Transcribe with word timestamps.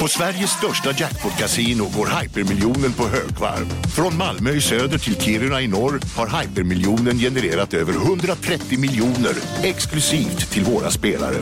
På 0.00 0.08
Sveriges 0.08 0.50
största 0.50 0.90
jackpot-kasino 0.92 1.84
går 1.96 2.20
hypermiljonen 2.20 2.92
på 2.92 3.08
högvarv. 3.08 3.66
Från 3.96 4.16
Malmö 4.16 4.50
i 4.50 4.60
söder 4.60 4.98
till 4.98 5.20
Kiruna 5.20 5.60
i 5.60 5.68
norr 5.68 6.00
har 6.16 6.40
hypermiljonen 6.40 7.18
genererat 7.18 7.74
över 7.74 7.92
130 7.92 8.78
miljoner 8.78 9.34
exklusivt 9.62 10.50
till 10.50 10.64
våra 10.64 10.90
spelare. 10.90 11.36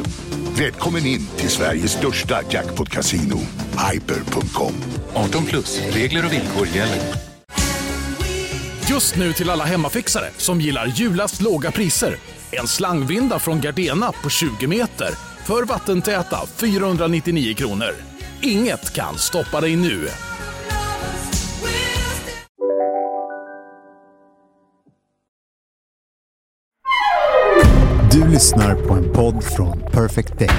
Välkommen 0.58 1.06
in 1.06 1.26
till 1.36 1.48
Sveriges 1.48 1.92
största 1.92 2.40
jackpot-kasino, 2.50 3.38
hyper.com. 3.92 4.74
18 5.14 5.44
plus, 5.44 5.80
regler 5.90 6.26
och 6.26 6.32
villkor 6.32 6.66
gäller. 6.66 7.02
Just 8.90 9.16
nu 9.16 9.32
till 9.32 9.50
alla 9.50 9.64
hemmafixare 9.64 10.30
som 10.36 10.60
gillar 10.60 10.86
julast 10.86 11.40
låga 11.40 11.70
priser. 11.70 12.16
En 12.50 12.68
slangvinda 12.68 13.38
från 13.38 13.60
Gardena 13.60 14.12
på 14.12 14.30
20 14.30 14.66
meter 14.66 15.27
för 15.48 15.62
vattentäta 15.62 16.36
499 16.46 17.54
kronor. 17.54 17.90
Inget 18.42 18.92
kan 18.92 19.18
stoppa 19.18 19.60
dig 19.60 19.76
nu. 19.76 20.08
Du 28.12 28.28
lyssnar 28.28 28.74
på 28.74 28.94
en 28.94 29.12
podd 29.12 29.44
från 29.44 29.82
Perfect 29.92 30.38
Day. 30.38 30.50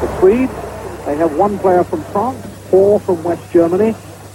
The 0.00 0.08
Swedes, 0.20 0.50
they 1.04 1.16
have 1.16 1.40
one 1.40 1.58
player 1.58 1.84
from 1.84 2.00
France, 2.12 2.38
four 2.70 2.98
from 2.98 3.22
West 3.22 3.52
Germany, 3.52 3.94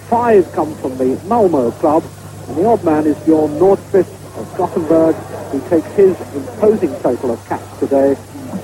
five 0.10 0.44
come 0.56 0.76
from 0.82 0.98
the 0.98 1.18
Malmo 1.28 1.72
club, 1.72 2.04
and 2.48 2.58
the 2.58 2.66
odd 2.66 2.84
man 2.84 3.06
is 3.06 3.18
Bjorn 3.26 3.60
Nordqvist 3.60 4.14
of 4.40 4.58
Gothenburg, 4.58 5.16
who 5.52 5.60
takes 5.70 5.96
his 5.96 6.16
imposing 6.36 6.90
total 7.02 7.32
of 7.32 7.48
caps 7.48 7.80
today 7.80 8.16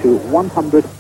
to 0.01 0.09
110. 0.09 0.93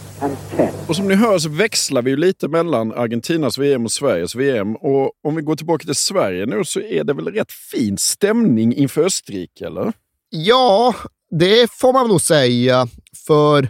Och 0.87 0.95
som 0.95 1.07
ni 1.07 1.15
hör 1.15 1.39
så 1.39 1.49
växlar 1.49 2.01
vi 2.01 2.09
ju 2.09 2.17
lite 2.17 2.47
mellan 2.47 2.91
Argentinas 2.91 3.57
VM 3.57 3.85
och 3.85 3.91
Sveriges 3.91 4.35
VM. 4.35 4.75
Och 4.75 5.11
om 5.23 5.35
vi 5.35 5.41
går 5.41 5.55
tillbaka 5.55 5.85
till 5.85 5.95
Sverige 5.95 6.45
nu 6.45 6.63
så 6.65 6.79
är 6.79 7.03
det 7.03 7.13
väl 7.13 7.27
rätt 7.27 7.51
fin 7.51 7.97
stämning 7.97 8.73
inför 8.75 9.03
Österrike, 9.03 9.67
eller? 9.67 9.93
Ja, 10.29 10.95
det 11.31 11.71
får 11.71 11.93
man 11.93 12.07
nog 12.07 12.21
säga. 12.21 12.87
För 13.27 13.67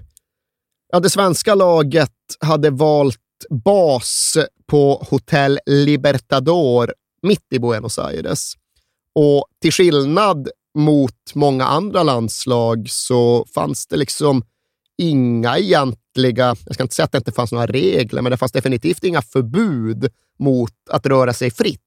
ja, 0.91 0.99
det 0.99 1.09
svenska 1.09 1.55
laget 1.55 2.11
hade 2.39 2.69
valt 2.69 3.19
bas 3.49 4.37
på 4.67 5.05
Hotel 5.09 5.59
Libertador 5.65 6.93
mitt 7.21 7.53
i 7.53 7.59
Buenos 7.59 7.99
Aires. 7.99 8.53
Och 9.15 9.45
till 9.61 9.71
skillnad 9.71 10.49
mot 10.73 11.35
många 11.35 11.65
andra 11.65 12.03
landslag 12.03 12.89
så 12.89 13.45
fanns 13.53 13.87
det 13.87 13.97
liksom 13.97 14.43
inga 14.97 15.57
egentliga, 15.57 16.55
jag 16.65 16.73
ska 16.73 16.83
inte 16.83 16.95
säga 16.95 17.05
att 17.05 17.11
det 17.11 17.17
inte 17.17 17.31
fanns 17.31 17.51
några 17.51 17.67
regler, 17.67 18.21
men 18.21 18.31
det 18.31 18.37
fanns 18.37 18.51
definitivt 18.51 19.03
inga 19.03 19.21
förbud 19.21 20.11
mot 20.39 20.73
att 20.89 21.05
röra 21.05 21.33
sig 21.33 21.51
fritt. 21.51 21.79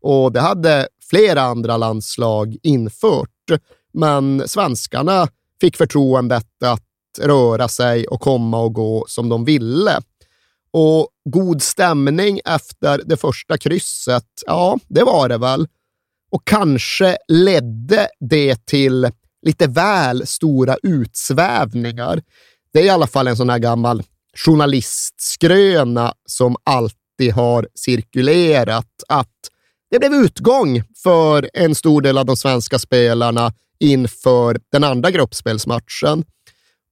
Och 0.00 0.32
det 0.32 0.40
hade 0.40 0.88
flera 1.10 1.42
andra 1.42 1.76
landslag 1.76 2.56
infört. 2.62 3.30
Men 3.92 4.48
svenskarna 4.48 5.28
fick 5.60 5.76
förtroendet 5.76 6.62
att 6.64 6.82
röra 7.20 7.68
sig 7.68 8.06
och 8.06 8.20
komma 8.20 8.60
och 8.60 8.72
gå 8.72 9.04
som 9.08 9.28
de 9.28 9.44
ville. 9.44 10.00
Och 10.70 11.08
god 11.24 11.62
stämning 11.62 12.40
efter 12.44 13.02
det 13.04 13.16
första 13.16 13.58
krysset, 13.58 14.24
ja, 14.46 14.78
det 14.88 15.02
var 15.02 15.28
det 15.28 15.38
väl. 15.38 15.68
Och 16.30 16.44
kanske 16.44 17.16
ledde 17.28 18.08
det 18.20 18.66
till 18.66 19.10
lite 19.46 19.66
väl 19.66 20.26
stora 20.26 20.76
utsvävningar. 20.82 22.22
Det 22.72 22.80
är 22.80 22.84
i 22.84 22.90
alla 22.90 23.06
fall 23.06 23.28
en 23.28 23.36
sån 23.36 23.50
här 23.50 23.58
gammal 23.58 24.02
journalistskröna 24.36 26.14
som 26.26 26.56
alltid 26.64 27.32
har 27.34 27.68
cirkulerat 27.74 28.90
att 29.08 29.32
det 29.90 29.98
blev 29.98 30.12
utgång 30.12 30.82
för 31.02 31.50
en 31.54 31.74
stor 31.74 32.02
del 32.02 32.18
av 32.18 32.26
de 32.26 32.36
svenska 32.36 32.78
spelarna 32.78 33.52
inför 33.78 34.60
den 34.72 34.84
andra 34.84 35.10
gruppspelsmatchen. 35.10 36.24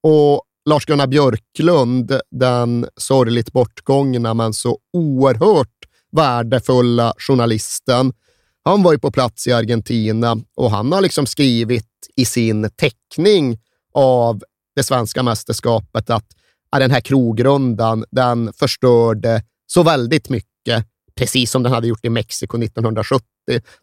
Och 0.03 0.43
Lars-Gunnar 0.71 1.07
Björklund, 1.07 2.21
den 2.31 2.87
sorgligt 2.97 3.53
bortgångna 3.53 4.35
men 4.35 4.53
så 4.53 4.79
oerhört 4.93 5.69
värdefulla 6.13 7.15
journalisten, 7.19 8.13
han 8.65 8.83
var 8.83 8.93
ju 8.93 8.99
på 8.99 9.11
plats 9.11 9.47
i 9.47 9.53
Argentina 9.53 10.37
och 10.57 10.71
han 10.71 10.93
har 10.93 11.01
liksom 11.01 11.27
skrivit 11.27 11.89
i 12.17 12.25
sin 12.25 12.71
teckning 12.71 13.59
av 13.95 14.43
det 14.77 14.83
svenska 14.83 15.23
mästerskapet 15.23 16.11
att 16.11 16.27
den 16.79 16.91
här 16.91 17.01
krogrundan, 17.01 18.05
den 18.11 18.53
förstörde 18.53 19.43
så 19.67 19.83
väldigt 19.83 20.29
mycket, 20.29 20.87
precis 21.17 21.51
som 21.51 21.63
den 21.63 21.73
hade 21.73 21.87
gjort 21.87 22.05
i 22.05 22.11
Mexiko 22.11 22.63
1970. 22.63 23.27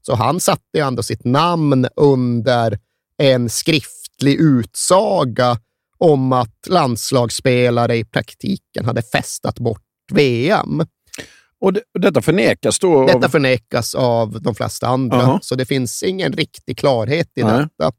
Så 0.01 0.15
han 0.15 0.39
satte 0.39 0.79
ändå 0.79 1.03
sitt 1.03 1.25
namn 1.25 1.87
under 1.95 2.79
en 3.17 3.49
skriftlig 3.49 4.39
utsaga 4.39 5.57
om 5.97 6.33
att 6.33 6.67
landslagsspelare 6.67 7.97
i 7.97 8.05
praktiken 8.05 8.85
hade 8.85 9.01
festat 9.01 9.59
bort 9.59 9.83
VM. 10.11 10.83
Och 11.61 11.73
det, 11.73 11.81
detta 11.99 12.21
förnekas 12.21 12.79
då? 12.79 13.05
Detta 13.05 13.29
förnekas 13.29 13.95
av 13.95 14.41
de 14.41 14.55
flesta 14.55 14.87
andra, 14.87 15.17
Aha. 15.17 15.39
så 15.41 15.55
det 15.55 15.65
finns 15.65 16.03
ingen 16.03 16.33
riktig 16.33 16.77
klarhet 16.77 17.31
i 17.35 17.43
Nej. 17.43 17.57
detta. 17.57 17.91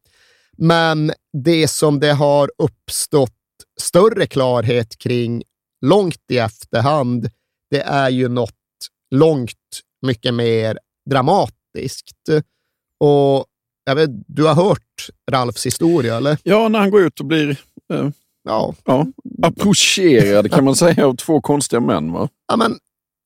Men 0.59 1.13
det 1.45 1.69
som 1.69 2.01
det 2.01 2.13
har 2.13 2.51
uppstått 2.59 3.33
större 3.81 4.27
klarhet 4.27 4.99
kring 4.99 5.43
långt 5.87 6.31
i 6.31 6.39
efterhand, 6.39 7.31
det 7.71 7.81
är 7.81 8.11
ju 8.11 8.29
något 8.29 8.55
långt 9.11 9.81
mycket 10.07 10.35
mer 10.35 10.79
dramatiskt. 11.11 12.29
Och 13.01 13.45
vet, 13.95 14.11
du 14.27 14.45
har 14.45 14.55
hört 14.55 15.09
Ralfs 15.31 15.67
historia, 15.67 16.17
eller? 16.17 16.39
Ja, 16.43 16.69
när 16.69 16.79
han 16.79 16.91
går 16.91 17.03
ut 17.03 17.21
och 17.21 17.27
blir 17.27 17.51
eh, 17.93 18.09
Ja. 18.45 18.75
ja, 18.85 19.07
approcherad 19.43 20.53
kan 20.53 20.65
man 20.65 20.77
säga 20.77 21.07
av 21.07 21.17
två 21.17 21.41
konstiga 21.41 21.81
män. 21.81 22.13
Va? 22.13 22.29
ja, 22.49 22.57
men 22.57 22.79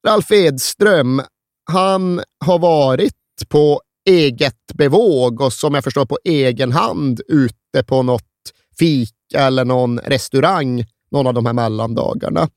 Ralf 0.07 0.31
Edström, 0.31 1.23
han 1.71 2.23
har 2.45 2.59
varit 2.59 3.13
på 3.49 3.81
eget 4.09 4.73
bevåg 4.75 5.41
och 5.41 5.53
som 5.53 5.75
jag 5.75 5.85
förstår 5.85 6.07
på 6.07 6.19
egen 6.25 6.73
hand 6.73 7.21
ute 7.29 7.85
på 7.87 8.03
något 8.03 8.23
fik 8.79 9.15
eller 9.35 9.65
någon 9.65 9.99
restaurang 9.99 10.85
någon 11.11 11.27
av 11.27 11.35
de 11.35 11.47
här 11.47 11.53
mellandagarna. 11.53 12.49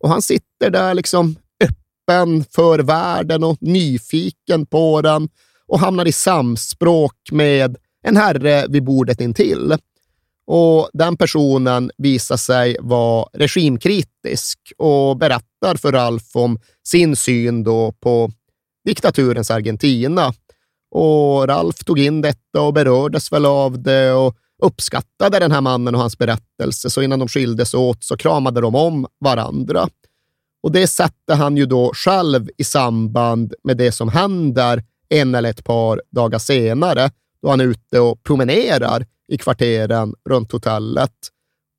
Och 0.00 0.08
han 0.08 0.22
sitter 0.22 0.70
där 0.70 0.94
liksom 0.94 1.36
öppen 1.64 2.44
för 2.50 2.78
världen 2.78 3.44
och 3.44 3.56
nyfiken 3.60 4.66
på 4.66 5.00
den 5.00 5.28
och 5.66 5.80
hamnar 5.80 6.06
i 6.06 6.12
samspråk 6.12 7.16
med 7.32 7.76
en 8.02 8.16
herre 8.16 8.66
vid 8.68 8.84
bordet 8.84 9.20
intill. 9.20 9.74
Och 10.46 10.90
den 10.92 11.16
personen 11.16 11.90
visar 11.96 12.36
sig 12.36 12.76
vara 12.80 13.28
regimkritisk 13.32 14.58
och 14.78 15.16
berättar 15.16 15.76
för 15.76 15.92
Ralf 15.92 16.36
om 16.36 16.58
sin 16.86 17.16
syn 17.16 17.64
då 17.64 17.92
på 17.92 18.30
diktaturens 18.84 19.50
Argentina. 19.50 20.34
Och 20.90 21.48
Ralf 21.48 21.84
tog 21.84 21.98
in 21.98 22.20
detta 22.20 22.60
och 22.60 22.74
berördes 22.74 23.32
väl 23.32 23.46
av 23.46 23.82
det 23.82 24.12
och 24.12 24.36
uppskattade 24.62 25.38
den 25.38 25.52
här 25.52 25.60
mannen 25.60 25.94
och 25.94 26.00
hans 26.00 26.18
berättelse. 26.18 26.90
Så 26.90 27.02
innan 27.02 27.18
de 27.18 27.28
skildes 27.28 27.74
åt 27.74 28.04
så 28.04 28.16
kramade 28.16 28.60
de 28.60 28.74
om 28.74 29.06
varandra. 29.20 29.88
Och 30.62 30.72
det 30.72 30.86
sätter 30.86 31.34
han 31.34 31.56
ju 31.56 31.66
då 31.66 31.92
själv 31.94 32.50
i 32.56 32.64
samband 32.64 33.54
med 33.64 33.76
det 33.76 33.92
som 33.92 34.08
händer 34.08 34.84
en 35.08 35.34
eller 35.34 35.50
ett 35.50 35.64
par 35.64 36.02
dagar 36.10 36.38
senare 36.38 37.10
då 37.42 37.50
han 37.50 37.60
är 37.60 37.64
ute 37.64 38.00
och 38.00 38.22
promenerar 38.22 39.06
i 39.28 39.38
kvarteren 39.38 40.14
runt 40.28 40.52
hotellet. 40.52 41.12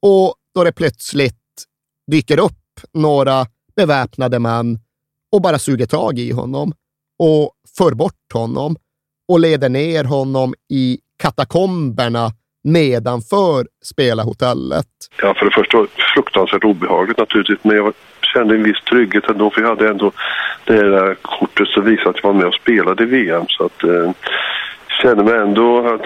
Och 0.01 0.35
då 0.55 0.63
det 0.63 0.71
plötsligt 0.71 1.35
dyker 2.11 2.39
upp 2.39 2.81
några 2.93 3.45
beväpnade 3.75 4.39
män 4.39 4.79
och 5.31 5.41
bara 5.41 5.59
suger 5.59 5.85
tag 5.85 6.19
i 6.19 6.31
honom 6.31 6.73
och 7.19 7.51
för 7.77 7.91
bort 7.91 8.33
honom 8.33 8.75
och 9.27 9.39
leder 9.39 9.69
ner 9.69 10.03
honom 10.03 10.53
i 10.69 10.99
katakomberna 11.17 12.31
nedanför 12.63 13.67
spelarhotellet. 13.83 14.87
Ja, 15.21 15.33
för 15.33 15.45
det 15.45 15.51
första 15.51 15.77
var 15.77 15.83
det 15.83 16.03
fruktansvärt 16.13 16.63
obehagligt 16.63 17.17
naturligtvis, 17.17 17.63
men 17.63 17.75
jag 17.75 17.93
kände 18.21 18.55
en 18.55 18.63
viss 18.63 18.81
trygghet 18.81 19.29
ändå, 19.29 19.49
för 19.49 19.61
jag 19.61 19.69
hade 19.69 19.89
ändå 19.89 20.11
det 20.65 20.89
där 20.89 21.15
kortet 21.21 21.67
som 21.67 21.85
visade 21.85 22.09
att 22.09 22.15
jag 22.23 22.33
var 22.33 22.39
med 22.39 22.47
och 22.47 22.53
spelade 22.53 23.03
i 23.03 23.05
VM. 23.05 23.45
Så 23.47 23.65
att 23.65 23.83
eh, 23.83 24.11
kände 25.01 25.23
mig 25.23 25.35
ändå 25.35 25.87
att 25.87 26.05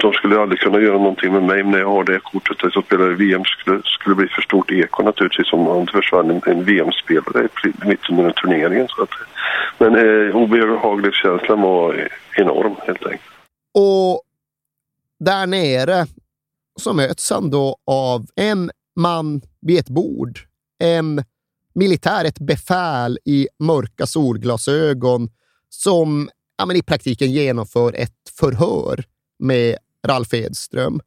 de 0.00 0.12
skulle 0.12 0.40
aldrig 0.40 0.60
kunna 0.60 0.80
göra 0.80 0.98
någonting 0.98 1.32
med 1.32 1.42
mig, 1.42 1.62
när 1.62 1.78
jag 1.78 1.90
har 1.90 2.04
det 2.04 2.20
kortet 2.20 2.56
Så 2.58 2.70
som 2.70 2.82
spelar 2.82 3.12
i 3.12 3.14
VM 3.14 3.44
skulle 3.44 3.82
skulle 3.84 4.14
bli 4.14 4.28
för 4.28 4.42
stort 4.42 4.70
eko 4.70 5.02
naturligtvis 5.02 5.52
om, 5.52 5.86
det 5.86 5.92
försvann 5.92 6.30
en, 6.30 6.40
en 6.46 6.64
VM-spelare 6.64 7.48
mitt 7.86 8.10
under 8.10 8.30
turneringen. 8.30 8.88
Så 8.88 9.02
att, 9.02 9.10
men 9.78 9.94
eh, 9.94 10.36
obehaglighetskänslan 10.36 11.60
var 11.60 12.08
enorm 12.36 12.74
helt 12.86 13.06
enkelt. 13.06 13.22
Och 13.74 14.22
där 15.20 15.46
nere 15.46 16.06
så 16.80 16.92
möts 16.92 17.30
han 17.30 17.50
då 17.50 17.76
av 17.86 18.26
en 18.36 18.70
man 18.96 19.40
vid 19.60 19.78
ett 19.78 19.88
bord. 19.88 20.38
En 20.78 21.24
militär, 21.74 22.24
ett 22.24 22.38
befäl 22.38 23.18
i 23.24 23.48
mörka 23.58 24.06
solglasögon 24.06 25.28
som 25.68 26.28
ja, 26.58 26.66
men 26.66 26.76
i 26.76 26.82
praktiken 26.82 27.32
genomför 27.32 27.92
ett 27.92 28.12
förhör 28.38 29.04
med 29.38 29.76
Ralf 30.06 30.34
Edström. 30.34 31.00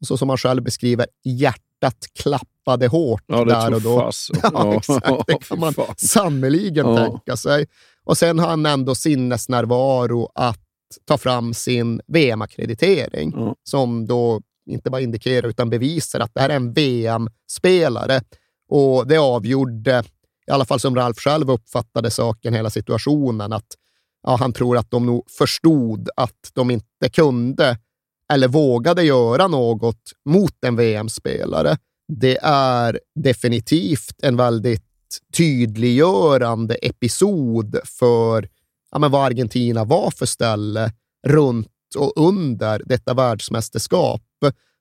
Och 0.00 0.06
så 0.06 0.16
som 0.16 0.28
han 0.28 0.38
själv 0.38 0.62
beskriver, 0.62 1.06
hjärtat 1.24 1.96
klappade 2.14 2.86
hårt 2.88 3.22
Ja, 3.26 3.44
där 3.44 3.74
och 3.74 3.82
då. 3.82 3.98
tuffas. 3.98 4.30
Ja, 4.42 4.74
exakt. 4.76 5.26
Det 5.26 5.38
kan 5.48 5.60
man 5.60 5.74
sannerligen 5.96 6.86
Ja. 6.86 6.96
tänka 6.96 7.36
sig. 7.36 7.66
Och 8.04 8.18
sen 8.18 8.38
har 8.38 8.48
han 8.48 8.66
ändå 8.66 8.94
sinnesnärvaro 8.94 10.30
att 10.34 10.60
ta 11.04 11.18
fram 11.18 11.54
sin 11.54 12.00
VM-akkreditering 12.06 13.32
Ja. 13.36 13.54
som 13.64 14.06
då 14.06 14.40
inte 14.70 14.90
bara 14.90 15.00
indikerar 15.00 15.48
utan 15.48 15.70
bevisar 15.70 16.20
att 16.20 16.34
det 16.34 16.40
här 16.40 16.48
är 16.48 16.56
en 16.56 16.72
VM-spelare. 16.72 18.20
Och 18.68 19.06
det 19.06 19.16
avgjorde, 19.16 20.04
i 20.46 20.50
alla 20.50 20.64
fall 20.64 20.80
som 20.80 20.96
Ralf 20.96 21.18
själv 21.18 21.50
uppfattade 21.50 22.10
saken, 22.10 22.54
hela 22.54 22.70
situationen, 22.70 23.52
att 23.52 23.66
ja, 24.26 24.36
han 24.36 24.52
tror 24.52 24.76
att 24.76 24.90
de 24.90 25.06
nog 25.06 25.30
förstod 25.30 26.08
att 26.16 26.50
de 26.52 26.70
inte 26.70 27.08
kunde 27.12 27.78
eller 28.32 28.48
vågade 28.48 29.02
göra 29.02 29.48
något 29.48 30.12
mot 30.24 30.64
en 30.64 30.76
VM-spelare. 30.76 31.76
Det 32.08 32.38
är 32.42 33.00
definitivt 33.14 34.14
en 34.22 34.36
väldigt 34.36 34.82
tydliggörande 35.36 36.74
episod 36.74 37.76
för 37.84 38.48
ja, 38.90 38.98
men 38.98 39.10
vad 39.10 39.26
Argentina 39.26 39.84
var 39.84 40.10
för 40.10 40.26
ställe 40.26 40.92
runt 41.26 41.68
och 41.96 42.12
under 42.16 42.82
detta 42.86 43.14
världsmästerskap. 43.14 44.22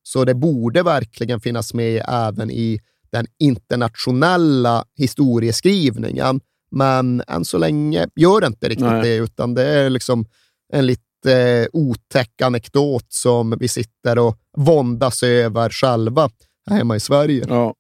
Så 0.03 0.25
det 0.25 0.35
borde 0.35 0.83
verkligen 0.83 1.39
finnas 1.39 1.73
med 1.73 2.05
även 2.07 2.51
i 2.51 2.79
den 3.11 3.27
internationella 3.39 4.85
historieskrivningen. 4.95 6.41
Men 6.75 7.23
än 7.27 7.45
så 7.45 7.57
länge 7.57 8.07
gör 8.15 8.41
det 8.41 8.47
inte 8.47 8.69
riktigt 8.69 8.85
Nej. 8.87 9.01
det, 9.03 9.15
utan 9.15 9.53
det 9.53 9.63
är 9.63 9.89
liksom 9.89 10.25
en 10.73 10.85
lite 10.85 11.01
eh, 11.33 11.67
otäck 11.73 12.41
anekdot 12.41 13.05
som 13.09 13.57
vi 13.59 13.67
sitter 13.67 14.19
och 14.19 14.37
våndas 14.57 15.23
över 15.23 15.69
själva 15.69 16.29
här 16.69 16.77
hemma 16.77 16.95
i 16.95 16.99
Sverige. 16.99 17.45
Ja. 17.49 17.75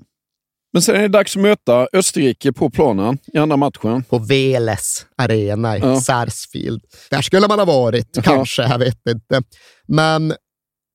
Men 0.73 0.81
sen 0.81 0.95
är 0.95 1.01
det 1.01 1.07
dags 1.07 1.35
att 1.35 1.41
möta 1.41 1.87
Österrike 1.93 2.53
på 2.53 2.69
planen 2.69 3.17
i 3.33 3.37
andra 3.37 3.57
matchen. 3.57 4.03
På 4.03 4.17
Veles 4.19 5.05
arena 5.17 5.77
i 5.77 5.79
Ja. 5.79 6.01
Sarsfield. 6.01 6.81
Där 7.09 7.21
skulle 7.21 7.47
man 7.47 7.59
ha 7.59 7.65
varit, 7.65 8.09
Ja. 8.15 8.21
kanske, 8.21 8.61
jag 8.61 8.79
vet 8.79 9.07
inte. 9.09 9.41
Men 9.87 10.33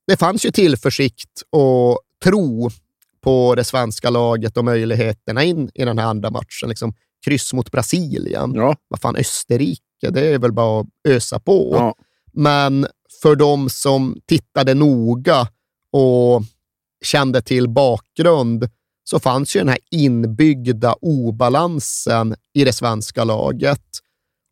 det 0.06 0.16
fanns 0.16 0.46
ju 0.46 0.50
tillförsikt 0.50 1.42
och 1.50 2.00
tro 2.24 2.70
på 3.20 3.54
det 3.54 3.64
svenska 3.64 4.10
laget 4.10 4.56
och 4.56 4.64
möjligheterna 4.64 5.42
in 5.44 5.70
i 5.74 5.84
den 5.84 5.98
här 5.98 6.06
andra 6.06 6.30
matchen. 6.30 6.68
Liksom, 6.68 6.94
kryss 7.24 7.52
mot 7.52 7.70
Brasilien. 7.70 8.54
Ja. 8.54 8.76
Vad 8.88 9.00
fan, 9.00 9.16
Österrike, 9.16 10.10
det 10.10 10.20
är 10.20 10.38
väl 10.38 10.52
bara 10.52 10.80
att 10.80 10.86
ösa 11.08 11.40
på. 11.40 11.70
Ja. 11.74 11.94
Men 12.32 12.86
för 13.22 13.36
de 13.36 13.70
som 13.70 14.20
tittade 14.26 14.74
noga 14.74 15.48
och 15.92 16.42
kände 17.04 17.42
till 17.42 17.68
bakgrund 17.68 18.68
så 19.04 19.20
fanns 19.20 19.56
ju 19.56 19.60
den 19.60 19.68
här 19.68 19.78
inbyggda 19.90 20.94
obalansen 21.00 22.34
i 22.54 22.64
det 22.64 22.72
svenska 22.72 23.24
laget. 23.24 23.84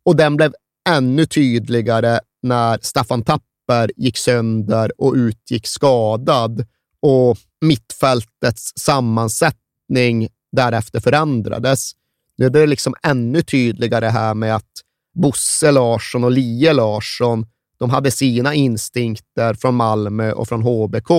Och 0.03 0.15
den 0.15 0.35
blev 0.35 0.53
ännu 0.89 1.25
tydligare 1.25 2.19
när 2.41 2.79
Staffan 2.81 3.23
Tapper 3.23 3.91
gick 3.95 4.17
sönder 4.17 4.91
och 5.01 5.13
utgick 5.13 5.67
skadad 5.67 6.65
och 7.01 7.37
mittfältets 7.61 8.73
sammansättning 8.75 10.27
därefter 10.51 10.99
förändrades. 10.99 11.91
Nu 12.39 12.45
är 12.45 12.49
det 12.49 12.67
liksom 12.67 12.95
ännu 13.03 13.41
tydligare 13.41 14.05
här 14.05 14.33
med 14.33 14.55
att 14.55 14.71
Bosse 15.13 15.71
Larsson 15.71 16.23
och 16.23 16.31
Lie 16.31 16.73
Larsson, 16.73 17.45
de 17.79 17.89
hade 17.89 18.11
sina 18.11 18.53
instinkter 18.53 19.53
från 19.53 19.75
Malmö 19.75 20.31
och 20.31 20.47
från 20.47 20.63
HBK. 20.63 21.09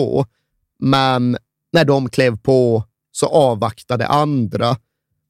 Men 0.78 1.37
när 1.72 1.84
de 1.84 2.08
klev 2.08 2.37
på 2.37 2.84
så 3.12 3.26
avvaktade 3.26 4.06
andra. 4.06 4.76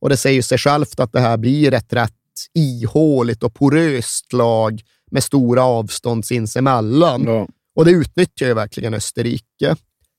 Och 0.00 0.08
det 0.08 0.16
säger 0.16 0.42
sig 0.42 0.58
självt 0.58 1.00
att 1.00 1.12
det 1.12 1.20
här 1.20 1.36
blir 1.36 1.74
ett 1.74 1.92
rätt 1.92 2.12
ihåligt 2.54 3.42
och 3.42 3.54
poröst 3.54 4.32
lag 4.32 4.82
med 5.10 5.24
stora 5.24 5.62
avstånd 5.62 6.24
sinsemellan. 6.24 7.24
Ja. 7.24 7.48
Och 7.74 7.84
det 7.84 7.90
utnyttjar 7.90 8.46
ju 8.46 8.54
verkligen 8.54 8.94
Österrike. 8.94 9.76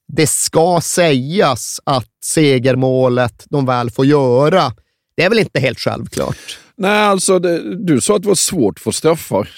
Det 0.07 0.27
ska 0.27 0.81
sägas 0.81 1.79
att 1.83 2.09
segermålet 2.23 3.45
de 3.49 3.65
väl 3.65 3.91
får 3.91 4.05
göra, 4.05 4.73
det 5.15 5.23
är 5.23 5.29
väl 5.29 5.39
inte 5.39 5.59
helt 5.59 5.79
självklart. 5.79 6.59
Nej, 6.75 7.03
alltså 7.03 7.39
det, 7.39 7.75
du 7.75 8.01
sa 8.01 8.15
att 8.15 8.21
det 8.21 8.27
var 8.27 8.35
svårt 8.35 8.79
för 8.79 8.91
straffar. 8.91 9.49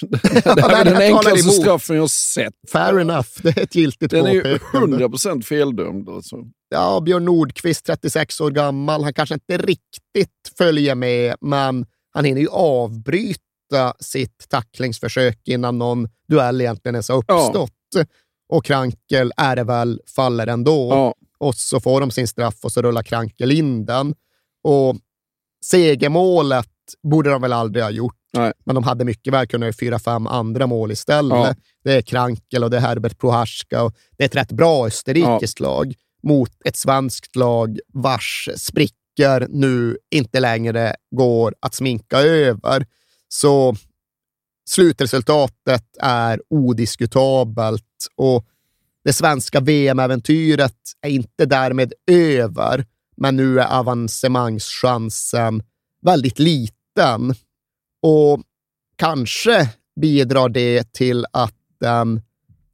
det 0.54 0.62
här 0.62 0.80
är 0.80 0.84
den 0.84 1.02
enklaste 1.02 1.50
straffen 1.50 1.96
jag 1.96 2.10
sett. 2.10 2.54
Fair 2.72 3.00
enough, 3.00 3.28
det 3.42 3.58
är 3.58 3.62
ett 3.62 3.74
giltigt 3.74 4.10
Den 4.10 4.26
är 4.26 4.32
ju 4.32 4.58
påpekande. 4.58 5.06
100% 5.06 5.42
feldömd. 5.42 6.08
Alltså. 6.08 6.36
Ja, 6.68 7.00
Björn 7.00 7.24
Nordqvist, 7.24 7.86
36 7.86 8.40
år 8.40 8.50
gammal, 8.50 9.02
han 9.02 9.12
kanske 9.14 9.34
inte 9.34 9.58
riktigt 9.58 10.30
följer 10.58 10.94
med, 10.94 11.36
men 11.40 11.86
han 12.10 12.24
hinner 12.24 12.40
ju 12.40 12.48
avbryta 12.48 13.94
sitt 14.00 14.48
tacklingsförsök 14.48 15.40
innan 15.44 15.78
någon 15.78 16.08
duell 16.28 16.60
egentligen 16.60 16.94
ens 16.94 17.08
har 17.08 17.16
uppstått. 17.16 17.72
Och 18.48 18.64
Krankel 18.64 19.32
är 19.36 19.56
det 19.56 19.64
väl, 19.64 20.00
faller 20.16 20.46
ändå. 20.46 20.88
Ja. 20.90 21.14
Och 21.38 21.54
så 21.54 21.80
får 21.80 22.00
de 22.00 22.10
sin 22.10 22.28
straff 22.28 22.54
och 22.62 22.72
så 22.72 22.82
rullar 22.82 23.02
Krankel 23.02 23.52
in 23.52 23.86
den. 23.86 24.14
Och 24.62 24.96
segermålet 25.64 26.68
borde 27.02 27.30
de 27.30 27.42
väl 27.42 27.52
aldrig 27.52 27.84
ha 27.84 27.90
gjort. 27.90 28.16
Nej. 28.32 28.52
Men 28.64 28.74
de 28.74 28.84
hade 28.84 29.04
mycket 29.04 29.32
väl 29.32 29.46
kunnat 29.46 29.66
göra 29.66 29.72
fyra, 29.80 29.98
fem 29.98 30.26
andra 30.26 30.66
mål 30.66 30.92
istället. 30.92 31.38
Ja. 31.38 31.54
Det 31.84 31.92
är 31.92 32.02
Krankel 32.02 32.64
och 32.64 32.70
det 32.70 32.76
är 32.76 32.80
Herbert 32.80 33.18
Prohaska. 33.18 33.82
Och 33.82 33.94
det 34.16 34.24
är 34.24 34.26
ett 34.26 34.36
rätt 34.36 34.52
bra 34.52 34.86
österrikiskt 34.86 35.60
lag 35.60 35.94
mot 36.22 36.50
ett 36.64 36.76
svenskt 36.76 37.36
lag 37.36 37.78
vars 37.92 38.48
sprickor 38.56 39.46
nu 39.48 39.98
inte 40.10 40.40
längre 40.40 40.96
går 41.10 41.54
att 41.60 41.74
sminka 41.74 42.18
över. 42.18 42.86
Så 43.28 43.76
slutresultatet 44.68 45.96
är 46.00 46.42
odiskutabelt 46.50 48.06
och 48.16 48.46
det 49.04 49.12
svenska 49.12 49.60
VM-äventyret 49.60 50.76
är 51.00 51.10
inte 51.10 51.46
därmed 51.46 51.92
över, 52.10 52.86
men 53.16 53.36
nu 53.36 53.60
är 53.60 53.78
avancemangschansen 53.78 55.62
väldigt 56.02 56.38
liten. 56.38 57.34
Och 58.02 58.40
kanske 58.96 59.68
bidrar 60.00 60.48
det 60.48 60.92
till 60.92 61.26
att 61.32 61.54
den, 61.80 62.22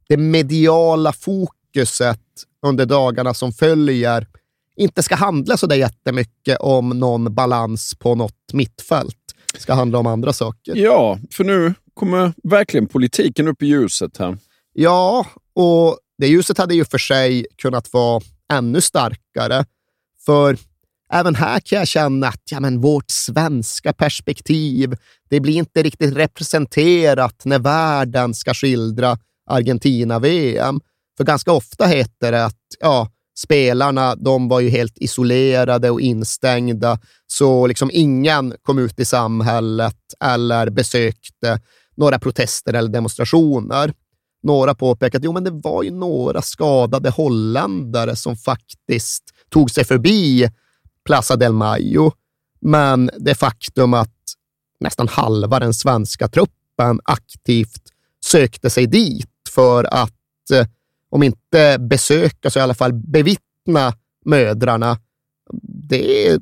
det 0.09 0.17
mediala 0.17 1.13
fokuset 1.13 2.19
under 2.65 2.85
dagarna 2.85 3.33
som 3.33 3.51
följer 3.51 4.27
inte 4.75 5.03
ska 5.03 5.15
handla 5.15 5.57
så 5.57 5.67
där 5.67 5.75
jättemycket 5.75 6.57
om 6.59 6.89
någon 6.89 7.33
balans 7.33 7.95
på 7.99 8.15
något 8.15 8.53
mittfält. 8.53 9.17
Det 9.53 9.59
ska 9.59 9.73
handla 9.73 9.99
om 9.99 10.07
andra 10.07 10.33
saker. 10.33 10.75
ja, 10.75 11.19
för 11.31 11.43
nu 11.43 11.73
kommer 11.93 12.33
verkligen 12.43 12.87
politiken 12.87 13.47
upp 13.47 13.63
i 13.63 13.65
ljuset 13.65 14.17
här. 14.17 14.37
Ja, 14.73 15.25
och 15.53 15.97
det 16.17 16.27
ljuset 16.27 16.57
hade 16.57 16.75
ju 16.75 16.85
för 16.85 16.97
sig 16.97 17.45
kunnat 17.55 17.93
vara 17.93 18.21
ännu 18.53 18.81
starkare. 18.81 19.65
För 20.25 20.57
även 21.13 21.35
här 21.35 21.59
kan 21.59 21.79
jag 21.79 21.87
känna 21.87 22.27
att 22.27 22.41
ja, 22.51 22.59
men 22.59 22.81
vårt 22.81 23.11
svenska 23.11 23.93
perspektiv, 23.93 24.95
det 25.29 25.39
blir 25.39 25.53
inte 25.53 25.83
riktigt 25.83 26.15
representerat 26.15 27.45
när 27.45 27.59
världen 27.59 28.33
ska 28.33 28.53
skildra 28.53 29.17
Argentina-VM. 29.49 30.79
För 31.17 31.23
ganska 31.23 31.51
ofta 31.51 31.85
heter 31.85 32.31
det 32.31 32.45
att 32.45 32.57
ja, 32.79 33.09
spelarna 33.37 34.15
de 34.15 34.47
var 34.47 34.59
ju 34.59 34.69
helt 34.69 34.97
isolerade 34.97 35.89
och 35.89 36.01
instängda, 36.01 36.99
så 37.27 37.67
liksom 37.67 37.89
ingen 37.93 38.53
kom 38.61 38.79
ut 38.79 38.99
i 38.99 39.05
samhället 39.05 39.97
eller 40.23 40.69
besökte 40.69 41.59
några 41.97 42.19
protester 42.19 42.73
eller 42.73 42.89
demonstrationer. 42.89 43.93
Några 44.43 44.75
påpekade 44.75 45.17
att 45.17 45.23
jo, 45.23 45.31
men 45.31 45.43
det 45.43 45.51
var 45.51 45.83
ju 45.83 45.91
några 45.91 46.41
skadade 46.41 47.09
holländare 47.09 48.15
som 48.15 48.35
faktiskt 48.35 49.23
tog 49.53 49.71
sig 49.71 49.85
förbi 49.85 50.49
Plaza 51.05 51.35
del 51.35 51.53
Mayo. 51.53 52.11
Men 52.61 53.09
det 53.19 53.35
faktum 53.35 53.93
att 53.93 54.15
nästan 54.79 55.07
halva 55.07 55.59
den 55.59 55.73
svenska 55.73 56.27
truppen 56.27 56.99
aktivt 57.03 57.81
sökte 58.25 58.69
sig 58.69 58.87
dit 58.87 59.27
för 59.49 59.83
att, 59.83 60.51
eh, 60.53 60.67
om 61.09 61.23
inte 61.23 61.77
besöka, 61.79 62.49
så 62.49 62.59
i 62.59 62.61
alla 62.61 62.73
fall 62.73 62.93
bevittna 62.93 63.93
mödrarna, 64.25 64.97
det, 65.89 66.37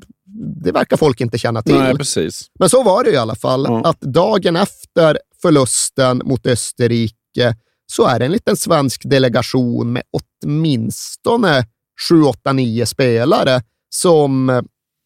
det 0.64 0.72
verkar 0.72 0.98
folk 0.98 1.22
inte 1.22 1.38
känna 1.38 1.62
till. 1.62 1.76
Nej, 1.76 1.96
precis. 1.98 2.48
Men 2.60 2.70
så 2.70 2.84
var 2.84 3.04
det 3.04 3.12
i 3.12 3.18
alla 3.18 3.36
fall, 3.36 3.66
Ja. 3.68 3.82
att 3.90 4.02
dagen 4.02 4.56
efter 4.56 5.20
förlusten 5.42 6.22
mot 6.26 6.46
Österrike 6.48 7.56
så 7.86 8.06
är 8.06 8.20
det 8.20 8.26
en 8.26 8.32
liten 8.32 8.58
svensk 8.58 9.02
delegation 9.06 9.94
med 9.94 10.04
åtminstone 10.44 11.66
7, 12.10 12.24
8, 12.24 12.54
9 12.54 12.86
spelare 12.86 13.62
som 13.90 14.50
eh, 14.50 14.62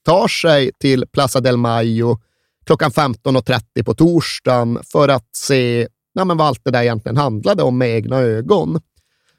tar 0.06 0.28
sig 0.28 0.72
till 0.80 1.06
Plaza 1.14 1.40
del 1.40 1.58
Mayo 1.58 2.20
klockan 2.66 2.92
15.30 2.92 3.84
på 3.84 3.94
torsdagen 3.94 4.80
för 4.92 5.10
att 5.10 5.36
se 5.36 5.88
ja, 6.14 6.26
men 6.26 6.38
vad 6.38 6.48
allt 6.48 6.62
det 6.64 6.72
där 6.72 6.82
egentligen 6.82 7.18
handlade 7.18 7.64
om 7.64 7.78
med 7.78 7.90
egna 7.90 8.18
ögon. 8.18 8.82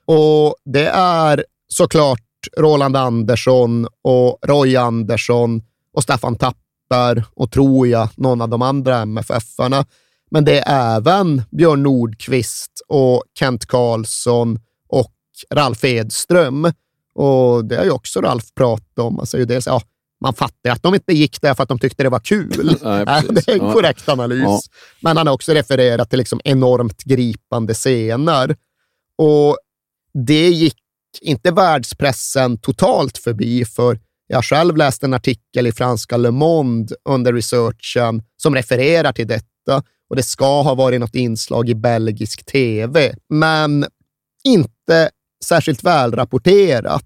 Och 0.06 0.56
det 0.64 0.86
är 0.94 1.44
såklart 1.68 2.20
Roland 2.56 2.96
Andersson 2.96 3.86
och 4.02 4.38
Roy 4.42 4.76
Andersson 4.76 5.62
och 5.92 6.02
Staffan 6.02 6.36
Tapper 6.36 7.24
och 7.34 7.50
tror 7.50 7.86
jag 7.88 8.08
någon 8.16 8.40
av 8.40 8.48
de 8.48 8.62
andra 8.62 8.98
MFF-arna. 8.98 9.86
Men 10.30 10.44
det 10.44 10.58
är 10.58 10.96
även 10.96 11.42
Björn 11.50 11.82
Nordqvist 11.82 12.82
och 12.88 13.22
Kent 13.38 13.66
Karlsson 13.66 14.58
och 14.88 15.12
Ralf 15.54 15.84
Edström. 15.84 16.72
Och 17.14 17.64
det 17.64 17.76
har 17.76 17.84
ju 17.84 17.90
också 17.90 18.20
Ralf 18.20 18.44
pratat 18.54 18.98
om. 18.98 19.16
Han 19.16 19.26
säger 19.26 19.46
dels, 19.46 19.66
ja, 19.66 19.82
man 20.20 20.34
fattar 20.34 20.70
att 20.70 20.82
de 20.82 20.94
inte 20.94 21.12
gick 21.12 21.40
där 21.40 21.54
för 21.54 21.62
att 21.62 21.68
de 21.68 21.78
tyckte 21.78 22.02
det 22.02 22.08
var 22.08 22.20
kul. 22.20 22.78
Nej, 22.82 23.22
det 23.30 23.48
är 23.48 23.52
en 23.52 23.72
korrekt 23.72 24.08
analys. 24.08 24.42
Ja. 24.42 24.60
Men 25.00 25.16
han 25.16 25.26
har 25.26 25.34
också 25.34 25.52
refererat 25.52 26.10
till 26.10 26.18
liksom 26.18 26.40
enormt 26.44 27.04
gripande 27.04 27.74
scener. 27.74 28.56
Och 29.18 29.58
det 30.26 30.48
gick 30.48 30.76
inte 31.20 31.50
världspressen 31.50 32.58
totalt 32.58 33.18
förbi, 33.18 33.64
för 33.64 33.98
jag 34.26 34.44
själv 34.44 34.76
läste 34.76 35.06
en 35.06 35.14
artikel 35.14 35.66
i 35.66 35.72
franska 35.72 36.16
Le 36.16 36.30
Monde 36.30 36.94
under 37.08 37.32
researchen 37.32 38.22
som 38.36 38.54
refererar 38.54 39.12
till 39.12 39.26
detta 39.26 39.82
och 40.10 40.16
det 40.16 40.22
ska 40.22 40.62
ha 40.62 40.74
varit 40.74 41.00
något 41.00 41.14
inslag 41.14 41.68
i 41.68 41.74
belgisk 41.74 42.44
tv, 42.46 43.14
men 43.28 43.86
inte 44.44 45.10
särskilt 45.44 45.84
välrapporterat. 45.84 47.04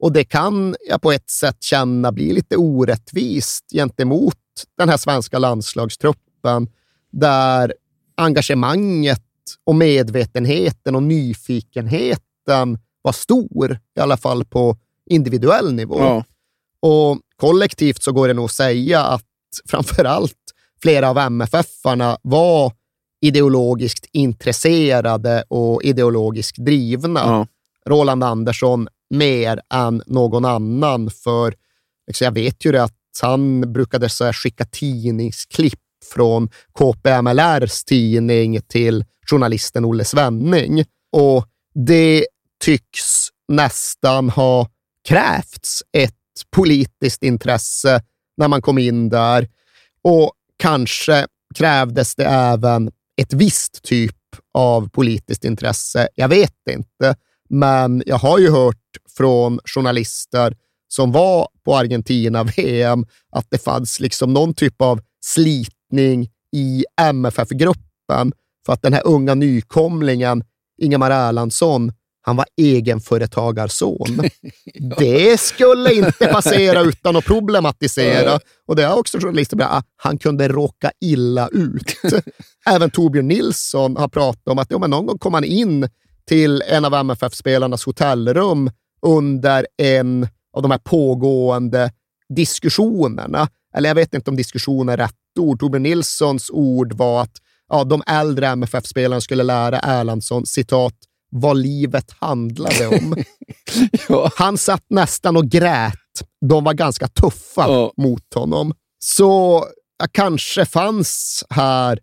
Och 0.00 0.12
det 0.12 0.24
kan 0.24 0.76
jag 0.88 1.02
på 1.02 1.12
ett 1.12 1.30
sätt 1.30 1.62
känna 1.62 2.12
blir 2.12 2.34
lite 2.34 2.56
orättvist 2.56 3.64
gentemot 3.72 4.34
den 4.78 4.88
här 4.88 4.96
svenska 4.96 5.38
landslagstruppen, 5.38 6.68
där 7.10 7.74
engagemanget 8.16 9.22
och 9.64 9.74
medvetenheten 9.74 10.94
och 10.94 11.02
nyfikenheten 11.02 12.78
var 13.02 13.12
stor, 13.12 13.78
i 13.96 14.00
alla 14.00 14.16
fall 14.16 14.44
på 14.44 14.76
individuell 15.10 15.72
nivå. 15.72 15.98
Ja. 15.98 16.24
Och 16.80 17.18
kollektivt 17.36 18.02
så 18.02 18.12
går 18.12 18.28
det 18.28 18.34
nog 18.34 18.44
att 18.44 18.52
säga 18.52 19.02
att 19.02 19.24
framför 19.68 20.04
allt 20.04 20.38
flera 20.82 21.10
av 21.10 21.18
MFF-arna 21.18 22.18
var 22.22 22.72
ideologiskt 23.22 24.06
intresserade 24.12 25.44
och 25.48 25.82
ideologiskt 25.82 26.56
drivna. 26.58 27.20
Ja. 27.20 27.46
Roland 27.86 28.24
Andersson 28.24 28.88
mer 29.10 29.60
än 29.74 30.02
någon 30.06 30.44
annan, 30.44 31.10
för 31.10 31.54
liksom, 32.06 32.24
jag 32.24 32.32
vet 32.32 32.64
ju 32.64 32.72
det 32.72 32.82
att 32.82 32.92
han 33.22 33.72
brukade 33.72 34.08
så 34.08 34.24
här, 34.24 34.32
skicka 34.32 34.64
tidningsklipp 34.64 35.80
från 36.14 36.50
KPMLRs 36.72 37.84
tidning 37.84 38.60
till 38.68 39.04
journalisten 39.30 39.84
Olle 39.84 40.04
Svenning. 40.04 40.84
Och 41.12 41.46
det 41.74 42.26
tycks 42.64 43.28
nästan 43.48 44.30
ha 44.30 44.68
krävts 45.08 45.82
ett 45.92 46.14
politiskt 46.50 47.22
intresse 47.22 48.02
när 48.36 48.48
man 48.48 48.62
kom 48.62 48.78
in 48.78 49.08
där. 49.08 49.48
Och 50.04 50.32
kanske 50.56 51.26
krävdes 51.54 52.14
det 52.14 52.24
även 52.24 52.90
ett 53.16 53.32
visst 53.32 53.82
typ 53.82 54.16
av 54.54 54.88
politiskt 54.88 55.44
intresse. 55.44 56.08
Jag 56.14 56.28
vet 56.28 56.68
inte, 56.70 57.16
men 57.50 58.02
jag 58.06 58.16
har 58.16 58.38
ju 58.38 58.50
hört 58.50 58.76
från 59.16 59.60
journalister 59.64 60.56
som 60.88 61.12
var 61.12 61.48
på 61.64 61.76
Argentina-VM 61.76 63.06
att 63.30 63.46
det 63.50 63.58
fanns 63.58 64.00
liksom 64.00 64.32
någon 64.32 64.54
typ 64.54 64.82
av 64.82 65.00
slitning 65.24 66.30
i 66.56 66.84
MFF-gruppen 67.00 68.32
för 68.66 68.72
att 68.72 68.82
den 68.82 68.92
här 68.92 69.06
unga 69.06 69.34
nykomlingen, 69.34 70.44
Ingemar 70.82 71.10
Erlandsson, 71.10 71.92
han 72.22 72.36
var 72.36 72.46
egenföretagarson. 72.56 74.20
Det 74.98 75.40
skulle 75.40 75.94
inte 75.94 76.26
passera 76.26 76.80
utan 76.80 77.16
att 77.16 77.24
problematisera. 77.24 78.40
Och 78.66 78.76
det 78.76 78.82
har 78.82 78.98
också 78.98 79.18
journalister 79.18 79.56
berättat, 79.56 79.76
ah, 79.76 79.88
han 79.96 80.18
kunde 80.18 80.48
råka 80.48 80.92
illa 81.00 81.48
ut. 81.48 81.96
Även 82.66 82.90
Torbjörn 82.90 83.28
Nilsson 83.28 83.96
har 83.96 84.08
pratat 84.08 84.48
om 84.48 84.58
att 84.58 84.70
ja, 84.70 84.78
men 84.78 84.90
någon 84.90 85.06
gång 85.06 85.18
kom 85.18 85.34
han 85.34 85.44
in 85.44 85.88
till 86.28 86.62
en 86.68 86.84
av 86.84 86.94
MFF-spelarnas 86.94 87.86
hotellrum 87.86 88.70
under 89.06 89.66
en 89.78 90.28
av 90.56 90.62
de 90.62 90.70
här 90.70 90.78
pågående 90.78 91.90
diskussionerna. 92.36 93.48
Eller 93.76 93.90
jag 93.90 93.94
vet 93.94 94.14
inte 94.14 94.30
om 94.30 94.36
diskussion 94.36 94.88
är 94.88 94.96
rätt 94.96 95.14
ord. 95.38 95.60
Torbjörn 95.60 95.82
Nilssons 95.82 96.50
ord 96.50 96.92
var 96.92 97.22
att 97.22 97.36
ja, 97.68 97.84
de 97.84 98.02
äldre 98.06 98.46
MFF-spelarna 98.46 99.20
skulle 99.20 99.42
lära 99.42 99.78
Erlandsson, 99.78 100.46
citat, 100.46 100.94
vad 101.34 101.56
livet 101.56 102.10
handlade 102.18 102.86
om. 102.88 103.16
Ja. 104.08 104.30
Han 104.36 104.58
satt 104.58 104.84
nästan 104.88 105.36
och 105.36 105.48
grät. 105.48 105.94
De 106.50 106.64
var 106.64 106.74
ganska 106.74 107.08
tuffa 107.08 107.64
Ja. 107.68 107.92
mot 107.96 108.34
honom. 108.34 108.74
Så 108.98 109.64
kanske 110.12 110.64
fanns 110.64 111.44
här 111.50 111.98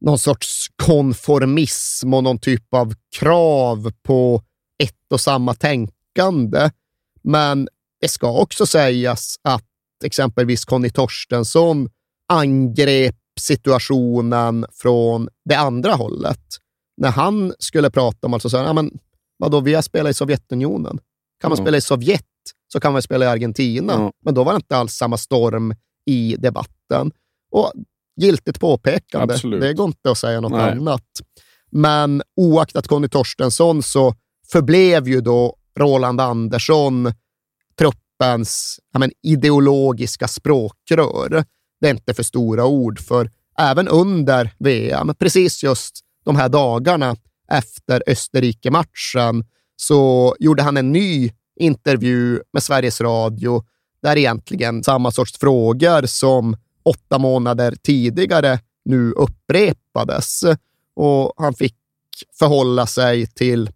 någon 0.00 0.18
sorts 0.18 0.66
konformism 0.76 2.14
och 2.14 2.24
någon 2.24 2.38
typ 2.38 2.74
av 2.74 2.94
krav 3.16 3.92
på 4.02 4.42
ett 4.82 5.12
och 5.12 5.20
samma 5.20 5.54
tänkande. 5.54 6.70
Men 7.22 7.68
det 8.00 8.08
ska 8.08 8.32
också 8.32 8.66
sägas 8.66 9.36
att 9.42 9.64
exempelvis 10.04 10.64
Conny 10.64 10.90
Torstensson 10.90 11.88
angrep 12.32 13.16
situationen 13.40 14.66
från 14.72 15.28
det 15.44 15.54
andra 15.54 15.94
hållet. 15.94 16.40
När 16.96 17.10
han 17.10 17.54
skulle 17.58 17.90
prata 17.90 18.26
om, 18.26 18.34
alltså 18.34 18.50
så 18.50 18.56
här, 18.58 18.72
men 18.72 18.98
vadå, 19.38 19.60
vi 19.60 19.74
har 19.74 19.82
spelat 19.82 20.10
i 20.10 20.14
Sovjetunionen. 20.14 20.98
Kan 21.40 21.50
man 21.50 21.58
Ja. 21.58 21.64
spela 21.64 21.76
i 21.76 21.80
Sovjet 21.80 22.22
så 22.72 22.80
kan 22.80 22.92
man 22.92 23.02
spela 23.02 23.24
i 23.24 23.28
Argentina. 23.28 23.92
Ja. 23.92 24.12
Men 24.24 24.34
då 24.34 24.44
var 24.44 24.52
det 24.52 24.56
inte 24.56 24.76
alls 24.76 24.92
samma 24.92 25.16
storm 25.16 25.74
i 26.06 26.36
debatten. 26.38 27.12
Och 27.50 27.72
giltigt 28.20 28.60
påpekande. 28.60 29.34
Absolut. 29.34 29.60
Det 29.60 29.72
går 29.74 29.86
inte 29.86 30.10
att 30.10 30.18
säga 30.18 30.40
något 30.40 30.52
Nej. 30.52 30.70
annat. 30.70 31.02
Men 31.70 32.22
oaktat 32.36 32.88
Conny 32.88 33.08
Torstensson 33.08 33.82
så 33.82 34.14
förblev 34.52 35.08
ju 35.08 35.20
då 35.20 35.56
Roland 35.78 36.20
Andersson 36.20 37.12
truppens 37.78 38.80
ja, 38.92 38.98
men, 38.98 39.12
ideologiska 39.22 40.28
språkrör. 40.28 41.44
Det 41.80 41.86
är 41.86 41.90
inte 41.90 42.14
för 42.14 42.22
stora 42.22 42.66
ord, 42.66 43.00
för 43.00 43.30
även 43.58 43.88
under 43.88 44.54
VM, 44.58 45.14
precis 45.18 45.62
just 45.62 46.00
de 46.26 46.36
här 46.36 46.48
dagarna 46.48 47.16
efter 47.52 48.02
Österrike-matchen, 48.06 49.44
så 49.76 50.34
gjorde 50.38 50.62
han 50.62 50.76
en 50.76 50.92
ny 50.92 51.30
intervju 51.60 52.40
med 52.52 52.62
Sveriges 52.62 53.00
Radio 53.00 53.62
där 54.02 54.16
egentligen 54.18 54.82
samma 54.82 55.10
sorts 55.10 55.38
frågor 55.38 56.06
som 56.06 56.56
åtta 56.84 57.18
månader 57.18 57.72
tidigare 57.82 58.58
nu 58.84 59.12
upprepades. 59.12 60.42
Och 60.96 61.32
han 61.36 61.54
fick 61.54 61.76
förhålla 62.38 62.86
sig 62.86 63.26
till 63.26 63.68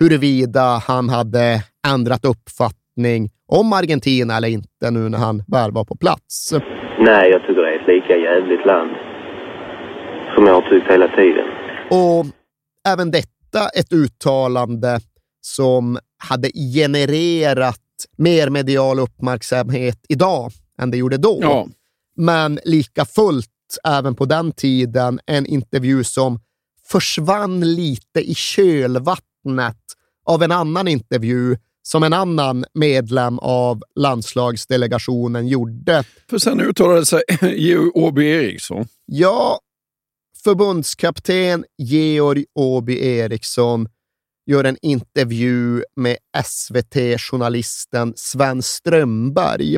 huruvida 0.00 0.82
han 0.86 1.08
hade 1.08 1.62
ändrat 1.88 2.24
uppfattning 2.24 3.30
om 3.48 3.72
Argentina 3.72 4.36
eller 4.36 4.48
inte 4.48 4.90
nu 4.90 5.08
när 5.08 5.18
han 5.18 5.42
väl 5.46 5.72
var 5.72 5.84
på 5.84 5.96
plats. 5.96 6.52
Nej, 6.98 7.30
jag 7.30 7.40
tycker 7.40 7.62
det 7.62 7.74
är 7.74 7.80
ett 7.80 7.88
lika 7.88 8.16
jävligt 8.16 8.66
land. 8.66 8.90
Som 10.34 10.46
jag 10.46 10.54
har 10.54 10.70
tyckt 10.70 10.90
hela 10.90 11.08
tiden. 11.08 11.65
Och 11.90 12.26
även 12.88 13.10
detta 13.10 13.68
ett 13.68 13.92
uttalande 13.92 15.00
som 15.40 15.98
hade 16.18 16.50
genererat 16.74 17.80
mer 18.16 18.50
medial 18.50 18.98
uppmärksamhet 18.98 19.98
idag 20.08 20.52
än 20.78 20.90
det 20.90 20.96
gjorde 20.96 21.16
då. 21.16 21.38
Ja. 21.42 21.68
Men 22.16 22.60
lika 22.64 23.04
fullt 23.04 23.50
även 23.84 24.14
på 24.14 24.24
den 24.24 24.52
tiden 24.52 25.20
en 25.26 25.46
intervju 25.46 26.04
som 26.04 26.40
försvann 26.86 27.74
lite 27.74 28.20
i 28.20 28.34
kölvattnet 28.34 29.82
av 30.26 30.42
en 30.42 30.52
annan 30.52 30.88
intervju 30.88 31.56
som 31.82 32.02
en 32.02 32.12
annan 32.12 32.64
medlem 32.74 33.38
av 33.38 33.82
landslagsdelegationen 33.94 35.48
gjorde. 35.48 36.04
För 36.30 36.38
sen 36.38 36.60
uttalade 36.60 37.06
sig 37.06 37.22
Åby 37.94 38.26
Eriksson. 38.26 38.86
Ja, 39.06 39.60
förbundskapten 40.46 41.64
Georg 41.78 42.44
Åby 42.54 42.98
Eriksson 42.98 43.88
gör 44.46 44.64
en 44.64 44.76
intervju 44.82 45.82
med 45.96 46.16
SVT-journalisten 46.44 48.12
Sven 48.16 48.62
Strömberg. 48.62 49.76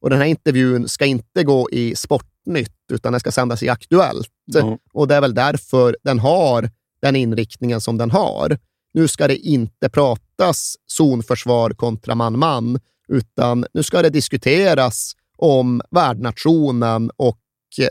Och 0.00 0.10
den 0.10 0.18
här 0.18 0.26
intervjun 0.26 0.88
ska 0.88 1.06
inte 1.06 1.44
gå 1.44 1.70
i 1.70 1.94
Sportnytt, 1.96 2.76
utan 2.92 3.12
den 3.12 3.20
ska 3.20 3.32
sändas 3.32 3.62
i 3.62 3.68
Aktuellt. 3.68 4.28
Ja. 4.44 4.78
Och 4.92 5.08
det 5.08 5.14
är 5.14 5.20
väl 5.20 5.34
därför 5.34 5.96
den 6.02 6.18
har 6.18 6.70
den 7.02 7.16
inriktningen 7.16 7.80
som 7.80 7.98
den 7.98 8.10
har. 8.10 8.58
Nu 8.94 9.08
ska 9.08 9.28
det 9.28 9.36
inte 9.36 9.88
pratas 9.88 10.76
zonförsvar 10.86 11.70
kontra 11.70 12.14
man-man, 12.14 12.80
utan 13.08 13.66
nu 13.74 13.82
ska 13.82 14.02
det 14.02 14.10
diskuteras 14.10 15.12
om 15.36 15.82
värdnationen 15.90 17.10
och 17.16 17.38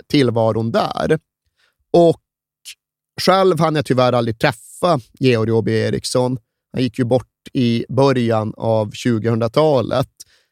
tillvaron 0.08 0.72
där. 0.72 1.20
Och 1.91 2.21
själv 3.21 3.60
hann 3.60 3.75
jag 3.75 3.86
tyvärr 3.86 4.13
aldrig 4.13 4.39
träffa 4.39 5.00
Georg 5.19 5.51
Åby 5.51 5.71
Eriksson. 5.71 6.38
Han 6.74 6.83
gick 6.83 7.00
ju 7.00 7.05
bort 7.05 7.27
i 7.53 7.86
början 7.89 8.53
av 8.57 8.91
2000-talet. 8.91 10.10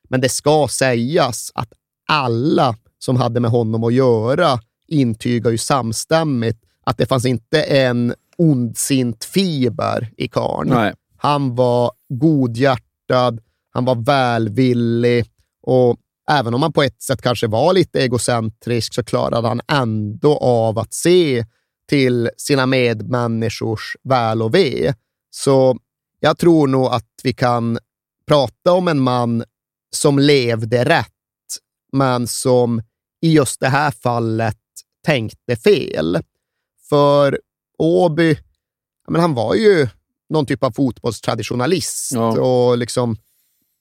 Men 0.09 0.21
det 0.21 0.29
ska 0.29 0.67
sägas 0.69 1.51
att 1.55 1.73
alla 2.07 2.75
som 2.99 3.15
hade 3.15 3.39
med 3.39 3.51
honom 3.51 3.83
att 3.83 3.93
göra 3.93 4.59
intygar 4.87 5.51
ju 5.51 5.57
samstämmigt 5.57 6.63
att 6.85 6.97
det 6.97 7.05
fanns 7.05 7.25
inte 7.25 7.63
en 7.63 8.13
ondsint 8.37 9.25
fiber 9.25 10.13
i 10.17 10.27
karln. 10.27 10.69
Han 11.17 11.55
var 11.55 11.91
godhjärtad, 12.09 13.41
han 13.71 13.85
var 13.85 13.95
välvillig 13.95 15.25
och 15.61 15.97
även 16.29 16.53
om 16.53 16.61
han 16.61 16.73
på 16.73 16.83
ett 16.83 17.01
sätt 17.01 17.21
kanske 17.21 17.47
var 17.47 17.73
lite 17.73 18.01
egocentrisk 18.01 18.93
så 18.93 19.03
klarade 19.03 19.47
han 19.47 19.61
ändå 19.67 20.37
av 20.37 20.79
att 20.79 20.93
se 20.93 21.45
till 21.89 22.29
sina 22.37 22.65
medmänniskors 22.65 23.95
väl 24.03 24.41
och 24.41 24.55
ve. 24.55 24.93
Så 25.31 25.77
jag 26.19 26.37
tror 26.37 26.67
nog 26.67 26.85
att 26.85 27.09
vi 27.23 27.33
kan 27.33 27.79
prata 28.27 28.73
om 28.73 28.87
en 28.87 28.99
man 28.99 29.43
som 29.95 30.19
levde 30.19 30.85
rätt, 30.85 31.07
men 31.91 32.27
som 32.27 32.81
i 33.21 33.33
just 33.33 33.59
det 33.59 33.69
här 33.69 33.91
fallet 33.91 34.57
tänkte 35.05 35.55
fel. 35.55 36.19
För 36.89 37.39
Åby, 37.77 38.37
men 39.07 39.21
han 39.21 39.33
var 39.33 39.55
ju 39.55 39.87
någon 40.29 40.45
typ 40.45 40.63
av 40.63 40.71
fotbollstraditionalist 40.71 42.11
ja. 42.13 42.39
och 42.39 42.77
liksom 42.77 43.17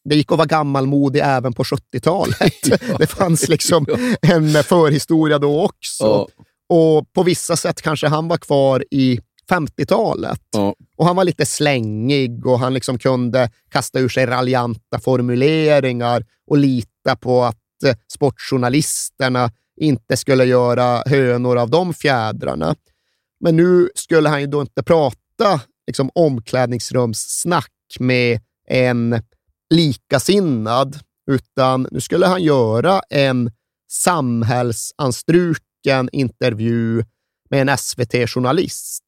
det 0.05 0.15
gick 0.15 0.33
att 0.33 0.39
vara 0.39 0.47
gammalmodig 0.47 1.21
även 1.25 1.53
på 1.53 1.63
70-talet. 1.63 2.55
ja. 2.63 2.99
Det 2.99 3.07
fanns 3.07 3.49
liksom 3.49 3.87
en 4.23 4.65
förhistoria 4.65 5.39
då 5.39 5.65
också. 5.65 6.05
Ja. 6.05 6.29
Och 6.69 7.13
på 7.13 7.23
vissa 7.23 7.57
sätt 7.57 7.83
kanske 7.83 8.09
han 8.09 8.29
var 8.29 8.37
kvar 8.37 8.85
i 8.91 9.21
50-talet. 9.51 10.41
Ja. 10.51 10.75
Och 10.97 11.07
han 11.07 11.17
var 11.17 11.25
lite 11.25 11.47
slängig 11.47 12.47
och 12.47 12.59
han 12.59 12.75
liksom 12.75 12.99
kunde 12.99 13.51
kasta 13.69 13.99
ur 13.99 14.09
sig 14.09 14.27
raljanta 14.27 14.99
formuleringar 15.01 16.25
och 16.47 16.59
lita 16.59 17.17
på 17.21 17.45
att 17.45 17.83
eh, 17.87 17.97
sportjournalisterna 18.13 19.51
inte 19.81 20.17
skulle 20.17 20.45
göra 20.45 21.03
hönor 21.07 21.59
av 21.59 21.71
de 21.71 21.95
fjädrarna. 21.95 22.75
Men 23.41 23.57
nu 23.57 23.89
skulle 23.95 24.29
han 24.29 24.41
ju 24.41 24.47
då 24.47 24.61
inte 24.61 24.83
prata 24.83 25.61
liksom, 25.87 26.11
omklädningsrumssnack 26.15 27.73
med 27.99 28.41
en 28.69 29.23
likasinnad, 29.75 30.99
utan 31.31 31.89
nu 31.91 32.01
skulle 32.01 32.27
han 32.27 32.43
göra 32.43 33.01
en 33.11 33.53
samhällsanstruken 33.91 36.09
intervju 36.13 37.05
med 37.51 37.69
en 37.69 37.79
SVT-journalist. 37.79 39.05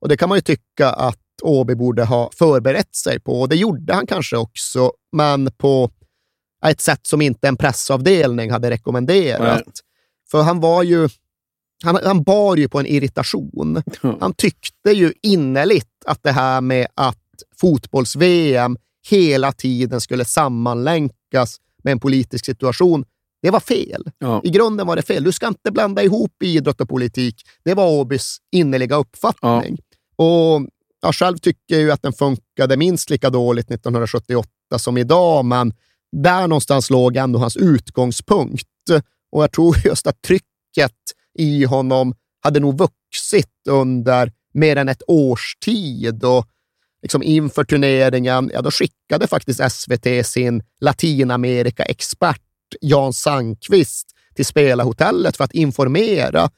Och 0.00 0.08
Det 0.08 0.16
kan 0.16 0.28
man 0.28 0.38
ju 0.38 0.42
tycka 0.42 0.90
att 0.90 1.18
Åby 1.42 1.74
borde 1.74 2.04
ha 2.04 2.30
förberett 2.34 2.94
sig 2.94 3.20
på 3.20 3.40
och 3.40 3.48
det 3.48 3.56
gjorde 3.56 3.94
han 3.94 4.06
kanske 4.06 4.36
också, 4.36 4.92
men 5.12 5.52
på 5.52 5.90
ett 6.66 6.80
sätt 6.80 7.06
som 7.06 7.22
inte 7.22 7.48
en 7.48 7.56
pressavdelning 7.56 8.50
hade 8.50 8.70
rekommenderat. 8.70 9.66
Nej. 9.66 9.74
För 10.30 10.42
han 10.42 10.60
var 10.60 10.82
ju 10.82 11.08
han, 11.84 11.98
han 12.04 12.22
bar 12.22 12.56
ju 12.56 12.68
på 12.68 12.80
en 12.80 12.86
irritation. 12.86 13.82
Han 14.20 14.34
tyckte 14.34 14.90
ju 14.90 15.12
innerligt 15.22 16.04
att 16.06 16.22
det 16.22 16.32
här 16.32 16.60
med 16.60 16.86
att 16.94 17.16
fotbolls-VM 17.60 18.76
hela 19.08 19.52
tiden 19.52 20.00
skulle 20.00 20.24
sammanlänkas 20.24 21.60
med 21.82 21.92
en 21.92 22.00
politisk 22.00 22.44
situation, 22.44 23.04
det 23.42 23.50
var 23.50 23.60
fel. 23.60 24.10
Ja. 24.18 24.40
I 24.44 24.50
grunden 24.50 24.86
var 24.86 24.96
det 24.96 25.02
fel. 25.02 25.24
Du 25.24 25.32
ska 25.32 25.48
inte 25.48 25.70
blanda 25.70 26.02
ihop 26.02 26.42
idrott 26.42 26.80
och 26.80 26.88
politik. 26.88 27.42
Det 27.64 27.74
var 27.74 27.88
Åbys 27.88 28.36
innerliga 28.52 28.96
uppfattning. 28.96 29.78
Ja. 30.16 30.24
Och 30.24 30.66
jag 31.02 31.14
själv 31.14 31.38
tycker 31.38 31.78
ju 31.78 31.90
att 31.90 32.02
den 32.02 32.12
funkade 32.12 32.76
minst 32.76 33.10
lika 33.10 33.30
dåligt 33.30 33.70
1978 33.70 34.48
som 34.76 34.98
idag, 34.98 35.44
men 35.44 35.72
där 36.12 36.48
någonstans 36.48 36.90
låg 36.90 37.16
ändå 37.16 37.38
hans 37.38 37.56
utgångspunkt. 37.56 38.66
Och 39.32 39.42
jag 39.42 39.52
tror 39.52 39.76
just 39.84 40.06
att 40.06 40.22
trycket 40.22 40.92
i 41.38 41.64
honom 41.64 42.14
hade 42.40 42.60
nog 42.60 42.78
vuxit 42.78 43.50
under 43.68 44.32
mer 44.54 44.76
än 44.76 44.88
ett 44.88 45.02
års 45.06 45.56
tid. 45.64 46.24
Och 46.24 46.46
liksom 47.02 47.22
inför 47.22 47.64
turneringen, 47.64 48.50
ja, 48.54 48.62
då 48.62 48.70
skickade 48.70 49.26
faktiskt 49.26 49.60
SVT 49.72 50.26
sin 50.26 50.62
Latinamerika-expert 50.80 52.40
Jan 52.80 53.12
Sandqvist 53.12 54.06
till 54.34 54.46
spelarhotellet 54.46 55.36
för 55.36 55.44
att 55.44 55.54
informera. 55.54 56.50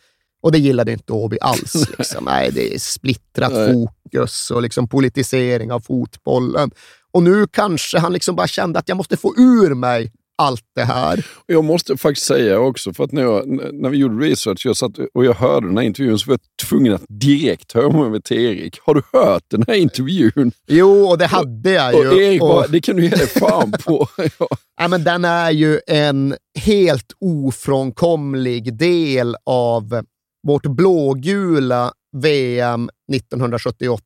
Och 0.43 0.53
det 0.53 0.59
gillade 0.59 0.93
inte 0.93 1.13
Åby 1.13 1.39
alls. 1.41 1.89
Liksom. 1.99 2.25
Nej, 2.25 2.51
det 2.53 2.75
är 2.75 2.79
splittrat 2.79 3.53
fokus 3.53 4.51
och 4.51 4.63
liksom 4.63 4.89
politisering 4.89 5.73
av 5.73 5.81
fotbollen. 5.81 6.71
Och 7.13 7.23
nu 7.23 7.47
kanske 7.47 7.99
han 7.99 8.13
liksom 8.13 8.37
bara 8.37 8.47
kände 8.47 8.79
att 8.79 8.89
jag 8.89 8.97
måste 8.97 9.17
få 9.17 9.35
ur 9.37 9.75
mig 9.75 10.13
allt 10.43 10.65
det 10.75 10.85
här. 10.85 11.27
Jag 11.47 11.65
måste 11.65 11.97
faktiskt 11.97 12.27
säga 12.27 12.59
också, 12.59 12.93
för 12.93 13.05
att 13.05 13.13
när, 13.13 13.23
jag, 13.23 13.49
när 13.73 13.89
vi 13.89 13.99
gjorde 13.99 14.27
research 14.27 14.67
jag 14.67 14.77
satt 14.77 14.99
och 15.15 15.25
jag 15.25 15.35
hörde 15.35 15.67
den 15.67 15.77
här 15.77 15.85
intervjun 15.85 16.19
så 16.19 16.31
var 16.31 16.33
jag 16.33 16.69
tvungen 16.69 16.95
att 16.95 17.05
direkt 17.09 17.73
höra 17.73 17.91
mig 17.91 18.11
med 18.11 18.25
till 18.25 18.39
Erik. 18.39 18.79
Har 18.83 18.95
du 18.95 19.03
hört 19.13 19.43
den 19.51 19.65
här 19.67 19.75
intervjun? 19.75 20.53
Jo, 20.67 21.09
och 21.09 21.19
det 21.19 21.27
hade 21.27 21.71
jag 21.71 21.95
ju. 21.95 22.09
Och 22.09 22.15
Erik 22.15 22.41
bara, 22.41 22.67
det 22.67 22.81
kan 22.81 22.97
du 22.97 23.03
ge 23.03 23.09
dig 23.09 23.27
fan 23.27 23.73
på. 23.85 24.09
ja. 24.39 24.49
ja. 24.77 24.89
men 24.89 25.05
den 25.05 25.25
är 25.25 25.51
ju 25.51 25.81
en 25.87 26.37
helt 26.59 27.13
ofrånkomlig 27.21 28.79
del 28.79 29.37
av 29.47 30.03
vårt 30.47 30.67
blågula 30.67 31.93
VM 32.17 32.91
1978. 33.13 34.03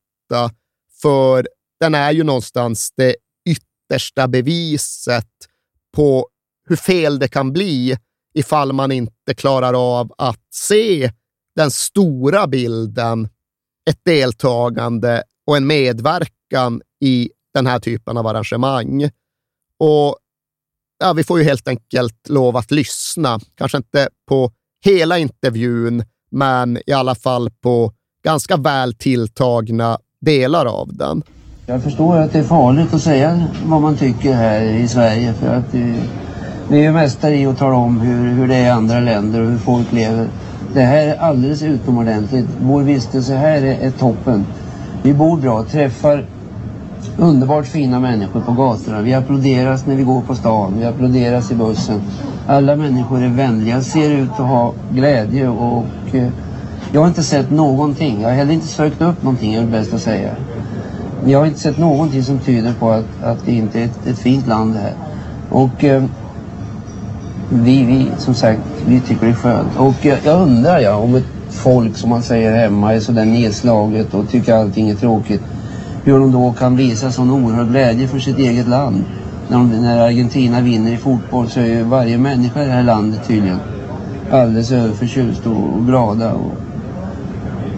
För 1.02 1.46
den 1.80 1.94
är 1.94 2.12
ju 2.12 2.24
någonstans 2.24 2.90
det 2.96 3.16
yttersta 3.48 4.28
beviset 4.28 5.26
på 5.96 6.28
hur 6.68 6.76
fel 6.76 7.18
det 7.18 7.28
kan 7.28 7.52
bli 7.52 7.96
ifall 8.34 8.72
man 8.72 8.92
inte 8.92 9.34
klarar 9.36 9.98
av 9.98 10.12
att 10.18 10.40
se 10.54 11.12
den 11.56 11.70
stora 11.70 12.46
bilden, 12.46 13.28
ett 13.90 14.00
deltagande 14.04 15.22
och 15.46 15.56
en 15.56 15.66
medverkan 15.66 16.82
i 17.00 17.30
den 17.54 17.66
här 17.66 17.78
typen 17.78 18.16
av 18.16 18.26
arrangemang. 18.26 19.04
Och 19.78 20.16
ja, 20.98 21.12
Vi 21.12 21.24
får 21.24 21.38
ju 21.38 21.44
helt 21.44 21.68
enkelt 21.68 22.28
lov 22.28 22.56
att 22.56 22.70
lyssna. 22.70 23.40
Kanske 23.54 23.76
inte 23.76 24.08
på 24.28 24.52
hela 24.84 25.18
intervjun, 25.18 26.04
men 26.30 26.78
i 26.86 26.92
alla 26.92 27.14
fall 27.14 27.50
på 27.50 27.92
ganska 28.24 28.56
väl 28.56 28.94
tilltagna 28.94 29.98
delar 30.20 30.66
av 30.66 30.96
den. 30.96 31.22
Jag 31.68 31.82
förstår 31.82 32.16
att 32.16 32.32
det 32.32 32.38
är 32.38 32.42
farligt 32.42 32.94
att 32.94 33.00
säga 33.00 33.42
vad 33.66 33.82
man 33.82 33.96
tycker 33.96 34.34
här 34.34 34.60
i 34.60 34.88
Sverige 34.88 35.32
för 35.32 35.54
att 35.54 35.74
vi 36.68 36.78
är 36.78 36.82
ju 36.82 36.92
mästare 36.92 37.36
i 37.36 37.46
att 37.46 37.58
tala 37.58 37.76
om 37.76 38.00
hur, 38.00 38.30
hur 38.30 38.48
det 38.48 38.54
är 38.54 38.64
i 38.64 38.68
andra 38.68 39.00
länder 39.00 39.40
och 39.40 39.50
hur 39.50 39.58
folk 39.58 39.92
lever. 39.92 40.28
Det 40.74 40.80
här 40.80 41.06
är 41.06 41.16
alldeles 41.16 41.62
utomordentligt. 41.62 42.46
Vår 42.60 42.82
vistelse 42.82 43.34
här 43.34 43.62
är, 43.62 43.86
är 43.86 43.90
toppen. 43.90 44.46
Vi 45.02 45.14
bor 45.14 45.36
bra, 45.36 45.62
träffar 45.62 46.24
underbart 47.18 47.66
fina 47.66 48.00
människor 48.00 48.40
på 48.40 48.52
gatorna. 48.52 49.00
Vi 49.00 49.14
applåderas 49.14 49.86
när 49.86 49.96
vi 49.96 50.02
går 50.02 50.20
på 50.20 50.34
stan, 50.34 50.74
vi 50.78 50.84
applåderas 50.84 51.50
i 51.50 51.54
bussen. 51.54 52.00
Alla 52.46 52.76
människor 52.76 53.22
är 53.22 53.28
vänliga, 53.28 53.82
ser 53.82 54.10
ut 54.10 54.30
att 54.30 54.48
ha 54.48 54.72
glädje 54.90 55.48
och, 55.48 55.76
och 55.76 56.14
eh, 56.14 56.28
jag 56.92 57.00
har 57.00 57.08
inte 57.08 57.22
sett 57.22 57.50
någonting. 57.50 58.20
Jag 58.20 58.28
har 58.28 58.36
heller 58.36 58.52
inte 58.52 58.66
sökt 58.66 59.02
upp 59.02 59.22
någonting, 59.22 59.54
är 59.54 59.60
det 59.60 59.66
bäst 59.66 59.94
att 59.94 60.00
säga. 60.00 60.30
Jag 61.28 61.38
har 61.38 61.46
inte 61.46 61.60
sett 61.60 61.78
någonting 61.78 62.22
som 62.22 62.38
tyder 62.38 62.72
på 62.72 62.90
att, 62.90 63.22
att 63.22 63.46
det 63.46 63.52
inte 63.52 63.80
är 63.80 63.84
ett, 63.84 64.06
ett 64.06 64.18
fint 64.18 64.46
land 64.46 64.74
det 64.74 64.80
här. 64.80 64.94
Och 65.50 65.84
eh, 65.84 66.04
vi, 67.48 67.84
vi, 67.84 68.08
som 68.18 68.34
sagt, 68.34 68.60
vi 68.86 69.00
tycker 69.00 69.26
det 69.26 69.32
är 69.32 69.34
skönt. 69.34 69.76
Och 69.76 70.06
eh, 70.06 70.18
jag 70.24 70.42
undrar 70.42 70.78
ja, 70.78 70.96
om 70.96 71.14
ett 71.14 71.24
folk 71.50 71.96
som 71.96 72.10
man 72.10 72.22
säger 72.22 72.56
hemma 72.56 72.94
är 72.94 73.00
sådär 73.00 73.24
nedslaget 73.24 74.14
och 74.14 74.28
tycker 74.28 74.54
allting 74.54 74.90
är 74.90 74.94
tråkigt. 74.94 75.42
Hur 76.04 76.18
de 76.18 76.32
då 76.32 76.52
kan 76.52 76.76
visa 76.76 77.10
sån 77.10 77.30
oerhörd 77.30 77.68
glädje 77.68 78.08
för 78.08 78.18
sitt 78.18 78.38
eget 78.38 78.68
land. 78.68 79.04
När, 79.48 79.56
de, 79.56 79.68
när 79.68 80.00
Argentina 80.00 80.60
vinner 80.60 80.92
i 80.92 80.96
fotboll 80.96 81.48
så 81.48 81.60
är 81.60 81.66
ju 81.66 81.82
varje 81.82 82.18
människa 82.18 82.62
i 82.62 82.66
det 82.66 82.72
här 82.72 82.82
landet 82.82 83.20
tydligen 83.26 83.58
alldeles 84.30 84.72
överförtjust 84.72 85.46
och, 85.46 85.74
och 85.74 85.86
glada. 85.86 86.32
Och, 86.32 86.52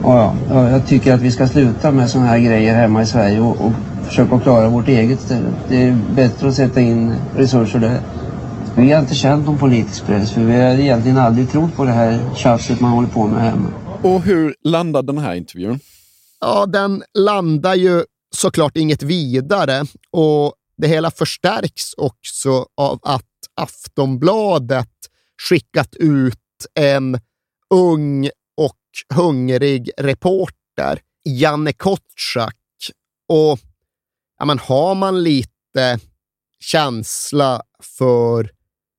Ja, 0.02 0.36
ja, 0.48 0.70
jag 0.70 0.86
tycker 0.86 1.14
att 1.14 1.20
vi 1.20 1.30
ska 1.30 1.46
sluta 1.46 1.90
med 1.90 2.10
sådana 2.10 2.28
här 2.28 2.38
grejer 2.38 2.74
hemma 2.74 3.02
i 3.02 3.06
Sverige 3.06 3.40
och, 3.40 3.60
och 3.60 3.72
försöka 4.06 4.40
klara 4.40 4.68
vårt 4.68 4.88
eget 4.88 5.20
ställe. 5.20 5.52
Det 5.68 5.82
är 5.82 5.98
bättre 6.14 6.48
att 6.48 6.54
sätta 6.54 6.80
in 6.80 7.14
resurser 7.36 7.78
där. 7.78 8.00
Vi 8.76 8.92
har 8.92 9.00
inte 9.00 9.14
känt 9.14 9.46
någon 9.46 9.58
politisk 9.58 10.06
press 10.06 10.30
för 10.30 10.40
vi 10.40 10.52
har 10.52 10.78
egentligen 10.78 11.18
aldrig 11.18 11.50
trott 11.50 11.76
på 11.76 11.84
det 11.84 11.90
här 11.90 12.20
tjafset 12.36 12.80
man 12.80 12.90
håller 12.90 13.08
på 13.08 13.26
med 13.26 13.42
hemma. 13.42 13.68
Och 14.02 14.22
hur 14.22 14.54
landade 14.64 15.12
den 15.12 15.22
här 15.22 15.34
intervjun? 15.34 15.80
Ja, 16.40 16.66
den 16.66 17.02
landar 17.14 17.74
ju 17.74 18.02
såklart 18.34 18.76
inget 18.76 19.02
vidare 19.02 19.84
och 20.12 20.52
det 20.76 20.88
hela 20.88 21.10
förstärks 21.10 21.94
också 21.96 22.66
av 22.76 22.98
att 23.02 23.24
Aftonbladet 23.60 24.88
skickat 25.48 25.94
ut 25.96 26.36
en 26.74 27.20
ung 27.74 28.28
hungrig 29.14 29.90
reporter, 29.96 31.00
Janne 31.24 31.72
Kotschak. 31.72 32.56
Och 33.28 33.58
ja, 34.38 34.44
men 34.44 34.58
har 34.58 34.94
man 34.94 35.22
lite 35.22 35.98
känsla 36.60 37.62
för 37.98 38.50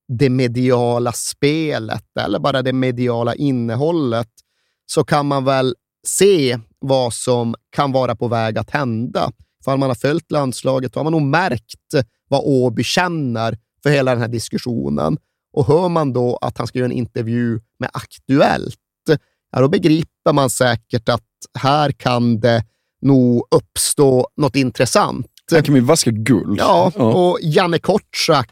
det 0.08 0.30
mediala 0.30 1.12
spelet 1.12 2.18
eller 2.20 2.40
bara 2.40 2.62
det 2.62 2.74
mediala 2.74 3.36
innehållet 3.36 4.30
så 4.86 5.04
kan 5.04 5.26
man 5.26 5.46
väl 5.46 5.76
se 6.08 6.60
vad 6.80 7.14
som 7.14 7.56
kan 7.70 7.92
vara 7.92 8.16
på 8.16 8.28
väg 8.28 8.58
att 8.58 8.70
hända. 8.70 9.32
För 9.64 9.78
man 9.78 9.90
har 9.90 9.96
följt 9.96 10.32
landslaget 10.32 10.96
har 10.96 11.04
man 11.04 11.14
nog 11.14 11.22
märkt 11.22 11.94
vad 12.28 12.42
Åby 12.44 12.84
känner 12.84 13.58
för 13.84 13.90
hela 13.90 14.12
den 14.12 14.22
här 14.22 14.28
diskussionen. 14.28 15.18
Och 15.54 15.68
hör 15.68 15.90
man 15.90 16.14
då 16.14 16.38
att 16.42 16.58
han 16.58 16.68
ska 16.68 16.80
göra 16.80 16.86
en 16.86 16.92
intervju 16.92 17.60
med 17.80 17.90
Aktuellt, 17.94 18.80
ja, 19.52 19.62
då 19.62 19.68
begriper 19.68 20.34
man 20.34 20.50
säkert 20.50 21.10
att 21.10 21.24
här 21.60 21.92
kan 21.92 22.40
det 22.40 22.64
nog 23.02 23.48
uppstå 23.52 24.28
något 24.38 24.56
intressant. 24.56 25.28
Här 25.52 25.62
kan 25.62 25.74
vi 25.74 25.80
vaska 25.80 26.12
guld. 26.12 26.60
Ja, 26.60 26.92
och 26.96 27.40
Janne 27.42 27.80
Kortsak, 27.80 28.50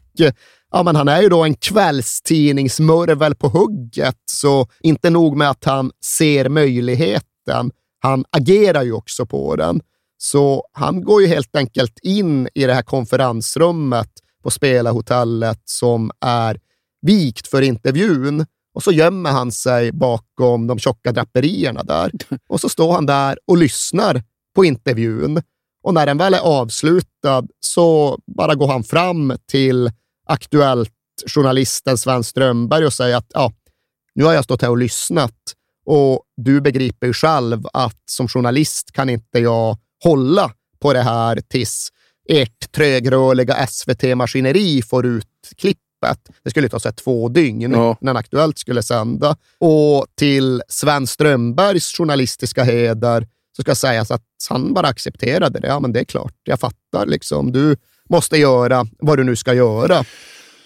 ja, 0.72 0.84
men 0.84 0.96
han 0.96 1.08
är 1.08 1.22
ju 1.22 1.30
då 1.30 1.44
en 1.44 1.56
kvällstidningsmurvel 1.56 3.36
på 3.36 3.48
hugget, 3.48 4.22
så 4.26 4.68
inte 4.80 5.10
nog 5.10 5.38
med 5.38 5.50
att 5.50 5.66
han 5.66 5.92
ser 6.06 6.50
möjligheten, 6.50 7.72
han 8.00 8.26
agerar 8.30 8.84
ju 8.84 8.94
också 8.94 9.26
på 9.26 9.56
den. 9.56 9.82
Så 10.18 10.64
han 10.72 11.04
går 11.04 11.22
ju 11.22 11.28
helt 11.28 11.56
enkelt 11.56 12.00
in 12.04 12.50
i 12.54 12.66
det 12.66 12.74
här 12.74 12.82
konferensrummet 12.82 14.10
på 14.44 14.52
spelarhotellet 14.52 15.62
som 15.66 16.12
är 16.22 16.60
vikt 17.02 17.48
för 17.48 17.62
intervjun 17.62 18.46
och 18.78 18.84
så 18.84 18.92
gömmer 18.92 19.32
han 19.32 19.52
sig 19.52 19.92
bakom 19.92 20.68
de 20.68 20.80
tjocka 20.80 21.12
draperierna 21.12 21.84
där. 21.84 22.12
Och 22.48 22.62
så 22.62 22.70
står 22.70 22.94
han 22.94 23.06
där 23.06 23.40
och 23.48 23.58
lyssnar 23.58 24.24
på 24.56 24.66
intervjun. 24.66 25.42
Och 25.84 25.94
när 25.94 26.06
den 26.06 26.18
väl 26.18 26.34
är 26.34 26.40
avslutad 26.40 27.48
så 27.60 28.18
bara 28.38 28.56
går 28.56 28.68
han 28.68 28.84
fram 28.84 29.34
till 29.52 29.92
Aktuellt-journalisten 30.28 31.98
Sven 31.98 32.24
Strömberg 32.24 32.86
och 32.86 32.94
säger 32.94 33.18
att 33.18 33.32
ja, 33.34 33.54
nu 34.16 34.24
har 34.24 34.34
jag 34.34 34.44
stått 34.44 34.62
här 34.62 34.70
och 34.70 34.78
lyssnat 34.78 35.54
och 35.86 36.24
du 36.38 36.62
begriper 36.62 37.08
ju 37.08 37.14
själv 37.14 37.66
att 37.74 38.02
som 38.06 38.28
journalist 38.28 38.92
kan 38.92 39.10
inte 39.10 39.40
jag 39.40 39.78
hålla 40.04 40.52
på 40.80 40.94
det 40.94 41.02
här 41.02 41.42
tills 41.48 41.90
ert 42.30 42.72
trögrörliga 42.72 43.68
SVT-maskineri 43.68 44.82
får 44.82 45.06
ut 45.06 45.28
klippet. 46.02 46.30
Det 46.44 46.50
skulle 46.50 46.70
ta 46.70 46.80
sig 46.80 46.94
två 46.94 47.30
dygn 47.30 47.72
Ja. 47.72 47.98
när 48.02 48.16
Aktuellt 48.16 48.60
skulle 48.60 48.84
sända. 48.84 49.36
Och 49.60 50.06
till 50.18 50.62
Sven 50.68 51.08
Strömbergs 51.08 51.98
journalistiska 51.98 52.64
heder 52.64 53.28
så 53.56 53.62
ska 53.62 53.76
sägas 53.76 54.12
att 54.12 54.24
han 54.50 54.74
bara 54.74 54.88
accepterade 54.88 55.60
det. 55.60 55.68
Ja, 55.68 55.80
men 55.80 55.94
det 55.94 56.00
är 56.00 56.04
klart, 56.04 56.34
jag 56.44 56.60
fattar. 56.60 57.06
Liksom. 57.06 57.52
Du 57.52 57.76
måste 58.10 58.38
göra 58.38 58.88
vad 59.00 59.18
du 59.18 59.24
nu 59.24 59.36
ska 59.36 59.54
göra. 59.54 60.04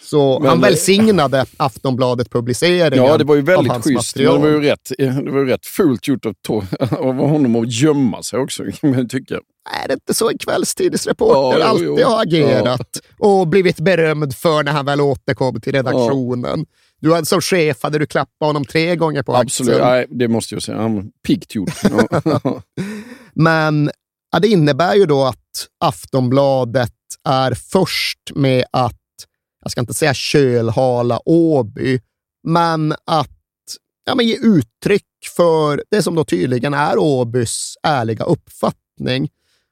Så 0.03 0.39
Men- 0.39 0.49
han 0.49 0.61
välsignade 0.61 1.45
Aftonbladet 1.57 2.29
publiceringen 2.29 3.05
Ja, 3.05 3.17
det 3.17 3.23
var 3.23 3.35
ju 3.35 3.41
väldigt 3.41 3.73
schysst. 3.83 4.15
Men 4.15 4.25
det 4.25 4.37
var 4.39 4.47
ju 4.47 4.61
rätt, 4.61 4.91
det 4.97 5.31
var 5.31 5.39
ju 5.39 5.45
rätt 5.45 5.65
fult 5.65 6.07
gjort 6.07 6.25
av, 6.25 6.33
av 6.91 7.15
honom 7.15 7.55
att 7.55 7.71
gömma 7.71 8.23
sig 8.23 8.39
också, 8.39 8.63
kan 8.81 8.91
man 8.91 9.07
tycka. 9.09 9.35
Är 9.69 9.88
det 9.88 9.93
inte 9.93 10.13
så 10.13 10.30
en 10.30 10.38
kvällstidningsreporter 10.38 11.60
Ja, 11.60 11.65
alltid 11.65 11.88
jo. 11.88 12.04
har 12.04 12.21
agerat 12.21 13.00
och 13.19 13.47
blivit 13.47 13.80
berömd 13.80 14.36
för 14.36 14.63
när 14.63 14.71
han 14.71 14.86
väl 14.86 15.02
återkom 15.02 15.62
till 15.62 15.74
redaktionen? 15.74 16.65
Du 17.00 17.13
hade, 17.13 17.26
som 17.26 17.41
chef 17.41 17.84
hade 17.84 18.00
du 18.00 18.06
klappat 18.06 18.47
honom 18.47 18.65
tre 18.65 18.95
gånger 18.95 19.24
på 19.24 19.36
Absolut, 19.36 19.74
axeln. 19.74 19.89
nej, 19.91 20.06
det 20.10 20.28
måste 20.28 20.56
jag 20.56 20.63
säga. 20.63 20.78
Han 20.82 21.12
piggt 21.28 21.56
gjort. 21.56 21.74
Ja. 21.84 22.62
Men 23.34 23.91
ja, 24.32 24.39
det 24.39 24.47
innebär 24.47 24.95
ju 24.95 25.06
då 25.06 25.24
att 25.24 25.67
Aftonbladet 25.80 26.93
är 27.30 27.54
först 27.54 28.19
med 28.36 28.63
att, 28.71 28.97
jag 29.63 29.71
ska 29.71 29.82
inte 29.82 29.93
säga 29.93 30.13
kölhala 30.13 31.19
Åby, 31.26 32.00
men 32.47 32.91
att 33.06 33.30
ja, 34.06 34.15
men 34.15 34.28
ge 34.28 34.36
uttryck 34.36 35.06
för 35.36 35.84
det 35.91 36.04
som 36.04 36.15
då 36.15 36.24
tydligen 36.24 36.74
är 36.74 36.97
Åbys 36.97 37.74
ärliga 37.84 38.24
uppfattning. 38.26 39.30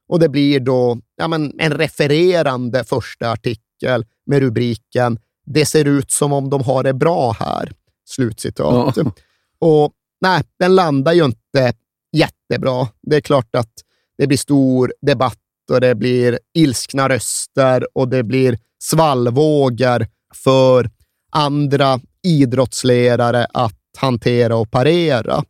Och 0.09 0.19
det 0.19 0.29
blir 0.29 0.59
då 0.59 0.97
ja, 1.15 1.27
men 1.27 1.59
en 1.59 1.73
refererande 1.73 2.83
första 2.83 3.31
artikel 3.31 4.05
med 4.25 4.39
rubriken 4.39 5.19
“Det 5.45 5.65
ser 5.65 5.85
ut 5.85 6.11
som 6.11 6.33
om 6.33 6.49
de 6.49 6.63
har 6.63 6.83
det 6.83 6.93
bra 6.93 7.31
här”. 7.31 7.71
Slutcitat. 8.09 8.97
Ja. 8.97 9.11
Och 9.59 9.93
nej, 10.21 10.43
den 10.59 10.75
landar 10.75 11.13
ju 11.13 11.25
inte 11.25 11.73
jättebra. 12.11 12.87
Det 13.01 13.15
är 13.15 13.21
klart 13.21 13.55
att 13.55 13.73
det 14.17 14.27
blir 14.27 14.37
stor 14.37 14.93
debatt 15.01 15.37
och 15.71 15.81
det 15.81 15.95
blir 15.95 16.39
ilskna 16.53 17.09
röster 17.09 17.87
och 17.93 18.07
det 18.07 18.23
blir 18.23 18.57
svallvågor 18.83 20.07
för 20.35 20.89
andra 21.31 21.99
idrottsledare 22.23 23.47
att 23.53 23.79
hantera 23.97 24.55
och 24.55 24.71
parera. 24.71 25.43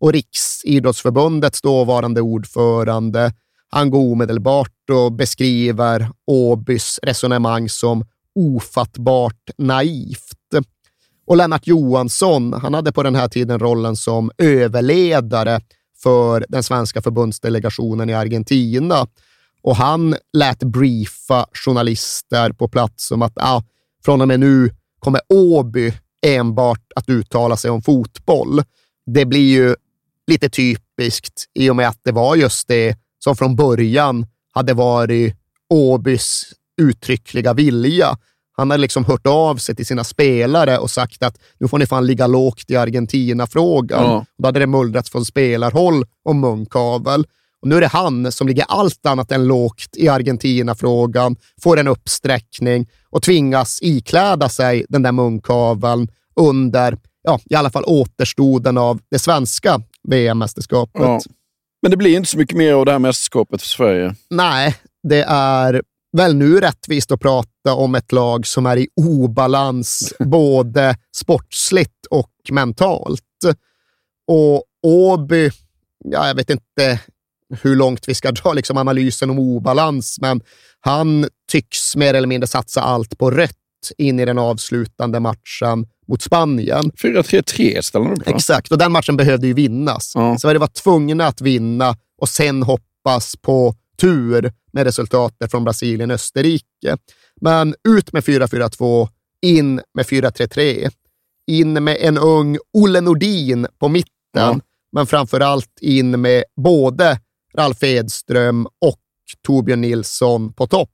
Och 0.00 0.12
Riksidrottsförbundets 0.12 1.62
dåvarande 1.62 2.20
ordförande, 2.20 3.32
han 3.70 3.90
går 3.90 4.12
omedelbart 4.12 4.90
och 4.90 5.12
beskriver 5.12 6.10
Åbys 6.26 7.00
resonemang 7.02 7.68
som 7.68 8.04
ofattbart 8.34 9.50
naivt. 9.58 10.34
Och 11.26 11.36
Lennart 11.36 11.66
Johansson, 11.66 12.52
han 12.52 12.74
hade 12.74 12.92
på 12.92 13.02
den 13.02 13.14
här 13.14 13.28
tiden 13.28 13.58
rollen 13.58 13.96
som 13.96 14.30
överledare 14.38 15.60
för 16.02 16.46
den 16.48 16.62
svenska 16.62 17.02
förbundsdelegationen 17.02 18.10
i 18.10 18.14
Argentina. 18.14 19.06
Och 19.62 19.76
han 19.76 20.16
lät 20.32 20.58
briefa 20.58 21.46
journalister 21.52 22.52
på 22.52 22.68
plats 22.68 23.10
om 23.10 23.22
att 23.22 23.32
ah, 23.36 23.62
från 24.04 24.20
och 24.20 24.28
med 24.28 24.40
nu 24.40 24.70
kommer 24.98 25.20
Åby 25.28 25.92
enbart 26.26 26.92
att 26.96 27.08
uttala 27.08 27.56
sig 27.56 27.70
om 27.70 27.82
fotboll. 27.82 28.62
Det 29.06 29.24
blir 29.24 29.48
ju 29.50 29.74
lite 30.26 30.48
typiskt 30.48 31.44
i 31.54 31.70
och 31.70 31.76
med 31.76 31.88
att 31.88 32.00
det 32.04 32.12
var 32.12 32.36
just 32.36 32.68
det 32.68 32.96
som 33.24 33.36
från 33.36 33.56
början 33.56 34.26
hade 34.54 34.74
varit 34.74 35.36
Åbys 35.70 36.44
uttryckliga 36.80 37.52
vilja. 37.52 38.16
Han 38.56 38.70
hade 38.70 38.80
liksom 38.80 39.04
hört 39.04 39.26
av 39.26 39.56
sig 39.56 39.76
till 39.76 39.86
sina 39.86 40.04
spelare 40.04 40.78
och 40.78 40.90
sagt 40.90 41.22
att 41.22 41.38
nu 41.58 41.68
får 41.68 41.78
ni 41.78 41.86
fan 41.86 42.06
ligga 42.06 42.26
lågt 42.26 42.70
i 42.70 42.76
Argentina-frågan. 42.76 44.04
Ja. 44.04 44.24
Då 44.38 44.48
hade 44.48 44.60
det 44.60 44.66
mullrats 44.66 45.10
från 45.10 45.24
spelarhåll 45.24 46.04
om 46.24 46.40
munkavel. 46.40 47.26
Och 47.62 47.68
nu 47.68 47.76
är 47.76 47.80
det 47.80 47.86
han 47.86 48.32
som 48.32 48.48
ligger 48.48 48.64
allt 48.68 49.06
annat 49.06 49.32
än 49.32 49.46
lågt 49.46 49.96
i 49.96 50.08
Argentina-frågan, 50.08 51.36
får 51.62 51.78
en 51.78 51.88
uppsträckning 51.88 52.86
och 53.10 53.22
tvingas 53.22 53.78
ikläda 53.82 54.48
sig 54.48 54.84
den 54.88 55.02
där 55.02 55.12
munkaveln 55.12 56.08
under, 56.36 56.98
ja, 57.22 57.40
i 57.44 57.54
alla 57.54 57.70
fall 57.70 57.84
återstoden 57.86 58.78
av 58.78 59.00
det 59.10 59.18
svenska 59.18 59.80
VM-mästerskapet. 60.08 61.02
Ja. 61.02 61.20
Men 61.84 61.90
det 61.90 61.96
blir 61.96 62.16
inte 62.16 62.30
så 62.30 62.38
mycket 62.38 62.56
mer 62.56 62.72
av 62.72 62.84
det 62.84 62.92
här 62.92 62.98
mästerskapet 62.98 63.62
för 63.62 63.68
Sverige. 63.68 64.14
Nej, 64.30 64.76
det 65.02 65.22
är 65.28 65.82
väl 66.16 66.36
nu 66.36 66.60
rättvist 66.60 67.12
att 67.12 67.20
prata 67.20 67.74
om 67.74 67.94
ett 67.94 68.12
lag 68.12 68.46
som 68.46 68.66
är 68.66 68.76
i 68.76 68.88
obalans 68.96 70.14
både 70.18 70.96
sportsligt 71.16 72.06
och 72.10 72.30
mentalt. 72.50 73.22
Och 74.26 74.64
Åby, 74.86 75.50
ja, 76.04 76.26
jag 76.26 76.34
vet 76.34 76.50
inte 76.50 77.00
hur 77.62 77.76
långt 77.76 78.08
vi 78.08 78.14
ska 78.14 78.32
dra 78.32 78.52
liksom 78.52 78.76
analysen 78.76 79.30
om 79.30 79.38
obalans, 79.38 80.18
men 80.20 80.40
han 80.80 81.28
tycks 81.52 81.96
mer 81.96 82.14
eller 82.14 82.28
mindre 82.28 82.46
satsa 82.46 82.80
allt 82.80 83.18
på 83.18 83.30
rött 83.30 83.63
in 83.98 84.20
i 84.20 84.24
den 84.24 84.38
avslutande 84.38 85.20
matchen 85.20 85.86
mot 86.08 86.22
Spanien. 86.22 86.90
4-3-3 86.90 87.82
ställer 87.82 88.10
du 88.10 88.16
på. 88.16 88.30
Exakt, 88.30 88.72
och 88.72 88.78
den 88.78 88.92
matchen 88.92 89.16
behövde 89.16 89.46
ju 89.46 89.52
vinnas. 89.54 90.12
Ja. 90.14 90.38
Sverige 90.38 90.58
var 90.58 90.66
tvungna 90.66 91.26
att 91.26 91.40
vinna 91.40 91.96
och 92.18 92.28
sen 92.28 92.62
hoppas 92.62 93.36
på 93.36 93.74
tur 94.00 94.52
med 94.72 94.84
resultatet 94.84 95.50
från 95.50 95.64
Brasilien 95.64 96.10
och 96.10 96.14
Österrike. 96.14 96.96
Men 97.40 97.74
ut 97.88 98.12
med 98.12 98.24
4-4-2, 98.24 99.08
in 99.42 99.80
med 99.94 100.06
4-3-3. 100.06 100.90
In 101.46 101.84
med 101.84 101.96
en 102.00 102.18
ung 102.18 102.58
Olle 102.72 103.00
Nordin 103.00 103.66
på 103.78 103.88
mitten, 103.88 104.10
Ja. 104.32 104.60
men 104.92 105.06
framför 105.06 105.40
allt 105.40 105.78
in 105.80 106.20
med 106.20 106.44
både 106.56 107.18
Ralf 107.54 107.82
Edström 107.82 108.66
och 108.80 109.00
Torbjörn 109.46 109.80
Nilsson 109.80 110.52
på 110.52 110.66
topp. 110.66 110.90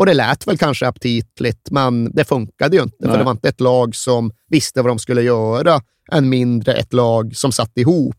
Och 0.00 0.06
det 0.06 0.14
lät 0.14 0.46
väl 0.46 0.58
kanske 0.58 0.88
aptitligt, 0.88 1.70
men 1.70 2.10
det 2.12 2.24
funkade 2.24 2.76
ju 2.76 2.82
inte, 2.82 2.96
Nej. 3.00 3.10
för 3.10 3.18
det 3.18 3.24
var 3.24 3.30
inte 3.30 3.48
ett 3.48 3.60
lag 3.60 3.94
som 3.94 4.32
visste 4.48 4.82
vad 4.82 4.90
de 4.90 4.98
skulle 4.98 5.22
göra, 5.22 5.80
än 6.12 6.28
mindre 6.28 6.74
ett 6.74 6.92
lag 6.92 7.36
som 7.36 7.52
satt 7.52 7.78
ihop. 7.78 8.16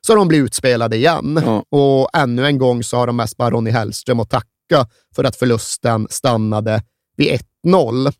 Så 0.00 0.14
de 0.14 0.28
blev 0.28 0.44
utspelade 0.44 0.96
igen. 0.96 1.42
Ja. 1.44 1.64
Och 1.78 2.10
ännu 2.16 2.46
en 2.46 2.58
gång 2.58 2.82
så 2.82 2.96
har 2.96 3.06
de 3.06 3.16
mest 3.16 3.36
bara 3.36 3.50
Ronny 3.50 3.70
Hellström 3.70 4.20
att 4.20 4.30
tacka 4.30 4.88
för 5.16 5.24
att 5.24 5.36
förlusten 5.36 6.06
stannade 6.10 6.82
vid 7.16 7.40
1-0. 7.66 8.12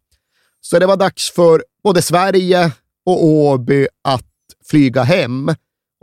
Så 0.60 0.78
det 0.78 0.86
var 0.86 0.96
dags 0.96 1.30
för 1.30 1.64
både 1.84 2.02
Sverige 2.02 2.72
och 3.04 3.24
Åby 3.24 3.88
att 4.04 4.24
flyga 4.70 5.02
hem. 5.02 5.54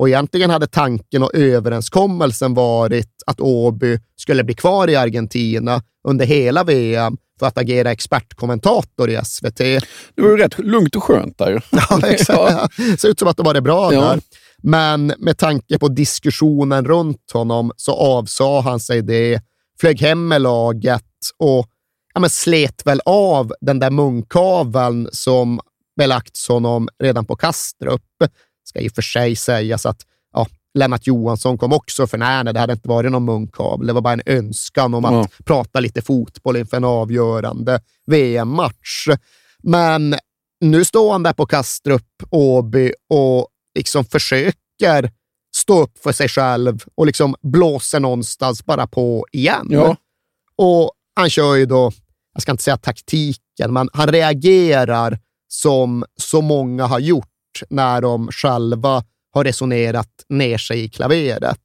Och 0.03 0.09
egentligen 0.09 0.49
hade 0.49 0.67
tanken 0.67 1.23
och 1.23 1.35
överenskommelsen 1.35 2.53
varit 2.53 3.09
att 3.25 3.41
Åby 3.41 3.99
skulle 4.15 4.43
bli 4.43 4.53
kvar 4.53 4.89
i 4.89 4.95
Argentina 4.95 5.81
under 6.07 6.25
hela 6.25 6.63
VM 6.63 7.17
för 7.39 7.45
att 7.45 7.57
agera 7.57 7.91
expertkommentator 7.91 9.09
i 9.09 9.19
SVT. 9.25 9.57
Det 9.57 9.81
var 10.21 10.29
ju 10.29 10.37
rätt 10.37 10.59
lugnt 10.59 10.95
och 10.95 11.03
skönt 11.03 11.37
där. 11.37 11.65
Ja, 11.71 12.07
exakt. 12.07 12.77
Det 12.77 12.97
ser 12.99 13.09
ut 13.09 13.19
som 13.19 13.27
att 13.27 13.37
det 13.37 13.43
var 13.43 13.53
det 13.53 13.61
bra 13.61 13.93
Ja. 13.93 14.01
där. 14.01 14.19
Men 14.63 15.13
med 15.17 15.37
tanke 15.37 15.79
på 15.79 15.87
diskussionen 15.87 16.85
runt 16.85 17.31
honom 17.33 17.71
så 17.75 17.93
avsa 17.93 18.61
han 18.61 18.79
sig 18.79 19.01
det, 19.01 19.41
flög 19.79 20.01
hem 20.01 20.27
med 20.27 20.41
laget 20.41 21.03
och 21.37 21.67
ja, 22.13 22.19
men 22.19 22.29
slet 22.29 22.85
väl 22.85 23.01
av 23.05 23.53
den 23.61 23.79
där 23.79 23.91
munkaveln 23.91 25.09
som 25.11 25.59
belagts 25.97 26.47
honom 26.47 26.87
redan 27.03 27.25
på 27.25 27.35
Kastrup. 27.35 28.01
Ska 28.73 28.79
i 28.79 28.87
och 28.87 28.91
för 28.91 29.01
sig 29.01 29.35
sägas 29.35 29.85
att 29.85 30.01
ja, 30.33 30.47
Lennart 30.73 31.07
Johansson 31.07 31.57
kom 31.57 31.73
också 31.73 32.07
för 32.07 32.17
nära. 32.17 32.53
Det 32.53 32.59
hade 32.59 32.73
inte 32.73 32.89
varit 32.89 33.11
någon 33.11 33.25
munkavel. 33.25 33.87
Det 33.87 33.93
var 33.93 34.01
bara 34.01 34.13
en 34.13 34.21
önskan 34.25 34.93
om 34.93 35.05
att 35.05 35.45
prata 35.45 35.79
lite 35.79 36.01
fotboll 36.01 36.57
inför 36.57 36.77
en 36.77 36.83
avgörande 36.83 37.81
VM-match. 38.05 39.07
Men 39.63 40.15
nu 40.61 40.85
står 40.85 41.11
han 41.11 41.23
där 41.23 41.33
på 41.33 41.45
Kastrup, 41.45 42.05
Åby 42.29 42.93
och 43.09 43.47
liksom 43.75 44.05
försöker 44.05 45.11
stå 45.55 45.81
upp 45.81 45.97
för 45.97 46.11
sig 46.11 46.29
själv 46.29 46.83
och 46.95 47.05
liksom 47.05 47.35
blåser 47.41 47.99
någonstans 47.99 48.65
bara 48.65 48.87
på 48.87 49.25
igen. 49.31 49.67
Ja. 49.69 49.95
Och 50.55 50.91
han 51.15 51.29
kör 51.29 51.55
ju 51.55 51.65
då, 51.65 51.91
jag 52.33 52.41
ska 52.41 52.51
inte 52.51 52.63
säga 52.63 52.77
taktiken, 52.77 53.73
men 53.73 53.89
han 53.93 54.07
reagerar 54.07 55.19
som 55.47 56.05
så 56.21 56.41
många 56.41 56.85
har 56.85 56.99
gjort 56.99 57.32
när 57.69 58.01
de 58.01 58.27
själva 58.31 59.03
har 59.33 59.43
resonerat 59.43 60.25
ner 60.29 60.57
sig 60.57 60.83
i 60.83 60.89
klaveret. 60.89 61.59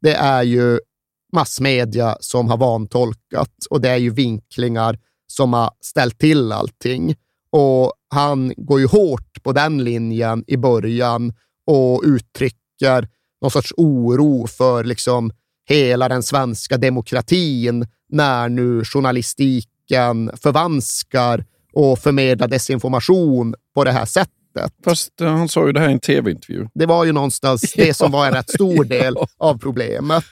Det 0.00 0.14
är 0.14 0.42
ju 0.42 0.78
massmedia 1.32 2.16
som 2.20 2.48
har 2.48 2.56
vantolkat 2.56 3.54
och 3.70 3.80
det 3.80 3.88
är 3.88 3.96
ju 3.96 4.10
vinklingar 4.10 4.98
som 5.26 5.52
har 5.52 5.70
ställt 5.80 6.18
till 6.18 6.52
allting. 6.52 7.14
Och 7.50 7.92
han 8.08 8.52
går 8.56 8.80
ju 8.80 8.86
hårt 8.86 9.42
på 9.42 9.52
den 9.52 9.84
linjen 9.84 10.44
i 10.46 10.56
början 10.56 11.32
och 11.66 12.02
uttrycker 12.04 13.08
någon 13.42 13.50
sorts 13.50 13.72
oro 13.76 14.46
för 14.46 14.84
liksom 14.84 15.32
hela 15.68 16.08
den 16.08 16.22
svenska 16.22 16.76
demokratin 16.76 17.86
när 18.08 18.48
nu 18.48 18.84
journalistiken 18.84 20.30
förvanskar 20.36 21.44
och 21.72 21.98
förmedlar 21.98 22.48
desinformation 22.48 23.54
på 23.74 23.84
det 23.84 23.92
här 23.92 24.04
sättet. 24.04 24.41
Fast 24.84 25.20
eh, 25.20 25.28
han 25.28 25.48
sa 25.48 25.66
ju 25.66 25.72
det 25.72 25.80
här 25.80 25.88
i 25.88 25.92
en 25.92 26.00
tv-intervju. 26.00 26.68
Det 26.74 26.86
var 26.86 27.04
ju 27.04 27.12
någonstans 27.12 27.72
det 27.76 27.94
som 27.94 28.10
var 28.10 28.26
en 28.26 28.32
rätt 28.32 28.50
stor 28.50 28.84
del 28.84 29.16
av 29.38 29.58
problemet. 29.58 30.24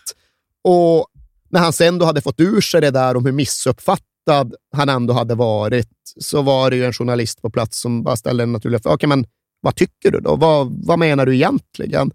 Och 0.64 1.06
när 1.50 1.60
han 1.60 1.72
sen 1.72 1.98
då 1.98 2.04
hade 2.04 2.20
fått 2.20 2.40
ur 2.40 2.60
sig 2.60 2.80
det 2.80 2.90
där 2.90 3.16
om 3.16 3.24
hur 3.24 3.32
missuppfattad 3.32 4.54
han 4.76 4.88
ändå 4.88 5.14
hade 5.14 5.34
varit, 5.34 5.88
så 6.20 6.42
var 6.42 6.70
det 6.70 6.76
ju 6.76 6.84
en 6.84 6.92
journalist 6.92 7.42
på 7.42 7.50
plats 7.50 7.80
som 7.80 8.02
bara 8.02 8.16
ställde 8.16 8.42
en 8.42 8.52
naturlig 8.52 8.82
fråga. 8.82 8.94
Okej, 8.94 9.08
men 9.08 9.26
vad 9.60 9.76
tycker 9.76 10.10
du 10.10 10.20
då? 10.20 10.36
Vad, 10.36 10.86
vad 10.86 10.98
menar 10.98 11.26
du 11.26 11.34
egentligen? 11.34 12.10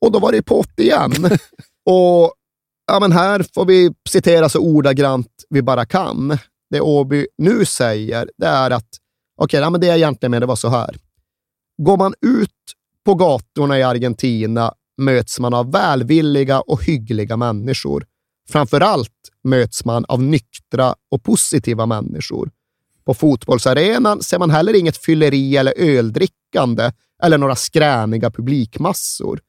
Och 0.00 0.12
då 0.12 0.18
var 0.18 0.32
det 0.32 0.42
pott 0.42 0.80
igen. 0.80 1.12
och 1.86 2.32
ja, 2.86 3.00
men 3.00 3.12
här 3.12 3.46
får 3.54 3.64
vi 3.64 3.92
citera 4.08 4.48
så 4.48 4.58
ordagrant 4.60 5.28
vi 5.48 5.62
bara 5.62 5.86
kan. 5.86 6.38
Det 6.70 6.80
Åby 6.80 7.26
nu 7.38 7.64
säger, 7.64 8.30
det 8.36 8.46
är 8.46 8.70
att 8.70 8.88
okej, 9.36 9.60
ja, 9.60 9.70
men 9.70 9.80
det 9.80 9.86
jag 9.86 9.96
egentligen 9.96 10.30
menade 10.30 10.46
var 10.46 10.56
så 10.56 10.68
här. 10.68 10.96
Går 11.78 11.96
man 11.96 12.14
ut 12.20 12.50
på 13.04 13.14
gatorna 13.14 13.78
i 13.78 13.82
Argentina 13.82 14.74
möts 14.96 15.40
man 15.40 15.54
av 15.54 15.72
välvilliga 15.72 16.60
och 16.60 16.84
hyggliga 16.84 17.36
människor. 17.36 18.06
Framför 18.48 18.80
allt 18.80 19.12
möts 19.44 19.84
man 19.84 20.04
av 20.04 20.22
nyktra 20.22 20.94
och 21.10 21.22
positiva 21.22 21.86
människor. 21.86 22.50
På 23.04 23.14
fotbollsarenan 23.14 24.22
ser 24.22 24.38
man 24.38 24.50
heller 24.50 24.76
inget 24.76 24.96
fylleri 24.96 25.56
eller 25.56 25.74
öldrickande 25.76 26.92
eller 27.22 27.38
några 27.38 27.56
skräniga 27.56 28.30
publikmassor. 28.30 29.40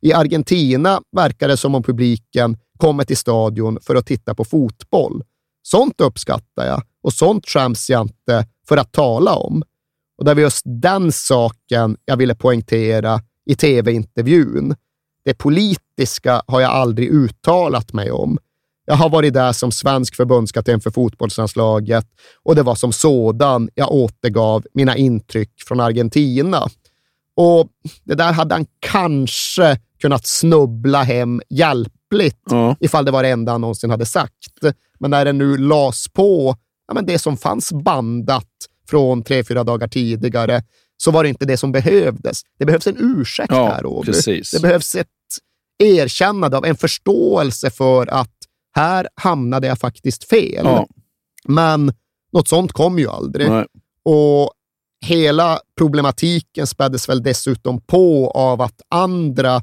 I 0.00 0.12
Argentina 0.12 1.02
verkar 1.16 1.48
det 1.48 1.56
som 1.56 1.74
om 1.74 1.82
publiken 1.82 2.58
kommer 2.76 3.04
till 3.04 3.16
stadion 3.16 3.78
för 3.82 3.94
att 3.94 4.06
titta 4.06 4.34
på 4.34 4.44
fotboll. 4.44 5.24
Sånt 5.62 6.00
uppskattar 6.00 6.66
jag 6.66 6.82
och 7.02 7.12
sånt 7.12 7.48
skäms 7.48 7.90
jag 7.90 8.02
inte 8.02 8.46
för 8.68 8.76
att 8.76 8.92
tala 8.92 9.34
om. 9.34 9.62
Och 10.22 10.26
det 10.26 10.34
var 10.34 10.42
just 10.42 10.62
den 10.64 11.12
saken 11.12 11.96
jag 12.04 12.16
ville 12.16 12.34
poängtera 12.34 13.20
i 13.46 13.54
tv-intervjun. 13.54 14.74
Det 15.24 15.34
politiska 15.34 16.42
har 16.46 16.60
jag 16.60 16.70
aldrig 16.70 17.08
uttalat 17.08 17.92
mig 17.92 18.10
om. 18.10 18.38
Jag 18.84 18.94
har 18.94 19.08
varit 19.08 19.34
där 19.34 19.52
som 19.52 19.72
svensk 19.72 20.16
förbundskapten 20.16 20.80
för 20.80 20.90
fotbollslandslaget 20.90 22.06
och 22.42 22.54
det 22.54 22.62
var 22.62 22.74
som 22.74 22.92
sådan 22.92 23.68
jag 23.74 23.92
återgav 23.92 24.64
mina 24.74 24.96
intryck 24.96 25.50
från 25.66 25.80
Argentina. 25.80 26.68
Och 27.36 27.68
det 28.04 28.14
där 28.14 28.32
hade 28.32 28.54
han 28.54 28.66
kanske 28.80 29.78
kunnat 30.00 30.26
snubbla 30.26 31.02
hem 31.02 31.42
hjälpligt 31.50 32.42
Ja. 32.50 32.76
ifall 32.80 33.04
det 33.04 33.10
var 33.10 33.22
det 33.22 33.28
enda 33.28 33.52
han 33.52 33.60
någonsin 33.60 33.90
hade 33.90 34.06
sagt. 34.06 34.58
Men 34.98 35.10
när 35.10 35.24
det 35.24 35.32
nu 35.32 35.56
las 35.56 36.06
på 36.12 36.56
ja, 36.88 36.94
men 36.94 37.06
det 37.06 37.18
som 37.18 37.36
fanns 37.36 37.72
bandat 37.72 38.48
från 38.92 39.22
tre, 39.22 39.44
fyra 39.44 39.64
dagar 39.64 39.88
tidigare, 39.88 40.62
så 40.96 41.10
var 41.10 41.22
det 41.22 41.28
inte 41.28 41.44
det 41.44 41.56
som 41.56 41.72
behövdes. 41.72 42.42
Det 42.58 42.66
behövs 42.66 42.86
en 42.86 42.96
ursäkt 42.98 43.52
Ja, 43.52 43.66
här, 43.66 44.02
precis. 44.02 44.50
Det 44.50 44.60
behövs 44.60 44.94
ett 44.94 45.08
erkännande 45.78 46.56
av 46.56 46.64
en 46.64 46.76
förståelse 46.76 47.70
för 47.70 48.06
att 48.06 48.34
här 48.76 49.08
hamnade 49.14 49.66
jag 49.66 49.78
faktiskt 49.78 50.28
fel. 50.28 50.64
Ja. 50.64 50.86
Men 51.44 51.92
något 52.32 52.48
sånt 52.48 52.72
kom 52.72 52.98
ju 52.98 53.08
aldrig. 53.08 53.48
Nej. 53.48 53.66
Och 54.04 54.52
hela 55.06 55.60
problematiken 55.78 56.66
späddes 56.66 57.08
väl 57.08 57.22
dessutom 57.22 57.80
på 57.80 58.30
av 58.30 58.60
att 58.60 58.80
andra 58.90 59.62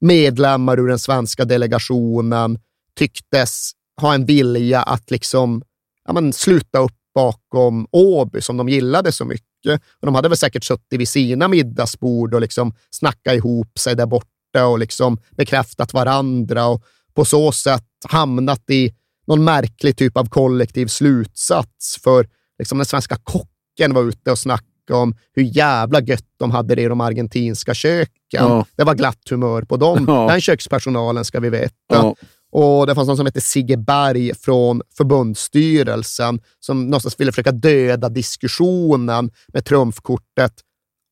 medlemmar 0.00 0.80
ur 0.80 0.88
den 0.88 0.98
svenska 0.98 1.44
delegationen 1.44 2.58
tycktes 2.98 3.70
ha 4.00 4.14
en 4.14 4.26
vilja 4.26 4.82
att 4.82 5.10
liksom, 5.10 5.62
ja, 6.04 6.12
men, 6.12 6.32
sluta 6.32 6.78
upp 6.78 7.01
bakom 7.14 7.86
Åby 7.90 8.40
som 8.40 8.56
de 8.56 8.68
gillade 8.68 9.12
så 9.12 9.24
mycket. 9.24 9.82
Och 10.00 10.06
de 10.06 10.14
hade 10.14 10.28
väl 10.28 10.38
säkert 10.38 10.64
suttit 10.64 11.00
vid 11.00 11.08
sina 11.08 11.48
middagsbord 11.48 12.34
och 12.34 12.40
liksom 12.40 12.74
snackat 12.90 13.34
ihop 13.34 13.78
sig 13.78 13.96
där 13.96 14.06
borta 14.06 14.66
och 14.66 14.78
liksom 14.78 15.18
bekräftat 15.30 15.94
varandra 15.94 16.66
och 16.66 16.84
på 17.14 17.24
så 17.24 17.52
sätt 17.52 17.84
hamnat 18.08 18.70
i 18.70 18.94
någon 19.26 19.44
märklig 19.44 19.96
typ 19.96 20.16
av 20.16 20.28
kollektiv 20.28 20.86
slutsats. 20.86 21.98
För 22.02 22.28
liksom 22.58 22.78
den 22.78 22.86
svenska 22.86 23.16
kocken 23.16 23.94
var 23.94 24.02
ute 24.02 24.30
och 24.30 24.38
snackade 24.38 24.68
om 24.88 25.14
hur 25.32 25.42
jävla 25.42 26.00
gött 26.00 26.28
de 26.38 26.50
hade 26.50 26.74
det 26.74 26.82
i 26.82 26.88
de 26.88 27.00
argentinska 27.00 27.74
köken. 27.74 28.08
Ja. 28.30 28.66
Det 28.76 28.84
var 28.84 28.94
glatt 28.94 29.28
humör 29.30 29.62
på 29.62 29.76
dem. 29.76 30.04
Ja. 30.08 30.28
Den 30.28 30.40
kökspersonalen 30.40 31.24
ska 31.24 31.40
vi 31.40 31.50
veta. 31.50 31.74
Ja. 31.88 32.14
Och 32.52 32.86
det 32.86 32.94
fanns 32.94 33.08
någon 33.08 33.16
som 33.16 33.26
hette 33.26 33.40
Sigge 33.40 33.76
Berg 33.76 34.34
från 34.34 34.82
förbundsstyrelsen 34.96 36.40
som 36.60 36.84
någonstans 36.84 37.20
ville 37.20 37.32
försöka 37.32 37.52
döda 37.52 38.08
diskussionen 38.08 39.30
med 39.48 39.64
trumfkortet. 39.64 40.52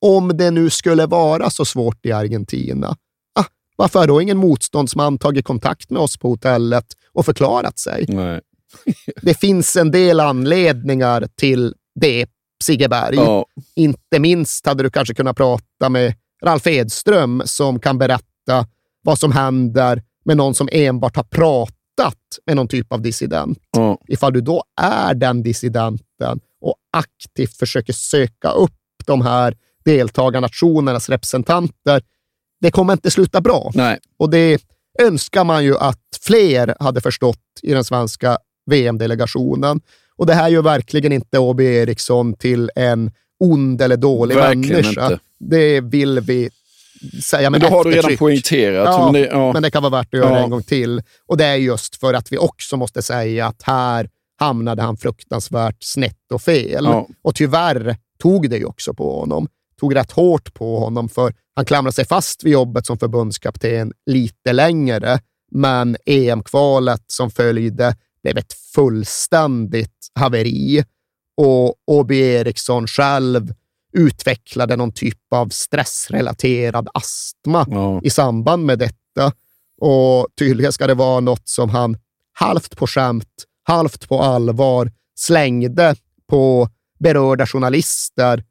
Om 0.00 0.36
det 0.36 0.50
nu 0.50 0.70
skulle 0.70 1.06
vara 1.06 1.50
så 1.50 1.64
svårt 1.64 2.06
i 2.06 2.12
Argentina, 2.12 2.96
ah, 3.38 3.44
varför 3.76 3.98
har 3.98 4.06
då 4.06 4.22
ingen 4.22 4.36
motståndsman 4.36 5.18
tagit 5.18 5.44
kontakt 5.44 5.90
med 5.90 6.02
oss 6.02 6.16
på 6.16 6.28
hotellet 6.28 6.86
och 7.12 7.24
förklarat 7.26 7.78
sig? 7.78 8.04
Nej. 8.08 8.40
Det 9.22 9.34
finns 9.34 9.76
en 9.76 9.90
del 9.90 10.20
anledningar 10.20 11.28
till 11.36 11.74
det, 12.00 12.26
Sigge 12.62 12.88
Berg. 12.88 13.16
Ja. 13.16 13.46
Inte 13.76 14.18
minst 14.18 14.66
hade 14.66 14.82
du 14.82 14.90
kanske 14.90 15.14
kunnat 15.14 15.36
prata 15.36 15.88
med 15.88 16.14
Ralf 16.44 16.66
Edström 16.66 17.42
som 17.44 17.80
kan 17.80 17.98
berätta 17.98 18.66
vad 19.02 19.18
som 19.18 19.32
händer 19.32 20.02
med 20.24 20.36
någon 20.36 20.54
som 20.54 20.68
enbart 20.72 21.16
har 21.16 21.22
pratat 21.22 22.16
med 22.46 22.56
någon 22.56 22.68
typ 22.68 22.92
av 22.92 23.02
dissident. 23.02 23.58
Ja. 23.70 23.98
Ifall 24.08 24.32
du 24.32 24.40
då 24.40 24.64
är 24.80 25.14
den 25.14 25.42
dissidenten 25.42 26.40
och 26.60 26.74
aktivt 26.92 27.56
försöker 27.56 27.92
söka 27.92 28.50
upp 28.50 28.72
de 29.06 29.22
här 29.22 29.56
deltagarnationernas 29.84 31.08
representanter, 31.08 32.02
det 32.60 32.70
kommer 32.70 32.92
inte 32.92 33.10
sluta 33.10 33.40
bra. 33.40 33.70
Nej. 33.74 33.98
Och 34.18 34.30
det 34.30 34.62
önskar 35.02 35.44
man 35.44 35.64
ju 35.64 35.76
att 35.78 36.00
fler 36.20 36.74
hade 36.80 37.00
förstått 37.00 37.38
i 37.62 37.72
den 37.72 37.84
svenska 37.84 38.38
VM-delegationen. 38.70 39.80
Och 40.16 40.26
det 40.26 40.34
här 40.34 40.48
gör 40.48 40.62
verkligen 40.62 41.12
inte 41.12 41.38
Åby 41.38 41.64
Eriksson 41.64 42.34
till 42.34 42.70
en 42.76 43.10
ond 43.40 43.82
eller 43.82 43.96
dålig 43.96 44.34
Verkligen 44.34 44.82
människa. 44.82 45.04
inte. 45.04 45.18
Det 45.38 45.80
vill 45.80 46.20
vi 46.20 46.50
säga 47.22 47.50
med 47.50 47.60
Men 47.60 47.70
då 47.70 47.76
har 47.76 47.84
du 47.84 47.90
redan 47.90 48.16
poängterat. 48.16 48.84
Ja, 48.86 49.04
men 49.12 49.22
det, 49.22 49.28
ja. 49.28 49.52
men 49.52 49.62
det 49.62 49.70
kan 49.70 49.82
vara 49.82 49.90
värt 49.90 50.14
att 50.14 50.20
göra 50.20 50.38
Ja. 50.38 50.44
en 50.44 50.50
gång 50.50 50.62
till. 50.62 51.02
Och 51.26 51.36
det 51.36 51.44
är 51.44 51.54
just 51.54 51.96
för 51.96 52.14
att 52.14 52.32
vi 52.32 52.38
också 52.38 52.76
måste 52.76 53.02
säga 53.02 53.46
att 53.46 53.62
här 53.62 54.08
hamnade 54.40 54.82
han 54.82 54.96
fruktansvärt 54.96 55.76
snett 55.80 56.32
och 56.32 56.42
fel. 56.42 56.84
Ja. 56.84 57.08
Och 57.22 57.34
tyvärr 57.34 57.96
tog 58.18 58.50
det 58.50 58.56
ju 58.56 58.64
också 58.64 58.94
på 58.94 59.20
honom. 59.20 59.48
Tog 59.80 59.96
rätt 59.96 60.10
hårt 60.12 60.54
på 60.54 60.78
honom, 60.78 61.08
för 61.08 61.34
han 61.56 61.64
klamrade 61.64 61.94
sig 61.94 62.06
fast 62.06 62.44
vid 62.44 62.52
jobbet 62.52 62.86
som 62.86 62.98
förbundskapten 62.98 63.92
lite 64.06 64.52
längre. 64.52 65.18
Men 65.52 65.96
EM-kvalet 66.06 67.04
som 67.06 67.30
följde 67.30 67.96
blev 68.22 68.38
ett 68.38 68.52
fullständigt 68.74 70.08
haveri. 70.14 70.84
Och 71.36 71.74
Åby 71.86 72.18
Eriksson 72.20 72.86
själv 72.86 73.54
utvecklade 73.92 74.76
någon 74.76 74.92
typ 74.92 75.18
av 75.32 75.48
stressrelaterad 75.48 76.88
astma 76.94 77.66
Ja. 77.70 78.00
i 78.04 78.10
samband 78.10 78.66
med 78.66 78.78
detta. 78.78 79.32
Och 79.80 80.26
tydligen 80.38 80.72
ska 80.72 80.86
det 80.86 80.94
vara 80.94 81.20
något 81.20 81.48
som 81.48 81.70
han 81.70 81.96
halvt 82.32 82.76
på 82.76 82.86
skämt, 82.86 83.44
halvt 83.62 84.08
på 84.08 84.22
allvar 84.22 84.92
slängde 85.18 85.94
på 86.28 86.68
berörda 86.98 87.46
journalister 87.46 88.44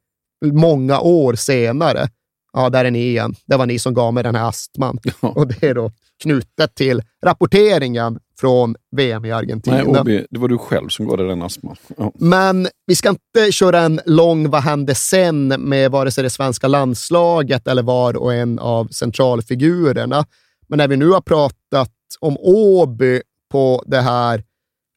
många 0.44 1.00
år 1.00 1.34
senare. 1.34 2.08
Ja, 2.52 2.70
där 2.70 2.84
är 2.84 2.90
ni 2.90 3.06
igen. 3.06 3.34
Det 3.46 3.56
var 3.56 3.66
ni 3.66 3.78
som 3.78 3.94
gav 3.94 4.14
mig 4.14 4.22
den 4.22 4.34
här 4.34 4.48
astman. 4.48 4.98
Och 5.20 5.46
det 5.46 5.62
är 5.62 5.74
då 5.74 5.92
knutet 6.22 6.74
till 6.74 7.02
rapporteringen 7.24 8.18
från 8.40 8.76
VM 8.96 9.24
i 9.24 9.32
Argentina. 9.32 9.76
Nej, 9.76 9.86
Åby, 9.86 10.26
det 10.30 10.38
var 10.38 10.48
du 10.48 10.58
själv 10.58 10.88
som 10.88 11.06
gav 11.06 11.16
dig 11.16 11.26
den 11.26 11.42
astman. 11.42 11.76
Ja. 11.96 12.12
Men 12.14 12.68
vi 12.86 12.96
ska 12.96 13.08
inte 13.08 13.52
köra 13.52 13.80
en 13.80 14.00
lång 14.06 14.50
vad 14.50 14.62
hände 14.62 14.94
sen 14.94 15.48
med 15.48 15.90
vare 15.90 16.10
sig 16.10 16.24
det 16.24 16.30
svenska 16.30 16.68
landslaget 16.68 17.66
eller 17.66 17.82
var 17.82 18.16
och 18.16 18.34
en 18.34 18.58
av 18.58 18.88
centralfigurerna. 18.88 20.26
Men 20.68 20.76
när 20.76 20.88
vi 20.88 20.96
nu 20.96 21.08
har 21.10 21.20
pratat 21.20 21.92
om 22.20 22.36
Åby 22.40 23.22
på 23.50 23.84
det 23.86 24.00
här 24.00 24.44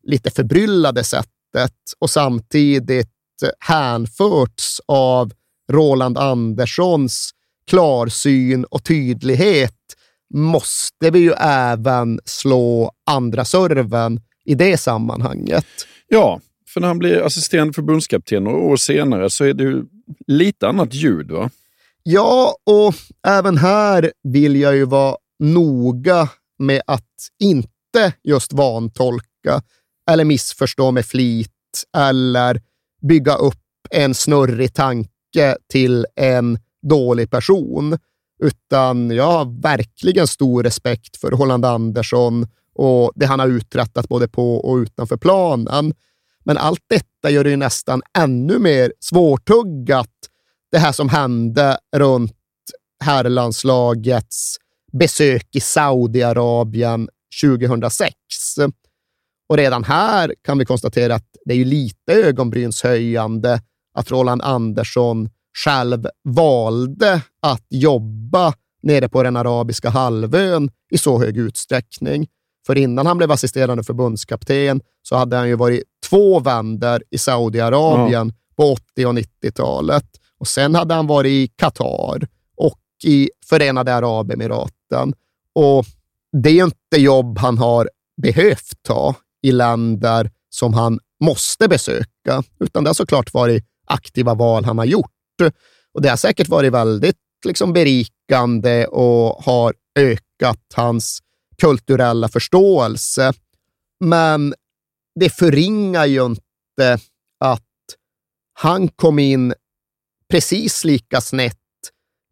lite 0.03 0.31
förbryllade 0.31 1.03
sättet 1.03 1.73
och 1.99 2.09
samtidigt 2.09 3.09
hänförts 3.59 4.81
av 4.85 5.31
Roland 5.71 6.17
Anderssons 6.17 7.31
klarsyn 7.67 8.63
och 8.63 8.83
tydlighet 8.83 9.73
måste 10.33 11.11
vi 11.11 11.19
ju 11.19 11.33
även 11.39 12.19
slå 12.25 12.91
andra 13.05 13.45
serven 13.45 14.21
i 14.45 14.55
det 14.55 14.77
sammanhanget. 14.77 15.65
ja, 16.07 16.41
för 16.69 16.81
när 16.81 16.87
han 16.87 16.99
blir 16.99 17.21
assisterande 17.21 17.73
förbundskapten 17.73 18.43
några 18.43 18.57
år 18.57 18.75
senare 18.75 19.29
så 19.29 19.43
är 19.43 19.53
det 19.53 19.63
ju 19.63 19.83
lite 20.27 20.67
annat 20.67 20.93
ljud. 20.93 21.31
va? 21.31 21.49
Ja, 22.03 22.55
och 22.65 22.95
även 23.27 23.57
här 23.57 24.11
vill 24.23 24.55
jag 24.55 24.75
ju 24.75 24.85
vara 24.85 25.17
noga 25.39 26.29
med 26.59 26.81
att 26.87 27.13
inte 27.43 28.13
just 28.23 28.53
vantolka 28.53 29.61
eller 30.11 30.25
missförstå 30.25 30.91
med 30.91 31.05
flit 31.05 31.49
eller 31.97 32.61
bygga 33.07 33.35
upp 33.35 33.59
en 33.89 34.13
snurrig 34.13 34.73
tanke 34.73 35.57
till 35.71 36.05
en 36.15 36.59
dålig 36.89 37.31
person. 37.31 37.97
Utan 38.43 39.11
jag 39.11 39.31
har 39.31 39.61
verkligen 39.61 40.27
stor 40.27 40.63
respekt 40.63 41.17
för 41.17 41.31
Holland 41.31 41.65
Andersson 41.65 42.47
och 42.75 43.11
det 43.15 43.25
han 43.25 43.39
har 43.39 43.47
uträttat 43.47 44.07
både 44.07 44.27
på 44.27 44.55
och 44.55 44.75
utanför 44.75 45.17
planen. 45.17 45.93
Men 46.43 46.57
allt 46.57 46.83
detta 46.89 47.29
gör 47.29 47.43
det 47.43 47.49
ju 47.49 47.55
nästan 47.55 48.01
ännu 48.17 48.59
mer 48.59 48.93
svårtuggat 48.99 50.09
det 50.71 50.77
här 50.77 50.91
som 50.91 51.09
hände 51.09 51.77
runt 51.95 52.35
herrlandslagets 53.03 54.57
besök 54.91 55.47
i 55.55 55.59
Saudiarabien 55.59 57.09
2006. 57.43 58.15
Och 59.49 59.57
redan 59.57 59.83
här 59.83 60.35
kan 60.41 60.57
vi 60.57 60.65
konstatera 60.65 61.15
att 61.15 61.27
det 61.45 61.53
är 61.53 61.57
ju 61.57 61.65
lite 61.65 62.13
ögonbrynshöjande 62.13 63.61
att 63.93 64.11
Roland 64.11 64.41
Andersson 64.41 65.29
själv 65.53 66.05
valde 66.23 67.21
att 67.41 67.65
jobba 67.69 68.53
nere 68.83 69.09
på 69.09 69.23
den 69.23 69.35
arabiska 69.37 69.89
halvön 69.89 70.69
i 70.91 70.97
så 70.97 71.19
hög 71.19 71.37
utsträckning. 71.37 72.27
För 72.65 72.77
innan 72.77 73.05
han 73.05 73.17
blev 73.17 73.31
assisterande 73.31 73.83
förbundskapten 73.83 74.81
så 75.01 75.15
hade 75.15 75.35
han 75.35 75.47
ju 75.47 75.55
varit 75.55 75.83
två 76.09 76.39
vändor 76.39 77.03
i 77.11 77.17
Saudiarabien 77.17 78.33
på 78.55 78.71
80 78.71 79.05
och 79.05 79.13
90-talet. 79.13 80.05
Och 80.39 80.47
sen 80.47 80.75
hade 80.75 80.93
han 80.93 81.07
varit 81.07 81.29
i 81.29 81.47
Qatar 81.55 82.27
och 82.57 82.79
i 83.03 83.29
Förenade 83.49 83.95
Arabemiraten. 83.95 85.13
Och 85.55 85.85
det 86.43 86.49
är 86.49 86.53
ju 86.53 86.63
inte 86.63 86.97
jobb 86.97 87.37
han 87.37 87.57
har 87.57 87.89
behövt 88.21 88.77
ta 88.81 89.15
i 89.41 89.51
länder 89.51 90.31
som 90.49 90.73
han 90.73 90.99
måste 91.19 91.67
besöka, 91.67 92.43
utan 92.59 92.83
det 92.83 92.89
har 92.89 92.93
såklart 92.93 93.33
varit 93.33 93.65
aktiva 93.85 94.33
val 94.33 94.65
han 94.65 94.77
har 94.77 94.85
gjort. 94.85 95.11
Och 95.93 96.01
det 96.01 96.09
har 96.09 96.17
säkert 96.17 96.49
varit 96.49 96.73
väldigt 96.73 97.17
liksom, 97.45 97.73
berikande 97.73 98.85
och 98.85 99.43
har 99.43 99.73
ökat 99.99 100.61
hans 100.75 101.19
kulturella 101.61 102.29
förståelse. 102.29 103.33
Men 103.99 104.53
det 105.19 105.29
förringar 105.29 106.05
ju 106.05 106.25
inte 106.25 106.99
att 107.39 107.61
han 108.53 108.87
kom 108.87 109.19
in 109.19 109.53
precis 110.29 110.83
lika 110.83 111.21
snett 111.21 111.57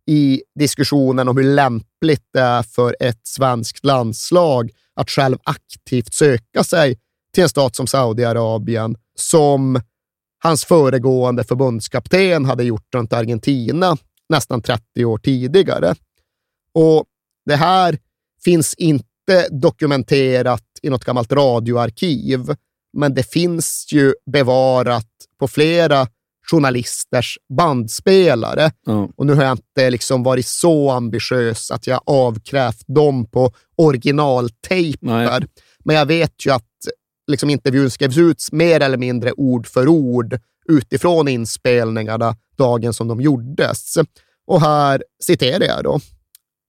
i 0.07 0.43
diskussionen 0.59 1.27
om 1.27 1.37
hur 1.37 1.55
lämpligt 1.55 2.25
det 2.33 2.39
är 2.39 2.63
för 2.63 2.95
ett 2.99 3.27
svenskt 3.27 3.85
landslag 3.85 4.71
att 4.95 5.09
själv 5.09 5.37
aktivt 5.43 6.13
söka 6.13 6.63
sig 6.63 6.99
till 7.33 7.43
en 7.43 7.49
stat 7.49 7.75
som 7.75 7.87
Saudiarabien 7.87 8.95
som 9.15 9.81
hans 10.43 10.65
föregående 10.65 11.43
förbundskapten 11.43 12.45
hade 12.45 12.63
gjort 12.63 12.95
runt 12.95 13.13
Argentina 13.13 13.97
nästan 14.29 14.61
30 14.61 15.05
år 15.05 15.17
tidigare. 15.17 15.95
Och 16.73 17.05
det 17.45 17.55
här 17.55 17.97
finns 18.43 18.73
inte 18.73 19.47
dokumenterat 19.51 20.63
i 20.81 20.89
något 20.89 21.05
gammalt 21.05 21.31
radioarkiv, 21.31 22.55
men 22.97 23.13
det 23.13 23.31
finns 23.31 23.87
ju 23.91 24.13
bevarat 24.31 25.07
på 25.39 25.47
flera 25.47 26.07
journalisters 26.51 27.37
bandspelare. 27.57 28.71
Ja. 28.85 29.09
Och 29.15 29.25
nu 29.25 29.33
har 29.33 29.43
jag 29.43 29.51
inte 29.51 29.89
liksom 29.89 30.23
varit 30.23 30.45
så 30.45 30.91
ambitiös 30.91 31.71
att 31.71 31.87
jag 31.87 32.01
avkrävt 32.05 32.83
dem 32.87 33.25
på 33.25 33.51
originaltejper. 33.75 35.47
Men 35.83 35.95
jag 35.95 36.05
vet 36.05 36.45
ju 36.45 36.51
att 36.51 36.65
liksom 37.31 37.49
intervjun 37.49 37.91
skrevs 37.91 38.17
ut 38.17 38.47
mer 38.51 38.79
eller 38.79 38.97
mindre 38.97 39.31
ord 39.31 39.67
för 39.67 39.87
ord 39.87 40.39
utifrån 40.65 41.27
inspelningarna 41.27 42.35
dagen 42.57 42.93
som 42.93 43.07
de 43.07 43.21
gjordes. 43.21 43.95
Och 44.47 44.61
här 44.61 45.03
citerar 45.23 45.65
jag 45.65 45.83
då. 45.83 45.99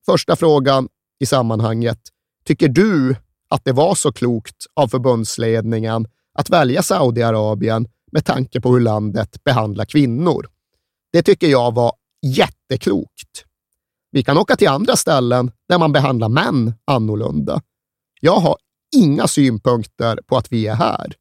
Första 0.07 0.37
frågan 0.37 0.89
i 1.21 1.27
sammanhanget. 1.27 1.99
Tycker 2.45 2.69
du 2.69 3.17
att 3.49 3.65
det 3.65 3.73
var 3.73 3.95
så 3.95 4.13
klokt 4.13 4.57
av 4.75 4.89
förbundsledningen 4.89 6.07
att 6.39 6.51
välja 6.51 6.83
Saudiarabien 6.83 7.89
med 8.13 8.25
tanke 8.25 8.61
på 8.61 8.73
hur 8.73 8.81
landet 8.81 9.45
behandlar 9.45 9.85
kvinnor? 9.85 10.47
Det 11.13 11.23
tycker 11.23 11.47
jag 11.47 11.75
var 11.75 11.93
jätteklokt. 12.27 13.45
Vi 14.11 14.23
kan 14.23 14.39
åka 14.39 14.57
till 14.57 14.69
andra 14.69 14.97
ställen 14.97 15.51
där 15.69 15.79
man 15.79 15.93
behandlar 15.93 16.29
män 16.29 16.75
annorlunda. 16.85 17.63
Jag 18.21 18.37
har 18.37 18.57
synpunkter 19.27 20.19
på 20.27 20.37
att 20.37 20.53
vi 20.53 20.67
är 20.67 20.75
här. 20.75 21.15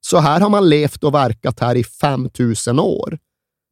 Så 0.00 0.18
här 0.18 0.40
har 0.40 0.50
man 0.50 0.68
levt 0.68 1.04
och 1.04 1.14
verkat 1.14 1.60
här 1.60 1.74
i 1.74 1.84
5000 1.84 2.78
år. 2.78 3.18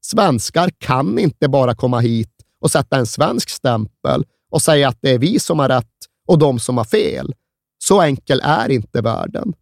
Svenskar 0.06 0.70
kan 0.78 1.18
inte 1.18 1.48
bara 1.48 1.74
komma 1.74 2.00
hit 2.00 2.30
och 2.60 2.70
sätta 2.70 2.96
en 2.96 3.06
svensk 3.06 3.50
stämpel 3.50 4.24
och 4.50 4.62
säga 4.62 4.88
att 4.88 4.98
det 5.00 5.10
är 5.10 5.18
vi 5.18 5.40
som 5.40 5.58
har 5.58 5.68
rätt 5.68 5.94
och 6.28 6.38
de 6.38 6.58
som 6.58 6.76
har 6.76 6.84
fel. 6.84 7.34
Så 7.78 8.02
enkel 8.02 8.40
är 8.44 8.70
inte 8.70 9.00
världen. 9.00 9.54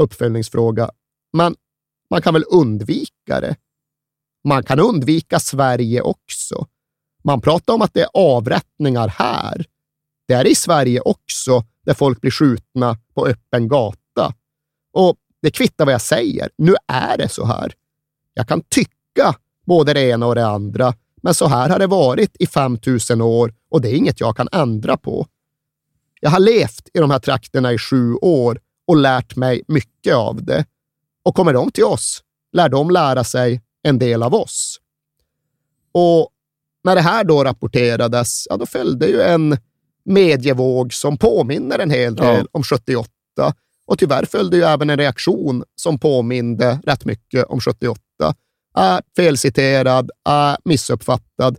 Uppföljningsfråga. 0.00 0.90
Men 1.32 1.56
man 2.10 2.22
kan 2.22 2.34
väl 2.34 2.44
undvika 2.50 3.40
det? 3.40 3.56
Man 4.44 4.62
kan 4.62 4.80
undvika 4.80 5.40
Sverige 5.40 6.00
också. 6.00 6.66
Man 7.24 7.40
pratar 7.40 7.74
om 7.74 7.82
att 7.82 7.94
det 7.94 8.02
är 8.02 8.10
avrättningar 8.14 9.08
här. 9.08 9.64
Det 10.28 10.34
är 10.34 10.46
i 10.46 10.54
Sverige 10.54 11.00
också, 11.00 11.64
där 11.88 11.94
folk 11.94 12.20
blir 12.20 12.30
skjutna 12.30 12.98
på 13.14 13.26
öppen 13.26 13.68
gata. 13.68 14.34
Och 14.92 15.16
det 15.42 15.50
kvittar 15.50 15.84
vad 15.84 15.94
jag 15.94 16.00
säger. 16.00 16.50
Nu 16.58 16.74
är 16.86 17.18
det 17.18 17.28
så 17.28 17.44
här. 17.44 17.72
Jag 18.34 18.48
kan 18.48 18.62
tycka 18.68 19.34
både 19.66 19.94
det 19.94 20.00
ena 20.00 20.26
och 20.26 20.34
det 20.34 20.46
andra, 20.46 20.94
men 21.22 21.34
så 21.34 21.46
här 21.46 21.68
har 21.68 21.78
det 21.78 21.86
varit 21.86 22.36
i 22.38 22.46
5000 22.46 23.20
år 23.20 23.54
och 23.70 23.80
det 23.80 23.88
är 23.88 23.94
inget 23.94 24.20
jag 24.20 24.36
kan 24.36 24.48
ändra 24.52 24.96
på. 24.96 25.26
Jag 26.20 26.30
har 26.30 26.40
levt 26.40 26.88
i 26.94 26.98
de 26.98 27.10
här 27.10 27.18
trakterna 27.18 27.72
i 27.72 27.78
sju 27.78 28.14
år 28.14 28.60
och 28.86 28.96
lärt 28.96 29.36
mig 29.36 29.62
mycket 29.68 30.14
av 30.14 30.44
det. 30.44 30.64
Och 31.22 31.34
kommer 31.34 31.52
de 31.52 31.70
till 31.70 31.84
oss, 31.84 32.22
lär 32.52 32.68
de 32.68 32.90
lära 32.90 33.24
sig 33.24 33.62
en 33.82 33.98
del 33.98 34.22
av 34.22 34.34
oss. 34.34 34.80
Och 35.92 36.28
när 36.84 36.94
det 36.94 37.00
här 37.00 37.24
då 37.24 37.44
rapporterades, 37.44 38.46
ja, 38.50 38.56
då 38.56 38.66
följde 38.66 39.06
ju 39.06 39.22
en 39.22 39.58
medievåg 40.08 40.92
som 40.92 41.16
påminner 41.18 41.78
en 41.78 41.90
hel 41.90 42.16
del 42.16 42.36
Ja. 42.36 42.44
om 42.52 42.62
78. 42.62 43.08
Och 43.86 43.98
tyvärr 43.98 44.24
följde 44.24 44.56
ju 44.56 44.62
även 44.62 44.90
en 44.90 44.98
reaktion 44.98 45.64
som 45.74 45.98
påminde 45.98 46.80
rätt 46.86 47.04
mycket 47.04 47.44
om 47.44 47.60
78. 47.60 48.00
Är 48.76 49.02
felciterad, 49.16 50.10
är 50.28 50.56
missuppfattad. 50.64 51.58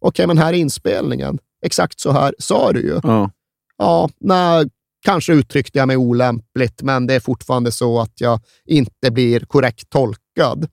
Okej, 0.00 0.26
men 0.26 0.38
här 0.38 0.52
är 0.52 0.56
inspelningen. 0.56 1.38
Exakt 1.62 2.00
så 2.00 2.10
här 2.12 2.34
sa 2.38 2.72
du 2.72 2.80
ju. 2.80 3.00
Ja. 3.02 3.30
Ja, 3.78 4.10
nej, 4.20 4.64
kanske 5.04 5.32
uttryckte 5.32 5.78
jag 5.78 5.86
mig 5.88 5.96
olämpligt, 5.96 6.82
men 6.82 7.06
det 7.06 7.14
är 7.14 7.20
fortfarande 7.20 7.72
så 7.72 8.00
att 8.00 8.20
jag 8.20 8.40
inte 8.64 9.10
blir 9.10 9.40
korrekt 9.40 9.90
tolkad. 9.90 10.68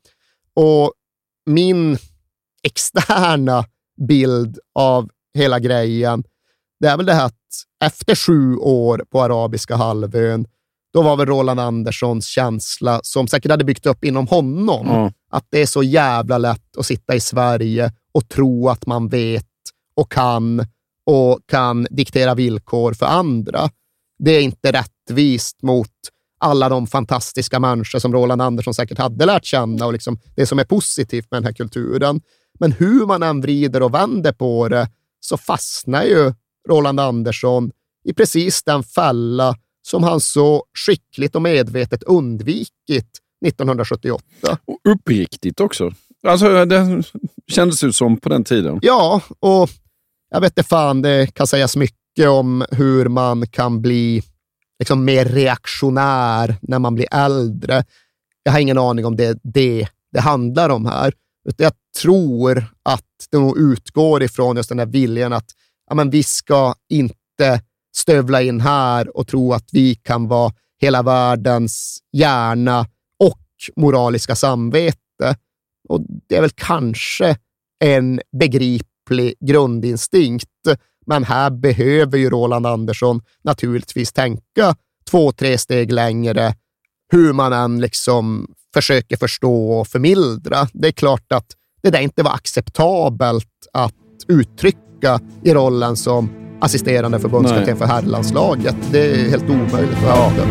Och 0.56 0.94
min 1.46 1.98
externa 2.64 3.66
bild 4.08 4.60
av 4.76 5.10
hela 5.38 5.60
grejen, 5.60 6.24
det 6.84 6.90
är 6.90 6.98
väl 6.98 7.06
det 7.06 7.14
här 7.14 7.26
att 7.26 7.34
efter 7.86 8.16
sju 8.16 8.56
år 8.56 9.06
på 9.12 9.22
arabiska 9.22 9.76
halvön, 9.76 10.46
då 10.94 11.02
var 11.02 11.16
väl 11.18 11.26
Roland 11.26 11.60
Anderssons 11.60 12.26
känsla, 12.26 13.00
som 13.04 13.28
säkert 13.28 13.52
hade 13.52 13.64
byggt 13.64 13.86
upp 13.86 14.04
inom 14.06 14.28
honom, 14.28 14.88
Ja. 14.88 15.12
att 15.32 15.46
det 15.50 15.62
är 15.62 15.66
så 15.66 15.84
jävla 15.84 16.38
lätt 16.38 16.78
att 16.78 16.86
sitta 16.86 17.16
i 17.16 17.20
Sverige 17.20 17.92
och 18.14 18.30
tro 18.30 18.70
att 18.70 18.86
man 18.86 19.08
vet 19.08 19.46
och 19.96 20.12
kan 20.12 20.66
och 21.06 21.40
kan 21.46 21.88
diktera 21.90 22.36
villkor 22.36 22.94
för 22.94 23.06
andra. 23.06 23.70
Det 24.20 24.32
är 24.32 24.42
inte 24.42 24.72
rättvist 24.72 25.62
mot 25.62 25.90
alla 26.40 26.70
de 26.70 26.88
fantastiska 26.88 27.60
människor 27.60 28.00
som 28.00 28.14
Roland 28.14 28.42
Andersson 28.42 28.74
säkert 28.74 28.98
hade 28.98 29.26
lärt 29.26 29.46
känna 29.46 29.86
och 29.86 29.94
liksom 29.94 30.20
det 30.36 30.46
som 30.46 30.60
är 30.60 30.64
positivt 30.64 31.28
med 31.32 31.38
den 31.38 31.46
här 31.46 31.54
kulturen. 31.54 32.22
Men 32.60 32.72
hur 32.72 33.06
man 33.06 33.24
än 33.24 33.42
vrider 33.42 33.84
och 33.84 33.94
vänder 33.94 34.32
på 34.32 34.68
det 34.70 34.90
så 35.20 35.38
fastnar 35.38 36.04
ju 36.04 36.34
Roland 36.70 37.00
Andersson 37.00 37.72
i 38.06 38.14
precis 38.14 38.64
den 38.64 38.84
fälla 38.84 39.56
som 39.88 40.04
han 40.04 40.20
så 40.20 40.64
skickligt 40.86 41.36
och 41.36 41.42
medvetet 41.42 42.04
undvikit 42.04 43.10
1978. 43.46 44.24
Och 44.66 44.80
uppriktigt 44.90 45.60
också. 45.60 45.92
Alltså, 46.28 46.66
det 46.66 47.04
kändes 47.52 47.84
ut 47.84 47.96
som 47.96 48.18
på 48.18 48.30
den 48.30 48.44
tiden. 48.44 48.80
Ja, 48.82 49.22
och 49.40 49.70
jag 50.30 50.42
vet 50.42 50.52
inte 50.52 50.70
fan, 50.70 51.02
det 51.02 51.34
kan 51.34 51.48
sägas 51.48 51.76
mycket 51.76 52.28
om 52.28 52.66
hur 52.72 53.08
man 53.08 53.48
kan 53.48 53.82
bli 53.82 54.24
liksom 54.80 55.06
mer 55.06 55.26
reaktionär 55.26 56.56
när 56.62 56.80
man 56.80 56.96
blir 56.96 57.08
äldre. 57.12 57.84
Jag 58.44 58.52
har 58.52 58.60
ingen 58.60 58.78
aning 58.78 59.06
om 59.06 59.16
det 59.16 59.40
det 59.44 59.88
det 60.12 60.20
handlar 60.20 60.70
om 60.70 60.86
här. 60.86 61.14
Utan 61.50 61.64
jag 61.64 61.74
tror 62.02 62.66
att 62.84 63.04
det 63.32 63.38
nog 63.38 63.58
utgår 63.58 64.24
ifrån 64.24 64.56
just 64.56 64.70
den 64.70 64.80
här 64.80 64.86
viljan 64.86 65.34
att 65.34 65.52
ja, 65.90 65.96
men 65.96 66.10
vi 66.10 66.24
ska 66.24 66.76
inte 66.90 67.62
stövla 67.96 68.42
in 68.42 68.62
här 68.62 69.18
och 69.18 69.28
tro 69.28 69.54
att 69.54 69.70
vi 69.72 69.96
kan 69.96 70.28
vara 70.28 70.54
hela 70.82 71.04
världens 71.04 72.00
hjärna 72.12 72.88
och 73.20 73.40
moraliska 73.76 74.36
samvete. 74.36 75.36
Och 75.90 76.02
det 76.30 76.36
är 76.36 76.42
väl 76.42 76.50
kanske 76.50 77.38
en 77.84 78.22
begriplig 78.42 79.34
grundinstinkt. 79.40 80.50
Men 81.06 81.24
här 81.24 81.50
behöver 81.50 82.18
ju 82.18 82.30
Roland 82.30 82.66
Andersson 82.66 83.22
naturligtvis 83.44 84.14
tänka 84.14 84.76
två, 85.10 85.32
tre 85.32 85.58
steg 85.58 85.92
längre, 85.92 86.56
hur 87.12 87.34
man 87.34 87.54
än 87.54 87.82
liksom 87.82 88.54
försöker 88.74 89.18
förstå 89.18 89.72
och 89.72 89.88
förmildra. 89.88 90.68
Det 90.74 90.88
är 90.88 90.92
klart 90.92 91.32
att 91.32 91.48
det 91.82 91.90
där 91.90 92.02
inte 92.02 92.24
var 92.24 92.34
acceptabelt 92.34 93.50
att 93.74 93.96
uttrycka 94.28 94.80
i 95.44 95.54
rollen 95.54 95.96
som 95.96 96.30
assisterande 96.62 97.20
förbundskapten 97.20 97.78
för 97.78 97.86
herrlandslaget. 97.86 98.76
Det 98.92 99.12
är 99.12 99.30
helt 99.30 99.50
omöjligt 99.50 99.98
att 99.98 100.18
hävda. 100.18 100.48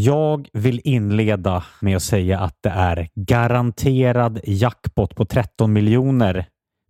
Jag 0.00 0.48
vill 0.52 0.80
inleda 0.84 1.64
med 1.80 1.96
att 1.96 2.02
säga 2.02 2.40
att 2.40 2.56
det 2.60 2.70
är 2.70 3.08
garanterad 3.14 4.40
jackpot 4.44 5.16
på 5.16 5.24
13 5.24 5.72
miljoner 5.72 6.46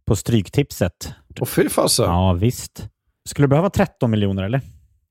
på 0.06 0.16
Stryktipset. 0.16 1.12
Och 1.40 1.48
fy 1.48 1.68
fasen. 1.68 2.04
Ja, 2.04 2.32
visst. 2.32 2.88
Skulle 3.28 3.46
du 3.46 3.48
behöva 3.48 3.70
13 3.70 4.10
miljoner 4.10 4.42
eller? 4.42 4.60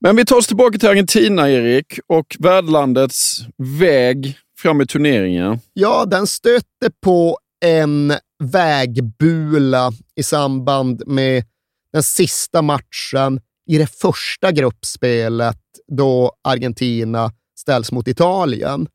Men 0.00 0.16
vi 0.16 0.24
tar 0.24 0.36
oss 0.36 0.46
tillbaka 0.46 0.78
till 0.78 0.88
Argentina, 0.88 1.50
Erik, 1.50 1.98
och 2.06 2.36
värdlandets 2.38 3.40
väg 3.80 4.38
fram 4.58 4.80
i 4.80 4.86
turneringen. 4.86 5.60
Ja, 5.72 6.04
den 6.04 6.26
stötte 6.26 6.90
på 7.02 7.38
en 7.64 8.12
vägbula 8.42 9.92
i 10.16 10.22
samband 10.22 11.02
med 11.06 11.44
den 11.92 12.02
sista 12.02 12.62
matchen 12.62 13.40
i 13.70 13.78
det 13.78 13.86
första 13.86 14.52
gruppspelet 14.52 15.60
då 15.92 16.32
Argentina 16.44 17.32
ställs 17.58 17.92
mot 17.92 18.08
Italien. 18.08 18.88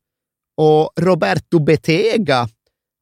Och 0.56 0.92
Roberto 1.00 1.58
Betega, 1.58 2.48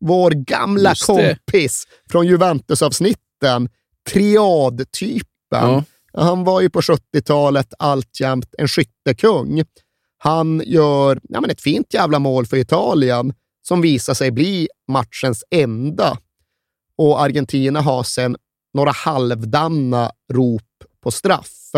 vår 0.04 0.30
gamla 0.30 0.94
kompis 0.94 1.86
från 2.10 2.26
Juventus-avsnittet, 2.26 3.24
titeln 3.44 3.68
triadtypen. 4.10 5.24
Ja. 5.50 5.84
Han 6.16 6.44
var 6.44 6.60
ju 6.60 6.70
på 6.70 6.80
70-talet 6.80 7.74
alltjämt 7.78 8.54
en 8.58 8.68
skyttekung. 8.68 9.62
Han 10.18 10.62
gör 10.66 11.20
ja, 11.22 11.40
men 11.40 11.50
ett 11.50 11.60
fint 11.60 11.94
jävla 11.94 12.18
mål 12.18 12.46
för 12.46 12.56
Italien 12.56 13.34
som 13.62 13.80
visar 13.80 14.14
sig 14.14 14.30
bli 14.30 14.68
matchens 14.88 15.44
enda. 15.50 16.18
Och 16.98 17.22
Argentina 17.22 17.80
har 17.80 18.02
sen 18.02 18.36
några 18.74 18.90
halvdanna 18.90 20.12
rop 20.32 20.62
på 21.02 21.10
straff. 21.10 21.72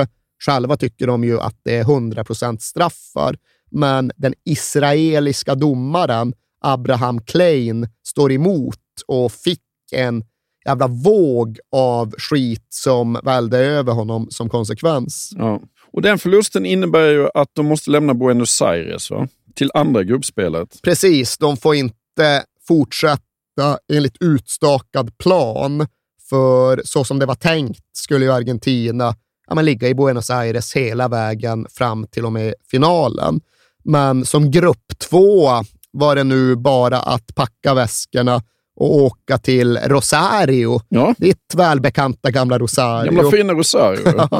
Själva 0.46 0.76
tycker 0.76 1.06
de 1.06 1.24
ju 1.24 1.40
att 1.40 1.60
det 1.62 1.76
är 1.76 1.84
100% 1.84 2.58
straffar, 2.58 3.36
men 3.70 4.12
den 4.16 4.34
israeliska 4.44 5.54
domaren 5.54 6.34
Abraham 6.60 7.20
Klein 7.20 7.88
står 8.06 8.32
emot 8.32 8.80
och 9.06 9.32
fick 9.32 9.62
en 9.92 10.24
jävla 10.66 10.86
våg 10.86 11.58
av 11.72 12.14
skit 12.18 12.66
som 12.68 13.20
välde 13.24 13.58
över 13.58 13.92
honom 13.92 14.26
som 14.30 14.48
konsekvens. 14.48 15.30
Ja. 15.36 15.60
Och 15.92 16.02
den 16.02 16.18
förlusten 16.18 16.66
innebär 16.66 17.08
ju 17.08 17.28
att 17.34 17.48
de 17.52 17.66
måste 17.66 17.90
lämna 17.90 18.14
Buenos 18.14 18.62
Aires 18.62 19.10
va? 19.10 19.28
till 19.54 19.70
andra 19.74 20.02
gruppspelet. 20.02 20.82
Precis, 20.82 21.38
de 21.38 21.56
får 21.56 21.74
inte 21.74 22.42
fortsätta 22.68 23.78
enligt 23.92 24.16
utstakad 24.20 25.18
plan. 25.18 25.86
För 26.28 26.82
så 26.84 27.04
som 27.04 27.18
det 27.18 27.26
var 27.26 27.34
tänkt 27.34 27.84
skulle 27.92 28.24
ju 28.24 28.32
Argentina 28.32 29.14
ja, 29.48 29.54
men 29.54 29.64
ligga 29.64 29.88
i 29.88 29.94
Buenos 29.94 30.30
Aires 30.30 30.76
hela 30.76 31.08
vägen 31.08 31.66
fram 31.70 32.06
till 32.06 32.26
och 32.26 32.32
med 32.32 32.54
finalen. 32.70 33.40
Men 33.84 34.24
som 34.24 34.50
grupp 34.50 34.98
två 34.98 35.50
var 35.90 36.16
det 36.16 36.24
nu 36.24 36.56
bara 36.56 36.98
att 37.00 37.34
packa 37.34 37.74
väskorna 37.74 38.42
och 38.76 38.96
åka 38.96 39.38
till 39.38 39.78
Rosario. 39.78 40.80
Ja. 40.88 41.14
Ditt 41.18 41.54
välbekanta 41.54 42.30
gamla 42.30 42.58
Rosario. 42.58 43.12
Gamla 43.12 43.30
fina 43.30 43.52
Rosario. 43.52 44.02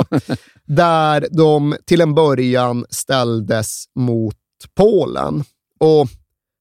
där 0.65 1.27
de 1.31 1.77
till 1.85 2.01
en 2.01 2.15
början 2.15 2.87
ställdes 2.91 3.85
mot 3.95 4.37
Polen. 4.77 5.45
Och 5.81 6.09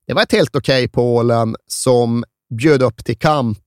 det 0.08 0.14
var 0.14 0.22
ett 0.22 0.32
helt 0.32 0.56
okej 0.56 0.88
Polen 0.88 1.56
som 1.68 2.24
bjöd 2.58 2.82
upp 2.82 3.06
till 3.06 3.18
kamp, 3.18 3.58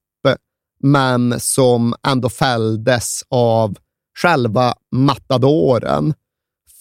men 0.83 1.39
som 1.39 1.95
ändå 2.07 2.29
fälldes 2.29 3.23
av 3.29 3.77
själva 4.21 4.73
matadoren. 4.95 6.13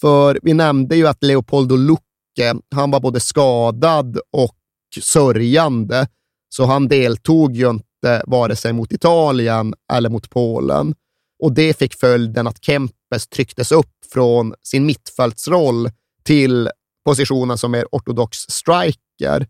För 0.01 0.39
vi 0.43 0.55
nämnde 0.55 0.97
ju 0.97 1.07
att 1.07 1.22
Leopoldo 1.24 1.76
Lucke, 1.76 2.55
han 2.74 2.91
var 2.91 3.01
både 3.01 3.20
skadad 3.20 4.18
och 4.33 4.57
sörjande, 5.01 6.07
så 6.49 6.64
han 6.64 6.88
deltog 6.88 7.57
ju 7.57 7.70
inte 7.70 8.22
vare 8.26 8.57
sig 8.57 8.72
mot 8.72 8.92
Italien 8.92 9.74
eller 9.92 10.09
mot 10.11 10.30
Polen. 10.30 10.94
Och 11.42 11.53
det 11.53 11.78
fick 11.78 11.94
följden 11.94 12.46
att 12.46 12.64
Kempes 12.64 13.28
trycktes 13.28 13.72
upp 13.72 13.92
från 14.12 14.55
sin 14.62 14.86
mittfältsroll 14.86 15.90
till 16.22 16.70
positionen 17.05 17.59
som 17.59 17.74
är 17.74 17.84
ortodox 17.92 18.38
striker. 18.38 19.46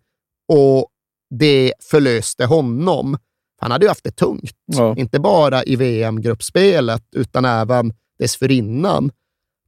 Och 0.49 0.89
det 1.31 1.73
förlöste 1.91 2.45
honom. 2.45 3.19
Han 3.61 3.71
hade 3.71 3.85
ju 3.85 3.89
haft 3.89 4.05
det 4.05 4.11
tungt, 4.17 4.57
Ja. 4.67 4.97
inte 4.97 5.21
bara 5.21 5.65
i 5.65 5.77
VM-gruppspelet, 5.77 7.03
utan 7.17 7.45
även 7.45 7.93
dessförinnan. 8.19 9.11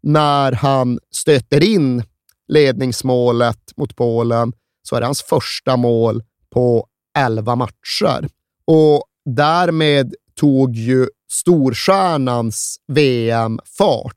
När 0.03 0.53
han 0.53 0.99
stöter 1.15 1.63
in 1.65 2.03
ledningsmålet 2.49 3.77
mot 3.77 3.97
Polen 3.97 4.53
så 4.83 4.97
är 4.97 5.01
det 5.01 5.07
hans 5.07 5.23
första 5.23 5.77
mål 5.77 6.23
på 6.51 6.87
11 7.19 7.57
matcher. 7.57 8.29
Och 8.65 9.05
därmed 9.25 10.15
tog 10.35 10.77
ju 10.77 11.07
storstjärnans 11.31 12.77
VM 12.87 13.61
fart. 13.79 14.17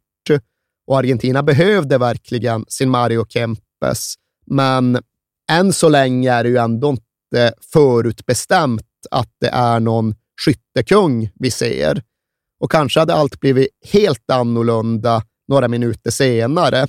Och 0.88 0.98
Argentina 0.98 1.44
behövde 1.44 1.98
verkligen 1.98 2.66
sin 2.68 2.90
Mario 2.90 3.26
Kempes, 3.30 4.16
men 4.46 5.00
än 5.52 5.74
så 5.74 5.90
länge 5.90 6.32
är 6.32 6.44
det 6.44 6.50
ju 6.50 6.58
ändå 6.58 6.90
inte 6.90 7.54
förutbestämt 7.74 8.86
att 9.12 9.30
det 9.40 9.48
är 9.50 9.80
någon 9.80 10.16
skyttekung 10.46 11.30
vi 11.36 11.52
ser. 11.52 12.04
Och 12.60 12.72
kanske 12.72 13.00
hade 13.00 13.14
allt 13.14 13.40
blivit 13.40 13.68
helt 13.92 14.32
annorlunda 14.32 15.24
några 15.48 15.68
minuter 15.68 16.12
senare, 16.12 16.88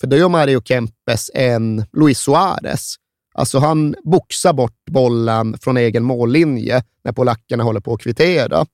för 0.00 0.06
då 0.06 0.16
gör 0.16 0.28
Mario 0.28 0.62
Kempes 0.62 1.30
en 1.34 1.84
Luis 1.92 2.18
Suarez. 2.18 2.96
Alltså 3.38 3.58
han 3.58 3.94
boxar 4.04 4.52
bort 4.52 4.84
bollen 4.90 5.58
från 5.58 5.76
egen 5.76 6.04
mållinje 6.04 6.82
när 7.04 7.12
polackerna 7.12 7.64
håller 7.64 7.80
på 7.80 7.94
att 7.94 8.00
kvittera. 8.00 8.66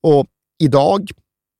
Och 0.00 0.26
idag, 0.58 1.10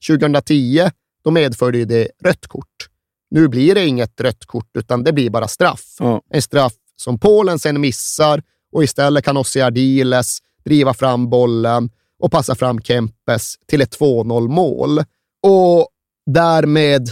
2010, 0.09 0.91
då 1.25 1.31
medförde 1.31 1.85
det 1.85 2.09
rött 2.25 2.47
kort. 2.47 2.89
Nu 3.31 3.49
blir 3.49 3.75
det 3.75 3.87
inget 3.87 4.21
rött 4.21 4.45
kort, 4.45 4.71
utan 4.75 5.05
det 5.05 5.13
blir 5.13 5.31
bara 5.31 5.49
straff. 5.49 5.97
Ja. 5.99 6.23
En 6.31 6.43
straff 6.43 6.73
som 6.97 7.19
Polen 7.19 7.59
sen 7.59 7.81
missar 7.81 8.43
och 8.73 8.85
istället 8.85 9.25
kan 9.25 9.37
Ossi 9.37 9.61
Ardiles 9.63 10.39
driva 10.65 10.95
fram 10.95 11.31
bollen 11.31 11.91
och 12.19 12.33
passa 12.33 12.55
fram 12.55 12.83
Kempes 12.83 13.55
till 13.67 13.81
ett 13.81 13.99
2-0 13.99 14.49
mål. 14.49 14.99
Och 15.43 15.89
därmed 16.27 17.11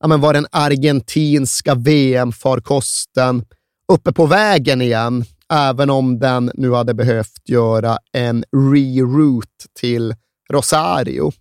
ja, 0.00 0.08
men 0.08 0.20
var 0.20 0.34
den 0.34 0.46
argentinska 0.50 1.74
VM-farkosten 1.74 3.44
uppe 3.92 4.12
på 4.12 4.26
vägen 4.26 4.82
igen, 4.82 5.24
även 5.52 5.90
om 5.90 6.18
den 6.18 6.50
nu 6.54 6.72
hade 6.72 6.94
behövt 6.94 7.48
göra 7.48 7.98
en 8.12 8.44
reroute 8.56 9.66
till 9.80 10.14
Rosario. 10.52 11.32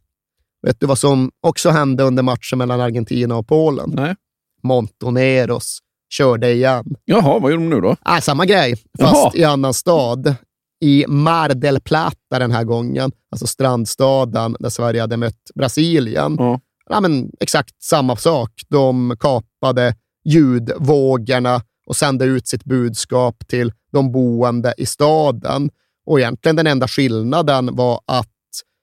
Vet 0.68 0.80
du 0.80 0.86
vad 0.86 0.98
som 1.00 1.32
också 1.42 1.70
hände 1.70 2.04
under 2.04 2.24
matchen 2.24 2.58
mellan 2.58 2.82
Argentina 2.82 3.36
och 3.36 3.48
Polen? 3.48 3.92
Nej. 3.96 4.16
Montoneros 4.64 5.80
körde 6.14 6.52
igen. 6.52 6.96
Jaha, 7.06 7.40
vad 7.40 7.52
gjorde 7.52 7.64
de 7.64 7.70
nu 7.70 7.82
då? 7.82 7.96
Ah, 8.02 8.22
samma 8.22 8.46
grej, 8.46 8.76
fast 9.00 9.16
Jaha. 9.16 9.32
i 9.36 9.44
annan 9.44 9.74
stad. 9.74 10.36
I 10.82 11.06
Mar 11.08 11.50
del 11.50 11.82
Plata 11.82 12.40
den 12.40 12.52
här 12.52 12.64
gången, 12.64 13.12
alltså 13.32 13.48
strandstaden 13.48 14.56
där 14.60 14.70
Sverige 14.70 15.02
hade 15.02 15.18
mött 15.18 15.52
Brasilien. 15.56 16.36
Ja. 16.40 16.60
Ja, 16.90 17.02
men 17.02 17.32
exakt 17.40 17.84
samma 17.84 18.16
sak. 18.16 18.52
De 18.70 19.16
kapade 19.20 19.96
ljudvågorna 20.26 21.62
och 21.86 21.96
sände 21.96 22.26
ut 22.26 22.48
sitt 22.48 22.64
budskap 22.64 23.48
till 23.48 23.72
de 23.92 24.12
boende 24.12 24.74
i 24.78 24.86
staden. 24.86 25.70
Och 26.06 26.20
egentligen 26.20 26.56
den 26.56 26.68
enda 26.68 26.88
skillnaden 26.88 27.76
var 27.76 28.02
att 28.06 28.30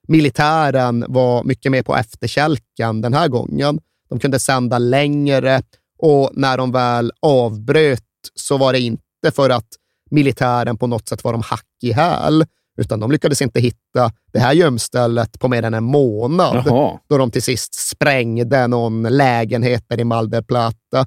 militären 0.08 1.04
var 1.08 1.44
mycket 1.44 1.72
mer 1.72 1.82
på 1.82 1.96
efterkälken 1.96 3.00
den 3.00 3.14
här 3.14 3.28
gången. 3.28 3.80
De 4.08 4.18
kunde 4.18 4.38
sända 4.38 4.78
längre 4.78 5.62
och 5.98 6.30
när 6.32 6.58
de 6.58 6.72
väl 6.72 7.12
avbröt 7.20 8.02
så 8.34 8.56
var 8.56 8.72
det 8.72 8.80
inte 8.80 9.30
för 9.34 9.50
att 9.50 9.68
militären 10.10 10.76
på 10.76 10.86
något 10.86 11.08
sätt 11.08 11.24
var 11.24 11.32
de 11.32 11.42
hack 11.42 11.66
i 11.82 11.92
häl, 11.92 12.44
utan 12.78 13.00
de 13.00 13.10
lyckades 13.10 13.42
inte 13.42 13.60
hitta 13.60 14.12
det 14.32 14.38
här 14.38 14.52
gömstället 14.52 15.38
på 15.38 15.48
mer 15.48 15.62
än 15.62 15.74
en 15.74 15.84
månad, 15.84 16.62
Jaha. 16.66 16.98
då 17.08 17.18
de 17.18 17.30
till 17.30 17.42
sist 17.42 17.74
sprängde 17.74 18.66
någon 18.66 19.02
lägenhet 19.02 19.84
där 19.88 20.00
i 20.00 20.04
Mal 20.04 20.30
del 20.30 20.44
Plata. 20.44 21.06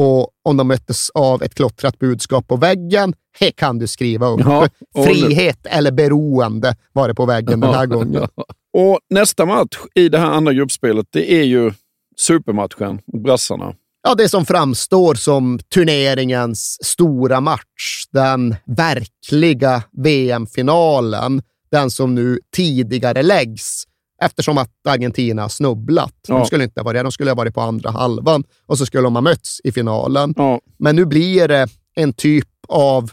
Och 0.00 0.30
om 0.44 0.56
de 0.56 0.68
möttes 0.68 1.10
av 1.10 1.42
ett 1.42 1.54
klottrat 1.54 1.98
budskap 1.98 2.48
på 2.48 2.56
väggen, 2.56 3.14
he 3.40 3.50
kan 3.50 3.78
du 3.78 3.86
skriva 3.86 4.26
upp. 4.26 4.40
Ja, 4.40 4.68
Frihet 5.04 5.66
eller 5.66 5.92
beroende 5.92 6.76
var 6.92 7.08
det 7.08 7.14
på 7.14 7.26
väggen 7.26 7.60
den 7.60 7.74
här 7.74 7.86
gången. 7.86 8.22
Och 8.72 9.00
nästa 9.10 9.46
match 9.46 9.78
i 9.94 10.08
det 10.08 10.18
här 10.18 10.26
andra 10.26 10.52
gruppspelet, 10.52 11.06
det 11.10 11.32
är 11.32 11.44
ju 11.44 11.72
supermatchen 12.16 13.00
mot 13.12 13.22
brassarna. 13.22 13.74
Ja, 14.02 14.14
det 14.14 14.28
som 14.28 14.46
framstår 14.46 15.14
som 15.14 15.58
turneringens 15.74 16.78
stora 16.84 17.40
match. 17.40 18.04
Den 18.12 18.56
verkliga 18.66 19.82
VM-finalen. 19.92 21.42
Den 21.70 21.90
som 21.90 22.14
nu 22.14 22.38
tidigare 22.56 23.22
läggs 23.22 23.84
eftersom 24.22 24.58
att 24.58 24.86
Argentina 24.88 25.48
snubblat. 25.48 26.14
Ja. 26.28 26.34
De 26.38 26.46
skulle 26.46 26.64
inte 26.64 26.80
ha 26.80 26.84
varit 26.84 27.02
De 27.02 27.12
skulle 27.12 27.30
ha 27.30 27.34
varit 27.34 27.54
på 27.54 27.60
andra 27.60 27.90
halvan 27.90 28.44
och 28.66 28.78
så 28.78 28.86
skulle 28.86 29.02
de 29.02 29.14
ha 29.14 29.22
mötts 29.22 29.60
i 29.64 29.72
finalen. 29.72 30.34
Ja. 30.36 30.60
Men 30.78 30.96
nu 30.96 31.04
blir 31.04 31.48
det 31.48 31.68
en 31.94 32.12
typ 32.12 32.48
av 32.68 33.10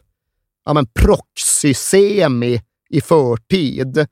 ja, 0.65 0.73
men 0.73 0.87
proxy-semi 0.87 2.61
i 2.89 3.01
förtid. 3.01 4.07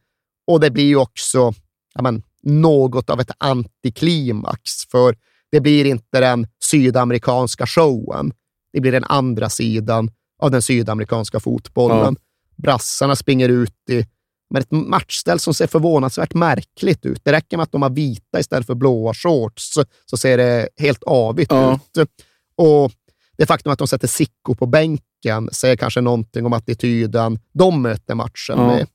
Och 0.48 0.60
det 0.60 0.72
blir 0.72 0.86
ju 0.86 0.96
också 0.96 1.54
ja, 1.94 2.02
men, 2.02 2.24
något 2.44 3.10
av 3.10 3.20
ett 3.20 3.32
antiklimax, 3.38 4.72
för 4.92 5.16
det 5.52 5.62
blir 5.62 5.86
inte 5.86 6.20
den 6.20 6.48
sydamerikanska 6.64 7.68
showen. 7.68 8.34
Det 8.74 8.82
blir 8.82 8.92
den 8.92 9.04
andra 9.04 9.50
sidan 9.50 10.12
av 10.40 10.52
den 10.52 10.62
sydamerikanska 10.62 11.40
fotbollen. 11.40 12.16
Brassarna 12.56 13.16
springer 13.16 13.50
ut 13.50 13.90
i 13.90 14.06
men 14.54 14.62
ett 14.62 14.72
matchställ 14.72 15.40
som 15.40 15.54
ser 15.54 15.68
förvånansvärt 15.68 16.34
märkligt 16.34 17.06
ut. 17.06 17.22
Det 17.24 17.32
räcker 17.32 17.58
med 17.58 17.64
att 17.64 17.72
de 17.72 17.82
har 17.82 17.90
vita 17.90 18.40
istället 18.40 18.66
för 18.68 18.76
blåa 18.76 19.14
shorts, 19.14 19.74
så 20.06 20.18
ser 20.18 20.38
det 20.38 20.70
helt 20.78 21.04
avigt 21.04 21.52
Ja. 21.52 21.80
ut. 21.98 22.10
Och 22.56 22.92
det 23.38 23.46
faktum 23.46 23.72
att 23.72 23.80
de 23.80 23.88
sätter 23.88 24.08
Sicko 24.08 24.56
på 24.56 24.66
bänken 24.66 25.50
säger 25.52 25.76
kanske 25.76 26.02
någonting 26.02 26.46
om 26.46 26.54
attityden 26.54 27.40
de 27.54 27.82
möter 27.82 28.16
matchen 28.16 28.58
Ja. 28.58 28.68
med. 28.68 28.88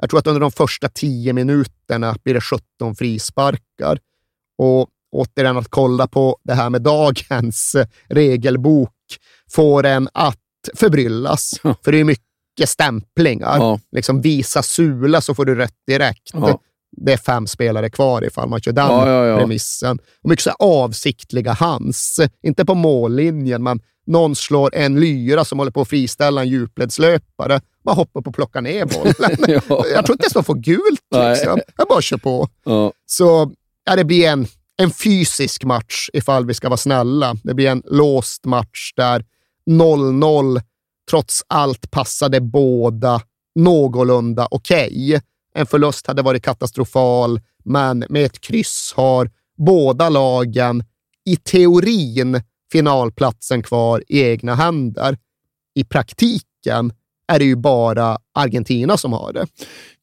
Jag 0.00 0.10
tror 0.10 0.18
att 0.20 0.26
under 0.26 0.40
de 0.40 0.52
första 0.52 0.88
tio 0.88 1.32
minuterna 1.32 2.16
blir 2.24 2.34
det 2.34 2.40
17 2.40 2.94
frisparkar. 2.96 3.98
Och 4.58 4.88
återigen 5.12 5.56
att 5.56 5.68
kolla 5.68 6.06
på 6.06 6.38
det 6.44 6.54
här 6.54 6.70
med 6.70 6.82
dagens 6.82 7.76
regelbok 8.08 8.92
får 9.50 9.86
en 9.86 10.08
att 10.14 10.38
förbryllas. 10.74 11.50
För 11.84 11.92
det 11.92 11.98
är 12.00 12.04
mycket 12.04 12.24
stämplingar. 12.64 13.56
Ja. 13.58 13.80
Liksom 13.92 14.20
visa 14.20 14.62
sula 14.62 15.20
så 15.20 15.34
får 15.34 15.44
du 15.44 15.54
rött 15.54 15.74
direkt. 15.86 16.30
Ja. 16.32 16.60
Det 16.96 17.12
är 17.12 17.16
fem 17.16 17.46
spelare 17.46 17.90
kvar 17.90 18.24
ifall 18.24 18.48
man 18.48 18.60
kör 18.60 18.72
den 18.72 18.86
Ja, 18.86 19.08
ja, 19.08 19.26
ja. 19.26 19.38
remissen. 19.38 19.98
Och 20.22 20.30
mycket 20.30 20.42
så 20.42 20.50
avsiktliga 20.50 21.52
hands. 21.52 22.20
Inte 22.42 22.64
på 22.64 22.74
mållinjen, 22.74 23.62
men 23.62 23.80
någon 24.06 24.34
slår 24.36 24.74
en 24.74 25.00
lyra 25.00 25.44
som 25.44 25.58
håller 25.58 25.72
på 25.72 25.80
att 25.80 25.88
friställa 25.88 26.40
en 26.40 26.48
djupledslöpare. 26.48 27.60
Bara 27.84 27.94
hoppar 27.94 28.20
på 28.20 28.28
och 28.28 28.34
plockar 28.34 28.60
ner 28.60 28.84
bollen. 28.84 29.36
Ja. 29.68 29.84
Jag 29.94 30.06
tror 30.06 30.14
inte 30.14 30.24
ens 30.24 30.32
de 30.32 30.44
får 30.44 30.54
gult. 30.54 31.00
Liksom. 31.30 31.60
Jag 31.76 31.88
bara 31.88 32.02
kör 32.02 32.16
på. 32.16 32.48
Så 33.06 33.52
ja, 33.84 33.96
det 33.96 34.04
blir 34.04 34.28
en, 34.28 34.46
en 34.76 34.90
fysisk 34.90 35.64
match 35.64 36.08
ifall 36.12 36.46
vi 36.46 36.54
ska 36.54 36.68
vara 36.68 36.76
snälla. 36.76 37.36
Det 37.44 37.54
blir 37.54 37.68
en 37.70 37.82
låst 37.86 38.44
match 38.44 38.92
där 38.96 39.24
0-0 39.70 40.60
trots 41.10 41.44
allt 41.46 41.90
passade 41.90 42.40
båda 42.40 43.20
någorlunda 43.54 44.48
okej. 44.50 45.20
En 45.54 45.66
förlust 45.66 46.06
hade 46.06 46.22
varit 46.22 46.42
katastrofal, 46.42 47.40
men 47.64 48.04
med 48.08 48.24
ett 48.24 48.40
kryss 48.40 48.92
har 48.96 49.30
båda 49.56 50.08
lagen 50.08 50.84
i 51.24 51.36
teorin 51.36 52.42
finalplatsen 52.72 53.62
kvar 53.62 54.02
i 54.08 54.22
egna 54.22 54.54
händer. 54.54 55.18
I 55.74 55.84
praktiken 55.84 56.92
är 57.32 57.38
det 57.38 57.44
ju 57.44 57.56
bara 57.56 58.18
Argentina 58.34 58.96
som 58.96 59.12
har 59.12 59.32
det. 59.32 59.46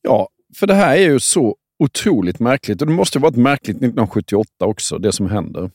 Ja, 0.02 0.30
för 0.56 0.68
det 0.68 0.74
här 0.74 0.96
är 0.96 1.02
ju 1.02 1.20
så 1.20 1.56
otroligt 1.80 2.40
märkligt. 2.40 2.82
Och 2.82 2.88
det 2.88 2.94
måste 2.94 3.20
varit 3.20 3.36
märkligt 3.36 3.78
1978 3.78 4.50
också, 4.60 4.98
det 4.98 5.12
som 5.12 5.30
händer. 5.30 5.72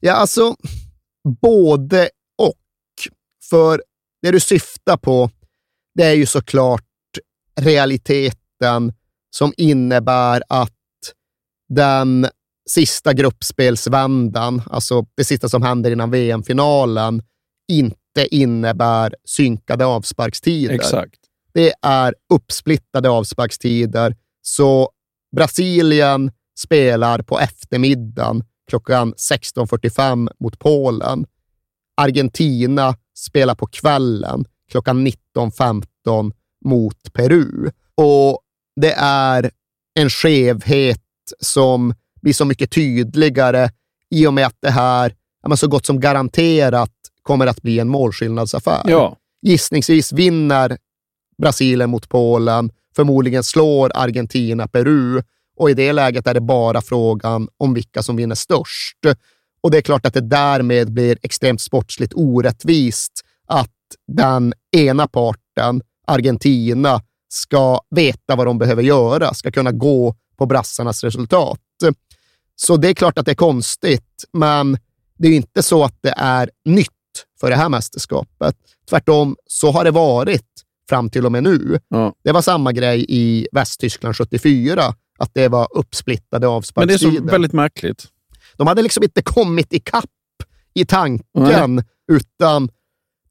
Ja, 0.00 0.12
alltså 0.12 0.56
både 1.40 2.08
och. 2.38 2.54
För 3.50 3.82
det 4.26 4.32
du 4.32 4.40
syftar 4.40 4.96
på, 4.96 5.30
det 5.94 6.04
är 6.04 6.14
ju 6.14 6.26
såklart 6.26 6.82
realiteten 7.60 8.92
som 9.30 9.52
innebär 9.56 10.42
att 10.48 10.72
den 11.68 12.26
sista 12.68 13.12
gruppspelsvändan, 13.12 14.62
alltså 14.70 15.06
det 15.14 15.24
sista 15.24 15.48
som 15.48 15.62
händer 15.62 15.90
innan 15.90 16.10
VM-finalen, 16.10 17.22
inte 17.68 18.26
innebär 18.30 19.14
synkade 19.24 19.86
avsparkstider. 19.86 20.74
Exakt. 20.74 21.20
Det 21.54 21.74
är 21.82 22.14
uppsplittade 22.34 23.10
avsparkstider. 23.10 24.16
Så 24.42 24.90
Brasilien 25.36 26.30
spelar 26.58 27.22
på 27.22 27.40
eftermiddagen 27.40 28.44
klockan 28.68 29.14
16.45 29.14 30.28
mot 30.40 30.58
Polen. 30.58 31.26
Argentina 31.96 32.94
spelar 33.14 33.54
på 33.54 33.66
kvällen 33.66 34.44
klockan 34.70 35.06
19.15 35.06 36.32
mot 36.64 37.12
Peru. 37.12 37.70
Och 37.94 38.40
det 38.80 38.92
är 38.98 39.50
en 39.94 40.10
skevhet 40.10 41.02
som 41.40 41.94
blir 42.22 42.32
så 42.32 42.44
mycket 42.44 42.70
tydligare 42.70 43.70
i 44.10 44.26
och 44.26 44.34
med 44.34 44.46
att 44.46 44.56
det 44.60 44.70
här 44.70 45.14
ja, 45.42 45.56
så 45.56 45.68
gott 45.68 45.86
som 45.86 46.00
garanterat 46.00 46.92
kommer 47.22 47.46
att 47.46 47.62
bli 47.62 47.78
en 47.78 47.88
målskillnadsaffär. 47.88 48.82
Ja. 48.84 49.16
Gissningsvis 49.42 50.12
vinner 50.12 50.78
Brasilien 51.38 51.90
mot 51.90 52.08
Polen, 52.08 52.70
förmodligen 52.96 53.44
slår 53.44 53.90
Argentina 53.94 54.68
Peru 54.68 55.22
och 55.56 55.70
i 55.70 55.74
det 55.74 55.92
läget 55.92 56.26
är 56.26 56.34
det 56.34 56.40
bara 56.40 56.82
frågan 56.82 57.48
om 57.56 57.74
vilka 57.74 58.02
som 58.02 58.16
vinner 58.16 58.34
störst. 58.34 58.98
Och 59.66 59.72
det 59.72 59.78
är 59.78 59.82
klart 59.82 60.06
att 60.06 60.14
det 60.14 60.20
därmed 60.20 60.92
blir 60.92 61.18
extremt 61.22 61.60
sportsligt 61.60 62.12
orättvist 62.16 63.12
att 63.46 63.70
den 64.06 64.54
ena 64.76 65.06
parten, 65.06 65.82
Argentina, 66.06 67.02
ska 67.28 67.80
veta 67.90 68.36
vad 68.36 68.46
de 68.46 68.58
behöver 68.58 68.82
göra, 68.82 69.34
ska 69.34 69.50
kunna 69.50 69.72
gå 69.72 70.14
på 70.36 70.46
brassarnas 70.46 71.04
resultat. 71.04 71.60
Så 72.56 72.76
det 72.76 72.88
är 72.88 72.94
klart 72.94 73.18
att 73.18 73.26
det 73.26 73.32
är 73.32 73.34
konstigt, 73.34 74.24
men 74.32 74.78
det 75.18 75.28
är 75.28 75.32
inte 75.32 75.62
så 75.62 75.84
att 75.84 75.98
det 76.00 76.14
är 76.16 76.50
nytt 76.64 76.90
för 77.40 77.50
det 77.50 77.56
här 77.56 77.68
mästerskapet. 77.68 78.56
Tvärtom 78.90 79.36
så 79.46 79.70
har 79.70 79.84
det 79.84 79.90
varit 79.90 80.46
fram 80.88 81.10
till 81.10 81.26
och 81.26 81.32
med 81.32 81.42
nu. 81.42 81.78
Ja. 81.88 82.14
Det 82.24 82.32
var 82.32 82.42
samma 82.42 82.72
grej 82.72 83.06
i 83.08 83.48
Västtyskland 83.52 84.16
74, 84.16 84.94
att 85.18 85.30
det 85.34 85.48
var 85.48 85.68
uppsplittade 85.70 86.26
Men 86.30 86.40
det 86.40 86.46
är 86.46 86.56
avsparkstider. 86.56 87.18
så 87.18 87.24
väldigt 87.24 87.52
märkligt. 87.52 88.08
De 88.56 88.66
hade 88.66 88.82
liksom 88.82 89.02
inte 89.02 89.22
kommit 89.22 89.72
ikapp 89.72 90.04
i 90.74 90.84
tanken, 90.84 91.84
utan 92.12 92.70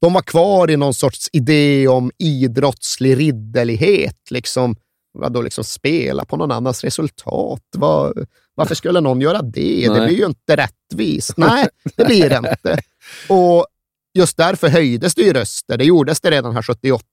de 0.00 0.12
var 0.12 0.22
kvar 0.22 0.70
i 0.70 0.76
någon 0.76 0.94
sorts 0.94 1.28
idé 1.32 1.88
om 1.88 2.10
idrottslig 2.18 3.18
ridderlighet. 3.18 4.30
Liksom, 4.30 4.76
vadå, 5.18 5.42
liksom 5.42 5.64
spela 5.64 6.24
på 6.24 6.36
någon 6.36 6.52
annans 6.52 6.84
resultat? 6.84 7.62
Var, 7.76 8.26
varför 8.54 8.74
skulle 8.74 9.00
någon 9.00 9.20
göra 9.20 9.42
det? 9.42 9.86
Det 9.86 9.92
Nej. 9.92 10.06
blir 10.06 10.18
ju 10.18 10.26
inte 10.26 10.56
rättvist. 10.56 11.34
Nej, 11.36 11.68
det 11.96 12.04
blir 12.04 12.28
det 12.28 12.36
inte. 12.36 12.82
Och 13.28 13.66
just 14.14 14.36
därför 14.36 14.68
höjdes 14.68 15.14
det 15.14 15.22
ju 15.22 15.32
röster. 15.32 15.78
Det 15.78 15.84
gjordes 15.84 16.20
det 16.20 16.30
redan 16.30 16.54
här 16.54 16.62
78 16.62 17.04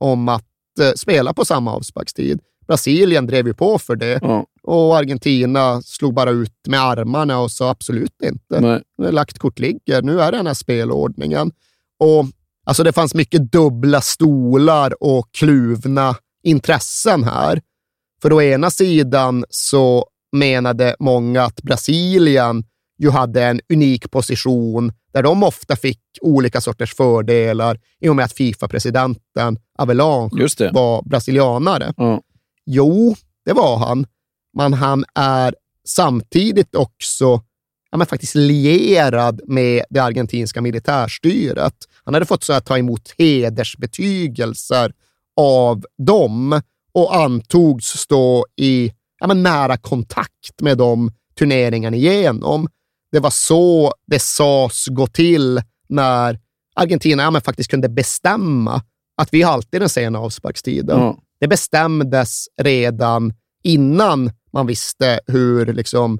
om 0.00 0.28
att 0.28 0.44
eh, 0.80 0.92
spela 0.96 1.34
på 1.34 1.44
samma 1.44 1.72
avsparkstid. 1.72 2.40
Brasilien 2.68 3.26
drev 3.26 3.46
ju 3.46 3.54
på 3.54 3.78
för 3.78 3.96
det 3.96 4.18
Ja. 4.22 4.46
och 4.62 4.96
Argentina 4.96 5.82
slog 5.82 6.14
bara 6.14 6.30
ut 6.30 6.52
med 6.68 6.80
armarna 6.80 7.38
och 7.40 7.50
sa 7.50 7.70
absolut 7.70 8.22
inte. 8.22 8.60
Nej. 8.60 9.12
Lagt 9.12 9.38
kort 9.38 9.58
ligger. 9.58 10.02
Nu 10.02 10.20
är 10.20 10.32
det 10.32 10.38
den 10.38 10.46
här 10.46 10.54
spelordningen. 10.54 11.52
Och 12.00 12.26
alltså 12.66 12.82
Det 12.82 12.92
fanns 12.92 13.14
mycket 13.14 13.52
dubbla 13.52 14.00
stolar 14.00 15.02
och 15.02 15.28
kluvna 15.32 16.14
intressen 16.42 17.24
här. 17.24 17.60
För 18.22 18.32
å 18.32 18.42
ena 18.42 18.70
sidan 18.70 19.44
så 19.50 20.06
menade 20.32 20.96
många 20.98 21.42
att 21.42 21.62
Brasilien 21.62 22.64
ju 22.98 23.10
hade 23.10 23.44
en 23.44 23.60
unik 23.72 24.10
position 24.10 24.92
där 25.12 25.22
de 25.22 25.42
ofta 25.42 25.76
fick 25.76 26.00
olika 26.20 26.60
sorters 26.60 26.94
fördelar 26.94 27.80
i 28.00 28.08
och 28.08 28.16
med 28.16 28.24
att 28.24 28.32
Fifa-presidenten 28.32 29.58
Avelange 29.78 30.30
var 30.72 31.02
brasilianare. 31.08 31.94
Ja. 31.96 32.20
Jo, 32.66 33.14
det 33.44 33.52
var 33.52 33.76
han, 33.76 34.06
men 34.56 34.72
han 34.72 35.04
är 35.14 35.54
samtidigt 35.84 36.74
också 36.74 37.42
ja, 37.90 37.98
men 37.98 38.06
faktiskt 38.06 38.34
lierad 38.34 39.40
med 39.44 39.84
det 39.90 40.00
argentinska 40.00 40.60
militärstyret. 40.60 41.74
Han 42.04 42.14
hade 42.14 42.26
fått 42.26 42.44
så 42.44 42.52
att 42.52 42.66
ta 42.66 42.78
emot 42.78 43.14
hedersbetygelser 43.18 44.92
av 45.36 45.84
dem 45.98 46.60
och 46.92 47.16
antogs 47.16 47.86
stå 47.86 48.46
i 48.56 48.92
ja, 49.20 49.26
men 49.26 49.42
nära 49.42 49.76
kontakt 49.76 50.60
med 50.60 50.78
de 50.78 51.10
turneringen 51.38 51.94
igenom. 51.94 52.68
Det 53.12 53.20
var 53.20 53.30
så 53.30 53.92
det 54.06 54.18
sades 54.18 54.86
gå 54.86 55.06
till 55.06 55.62
när 55.88 56.40
Argentina 56.74 57.22
ja, 57.22 57.30
men 57.30 57.42
faktiskt 57.42 57.70
kunde 57.70 57.88
bestämma 57.88 58.82
att 59.16 59.34
vi 59.34 59.42
har 59.42 59.52
alltid 59.52 59.80
den 59.80 59.88
sena 59.88 60.18
avsparkstiden. 60.18 61.00
Mm. 61.00 61.16
Det 61.40 61.48
bestämdes 61.48 62.46
redan 62.62 63.32
innan 63.62 64.30
man 64.52 64.66
visste 64.66 65.20
hur 65.26 65.66
liksom, 65.66 66.18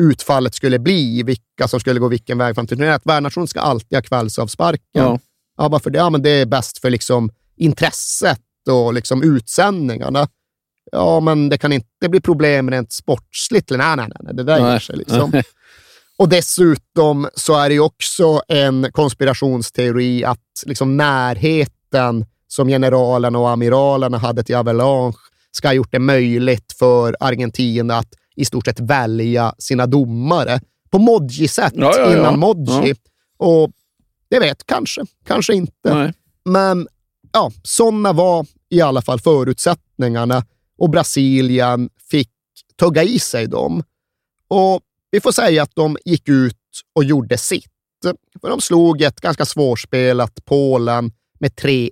utfallet 0.00 0.54
skulle 0.54 0.78
bli, 0.78 1.22
vilka 1.22 1.68
som 1.68 1.80
skulle 1.80 2.00
gå 2.00 2.08
vilken 2.08 2.38
väg 2.38 2.54
fram 2.54 2.66
till 2.66 2.76
turneringen. 2.76 3.00
Att 3.06 3.48
ska 3.48 3.60
alltid 3.60 3.96
ha 3.98 4.02
kvällsavsparken. 4.02 4.82
Ja. 4.92 5.18
Ja, 5.56 5.68
varför 5.68 5.90
det? 5.90 5.98
Ja, 5.98 6.10
men 6.10 6.22
det 6.22 6.30
är 6.30 6.46
bäst 6.46 6.78
för 6.78 6.90
liksom, 6.90 7.30
intresset 7.56 8.40
och 8.70 8.94
liksom, 8.94 9.22
utsändningarna. 9.22 10.28
Ja, 10.92 11.20
men 11.20 11.48
det 11.48 11.58
kan 11.58 11.72
inte 11.72 12.08
bli 12.08 12.20
problem 12.20 12.70
rent 12.70 12.92
sportsligt. 12.92 13.70
Nej, 13.70 13.96
nej, 13.96 14.08
nej, 14.20 14.34
det 14.34 14.42
där 14.42 14.60
Nej. 14.60 14.80
sig. 14.80 14.96
Liksom. 14.96 15.42
Och 16.18 16.28
dessutom 16.28 17.28
så 17.34 17.54
är 17.54 17.68
det 17.68 17.74
ju 17.74 17.80
också 17.80 18.42
en 18.48 18.92
konspirationsteori 18.92 20.24
att 20.24 20.62
liksom 20.66 20.96
närheten 20.96 22.26
som 22.54 22.68
generalerna 22.68 23.38
och 23.38 23.50
amiralerna 23.50 24.18
hade 24.18 24.42
till 24.44 24.54
Avalanche 24.54 25.18
ska 25.50 25.68
ha 25.68 25.72
gjort 25.72 25.92
det 25.92 25.98
möjligt 25.98 26.72
för 26.78 27.16
Argentina 27.20 27.96
att 27.96 28.14
i 28.36 28.44
stort 28.44 28.64
sett 28.64 28.80
välja 28.80 29.54
sina 29.58 29.86
domare 29.86 30.60
på 30.90 30.98
Modji-sätt 30.98 31.72
Ja, 31.76 31.92
ja, 31.96 32.10
ja. 32.10 32.18
innan 32.18 32.38
Modji. 32.38 32.94
Och 33.36 33.70
det 34.30 34.38
vet 34.38 34.66
kanske, 34.66 35.02
kanske 35.26 35.54
inte. 35.54 35.94
Nej. 35.94 36.12
Men 36.44 36.88
ja, 37.32 37.50
sådana 37.62 38.12
var 38.12 38.46
i 38.70 38.80
alla 38.80 39.02
fall 39.02 39.20
förutsättningarna 39.20 40.44
och 40.78 40.90
Brasilien 40.90 41.90
fick 42.10 42.30
tugga 42.78 43.02
i 43.02 43.18
sig 43.18 43.46
dem. 43.46 43.82
Och 44.48 44.80
vi 45.10 45.20
får 45.20 45.32
säga 45.32 45.62
att 45.62 45.74
de 45.74 45.96
gick 46.04 46.28
ut 46.28 46.56
och 46.94 47.04
gjorde 47.04 47.38
sitt. 47.38 47.70
För 48.40 48.48
de 48.48 48.60
slog 48.60 49.02
ett 49.02 49.20
ganska 49.20 49.44
svårspelat 49.44 50.44
Polen 50.44 51.12
med 51.38 51.50
3-1 51.50 51.90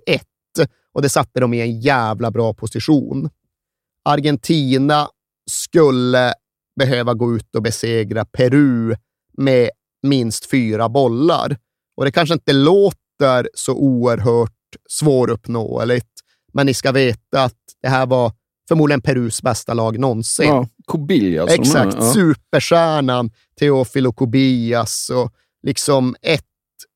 och 0.93 1.01
det 1.01 1.09
satte 1.09 1.39
dem 1.39 1.53
i 1.53 1.61
en 1.61 1.79
jävla 1.79 2.31
bra 2.31 2.53
position. 2.53 3.29
Argentina 4.05 5.09
skulle 5.51 6.33
behöva 6.79 7.13
gå 7.13 7.35
ut 7.35 7.55
och 7.55 7.63
besegra 7.63 8.25
Peru 8.25 8.95
med 9.37 9.69
minst 10.03 10.49
fyra 10.49 10.89
bollar. 10.89 11.57
Och 11.97 12.05
det 12.05 12.11
kanske 12.11 12.33
inte 12.33 12.53
låter 12.53 13.49
så 13.53 13.73
oerhört 13.73 14.51
svåruppnåeligt, 14.89 16.09
men 16.53 16.65
ni 16.65 16.73
ska 16.73 16.91
veta 16.91 17.43
att 17.43 17.59
det 17.81 17.89
här 17.89 18.05
var 18.05 18.31
förmodligen 18.67 19.01
Perus 19.01 19.41
bästa 19.41 19.73
lag 19.73 19.99
någonsin. 19.99 20.47
Ja, 20.47 20.67
här, 20.87 21.59
Exakt, 21.59 21.95
ja. 21.99 22.13
superstjärnan 22.13 23.31
Teofilo 23.59 24.13
Kobias 24.13 25.09
och 25.09 25.33
liksom 25.63 26.15
ett 26.21 26.45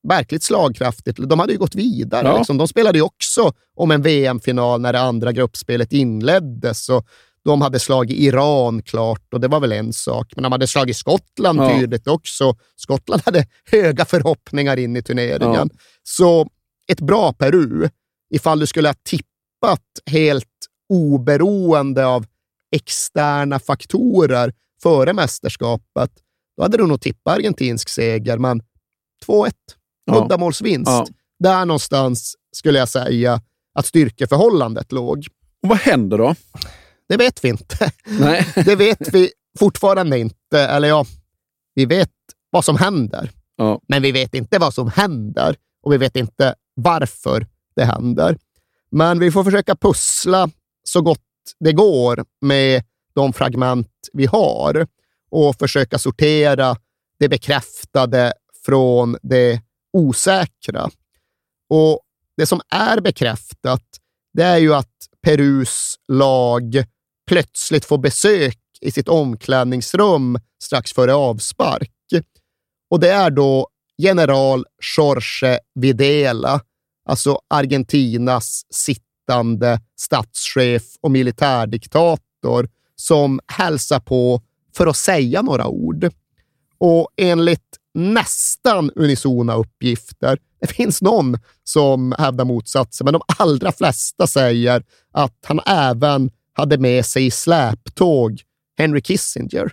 verkligt 0.07 0.43
slagkraftigt. 0.43 1.19
De 1.29 1.39
hade 1.39 1.51
ju 1.53 1.59
gått 1.59 1.75
vidare. 1.75 2.27
Ja. 2.27 2.37
Liksom. 2.37 2.57
De 2.57 2.67
spelade 2.67 2.97
ju 2.97 3.01
också 3.01 3.53
om 3.75 3.91
en 3.91 4.01
VM-final 4.01 4.81
när 4.81 4.93
det 4.93 4.99
andra 4.99 5.31
gruppspelet 5.31 5.93
inleddes. 5.93 6.89
Och 6.89 7.07
de 7.43 7.61
hade 7.61 7.79
slagit 7.79 8.17
Iran 8.17 8.81
klart 8.81 9.33
och 9.33 9.41
det 9.41 9.47
var 9.47 9.59
väl 9.59 9.71
en 9.71 9.93
sak. 9.93 10.33
Men 10.35 10.43
de 10.43 10.51
hade 10.51 10.67
slagit 10.67 10.97
Skottland 10.97 11.59
Ja. 11.59 11.79
tydligt 11.79 12.07
också. 12.07 12.55
Skottland 12.75 13.21
hade 13.25 13.45
höga 13.71 14.05
förhoppningar 14.05 14.77
in 14.77 14.95
i 14.95 15.01
turneringen. 15.03 15.69
Så 16.03 16.47
ett 16.91 17.01
bra 17.01 17.33
Peru, 17.33 17.89
ifall 18.33 18.59
du 18.59 18.67
skulle 18.67 18.89
ha 18.89 18.95
tippat 19.03 19.83
helt 20.05 20.45
oberoende 20.89 22.05
av 22.05 22.25
externa 22.71 23.59
faktorer 23.59 24.53
före 24.83 25.13
mästerskapet, 25.13 26.11
då 26.57 26.63
hade 26.63 26.77
du 26.77 26.87
nog 26.87 27.01
tippat 27.01 27.37
argentinsk 27.37 27.89
seger, 27.89 28.37
men 28.37 28.61
2-1. 29.25 29.51
Ja. 30.07 30.23
Uddamålsvinst. 30.25 30.91
Ja. 30.91 31.07
Där 31.39 31.65
någonstans 31.65 32.35
skulle 32.51 32.79
jag 32.79 32.89
säga 32.89 33.41
att 33.73 33.85
styrkeförhållandet 33.85 34.91
låg. 34.91 35.27
Och 35.63 35.69
vad 35.69 35.77
händer 35.77 36.17
då? 36.17 36.35
Det 37.09 37.17
vet 37.17 37.43
vi 37.43 37.49
inte. 37.49 37.91
Nej. 38.05 38.47
Det 38.65 38.75
vet 38.75 39.13
vi 39.13 39.31
fortfarande 39.59 40.19
inte. 40.19 40.59
Eller 40.59 40.87
ja, 40.87 41.05
vi 41.75 41.85
vet 41.85 42.11
vad 42.49 42.65
som 42.65 42.77
händer. 42.77 43.31
Ja. 43.55 43.81
Men 43.87 44.01
vi 44.01 44.11
vet 44.11 44.33
inte 44.33 44.59
vad 44.59 44.73
som 44.73 44.91
händer 44.91 45.55
och 45.83 45.93
vi 45.93 45.97
vet 45.97 46.15
inte 46.15 46.55
varför 46.73 47.47
det 47.75 47.85
händer. 47.85 48.37
Men 48.91 49.19
vi 49.19 49.31
får 49.31 49.43
försöka 49.43 49.75
pussla 49.75 50.49
så 50.83 51.01
gott 51.01 51.19
det 51.59 51.73
går 51.73 52.25
med 52.41 52.83
de 53.15 53.33
fragment 53.33 53.89
vi 54.13 54.25
har 54.25 54.87
och 55.29 55.55
försöka 55.55 55.97
sortera 55.97 56.75
det 57.19 57.29
bekräftade 57.29 58.33
från 58.65 59.17
det 59.21 59.61
osäkra. 59.97 60.89
Och 61.69 61.99
det 62.37 62.45
som 62.45 62.61
är 62.69 63.01
bekräftat, 63.01 63.83
det 64.33 64.43
är 64.43 64.57
ju 64.57 64.73
att 64.73 64.93
Perus 65.21 65.95
lag 66.07 66.83
plötsligt 67.27 67.85
får 67.85 67.97
besök 67.97 68.59
i 68.81 68.91
sitt 68.91 69.07
omklädningsrum 69.07 70.39
strax 70.63 70.93
före 70.93 71.13
avspark. 71.13 71.91
Och 72.89 72.99
det 72.99 73.09
är 73.09 73.29
då 73.29 73.67
general 73.97 74.65
Jorge 74.97 75.59
Videla, 75.75 76.61
alltså 77.05 77.39
Argentinas 77.47 78.65
sittande 78.69 79.81
statschef 79.99 80.83
och 81.01 81.11
militärdiktator, 81.11 82.69
som 82.95 83.39
hälsar 83.47 83.99
på 83.99 84.41
för 84.73 84.87
att 84.87 84.97
säga 84.97 85.41
några 85.41 85.67
ord. 85.67 86.09
Och 86.77 87.09
enligt 87.17 87.77
nästan 87.97 88.91
unisona 88.95 89.55
uppgifter, 89.55 90.37
det 90.61 90.67
finns 90.67 91.01
någon 91.01 91.37
som 91.63 92.15
hävdar 92.19 92.45
motsatsen, 92.45 93.05
men 93.05 93.13
de 93.13 93.21
allra 93.37 93.71
flesta 93.71 94.27
säger 94.27 94.83
att 95.11 95.37
han 95.45 95.59
även 95.65 96.31
hade 96.53 96.77
med 96.77 97.05
sig 97.05 97.25
i 97.25 97.31
släptåg 97.31 98.41
Henry 98.77 99.01
Kissinger. 99.01 99.71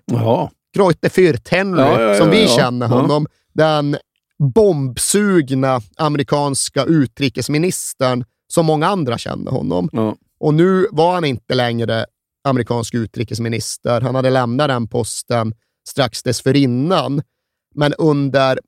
Greuter 0.76 1.08
Fürth-Henry, 1.08 1.80
Ja, 1.80 2.00
ja, 2.00 2.08
ja, 2.12 2.18
som 2.18 2.30
vi 2.30 2.42
ja. 2.42 2.56
känner 2.56 2.86
Ja. 2.88 2.92
honom. 3.00 3.26
Den 3.54 3.96
bombsugna 4.54 5.80
amerikanska 5.96 6.84
utrikesministern 6.84 8.24
som 8.48 8.66
många 8.66 8.86
andra 8.88 9.18
känner 9.18 9.50
honom. 9.50 9.88
Ja. 9.92 10.16
Och 10.40 10.54
nu 10.54 10.86
var 10.90 11.14
han 11.14 11.24
inte 11.24 11.54
längre 11.54 12.06
amerikansk 12.44 12.94
utrikesminister. 12.94 14.00
Han 14.00 14.14
hade 14.14 14.30
lämnat 14.30 14.68
den 14.68 14.88
posten 14.88 15.54
strax 15.88 16.22
dessförinnan. 16.22 17.22
Men 17.74 17.94
under 17.98 18.60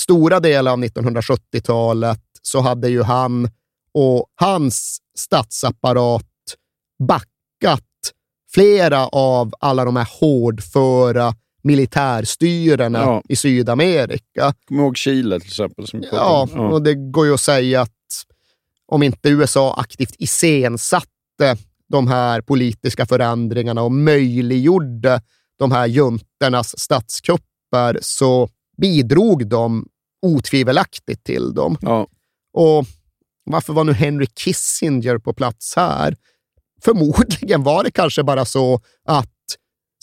stora 0.00 0.40
delar 0.40 0.72
av 0.72 0.78
1970-talet 0.78 2.20
så 2.42 2.60
hade 2.60 2.88
ju 2.88 3.02
han 3.02 3.48
och 3.94 4.26
hans 4.34 4.98
statsapparat 5.18 6.26
backat 7.08 7.84
flera 8.54 9.06
av 9.06 9.52
alla 9.60 9.84
de 9.84 9.96
här 9.96 10.08
hårdföra 10.20 11.34
militärstyrena 11.62 12.98
Ja. 12.98 13.22
i 13.28 13.36
Sydamerika. 13.36 14.54
Kom 14.68 14.80
ihåg 14.80 14.96
Chile 14.96 15.40
till 15.40 15.48
exempel. 15.48 15.86
Ja, 16.12 16.48
om. 16.52 16.60
och 16.60 16.82
det 16.82 16.94
går 16.94 17.26
ju 17.26 17.34
att 17.34 17.40
säga 17.40 17.80
att 17.80 17.90
om 18.86 19.02
inte 19.02 19.28
USA 19.28 19.74
aktivt 19.74 20.14
iscensatte 20.18 21.56
de 21.88 22.08
här 22.08 22.40
politiska 22.40 23.06
förändringarna 23.06 23.82
och 23.82 23.92
möjliggjorde 23.92 25.22
de 25.58 25.72
här 25.72 25.86
juntornas 25.86 26.78
statskupper 27.70 27.98
så 28.02 28.48
bidrog 28.80 29.46
de 29.46 29.86
otvivelaktigt 30.22 31.24
till 31.24 31.54
dem. 31.54 31.76
Ja. 31.80 32.06
Och 32.52 32.86
varför 33.44 33.72
var 33.72 33.84
nu 33.84 33.92
Henry 33.92 34.26
Kissinger 34.26 35.18
på 35.18 35.32
plats 35.32 35.76
här? 35.76 36.16
Förmodligen 36.84 37.62
var 37.62 37.84
det 37.84 37.90
kanske 37.90 38.22
bara 38.22 38.44
så 38.44 38.80
att 39.04 39.28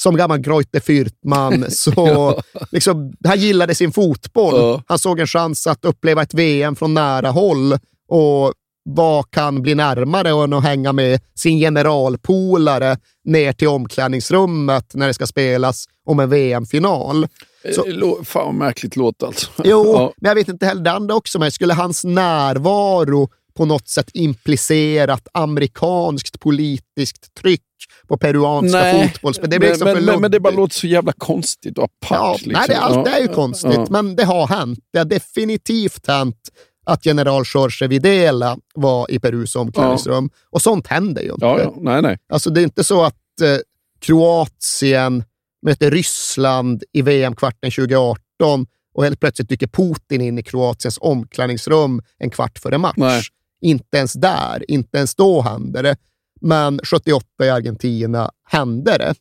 som 0.02 0.16
gammal 0.16 0.40
Greuter 0.40 0.80
Fürth-man 0.80 1.66
så 1.70 2.42
liksom, 2.72 3.14
han 3.24 3.40
gillade 3.40 3.76
sin 3.76 3.92
fotboll. 3.92 4.56
Ja. 4.56 4.84
Han 4.88 5.00
såg 5.00 5.20
en 5.20 5.28
chans 5.28 5.68
att 5.68 5.86
uppleva 5.86 6.22
ett 6.22 6.34
VM 6.34 6.76
från 6.76 6.94
nära 6.94 7.32
håll 7.32 7.74
och 8.10 8.54
vad 8.90 9.32
kan 9.32 9.62
bli 9.62 9.76
närmare 9.76 10.30
än 10.30 10.54
att 10.54 10.64
hänga 10.64 10.94
med 10.94 11.22
sin 11.36 11.60
generalpolare 11.60 12.98
ner 13.24 13.54
till 13.54 13.68
omklädningsrummet 13.68 14.94
när 14.94 15.08
det 15.08 15.14
ska 15.14 15.28
spelas 15.28 15.86
om 16.06 16.20
en 16.20 16.30
VM-final. 16.30 17.28
Så- 17.74 17.86
Eh, 17.88 17.94
lå- 17.94 18.24
Fan 18.26 18.46
vad 18.46 18.56
märkligt 18.56 18.96
låt 18.96 19.24
alltså. 19.24 19.50
Jo, 19.64 19.84
Ja. 19.96 20.14
men 20.18 20.30
jag 20.30 20.36
vet 20.36 20.48
inte 20.50 20.66
heller 20.66 20.82
det 20.82 20.92
andra 20.92 21.16
också, 21.16 21.40
men 21.40 21.52
skulle 21.52 21.74
hans 21.74 22.04
närvaro 22.04 23.30
på 23.58 23.66
något 23.66 23.88
sätt 23.88 24.10
implicerat 24.14 25.28
amerikanskt 25.34 26.40
politiskt 26.40 27.34
tryck 27.42 27.62
på 28.08 28.18
peruanska 28.18 28.80
Nej, 28.80 29.10
fotbollsspelare? 29.14 29.52
Det 29.52 29.60
blir 29.60 29.70
men, 29.70 29.74
liksom 29.78 29.94
men, 29.94 30.06
men, 30.06 30.22
men 30.22 30.32
det 30.32 30.40
bara 30.40 30.54
låter 30.54 30.76
så 30.76 30.88
jävla 30.88 31.12
konstigt 31.18 31.78
och 31.78 31.84
apart. 31.84 32.20
Ja, 32.20 32.32
liksom. 32.34 32.52
nej, 32.54 32.66
det, 32.68 32.78
allt 32.78 33.08
Ja. 33.08 33.16
är 33.18 33.22
ju 33.22 33.28
konstigt, 33.28 33.74
Ja. 33.76 33.86
men 33.90 34.16
det 34.16 34.24
har 34.24 34.48
hänt. 34.48 34.80
Det 34.94 34.98
har 34.98 35.06
definitivt 35.06 36.08
hänt 36.08 36.38
att 36.86 37.06
general 37.06 37.44
Jorge 37.54 37.88
Videla 37.88 38.58
var 38.76 39.12
i 39.12 39.20
Perus 39.20 39.56
omklädningsrum. 39.56 40.30
Och 40.50 40.62
sånt 40.62 40.88
händer 40.88 41.22
ju 41.22 41.32
inte. 41.32 41.46
Ja, 41.46 41.60
ja. 41.62 41.74
Nej, 41.78 42.02
nej. 42.02 42.18
Alltså, 42.34 42.50
det 42.50 42.62
är 42.62 42.64
inte 42.64 42.84
så 42.84 43.04
att 43.04 43.42
eh, 43.42 43.58
Kroatien 44.00 45.24
möter 45.68 45.92
Ryssland 45.92 46.84
i 46.94 47.02
VM-kvarten 47.02 47.72
2018 47.72 48.68
och 48.94 49.04
helt 49.04 49.20
plötsligt 49.20 49.50
dyker 49.50 49.68
Putin 49.68 50.22
in 50.22 50.40
i 50.40 50.44
Kroatiens 50.44 50.98
omklädningsrum 51.02 52.02
en 52.18 52.30
kvart 52.30 52.60
före 52.60 52.78
match. 52.78 52.98
Nej. 52.98 53.22
Inte 53.62 53.98
ens 53.98 54.14
där, 54.14 54.72
inte 54.72 54.98
ens 54.98 55.16
då 55.16 55.42
hände 55.42 55.82
det. 55.82 55.96
Men 56.42 56.80
78 56.84 57.26
i 57.44 57.50
Argentina 57.50 58.32
hände 58.50 58.98
det. 58.98 59.16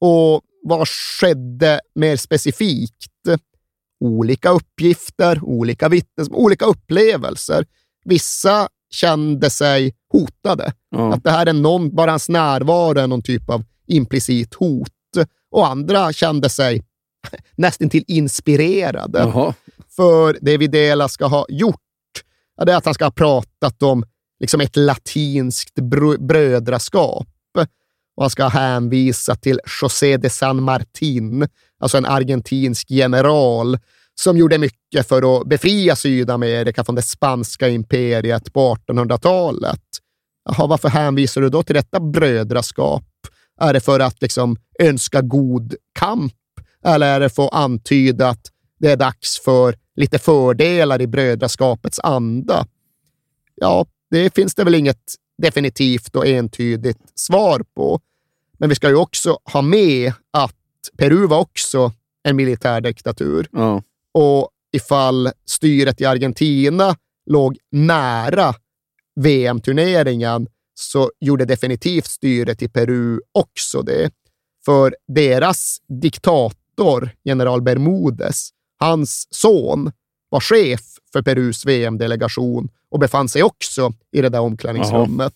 Och 0.00 0.40
vad 0.62 0.88
skedde 0.88 1.80
mer 1.94 2.16
specifikt? 2.16 3.12
Olika 4.00 4.50
uppgifter, 4.50 5.44
olika 5.44 5.88
vittnesmål, 5.88 6.40
olika 6.40 6.64
upplevelser. 6.64 7.66
Vissa 8.04 8.68
kände 8.90 9.50
sig 9.50 9.94
hotade. 10.12 10.72
Ja. 10.90 11.14
Att 11.14 11.24
det 11.24 11.30
här 11.30 11.46
är 11.46 11.52
någon, 11.52 11.94
bara 11.94 12.10
hans 12.10 12.28
närvaro 12.28 12.98
är 12.98 13.06
någon 13.06 13.22
typ 13.22 13.50
av 13.50 13.64
implicit 13.86 14.54
hot. 14.54 14.91
Och 15.52 15.66
andra 15.66 16.12
kände 16.12 16.48
sig 16.48 16.82
nästan 17.56 17.90
till 17.90 18.04
inspirerade. 18.08 19.18
Jaha. 19.18 19.54
För 19.96 20.38
det 20.40 20.58
Videla 20.58 21.08
ska 21.08 21.26
ha 21.26 21.46
gjort, 21.48 21.76
ja, 22.56 22.64
det 22.64 22.72
är 22.72 22.76
att 22.76 22.84
han 22.84 22.94
ska 22.94 23.04
ha 23.04 23.10
pratat 23.10 23.82
om 23.82 24.04
liksom 24.40 24.60
ett 24.60 24.76
latinskt 24.76 25.78
br- 25.78 26.26
brödraskap. 26.26 27.28
Och 28.16 28.22
han 28.22 28.30
ska 28.30 28.42
ha 28.42 28.50
hänvisat 28.50 29.42
till 29.42 29.60
José 29.82 30.16
de 30.16 30.30
San 30.30 30.62
Martin, 30.62 31.48
alltså 31.78 31.98
en 31.98 32.06
argentinsk 32.06 32.90
general 32.90 33.78
som 34.14 34.36
gjorde 34.36 34.58
mycket 34.58 35.08
för 35.08 35.36
att 35.36 35.46
befria 35.46 35.96
Sydamerika 35.96 36.84
från 36.84 36.94
det 36.94 37.02
spanska 37.02 37.68
imperiet 37.68 38.52
på 38.52 38.76
1800-talet. 38.88 39.80
Jaha, 40.44 40.66
varför 40.66 40.88
hänvisar 40.88 41.40
du 41.40 41.48
då 41.48 41.62
till 41.62 41.74
detta 41.74 42.00
brödraskap? 42.00 43.04
Är 43.62 43.72
det 43.72 43.80
för 43.80 44.00
att 44.00 44.22
liksom 44.22 44.56
önska 44.78 45.20
god 45.20 45.74
kamp? 45.98 46.32
Eller 46.84 47.06
är 47.06 47.20
det 47.20 47.30
för 47.30 47.44
att 47.44 47.54
antyda 47.54 48.28
att 48.28 48.50
det 48.78 48.90
är 48.90 48.96
dags 48.96 49.40
för 49.40 49.76
lite 49.96 50.18
fördelar 50.18 51.02
i 51.02 51.06
brödraskapets 51.06 52.00
anda? 52.00 52.66
Ja, 53.54 53.86
det 54.10 54.34
finns 54.34 54.54
det 54.54 54.64
väl 54.64 54.74
inget 54.74 55.14
definitivt 55.42 56.16
och 56.16 56.26
entydigt 56.26 56.98
svar 57.14 57.64
på. 57.76 58.00
Men 58.58 58.68
vi 58.68 58.74
ska 58.74 58.88
ju 58.88 58.96
också 58.96 59.38
ha 59.52 59.62
med 59.62 60.12
att 60.30 60.56
Peru 60.98 61.26
var 61.26 61.38
också 61.38 61.92
en 62.22 62.36
militärdiktatur. 62.36 63.48
Ja. 63.52 63.82
Och 64.14 64.48
ifall 64.72 65.30
styret 65.44 66.00
i 66.00 66.04
Argentina 66.04 66.96
låg 67.26 67.58
nära 67.70 68.54
VM-turneringen 69.20 70.48
så 70.74 71.10
gjorde 71.20 71.44
definitivt 71.44 72.06
styret 72.06 72.62
i 72.62 72.68
Peru 72.68 73.20
också 73.32 73.82
det. 73.82 74.10
För 74.64 74.96
deras 75.08 75.78
diktator, 76.02 77.10
general 77.24 77.62
Bermudez, 77.62 78.50
hans 78.78 79.26
son, 79.30 79.92
var 80.28 80.40
chef 80.40 80.80
för 81.12 81.22
Perus 81.22 81.66
VM-delegation 81.66 82.68
och 82.90 82.98
befann 82.98 83.28
sig 83.28 83.42
också 83.42 83.92
i 84.12 84.22
det 84.22 84.28
där 84.28 84.40
omklädningsrummet. 84.40 85.34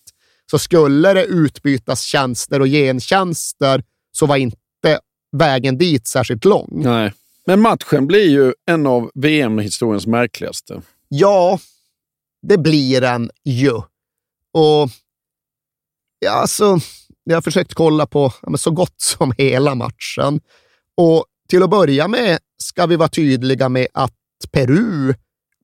Så 0.51 0.59
skulle 0.59 1.13
det 1.13 1.25
utbytas 1.25 2.03
tjänster 2.03 2.61
och 2.61 2.67
gentjänster 2.67 3.85
så 4.13 4.27
var 4.27 4.37
inte 4.37 4.57
vägen 5.37 5.79
dit 5.79 6.07
särskilt 6.07 6.45
lång. 6.45 6.83
Nej. 6.85 7.13
Men 7.47 7.61
matchen 7.61 8.07
blir 8.07 8.31
ju 8.31 8.53
en 8.67 8.87
av 8.87 9.11
VM-historiens 9.15 10.07
märkligaste. 10.07 10.83
Ja, 11.09 11.59
det 12.43 12.59
blir 12.59 13.01
den 13.01 13.31
ju. 13.45 13.73
Och 14.53 14.91
ja, 16.19 16.31
alltså, 16.31 16.79
jag 17.25 17.37
har 17.37 17.43
försökt 17.43 17.75
kolla 17.75 18.07
på 18.07 18.33
ja, 18.43 18.57
så 18.57 18.71
gott 18.71 19.01
som 19.01 19.33
hela 19.39 19.75
matchen. 19.75 20.41
Och 20.97 21.25
till 21.49 21.63
att 21.63 21.71
börja 21.71 22.09
med 22.09 22.39
ska 22.59 22.87
vi 22.87 22.97
vara 22.97 23.09
tydliga 23.09 23.69
med 23.69 23.87
att 23.95 24.13
Peru 24.53 25.15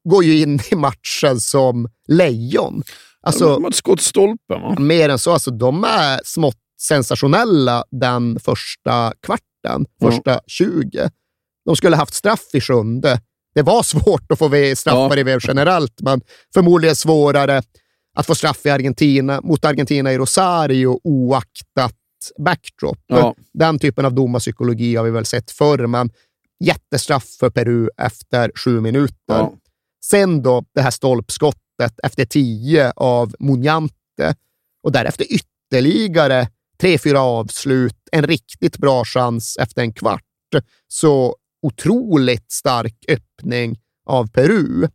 går 0.04 0.24
ju 0.24 0.38
in 0.38 0.60
i 0.70 0.74
matchen 0.74 1.40
som 1.40 1.88
lejon. 2.08 2.82
Alltså, 3.20 3.54
de 3.54 3.64
har 3.64 3.70
ett 3.70 3.76
skott 3.76 4.00
stolpen, 4.00 4.62
va? 4.62 4.76
Mer 4.78 5.08
än 5.08 5.18
så. 5.18 5.32
Alltså, 5.32 5.50
de 5.50 5.84
är 5.84 6.20
smått 6.24 6.58
sensationella 6.80 7.84
den 7.90 8.40
första 8.40 9.12
kvarten, 9.22 9.86
första 10.02 10.40
20. 10.46 11.10
De 11.64 11.76
skulle 11.76 11.96
haft 11.96 12.14
straff 12.14 12.44
i 12.52 12.60
sjunde. 12.60 13.20
Det 13.54 13.62
var 13.62 13.82
svårt 13.82 14.32
att 14.32 14.38
få 14.38 14.74
straffar 14.76 15.18
i 15.18 15.22
VM 15.22 15.40
generellt, 15.42 16.00
men 16.00 16.20
förmodligen 16.54 16.96
svårare 16.96 17.62
att 18.14 18.26
få 18.26 18.34
straff 18.34 18.66
i 18.66 18.70
Argentina, 18.70 19.40
mot 19.40 19.64
Argentina 19.64 20.12
i 20.12 20.18
Rosario 20.18 21.00
oaktat 21.04 21.96
backdrop. 22.38 22.98
Ja. 23.06 23.34
Den 23.52 23.78
typen 23.78 24.04
av 24.04 24.14
domarpsykologi 24.14 24.96
har 24.96 25.04
vi 25.04 25.10
väl 25.10 25.24
sett 25.24 25.50
förr, 25.50 25.86
men 25.86 26.10
jättestraff 26.64 27.36
för 27.40 27.50
Peru 27.50 27.88
efter 27.96 28.52
sju 28.54 28.80
minuter. 28.80 29.14
Ja. 29.26 29.52
Sen 30.04 30.42
då 30.42 30.64
det 30.74 30.80
här 30.80 30.90
stolpskottet 30.90 32.00
efter 32.02 32.24
tio 32.24 32.92
av 32.96 33.34
Muñante 33.38 34.34
och 34.82 34.92
därefter 34.92 35.26
ytterligare 35.30 36.48
tre, 36.80 36.98
fyra 36.98 37.20
avslut, 37.20 37.96
en 38.12 38.26
riktigt 38.26 38.78
bra 38.78 39.04
chans 39.04 39.56
efter 39.60 39.82
en 39.82 39.92
kvart. 39.92 40.22
Så 40.88 41.36
otroligt 41.62 42.52
stark 42.52 43.04
öppning 43.08 43.78
av 44.06 44.26
Peru. 44.26 44.88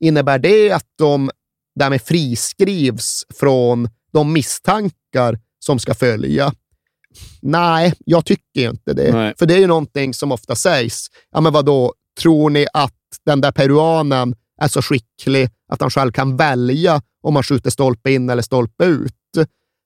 Innebär 0.00 0.38
det 0.38 0.72
att 0.72 0.86
de 0.98 1.30
därmed 1.74 2.02
friskrivs 2.02 3.24
från 3.34 3.88
de 4.12 4.32
misstankar 4.32 5.38
som 5.58 5.78
ska 5.78 5.94
följa? 5.94 6.52
Nej, 7.42 7.94
jag 7.98 8.24
tycker 8.24 8.70
inte 8.70 8.92
det. 8.92 9.12
Nej. 9.12 9.34
För 9.38 9.46
det 9.46 9.54
är 9.54 9.58
ju 9.58 9.66
någonting 9.66 10.14
som 10.14 10.32
ofta 10.32 10.56
sägs. 10.56 11.06
Ja, 11.30 11.40
men 11.40 11.52
vadå, 11.52 11.94
tror 12.20 12.50
ni 12.50 12.66
att 12.72 12.94
den 13.24 13.40
där 13.40 13.52
peruanen 13.52 14.34
är 14.60 14.68
så 14.68 14.82
skicklig 14.82 15.50
att 15.68 15.80
han 15.80 15.90
själv 15.90 16.12
kan 16.12 16.36
välja 16.36 17.02
om 17.22 17.34
han 17.34 17.42
skjuter 17.42 17.70
stolpe 17.70 18.12
in 18.12 18.30
eller 18.30 18.42
stolpe 18.42 18.84
ut? 18.84 19.14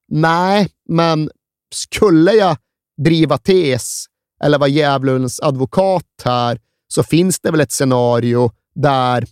Nej, 0.08 0.68
men 0.88 1.30
skulle 1.74 2.32
jag 2.32 2.56
driva 3.04 3.38
tes 3.38 4.04
eller 4.42 4.58
vara 4.58 4.68
djävulens 4.68 5.40
advokat 5.40 6.22
här 6.24 6.60
så 6.88 7.02
finns 7.02 7.40
det 7.40 7.50
väl 7.50 7.60
ett 7.60 7.72
scenario 7.72 8.50
där, 8.74 9.26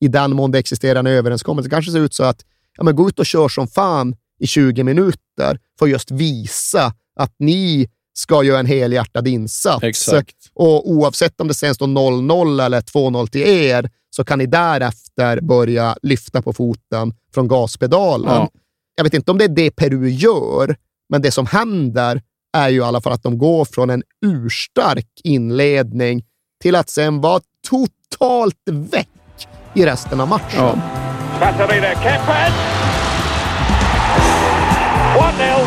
i 0.00 0.08
den 0.08 0.36
mån 0.36 0.50
det 0.50 0.58
existerar 0.58 0.98
en 0.98 1.06
överenskommelse, 1.06 1.70
kanske 1.70 1.92
ser 1.92 2.00
ut 2.00 2.14
så 2.14 2.24
att 2.24 2.44
ja, 2.76 2.84
men 2.84 2.96
gå 2.96 3.08
ut 3.08 3.18
och 3.18 3.26
kör 3.26 3.48
som 3.48 3.68
fan 3.68 4.16
i 4.38 4.46
20 4.46 4.84
minuter 4.84 5.58
för 5.78 5.86
att 5.86 5.90
just 5.90 6.10
visa 6.10 6.94
att 7.16 7.34
ni 7.38 7.88
ska 8.12 8.42
göra 8.42 8.58
en 8.58 8.66
helhjärtad 8.66 9.28
insats. 9.28 9.84
Exakt. 9.84 10.36
Och 10.54 10.90
oavsett 10.90 11.40
om 11.40 11.48
det 11.48 11.54
sen 11.54 11.74
står 11.74 11.86
0-0 11.86 12.64
eller 12.64 12.80
2-0 12.80 13.26
till 13.26 13.40
er 13.40 13.90
så 14.10 14.24
kan 14.24 14.38
ni 14.38 14.46
därefter 14.46 15.40
börja 15.40 15.96
lyfta 16.02 16.42
på 16.42 16.52
foten 16.52 17.14
från 17.34 17.48
gaspedalen. 17.48 18.34
Ja. 18.34 18.50
Jag 18.96 19.04
vet 19.04 19.14
inte 19.14 19.30
om 19.30 19.38
det 19.38 19.44
är 19.44 19.48
det 19.48 19.70
Peru 19.70 20.08
gör, 20.08 20.76
men 21.08 21.22
det 21.22 21.30
som 21.30 21.46
händer 21.46 22.22
är 22.52 22.68
ju 22.68 22.78
i 22.78 22.82
alla 22.82 23.00
fall 23.00 23.12
att 23.12 23.22
de 23.22 23.38
går 23.38 23.64
från 23.64 23.90
en 23.90 24.02
urstark 24.26 25.08
inledning 25.24 26.24
till 26.62 26.74
att 26.74 26.90
sen 26.90 27.20
vara 27.20 27.40
totalt 27.68 28.62
väck 28.66 29.08
i 29.74 29.86
resten 29.86 30.20
av 30.20 30.28
matchen. 30.28 30.80
Catarina 31.40 31.86
Kempen. 31.86 32.52
1-0. 35.16 35.66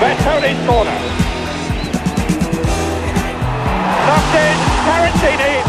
Bertoni's 0.00 0.66
corner. 0.66 0.98
Knocked 4.04 4.40
in. 4.50 4.58
Tarantini. 4.86 5.62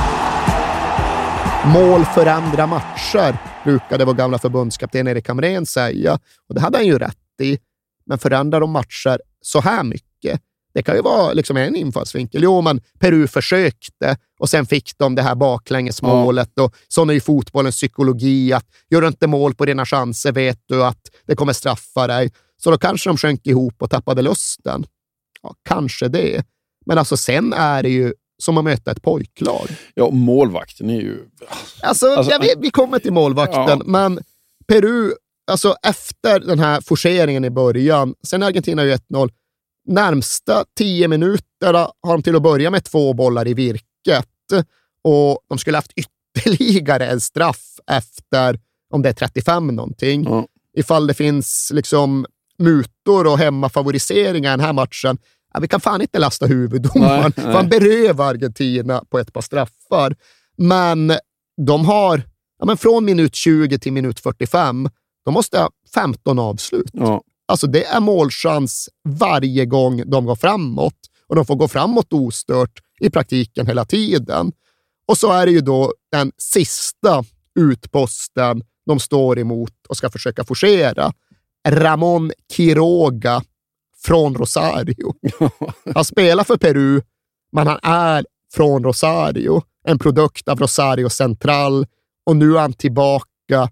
Mål 1.65 2.05
förändrar 2.05 2.67
matcher, 2.67 3.37
brukade 3.63 4.05
vår 4.05 4.13
gamla 4.13 4.37
förbundskapten 4.37 5.07
Erik 5.07 5.27
Hamrén 5.27 5.65
säga. 5.65 6.19
Och 6.49 6.55
det 6.55 6.61
hade 6.61 6.77
han 6.77 6.85
ju 6.85 6.99
rätt 6.99 7.41
i. 7.41 7.57
Men 8.05 8.17
förändrar 8.17 8.59
de 8.59 8.71
matcher 8.71 9.19
så 9.41 9.61
här 9.61 9.83
mycket? 9.83 10.41
Det 10.75 10.83
kan 10.83 10.95
ju 10.95 11.01
vara 11.01 11.33
liksom 11.33 11.57
en 11.57 11.75
infallsvinkel. 11.75 12.43
Jo, 12.43 12.61
men 12.61 12.81
Peru 12.99 13.27
försökte 13.27 14.17
och 14.39 14.49
sen 14.49 14.65
fick 14.65 14.97
de 14.97 15.15
det 15.15 15.21
här 15.21 15.35
baklängesmålet. 15.35 16.59
Och 16.59 16.75
sån 16.87 17.09
är 17.09 17.13
ju 17.13 17.19
fotbollens 17.19 17.75
psykologi. 17.75 18.53
att 18.53 18.65
Gör 18.89 19.01
du 19.01 19.07
inte 19.07 19.27
mål 19.27 19.55
på 19.55 19.65
dina 19.65 19.85
chanser 19.85 20.31
vet 20.31 20.59
du 20.65 20.83
att 20.83 21.01
det 21.27 21.35
kommer 21.35 21.53
straffa 21.53 22.07
dig. 22.07 22.31
Så 22.57 22.71
då 22.71 22.77
kanske 22.77 23.09
de 23.09 23.17
sjönk 23.17 23.47
ihop 23.47 23.73
och 23.81 23.89
tappade 23.89 24.21
lusten. 24.21 24.85
Ja, 25.41 25.55
kanske 25.69 26.07
det. 26.07 26.43
Men 26.85 26.97
alltså 26.97 27.17
sen 27.17 27.53
är 27.53 27.83
det 27.83 27.89
ju 27.89 28.13
som 28.43 28.57
att 28.57 28.63
möta 28.63 28.91
ett 28.91 29.01
pojklag. 29.01 29.67
Ja, 29.93 30.09
målvakten 30.11 30.89
är 30.89 31.01
ju... 31.01 31.19
Alltså, 31.81 32.07
Alltså, 32.07 32.31
ja, 32.31 32.39
vi, 32.41 32.53
vi 32.57 32.69
kommer 32.69 32.99
till 32.99 33.13
målvakten, 33.13 33.63
Ja. 33.67 33.81
men 33.85 34.19
Peru, 34.67 35.11
alltså 35.51 35.75
efter 35.87 36.39
den 36.39 36.59
här 36.59 36.81
forceringen 36.81 37.45
i 37.45 37.49
början, 37.49 38.15
sen 38.27 38.43
Argentina 38.43 38.83
ju 38.83 38.93
1-0, 38.93 39.29
närmsta 39.85 40.65
tio 40.77 41.07
minuterna 41.07 41.91
har 42.01 42.11
de 42.11 42.23
till 42.23 42.35
att 42.35 42.41
börja 42.41 42.71
med 42.71 42.83
två 42.83 43.13
bollar 43.13 43.47
i 43.47 43.53
virket 43.53 44.27
och 45.03 45.39
de 45.49 45.57
skulle 45.57 45.77
haft 45.77 45.91
ytterligare 46.35 47.07
en 47.07 47.21
straff 47.21 47.79
efter, 47.91 48.59
om 48.89 49.01
det 49.01 49.09
är 49.09 49.13
35 49.13 49.67
någonting. 49.67 50.23
Ja. 50.23 50.47
Ifall 50.77 51.07
det 51.07 51.13
finns 51.13 51.71
liksom 51.73 52.25
mutor 52.57 53.27
och 53.27 53.37
hemmafavoriseringar 53.37 54.49
i 54.49 54.57
den 54.57 54.65
här 54.65 54.73
matchen, 54.73 55.17
ja, 55.53 55.59
vi 55.59 55.67
kan 55.67 55.81
fan 55.81 56.01
inte 56.01 56.19
lasta 56.19 56.45
huvuddomaren, 56.45 57.31
för 57.31 57.51
han 57.51 57.69
berövar 57.69 58.29
Argentina 58.29 59.03
på 59.09 59.19
ett 59.19 59.33
par 59.33 59.41
straffar. 59.41 60.15
Men 60.57 61.13
de 61.67 61.85
har, 61.85 62.21
ja, 62.59 62.65
men 62.65 62.77
från 62.77 63.05
minut 63.05 63.35
20 63.35 63.79
till 63.79 63.93
minut 63.93 64.19
45, 64.19 64.89
de 65.25 65.33
måste 65.33 65.59
ha 65.59 65.69
15 65.93 66.39
avslut. 66.39 66.89
Ja. 66.93 67.21
Alltså 67.47 67.67
det 67.67 67.85
är 67.85 67.99
målchans 67.99 68.89
varje 69.09 69.65
gång 69.65 70.03
de 70.05 70.25
går 70.25 70.35
framåt 70.35 70.97
och 71.27 71.35
de 71.35 71.45
får 71.45 71.55
gå 71.55 71.67
framåt 71.67 72.13
ostört 72.13 72.79
i 72.99 73.09
praktiken 73.09 73.67
hela 73.67 73.85
tiden. 73.85 74.51
Och 75.07 75.17
så 75.17 75.31
är 75.31 75.45
det 75.45 75.51
ju 75.51 75.61
då 75.61 75.93
den 76.11 76.31
sista 76.37 77.23
utposten 77.59 78.63
de 78.85 78.99
står 78.99 79.39
emot 79.39 79.87
och 79.89 79.97
ska 79.97 80.09
försöka 80.09 80.43
forcera. 80.43 81.13
Ramon 81.67 82.31
Quiroga 82.53 83.43
från 84.05 84.35
Rosario. 84.35 85.13
Han 85.95 86.05
spelar 86.05 86.43
för 86.43 86.57
Peru, 86.57 87.01
men 87.51 87.67
han 87.67 87.79
är 87.83 88.25
från 88.53 88.83
Rosario. 88.83 89.61
En 89.87 89.99
produkt 89.99 90.47
av 90.47 90.59
Rosario 90.59 91.09
Central 91.09 91.85
och 92.25 92.35
nu 92.35 92.55
är 92.55 92.59
han 92.59 92.73
tillbaka 92.73 93.69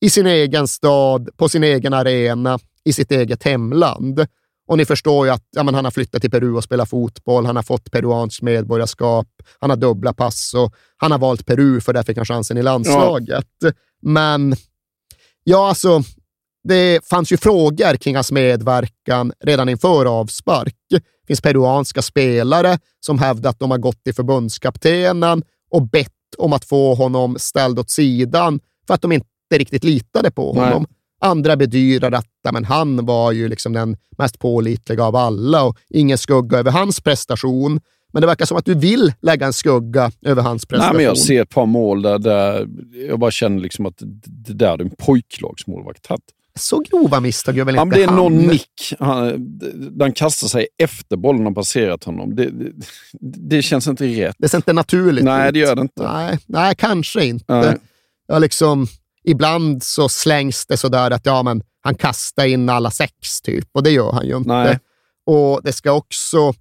i 0.00 0.10
sin 0.10 0.26
egen 0.26 0.68
stad, 0.68 1.28
på 1.36 1.48
sin 1.48 1.64
egen 1.64 1.94
arena, 1.94 2.58
i 2.84 2.92
sitt 2.92 3.12
eget 3.12 3.42
hemland. 3.42 4.26
Och 4.68 4.76
ni 4.76 4.84
förstår 4.84 5.26
ju 5.26 5.32
att 5.32 5.44
ja, 5.50 5.62
han 5.62 5.84
har 5.84 5.90
flyttat 5.90 6.20
till 6.20 6.30
Peru 6.30 6.52
och 6.52 6.64
spelat 6.64 6.88
fotboll. 6.88 7.46
Han 7.46 7.56
har 7.56 7.62
fått 7.62 7.90
peruanskt 7.90 8.42
medborgarskap. 8.42 9.26
Han 9.58 9.70
har 9.70 9.76
dubbla 9.76 10.12
pass 10.12 10.54
och 10.54 10.74
han 10.96 11.12
har 11.12 11.18
valt 11.18 11.46
Peru 11.46 11.80
för 11.80 11.92
där 11.92 12.02
fick 12.02 12.16
han 12.16 12.26
chansen 12.26 12.56
i 12.56 12.62
landslaget. 12.62 13.46
Men 14.02 14.56
ja, 15.44 15.68
alltså, 15.68 16.02
det 16.68 17.06
fanns 17.06 17.32
ju 17.32 17.36
frågor 17.36 17.96
kring 17.96 18.14
hans 18.14 18.32
medverkan 18.32 19.32
redan 19.44 19.68
inför 19.68 20.06
avspark. 20.06 20.76
Det 20.90 21.02
finns 21.26 21.40
peruanska 21.40 22.02
spelare 22.02 22.78
som 23.00 23.18
hävdar 23.18 23.50
att 23.50 23.58
de 23.58 23.70
har 23.70 23.78
gått 23.78 24.04
till 24.04 24.14
förbundskaptenen 24.14 25.42
och 25.70 25.88
bett 25.88 26.12
om 26.38 26.52
att 26.52 26.64
få 26.64 26.94
honom 26.94 27.36
ställd 27.38 27.78
åt 27.78 27.90
sidan 27.90 28.60
för 28.86 28.94
att 28.94 29.02
de 29.02 29.12
inte 29.12 29.26
riktigt 29.54 29.84
litade 29.84 30.30
på 30.30 30.52
Nej. 30.54 30.84
Andra 31.20 31.56
bedyrar 31.56 32.12
att 32.12 32.26
men 32.52 32.64
han 32.64 33.06
var 33.06 33.32
ju 33.32 33.48
liksom 33.48 33.72
den 33.72 33.96
mest 34.18 34.38
pålitliga 34.38 35.04
av 35.04 35.16
alla 35.16 35.64
och 35.64 35.76
ingen 35.88 36.18
skugga 36.18 36.58
över 36.58 36.70
hans 36.70 37.00
prestation. 37.00 37.80
Men 38.12 38.20
det 38.20 38.26
verkar 38.26 38.46
som 38.46 38.56
att 38.56 38.64
du 38.64 38.74
vill 38.74 39.12
lägga 39.22 39.46
en 39.46 39.52
skugga 39.52 40.10
över 40.22 40.42
hans 40.42 40.66
prestation. 40.66 40.96
Nej, 40.96 40.96
men 40.96 41.04
jag 41.04 41.18
ser 41.18 41.42
ett 41.42 41.50
par 41.50 41.66
mål 41.66 42.02
där, 42.02 42.18
där 42.18 42.68
jag 43.08 43.18
bara 43.18 43.30
känner 43.30 43.62
liksom 43.62 43.86
att 43.86 44.02
det 44.24 44.52
där 44.52 44.74
är 44.74 44.80
en 44.80 44.90
pojklagsmålvakt. 44.90 46.08
Så 46.58 46.78
grova 46.90 47.20
misstag 47.20 47.56
gör 47.56 47.64
väl 47.64 47.74
inte 47.74 47.84
men 47.84 47.98
det 47.98 48.02
är 48.02 48.06
han? 48.06 48.16
någon 48.16 48.36
nick. 48.36 48.94
Han, 48.98 49.58
den 49.98 50.12
kastar 50.12 50.48
sig 50.48 50.68
efter 50.78 51.16
bollen 51.16 51.44
har 51.44 51.52
passerat 51.52 52.04
honom. 52.04 52.36
Det, 52.36 52.50
det, 52.50 52.72
det 53.20 53.62
känns 53.62 53.86
inte 53.86 54.06
rätt. 54.06 54.36
Det 54.38 54.48
ser 54.48 54.58
inte 54.58 54.72
naturligt 54.72 55.24
Nej, 55.24 55.48
ut. 55.48 55.54
det 55.54 55.60
gör 55.60 55.76
det 55.76 55.82
inte. 55.82 56.12
Nej, 56.12 56.38
nej 56.46 56.74
kanske 56.78 57.24
inte. 57.24 57.44
Nej. 57.54 57.76
Ja, 58.28 58.38
liksom, 58.38 58.86
ibland 59.24 59.82
så 59.82 60.08
slängs 60.08 60.66
det 60.66 60.76
sådär 60.76 61.10
att 61.10 61.26
ja, 61.26 61.42
men 61.42 61.62
han 61.82 61.94
kastar 61.94 62.46
in 62.46 62.68
alla 62.68 62.90
sex, 62.90 63.40
typ. 63.42 63.68
Och 63.72 63.82
det 63.82 63.90
gör 63.90 64.12
han 64.12 64.26
ju 64.26 64.36
inte. 64.36 64.48
Nej. 64.48 64.78
Och 65.26 65.60
det 65.64 65.72
ska 65.72 65.92
också 65.92 66.52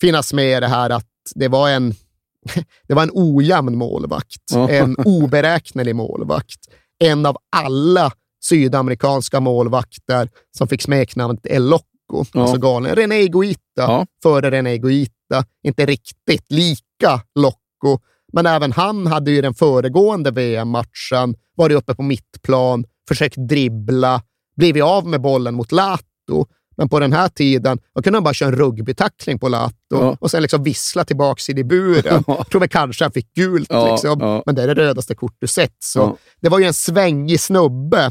finnas 0.00 0.32
med 0.32 0.62
det 0.62 0.68
här 0.68 0.90
att 0.90 1.06
det 1.34 1.48
var 1.48 1.68
en, 1.70 1.94
det 2.88 2.94
var 2.94 3.02
en 3.02 3.10
ojämn 3.12 3.78
målvakt. 3.78 4.42
Ja. 4.52 4.68
En 4.70 4.96
oberäknelig 4.96 5.96
målvakt. 5.96 6.60
En 6.98 7.26
av 7.26 7.36
alla 7.56 8.12
sydamerikanska 8.44 9.40
målvakter 9.40 10.28
som 10.58 10.68
fick 10.68 10.82
smeknamnet 10.82 11.46
El 11.46 11.64
Loco, 11.68 11.84
Ja. 12.32 12.40
alltså 12.42 12.58
galen. 12.58 12.94
René 12.96 13.14
Higuita, 13.22 13.58
Ja. 13.76 14.06
före 14.22 14.50
René 14.50 14.70
Higuita. 14.70 15.44
Inte 15.62 15.86
riktigt 15.86 16.44
lika 16.52 17.20
Loco, 17.34 17.98
men 18.32 18.46
även 18.46 18.72
han 18.72 19.06
hade 19.06 19.30
ju 19.30 19.42
den 19.42 19.54
föregående 19.54 20.30
VM-matchen 20.30 21.34
varit 21.56 21.76
uppe 21.76 21.94
på 21.94 22.02
mittplan, 22.02 22.84
försökt 23.08 23.36
dribbla, 23.48 24.22
blivit 24.56 24.82
av 24.82 25.06
med 25.06 25.20
bollen 25.20 25.54
mot 25.54 25.72
Lato. 25.72 26.46
Men 26.78 26.88
på 26.88 27.00
den 27.00 27.12
här 27.12 27.28
tiden 27.28 27.78
då 27.94 28.02
kunde 28.02 28.16
han 28.16 28.24
bara 28.24 28.34
köra 28.34 28.48
en 28.48 28.54
rugbytackling 28.56 29.38
på 29.38 29.48
Lato 29.48 29.74
Ja. 29.90 30.16
och 30.20 30.30
sen 30.30 30.42
liksom 30.42 30.62
vissla 30.62 31.04
tillbaka 31.04 31.52
in 31.52 31.58
i 31.58 31.64
buren. 31.64 32.24
Jag 32.26 32.48
tror 32.50 32.60
väl 32.60 32.68
kanske 32.68 33.04
han 33.04 33.12
fick 33.12 33.34
gult, 33.34 33.66
Ja, 33.70 33.92
liksom. 33.92 34.20
ja. 34.20 34.42
men 34.46 34.54
det 34.54 34.62
är 34.62 34.66
det 34.66 34.74
rödaste 34.74 35.14
kort 35.14 35.36
du 35.38 35.46
sett. 35.46 35.76
Så. 35.78 36.18
Det 36.40 36.48
var 36.48 36.58
ju 36.58 36.64
en 36.64 36.74
svängig 36.74 37.40
snubbe, 37.40 38.10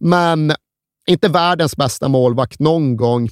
men 0.00 0.52
inte 1.06 1.28
världens 1.28 1.76
bästa 1.76 2.08
målvakt 2.08 2.60
någon 2.60 2.96
gång. 2.96 3.28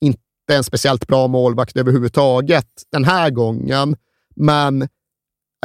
Inte 0.00 0.20
en 0.52 0.64
speciellt 0.64 1.06
bra 1.06 1.26
målvakt 1.26 1.76
överhuvudtaget 1.76 2.68
den 2.92 3.04
här 3.04 3.30
gången. 3.30 3.96
Men 4.36 4.88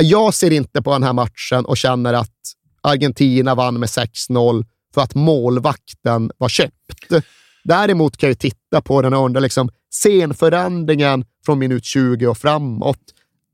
jag 0.01 0.33
ser 0.33 0.51
inte 0.51 0.81
på 0.81 0.91
den 0.93 1.03
här 1.03 1.13
matchen 1.13 1.65
och 1.65 1.77
känner 1.77 2.13
att 2.13 2.37
Argentina 2.81 3.55
vann 3.55 3.79
med 3.79 3.89
6-0 3.89 4.65
för 4.93 5.01
att 5.01 5.15
målvakten 5.15 6.31
var 6.37 6.49
köpt. 6.49 7.25
Däremot 7.63 8.17
kan 8.17 8.29
jag 8.29 8.39
titta 8.39 8.81
på 8.81 9.01
den 9.01 9.13
och 9.13 9.25
undra, 9.25 9.39
liksom, 9.39 9.69
scenförändringen 9.91 11.25
från 11.45 11.59
minut 11.59 11.85
20 11.85 12.27
och 12.27 12.37
framåt, 12.37 12.99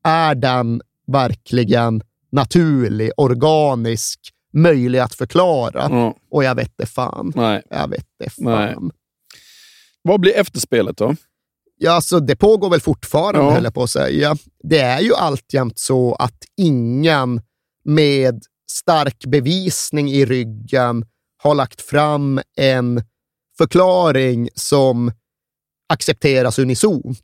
är 0.04 0.36
den 0.36 0.82
verkligen 1.08 2.02
naturlig, 2.32 3.12
organisk, 3.18 4.20
möjlig 4.54 5.00
att 5.00 5.16
förklara? 5.16 5.88
Ja. 5.92 6.16
Och 6.32 6.44
jag 6.44 6.56
vet 6.56 6.74
det 6.78 6.86
fan. 6.86 7.32
Nej. 7.36 7.64
Jag 7.70 7.90
vet 7.90 8.08
det 8.20 8.30
fan. 8.30 8.44
Nej. 8.46 8.76
Vad 10.02 10.20
blir 10.20 10.38
efterspelet 10.38 10.98
då? 10.98 11.16
Ja, 11.80 11.92
alltså 11.92 12.20
det 12.20 12.36
pågår 12.36 12.70
väl 12.70 12.82
fortfarande, 12.82 13.40
Ja. 13.40 13.52
höll 13.52 13.64
jag 13.64 13.74
på 13.74 13.84
att 13.84 13.90
säga. 13.90 14.36
Det 14.64 14.80
är 14.80 15.00
ju 15.00 15.16
alltjämt 15.16 15.80
så 15.80 16.16
att 16.16 16.44
ingen 16.58 17.42
med 17.86 18.44
stark 18.72 19.26
bevisning 19.26 20.12
i 20.12 20.26
ryggen 20.26 21.06
har 21.44 21.56
lagt 21.56 21.82
fram 21.82 22.42
en 22.58 23.04
förklaring 23.58 24.50
som 24.56 25.12
accepteras 25.90 26.60
unisont. 26.60 27.20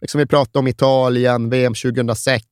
Liksom 0.00 0.18
vi 0.18 0.26
pratade 0.26 0.58
om 0.58 0.66
Italien, 0.68 1.50
VM 1.50 1.74
2006, 1.74 2.44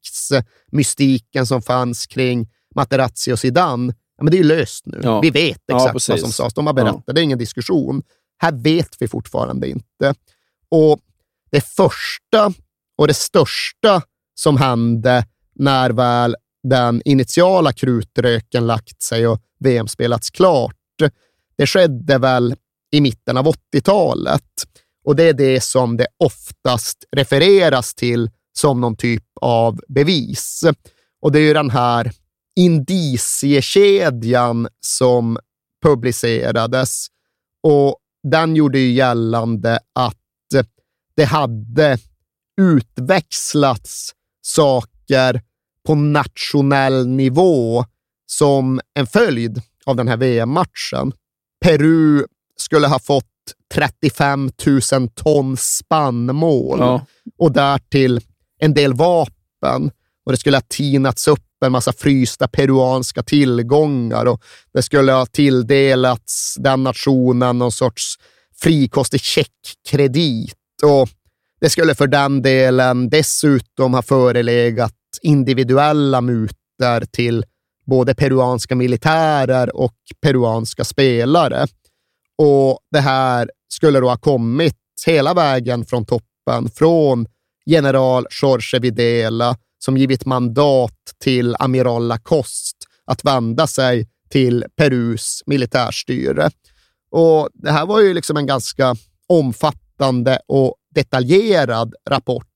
mystiken 0.72 1.46
som 1.46 1.62
fanns 1.62 2.06
kring 2.06 2.48
Materazzi 2.74 3.32
och 3.32 3.38
Zidane. 3.38 3.94
Ja, 4.16 4.24
men 4.24 4.30
det 4.30 4.36
är 4.36 4.42
ju 4.42 4.48
löst 4.48 4.86
nu. 4.86 5.00
Ja. 5.02 5.20
Vi 5.20 5.30
vet 5.30 5.62
exakt 5.72 6.08
vad 6.08 6.20
som 6.20 6.32
sades. 6.32 6.54
De 6.54 6.66
har 6.66 6.74
berättat, 6.74 7.02
det 7.06 7.20
är 7.20 7.22
ingen 7.24 7.38
diskussion. 7.38 8.02
Här 8.38 8.52
vet 8.52 8.96
vi 8.98 9.08
fortfarande 9.08 9.68
inte. 9.68 10.14
Och 10.68 11.00
det 11.50 11.60
första 11.60 12.52
och 12.98 13.08
det 13.08 13.14
största 13.14 14.02
som 14.34 14.56
hände 14.56 15.24
när 15.54 15.90
väl 15.90 16.36
den 16.62 17.02
initiala 17.04 17.72
krutröken 17.72 18.66
lagt 18.66 19.02
sig 19.02 19.26
och 19.26 19.40
VM 19.58 19.88
spelats 19.88 20.30
klart, 20.30 20.76
det 21.58 21.66
skedde 21.66 22.18
väl 22.18 22.54
i 22.92 23.00
mitten 23.00 23.36
av 23.36 23.46
80-talet. 23.46 24.42
Och 25.04 25.16
det 25.16 25.24
är 25.24 25.32
det 25.32 25.60
som 25.60 25.96
det 25.96 26.06
oftast 26.24 27.04
refereras 27.16 27.94
till 27.94 28.30
som 28.52 28.80
någon 28.80 28.96
typ 28.96 29.24
av 29.40 29.80
bevis. 29.88 30.64
Och 31.22 31.32
det 31.32 31.38
är 31.38 31.42
ju 31.42 31.54
den 31.54 31.70
här 31.70 32.12
indiciekedjan 32.56 34.68
som 34.80 35.38
publicerades 35.82 37.06
och 37.62 37.96
den 38.22 38.56
gjorde 38.56 38.78
ju 38.78 38.92
gällande 38.92 39.78
att 39.94 40.19
det 41.20 41.26
hade 41.26 41.98
utväxlats 42.60 44.12
saker 44.42 45.42
på 45.86 45.94
nationell 45.94 47.08
nivå 47.08 47.84
som 48.26 48.80
en 48.94 49.06
följd 49.06 49.62
av 49.86 49.96
den 49.96 50.08
här 50.08 50.16
VM-matchen. 50.16 51.12
Peru 51.64 52.24
skulle 52.56 52.86
ha 52.86 52.98
fått 52.98 53.24
35 53.74 54.50
000 54.92 55.08
ton 55.08 55.56
spannmål 55.56 56.78
Ja. 56.78 57.06
och 57.38 57.52
därtill 57.52 58.20
en 58.58 58.74
del 58.74 58.94
vapen. 58.94 59.90
Och 60.26 60.32
det 60.32 60.36
skulle 60.38 60.56
ha 60.56 60.62
tinats 60.68 61.28
upp 61.28 61.62
en 61.64 61.72
massa 61.72 61.92
frysta 61.92 62.48
peruanska 62.48 63.22
tillgångar 63.22 64.26
och 64.26 64.42
det 64.72 64.82
skulle 64.82 65.12
ha 65.12 65.26
tilldelats 65.26 66.54
den 66.58 66.82
nationen 66.84 67.58
någon 67.58 67.72
sorts 67.72 68.14
frikostig 68.62 69.20
checkkredit. 69.20 70.54
Och 70.82 71.08
det 71.60 71.70
skulle 71.70 71.94
för 71.94 72.06
den 72.06 72.42
delen 72.42 73.08
dessutom 73.08 73.94
ha 73.94 74.02
förelegat 74.02 74.94
individuella 75.22 76.20
mutor 76.20 77.04
till 77.10 77.44
både 77.86 78.14
peruanska 78.14 78.76
militärer 78.76 79.76
och 79.76 79.94
peruanska 80.22 80.84
spelare. 80.84 81.66
Och 82.38 82.78
det 82.90 83.00
här 83.00 83.50
skulle 83.68 84.00
då 84.00 84.08
ha 84.08 84.16
kommit 84.16 84.76
hela 85.06 85.34
vägen 85.34 85.86
från 85.86 86.04
toppen, 86.04 86.70
från 86.74 87.26
general 87.66 88.26
Jorge 88.42 88.78
Videla 88.80 89.56
som 89.78 89.96
givit 89.96 90.26
mandat 90.26 90.98
till 91.18 91.56
amiral 91.58 92.08
Lacoste 92.08 92.86
att 93.04 93.24
vända 93.24 93.66
sig 93.66 94.08
till 94.28 94.64
Perus 94.76 95.42
militärstyre. 95.46 96.50
Och 97.10 97.48
Det 97.54 97.70
här 97.70 97.86
var 97.86 98.00
ju 98.00 98.14
liksom 98.14 98.36
en 98.36 98.46
ganska 98.46 98.96
omfattande 99.26 99.89
och 100.46 100.74
detaljerad 100.94 101.94
rapport. 102.08 102.46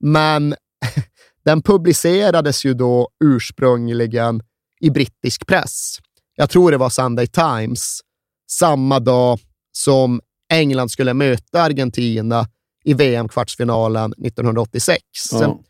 Men 0.00 0.54
den 1.44 1.62
publicerades 1.62 2.64
ju 2.64 2.74
då 2.74 3.08
ursprungligen 3.24 4.42
i 4.80 4.90
brittisk 4.90 5.46
press. 5.46 5.98
Jag 6.36 6.50
tror 6.50 6.70
det 6.70 6.76
var 6.76 6.90
Sunday 6.90 7.26
Times, 7.26 8.00
samma 8.50 9.00
dag 9.00 9.40
som 9.72 10.20
England 10.52 10.88
skulle 10.88 11.14
möta 11.14 11.62
Argentina 11.62 12.46
i 12.84 12.94
VM-kvartsfinalen 12.94 14.12
1986. 14.12 15.02
Ja. 15.32 15.60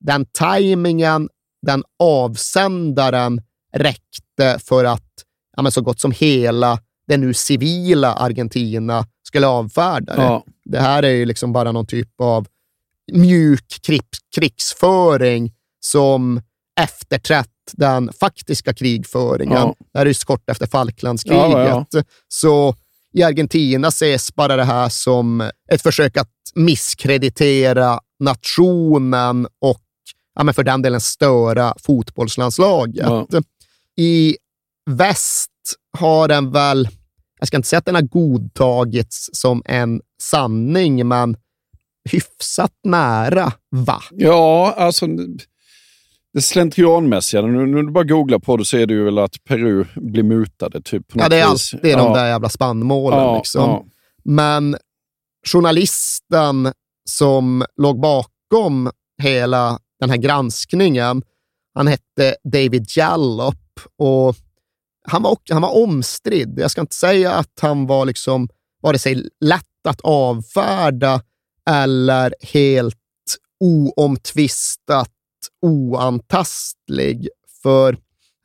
Den 0.00 0.26
tajmingen, 0.32 1.28
den 1.66 1.84
avsändaren 1.98 3.42
räckte 3.72 4.58
för 4.58 4.84
att 4.84 5.12
ja, 5.56 5.70
så 5.70 5.82
gott 5.82 6.00
som 6.00 6.10
hela 6.10 6.78
det 7.06 7.16
nu 7.16 7.34
civila 7.34 8.12
Argentina 8.12 9.06
skulle 9.26 9.46
avfärda 9.46 10.16
det. 10.16 10.22
Ja. 10.22 10.44
Det 10.64 10.80
här 10.80 11.02
är 11.02 11.10
ju 11.10 11.24
liksom 11.24 11.52
bara 11.52 11.72
någon 11.72 11.86
typ 11.86 12.20
av 12.20 12.46
mjuk 13.12 13.80
krigs 13.82 14.18
krigsföring 14.34 15.52
som 15.80 16.40
efterträtt 16.80 17.48
den 17.72 18.12
faktiska 18.20 18.74
krigföringen. 18.74 19.58
Ja. 19.58 19.74
Det 19.92 19.98
här 19.98 20.06
är 20.06 20.10
ju 20.10 20.14
kort 20.14 20.50
efter 20.50 20.66
Falklandskriget. 20.66 21.42
Ja, 21.42 21.86
ja, 21.90 22.02
Så 22.28 22.74
i 23.12 23.22
Argentina 23.22 23.88
ses 23.88 24.34
bara 24.34 24.56
det 24.56 24.64
här 24.64 24.88
som 24.88 25.50
ett 25.70 25.82
försök 25.82 26.16
att 26.16 26.30
misskreditera 26.54 28.00
nationen 28.20 29.46
och 29.60 29.82
ja, 30.34 30.44
men 30.44 30.54
för 30.54 30.64
den 30.64 30.82
delen 30.82 31.00
störa 31.00 31.74
fotbollslandslaget. 31.78 33.08
I 33.96 34.36
väst 34.90 35.50
har 35.96 36.28
den 36.28 36.52
väl, 36.52 36.88
jag 37.38 37.48
ska 37.48 37.56
inte 37.56 37.68
säga 37.68 37.78
att 37.78 37.84
den 37.84 37.94
har 37.94 38.02
godtagits 38.02 39.30
som 39.32 39.62
en 39.64 40.00
sanning, 40.22 41.08
men 41.08 41.36
hyfsat 42.10 42.72
nära, 42.84 43.52
va? 43.70 44.02
Ja, 44.10 44.74
alltså 44.76 45.06
det 46.32 46.42
slentrianmässiga. 46.42 47.42
Nu 47.42 47.66
när 47.66 47.82
du 47.82 47.90
bara 47.90 48.04
googlar 48.04 48.38
på 48.38 48.56
det 48.56 48.64
så 48.64 48.76
är 48.76 48.86
det 48.86 48.94
ju 48.94 49.04
väl 49.04 49.18
att 49.18 49.44
Peru 49.44 49.84
blir 49.94 50.22
mutade. 50.22 50.82
Typ, 50.82 51.08
på 51.08 51.18
Ja, 51.18 51.28
det 51.28 51.36
är 51.40 51.44
alltid 51.44 51.80
Ja. 51.82 51.98
de 51.98 52.12
där 52.12 52.26
jävla 52.26 52.48
spannmålen. 52.48 53.18
Ja, 53.18 53.36
liksom. 53.36 53.62
ja. 53.62 53.84
Men 54.24 54.76
journalisten 55.46 56.72
som 57.10 57.64
låg 57.76 58.00
bakom 58.00 58.90
hela 59.22 59.78
den 60.00 60.10
här 60.10 60.16
granskningen, 60.16 61.22
han 61.74 61.86
hette 61.86 62.36
David 62.52 62.86
Jallup 62.96 63.80
och 63.98 64.36
han 65.06 65.22
var, 65.22 65.38
han 65.50 65.62
var 65.62 65.82
omstridd. 65.82 66.58
Jag 66.58 66.70
ska 66.70 66.80
inte 66.80 66.94
säga 66.94 67.32
att 67.32 67.58
han 67.60 67.86
var 67.86 68.06
liksom 68.06 68.48
vare 68.82 68.98
sig 68.98 69.28
lätt 69.40 69.86
att 69.88 70.00
avfärda 70.00 71.22
eller 71.70 72.34
helt 72.40 72.96
oomtvistat 73.60 75.12
oantastlig. 75.62 77.28
För 77.62 77.98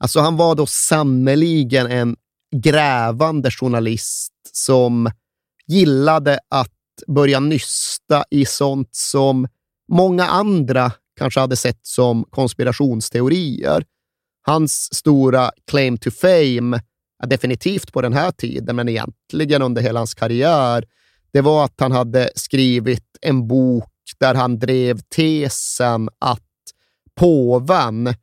alltså, 0.03 0.19
han 0.19 0.37
var 0.37 0.55
då 0.55 0.65
sannoliken 0.65 1.87
en 1.87 2.15
grävande 2.55 3.51
journalist 3.51 4.33
som 4.51 5.11
gillade 5.67 6.39
att 6.49 6.71
börja 7.07 7.39
nysta 7.39 8.23
i 8.29 8.45
sånt 8.45 8.89
som 8.91 9.47
många 9.91 10.25
andra 10.25 10.91
kanske 11.17 11.39
hade 11.39 11.55
sett 11.55 11.79
som 11.81 12.25
konspirationsteorier. 12.29 13.85
Hans 14.41 14.93
stora 14.93 15.51
claim 15.71 15.97
to 15.97 16.11
fame, 16.11 16.81
definitivt 17.27 17.93
på 17.93 18.01
den 18.01 18.13
här 18.13 18.31
tiden, 18.31 18.75
men 18.75 18.89
egentligen 18.89 19.61
under 19.61 19.81
hela 19.81 19.99
hans 19.99 20.13
karriär, 20.13 20.85
det 21.33 21.41
var 21.41 21.65
att 21.65 21.79
han 21.79 21.91
hade 21.91 22.29
skrivit 22.35 23.05
en 23.21 23.47
bok 23.47 23.89
där 24.19 24.35
han 24.35 24.59
drev 24.59 24.99
tesen 25.15 26.09
att 26.19 26.41
påven, 27.15 28.13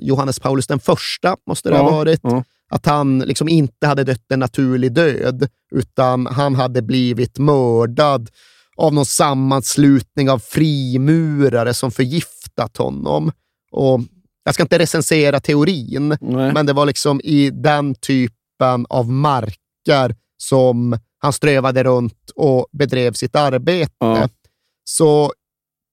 Johannes 0.00 0.40
Paulus 0.40 0.66
den 0.66 0.80
första 0.80 1.36
måste 1.46 1.68
det 1.68 1.76
ha 1.76 1.90
Ja, 1.90 1.96
varit, 1.96 2.20
ja. 2.22 2.44
att 2.70 2.86
han 2.86 3.18
liksom 3.18 3.48
inte 3.48 3.86
hade 3.86 4.04
dött 4.04 4.32
en 4.32 4.40
naturlig 4.40 4.92
död, 4.92 5.48
utan 5.74 6.26
han 6.26 6.54
hade 6.54 6.82
blivit 6.82 7.38
mördad 7.38 8.30
av 8.76 8.94
någon 8.94 9.06
sammanslutning 9.06 10.30
av 10.30 10.38
frimurare 10.38 11.74
som 11.74 11.90
förgiftat 11.90 12.76
honom. 12.76 13.32
Och 13.70 14.00
jag 14.46 14.54
ska 14.54 14.62
inte 14.62 14.78
recensera 14.78 15.40
teorin, 15.40 16.16
men 16.20 16.66
det 16.66 16.72
var 16.72 16.86
liksom 16.86 17.20
i 17.24 17.50
den 17.50 17.94
typen 17.94 18.86
av 18.88 19.10
marker 19.10 20.14
som 20.36 20.98
han 21.18 21.32
strövade 21.32 21.84
runt 21.84 22.30
och 22.34 22.66
bedrev 22.72 23.12
sitt 23.12 23.36
arbete. 23.36 24.28
Så 24.84 25.32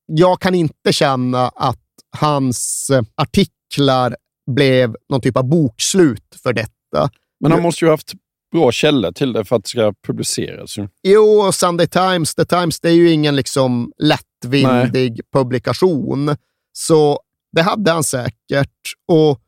jag 0.06 0.42
kan 0.42 0.56
inte 0.56 0.94
känna 0.94 1.48
att 1.48 1.80
hans 2.18 2.92
artiklar 3.16 4.16
blev 4.52 4.96
någon 5.10 5.22
typ 5.22 5.38
av 5.38 5.44
bokslut 5.44 6.36
för 6.44 6.54
detta. 6.54 7.10
Men 7.40 7.52
han 7.52 7.62
måste 7.62 7.86
ju 7.86 7.90
ha 7.90 7.94
haft 7.94 8.14
bra 8.52 8.72
källor 8.72 9.12
till 9.12 9.34
det 9.34 9.46
för 9.46 9.56
att 9.56 9.64
det 9.64 9.70
ska 9.70 9.94
publiceras. 10.08 10.76
Jo, 11.04 11.52
Sunday 11.52 11.88
Times, 11.88 12.36
The 12.36 12.46
Times, 12.46 12.80
det 12.80 12.90
är 12.90 12.94
ju 12.94 13.12
ingen 13.12 13.36
liksom 13.36 13.92
lättvindig 13.98 15.22
publikation. 15.34 16.36
Så 16.74 17.20
det 17.54 17.62
hade 17.62 17.92
han 17.92 18.04
säkert. 18.04 18.94
Och 19.08 19.40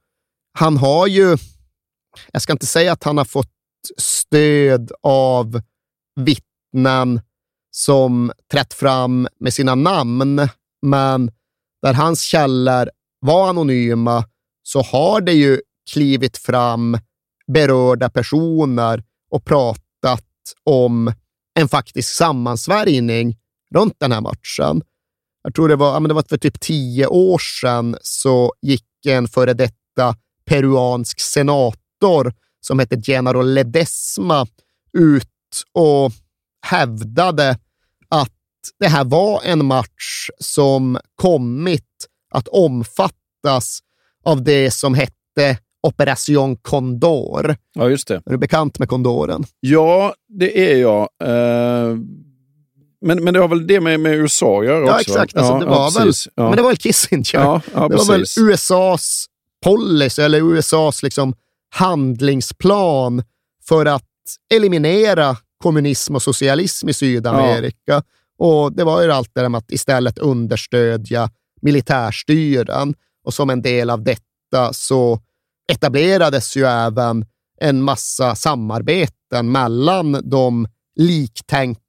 han 0.58 0.78
har 0.78 1.08
ju, 1.08 1.38
jag 2.32 2.42
ska 2.42 2.54
inte 2.54 2.66
säga 2.66 2.92
att 2.92 3.04
han 3.04 3.18
har 3.18 3.26
fått 3.26 3.52
stöd 3.98 4.92
av 5.04 5.62
vittnen 6.16 7.22
som 7.72 8.32
trätt 8.52 8.74
fram 8.74 9.28
med 9.40 9.54
sina 9.54 9.76
namn, 9.76 10.50
men 10.82 11.32
där 11.82 11.94
hans 11.94 12.22
källor 12.22 12.90
var 13.20 13.50
anonyma 13.50 14.26
så 14.64 14.82
har 14.82 15.22
det 15.22 15.34
ju 15.34 15.62
klivit 15.94 16.38
fram 16.38 16.98
berörda 17.48 18.10
personer 18.10 19.04
och 19.32 19.46
pratat 19.46 20.24
om 20.64 21.14
en 21.60 21.68
faktisk 21.68 22.10
sammansvärjning 22.10 23.38
runt 23.76 23.96
den 24.00 24.12
här 24.12 24.22
matchen. 24.22 24.82
Jag 25.46 25.56
tror 25.56 25.68
det 25.68 25.76
var, 25.76 25.94
ja, 25.94 26.00
men 26.00 26.10
det 26.10 26.14
var 26.14 26.24
för 26.30 26.38
typ 26.38 26.60
tio 26.60 27.08
år 27.08 27.38
sedan 27.38 27.98
så 28.02 28.54
gick 28.62 29.06
en 29.08 29.28
före 29.28 29.54
detta 29.54 30.16
peruansk 30.46 31.20
senator 31.20 32.34
som 32.62 32.80
hette 32.80 33.02
Genaro 33.02 33.42
Ledesma 33.42 34.48
ut 34.98 35.30
och 35.74 36.12
hävdade 36.66 37.58
att 38.10 38.32
det 38.80 38.88
här 38.88 39.04
var 39.04 39.42
en 39.44 39.66
match 39.66 40.30
som 40.40 40.98
kommit 41.16 42.08
att 42.32 42.48
omfattas 42.48 43.80
av 44.24 44.44
det 44.44 44.72
som 44.72 44.94
hette 44.94 45.58
Operation 45.88 46.58
Condor. 46.58 47.56
Ja, 47.74 47.90
just 47.90 48.08
det. 48.08 48.16
Är 48.16 48.32
du 48.32 48.38
bekant 48.38 48.80
med 48.80 48.90
kondoren? 48.90 49.46
Ja, 49.60 50.14
det 50.28 50.72
är 50.72 50.78
jag. 50.78 51.10
Eh, 51.24 51.98
men, 53.06 53.24
men 53.24 53.34
det 53.34 53.40
har 53.40 53.48
väl 53.48 53.68
det 53.68 53.80
med, 53.80 54.00
med 54.00 54.16
USA 54.16 54.60
att 54.60 54.66
göra 54.66 54.86
Ja, 54.86 54.96
också? 54.96 55.02
exakt. 55.02 55.38
Alltså, 55.38 55.60
det 55.60 55.66
var 55.66 55.92
väl, 56.00 56.08
precis. 56.08 56.28
Ja. 56.36 56.44
Men 56.44 56.56
det 56.56 56.62
var 56.62 56.70
väl 56.70 56.78
Kissinger? 56.78 57.30
Ja, 57.34 57.62
ja, 57.74 57.88
det 57.88 57.96
var 57.96 58.06
väl 58.06 58.20
precis. 58.20 58.38
USAs 58.38 59.26
policy, 59.64 60.22
eller 60.22 60.42
USAs 60.42 61.04
liksom 61.04 61.34
handlingsplan 61.70 63.24
för 63.68 63.86
att 63.86 64.04
eliminera 64.54 65.38
kommunism 65.64 66.16
och 66.16 66.22
socialism 66.24 66.90
i 66.90 66.94
Sydamerika. 66.94 68.04
Och 68.38 68.74
Det 68.74 68.84
var 68.84 69.04
ju 69.04 69.12
allt 69.12 69.32
det 69.34 69.42
där 69.42 69.50
med 69.50 69.58
att 69.58 69.72
istället 69.72 70.18
understödja 70.18 71.30
militärstyren. 71.62 72.94
Och 73.26 73.34
som 73.34 73.50
en 73.50 73.62
del 73.62 73.90
av 73.90 74.04
detta 74.04 74.74
så 74.74 75.20
etablerades 75.72 76.58
ju 76.58 76.66
även 76.66 77.26
en 77.62 77.82
massa 77.82 78.36
samarbeten 78.36 79.52
mellan 79.52 80.30
de 80.30 80.68
liktänkande 80.96 81.85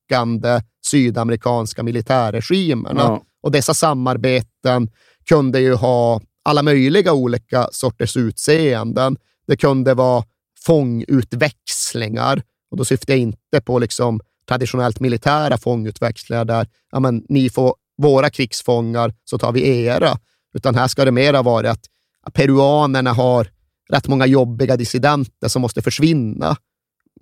sydamerikanska 0.87 1.83
militärregimerna. 1.83 3.01
Ja. 3.01 3.23
Och 3.43 3.51
dessa 3.53 3.75
samarbeten 3.75 4.91
kunde 5.29 5.61
ju 5.61 5.75
ha 5.75 6.21
alla 6.45 6.63
möjliga 6.63 7.13
olika 7.13 7.69
sorters 7.73 8.17
utseenden. 8.17 9.17
Det 9.47 9.57
kunde 9.57 9.95
vara 9.95 10.25
fångutväxlingar 10.67 12.43
och 12.71 12.77
då 12.77 12.85
syftar 12.85 13.15
jag 13.15 13.21
inte 13.21 13.61
på 13.65 13.79
liksom 13.79 14.21
traditionellt 14.49 15.01
militära 15.01 15.59
fångutväxlingar 15.59 16.45
där 16.45 16.67
ja, 16.93 17.01
men, 17.01 17.25
ni 17.29 17.51
får 17.51 17.75
våra 18.03 18.31
krigsfångar 18.31 19.15
så 19.25 19.39
tar 19.39 19.53
vi 19.53 19.85
era. 19.85 20.19
Utan 20.55 20.75
här 20.75 20.89
ska 20.89 21.05
det 21.05 21.13
mera 21.13 21.43
vara 21.43 21.71
att 21.71 21.87
peruanerna 22.33 23.13
har 23.13 23.49
rätt 23.89 24.09
många 24.09 24.27
jobbiga 24.27 24.77
dissidenter 24.77 25.49
som 25.49 25.63
måste 25.63 25.83
försvinna. 25.83 26.57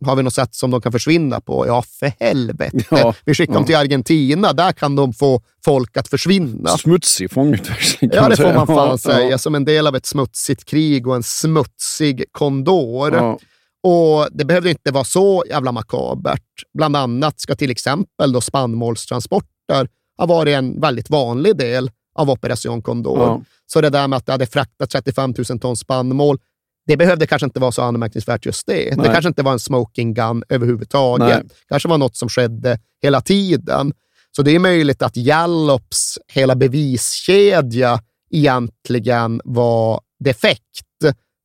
Har 0.05 0.17
vi 0.17 0.23
något 0.23 0.35
sätt 0.35 0.55
som 0.55 0.71
de 0.71 0.81
kan 0.81 0.93
försvinna 0.93 1.41
på? 1.41 1.67
Ja, 1.67 1.83
för 1.83 2.13
helvete. 2.21 2.85
Ja, 2.91 3.15
vi 3.25 3.35
skickar 3.35 3.53
ja. 3.53 3.59
dem 3.59 3.67
till 3.67 3.77
Argentina. 3.77 4.53
Där 4.53 4.73
kan 4.73 4.97
de 4.97 5.13
få 5.13 5.43
folk 5.65 5.97
att 5.97 6.09
försvinna. 6.09 6.69
Smutsig 6.79 7.31
fångutväxling 7.31 8.11
Ja, 8.15 8.29
det 8.29 8.37
får 8.37 8.55
man 8.55 8.67
fan 8.67 8.89
Ja, 8.89 8.99
säga. 8.99 9.31
ja. 9.31 9.39
Som 9.39 9.55
en 9.55 9.65
del 9.65 9.87
av 9.87 9.97
ett 9.97 10.07
smutsigt 10.07 10.65
krig 10.65 11.07
och 11.07 11.17
en 11.17 11.23
smutsig 11.23 12.25
kondor. 12.33 13.37
Och 13.83 14.29
Det 14.33 14.45
behövde 14.45 14.71
inte 14.71 14.91
vara 14.91 15.05
så 15.05 15.45
jävla 15.49 15.73
makabert. 15.73 16.43
Bland 16.75 16.97
annat 16.97 17.41
ska 17.41 17.55
till 17.55 17.71
exempel 17.71 18.33
då 18.33 18.41
spannmålstransporter 18.41 19.89
ha 20.19 20.27
varit 20.27 20.55
en 20.55 20.81
väldigt 20.81 21.11
vanlig 21.11 21.57
del 21.57 21.91
av 22.15 22.31
Operation 22.31 22.83
Condor. 22.83 23.45
Så 23.67 23.81
det 23.81 23.91
där 23.91 24.09
med 24.09 24.17
att 24.17 24.27
det 24.27 24.33
hade 24.33 24.47
fraktat 24.47 24.91
35 24.91 25.35
000 25.51 25.59
ton 25.59 25.77
spannmål, 25.77 26.39
det 26.87 26.97
behövde 26.97 27.27
kanske 27.27 27.47
inte 27.47 27.61
vara 27.61 27.73
så 27.73 27.83
anmärkningsvärt 27.83 28.47
just 28.47 28.67
det. 28.67 28.91
Det 28.91 28.97
Nej. 28.97 29.07
kanske 29.13 29.29
inte 29.29 29.43
var 29.43 29.53
en 29.53 29.61
smoking 29.61 30.15
gun 30.15 30.43
överhuvudtaget. 30.49 31.29
Nej. 31.29 31.43
kanske 31.69 31.89
var 31.89 31.99
något 31.99 32.17
som 32.17 32.29
skedde 32.29 32.79
hela 33.03 33.21
tiden. 33.21 33.93
Så 34.37 34.43
det 34.43 34.51
är 34.51 34.59
möjligt 34.59 35.03
att 35.03 35.15
Gallops 35.15 36.19
hela 36.29 36.57
beviskedja 36.57 38.01
egentligen 38.31 39.41
var 39.45 40.01
defekt, 40.25 40.87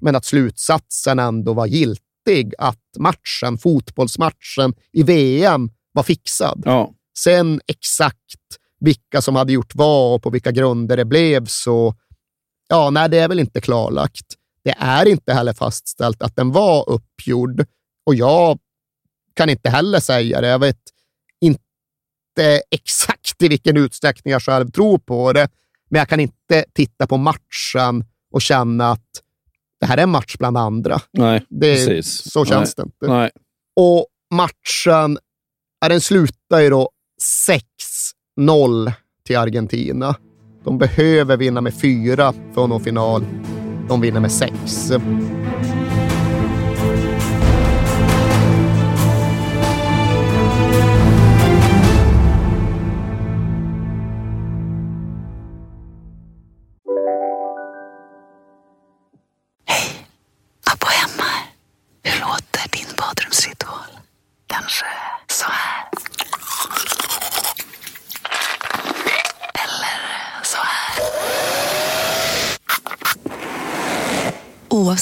men 0.01 0.15
att 0.15 0.25
slutsatsen 0.25 1.19
ändå 1.19 1.53
var 1.53 1.65
giltig, 1.65 2.53
att 2.57 2.77
matchen, 2.97 3.57
fotbollsmatchen 3.57 4.73
i 4.93 5.03
VM 5.03 5.69
var 5.91 6.03
fixad. 6.03 6.61
Ja. 6.65 6.91
Sen 7.17 7.61
exakt 7.67 8.25
vilka 8.79 9.21
som 9.21 9.35
hade 9.35 9.53
gjort 9.53 9.75
vad 9.75 10.15
och 10.15 10.23
på 10.23 10.29
vilka 10.29 10.51
grunder 10.51 10.97
det 10.97 11.05
blev 11.05 11.45
så, 11.45 11.95
ja, 12.69 12.89
nej, 12.89 13.09
det 13.09 13.17
är 13.17 13.27
väl 13.27 13.39
inte 13.39 13.61
klarlagt. 13.61 14.25
Det 14.69 14.75
är 14.79 15.05
inte 15.05 15.33
heller 15.33 15.53
fastställt 15.53 16.21
att 16.21 16.35
den 16.35 16.51
var 16.51 16.89
uppgjord 16.89 17.65
och 18.05 18.15
jag 18.15 18.59
kan 19.33 19.49
inte 19.49 19.69
heller 19.69 19.99
säga 19.99 20.41
det. 20.41 20.47
Jag 20.47 20.59
vet 20.59 20.79
inte 21.41 22.61
exakt 22.71 23.41
i 23.43 23.47
vilken 23.47 23.77
utsträckning 23.77 24.31
jag 24.31 24.41
själv 24.41 24.71
tror 24.71 24.97
på 24.97 25.33
det, 25.33 25.49
men 25.89 25.99
jag 25.99 26.09
kan 26.09 26.19
inte 26.19 26.65
titta 26.73 27.07
på 27.07 27.17
matchen 27.17 28.05
och 28.31 28.41
känna 28.41 28.91
att 28.91 29.21
det 29.79 29.85
här 29.85 29.97
är 29.97 30.03
en 30.03 30.09
match 30.09 30.35
bland 30.39 30.57
andra. 30.57 31.01
Nej, 31.11 31.45
Det, 31.49 31.75
precis. 31.75 32.31
Så 32.31 32.45
känns 32.45 32.77
Nej. 32.77 32.85
det 32.85 32.87
inte. 32.87 33.13
Nej. 33.13 33.31
Och 33.75 34.05
matchen, 34.33 35.17
ja, 35.81 35.89
den 35.89 36.01
slutar 36.01 36.59
ju 36.59 36.69
då 36.69 36.89
6-0 38.37 38.91
till 39.25 39.37
Argentina. 39.37 40.15
De 40.63 40.77
behöver 40.77 41.37
vinna 41.37 41.61
med 41.61 41.73
fyra 41.73 42.33
för 42.53 42.63
att 42.63 42.69
nå 42.69 42.79
final. 42.79 43.25
De 43.89 44.01
vinner 44.01 44.19
med 44.19 44.31
6. 44.31 44.91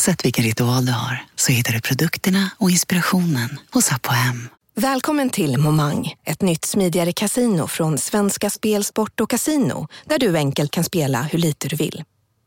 Oavsett 0.07 0.25
vilken 0.25 0.43
ritual 0.43 0.85
du 0.85 0.91
har 0.91 1.25
så 1.35 1.51
hittar 1.51 1.73
du 1.73 1.81
produkterna 1.81 2.49
och 2.57 2.71
inspirationen 2.71 3.59
hos 3.71 3.91
Apohem. 3.91 4.49
Välkommen 4.75 5.29
till 5.29 5.57
Momang, 5.57 6.13
ett 6.25 6.41
nytt 6.41 6.65
smidigare 6.65 7.13
casino 7.13 7.67
från 7.67 7.97
Svenska 7.97 8.49
Spel, 8.49 8.83
Sport 8.83 9.19
och 9.19 9.29
Casino 9.29 9.87
där 10.05 10.19
du 10.19 10.37
enkelt 10.37 10.71
kan 10.71 10.83
spela 10.83 11.21
hur 11.21 11.39
lite 11.39 11.67
du 11.67 11.75
vill. 11.75 12.03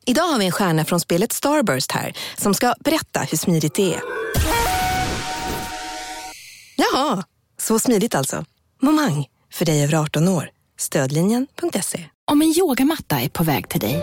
Idag 0.07 0.23
har 0.23 0.39
vi 0.39 0.47
en 0.47 0.53
stjärna 0.53 0.85
från 0.85 1.01
spelet 1.01 1.33
Starburst 1.33 1.93
här 1.93 2.13
som 2.37 2.55
ska 2.55 2.75
berätta 2.85 3.21
hur 3.21 3.39
smidigt 3.39 3.75
det 3.75 3.95
är. 3.95 4.01
Jaha, 6.77 7.25
så 7.59 7.79
smidigt 7.79 8.15
alltså. 8.15 8.45
Momang, 8.83 9.27
för 9.53 9.65
dig 9.65 9.85
över 9.85 9.95
18 9.95 10.29
år. 10.29 10.51
Stödlinjen.se. 10.79 12.05
Om 12.25 12.43
en 12.43 12.55
yogamatta 12.59 13.21
är 13.21 13.29
på 13.29 13.45
väg 13.45 13.69
till 13.69 13.81
dig, 13.81 14.03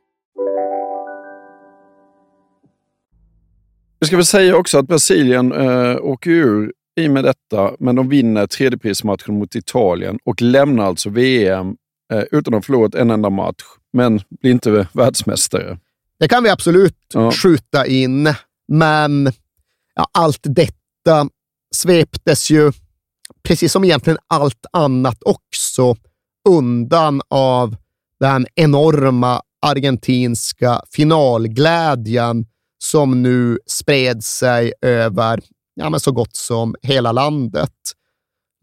Vi 4.01 4.07
ska 4.07 4.15
väl 4.15 4.25
säga 4.25 4.55
också 4.55 4.77
att 4.77 4.87
Brasilien 4.87 5.51
äh, 5.51 5.97
åker 6.01 6.31
ur 6.31 6.73
i 6.95 7.07
och 7.07 7.11
med 7.11 7.23
detta, 7.23 7.75
men 7.79 7.95
de 7.95 8.09
vinner 8.09 8.47
tredjeprismatchen 8.47 9.39
mot 9.39 9.55
Italien 9.55 10.19
och 10.23 10.41
lämnar 10.41 10.85
alltså 10.85 11.09
VM 11.09 11.75
äh, 12.13 12.23
utan 12.31 12.53
att 12.53 12.57
ha 12.57 12.61
förlorat 12.61 12.95
en 12.95 13.11
enda 13.11 13.29
match, 13.29 13.63
men 13.93 14.21
blir 14.41 14.51
inte 14.51 14.87
världsmästare. 14.93 15.77
Det 16.19 16.27
kan 16.27 16.43
vi 16.43 16.49
absolut 16.49 16.97
ja. 17.13 17.31
skjuta 17.31 17.85
in, 17.85 18.33
men 18.67 19.31
ja, 19.95 20.07
allt 20.11 20.41
detta 20.43 21.29
sveptes 21.75 22.51
ju, 22.51 22.71
precis 23.43 23.71
som 23.71 23.83
egentligen 23.83 24.19
allt 24.27 24.65
annat 24.71 25.17
också, 25.25 25.95
undan 26.49 27.21
av 27.29 27.75
den 28.19 28.47
enorma 28.55 29.41
argentinska 29.61 30.81
finalglädjen 30.91 32.45
som 32.83 33.21
nu 33.23 33.59
spred 33.67 34.23
sig 34.23 34.73
över 34.81 35.41
ja, 35.75 35.89
men 35.89 35.99
så 35.99 36.11
gott 36.11 36.35
som 36.35 36.75
hela 36.81 37.11
landet. 37.11 37.73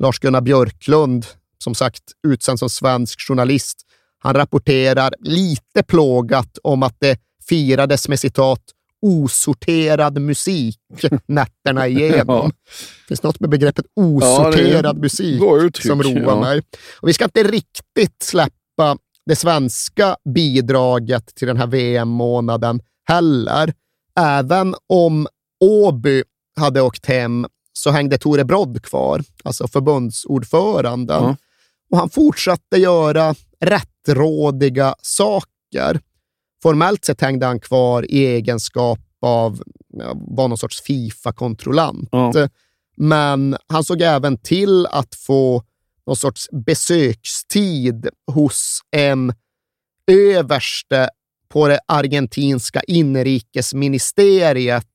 Lars-Gunnar 0.03 0.41
Björklund, 0.41 1.27
som 1.59 1.75
sagt 1.75 2.03
utsänd 2.27 2.59
som 2.59 2.71
svensk 2.71 3.21
journalist, 3.29 3.79
han 4.19 4.35
rapporterar 4.35 5.15
lite 5.21 5.83
plågat 5.87 6.59
om 6.63 6.83
att 6.83 6.97
det 6.99 7.21
firades 7.49 8.09
med 8.09 8.21
citat 8.21 8.63
osorterad 9.03 10.21
musik 10.21 10.79
nätterna 11.27 11.89
igenom. 11.89 12.25
ja. 12.27 12.51
Finns 13.09 13.23
något 13.23 13.41
med 13.41 13.51
begreppet 13.51 13.87
osorterad 13.97 14.97
ja, 14.97 15.01
musik 15.01 15.43
uttryck, 15.63 15.87
som 15.87 16.03
roar 16.03 16.23
ja. 16.23 16.41
mig. 16.41 16.63
Och 17.01 17.09
vi 17.09 17.13
ska 17.13 17.25
inte 17.25 17.43
riktigt 17.43 18.23
släppa 18.23 18.99
det 19.27 19.37
svenska 19.37 20.17
bidraget 20.35 21.35
till 21.35 21.49
den 21.49 21.57
här 21.57 21.67
VM-månaden 21.67 22.81
heller. 23.09 23.73
Även 24.19 24.75
om 24.87 25.27
Åby 25.61 26.23
hade 26.57 26.81
åkt 26.81 27.07
hem 27.07 27.47
så 27.73 27.91
hängde 27.91 28.19
Tore 28.19 28.45
Brodd 28.45 28.83
kvar, 28.83 29.23
alltså 29.45 29.69
förbundsordföranden. 29.69 31.25
Ja. 31.25 31.37
Och 31.91 31.99
han 31.99 32.11
fortsatte 32.11 32.77
göra 32.77 33.35
rättrådiga 33.61 34.95
saker. 35.03 36.01
Formellt 36.63 37.05
sett 37.05 37.21
hängde 37.21 37.47
han 37.47 37.61
kvar 37.61 38.11
i 38.11 38.27
egenskap 38.27 39.01
av, 39.23 39.63
var 40.15 40.49
någon 40.49 40.59
sorts 40.59 40.83
Fifa-kontrollant. 40.83 42.09
Ja. 42.13 42.49
Men 42.97 43.57
han 43.67 43.85
såg 43.85 44.03
även 44.03 44.39
till 44.39 44.87
att 44.87 45.15
få 45.15 45.63
någon 46.07 46.17
sorts 46.17 46.49
besökstid 46.67 48.09
hos 48.33 48.81
en 48.91 49.35
överste 50.07 51.11
på 51.49 51.69
det 51.69 51.81
argentinska 51.87 52.81
inrikesministeriet 52.87 54.87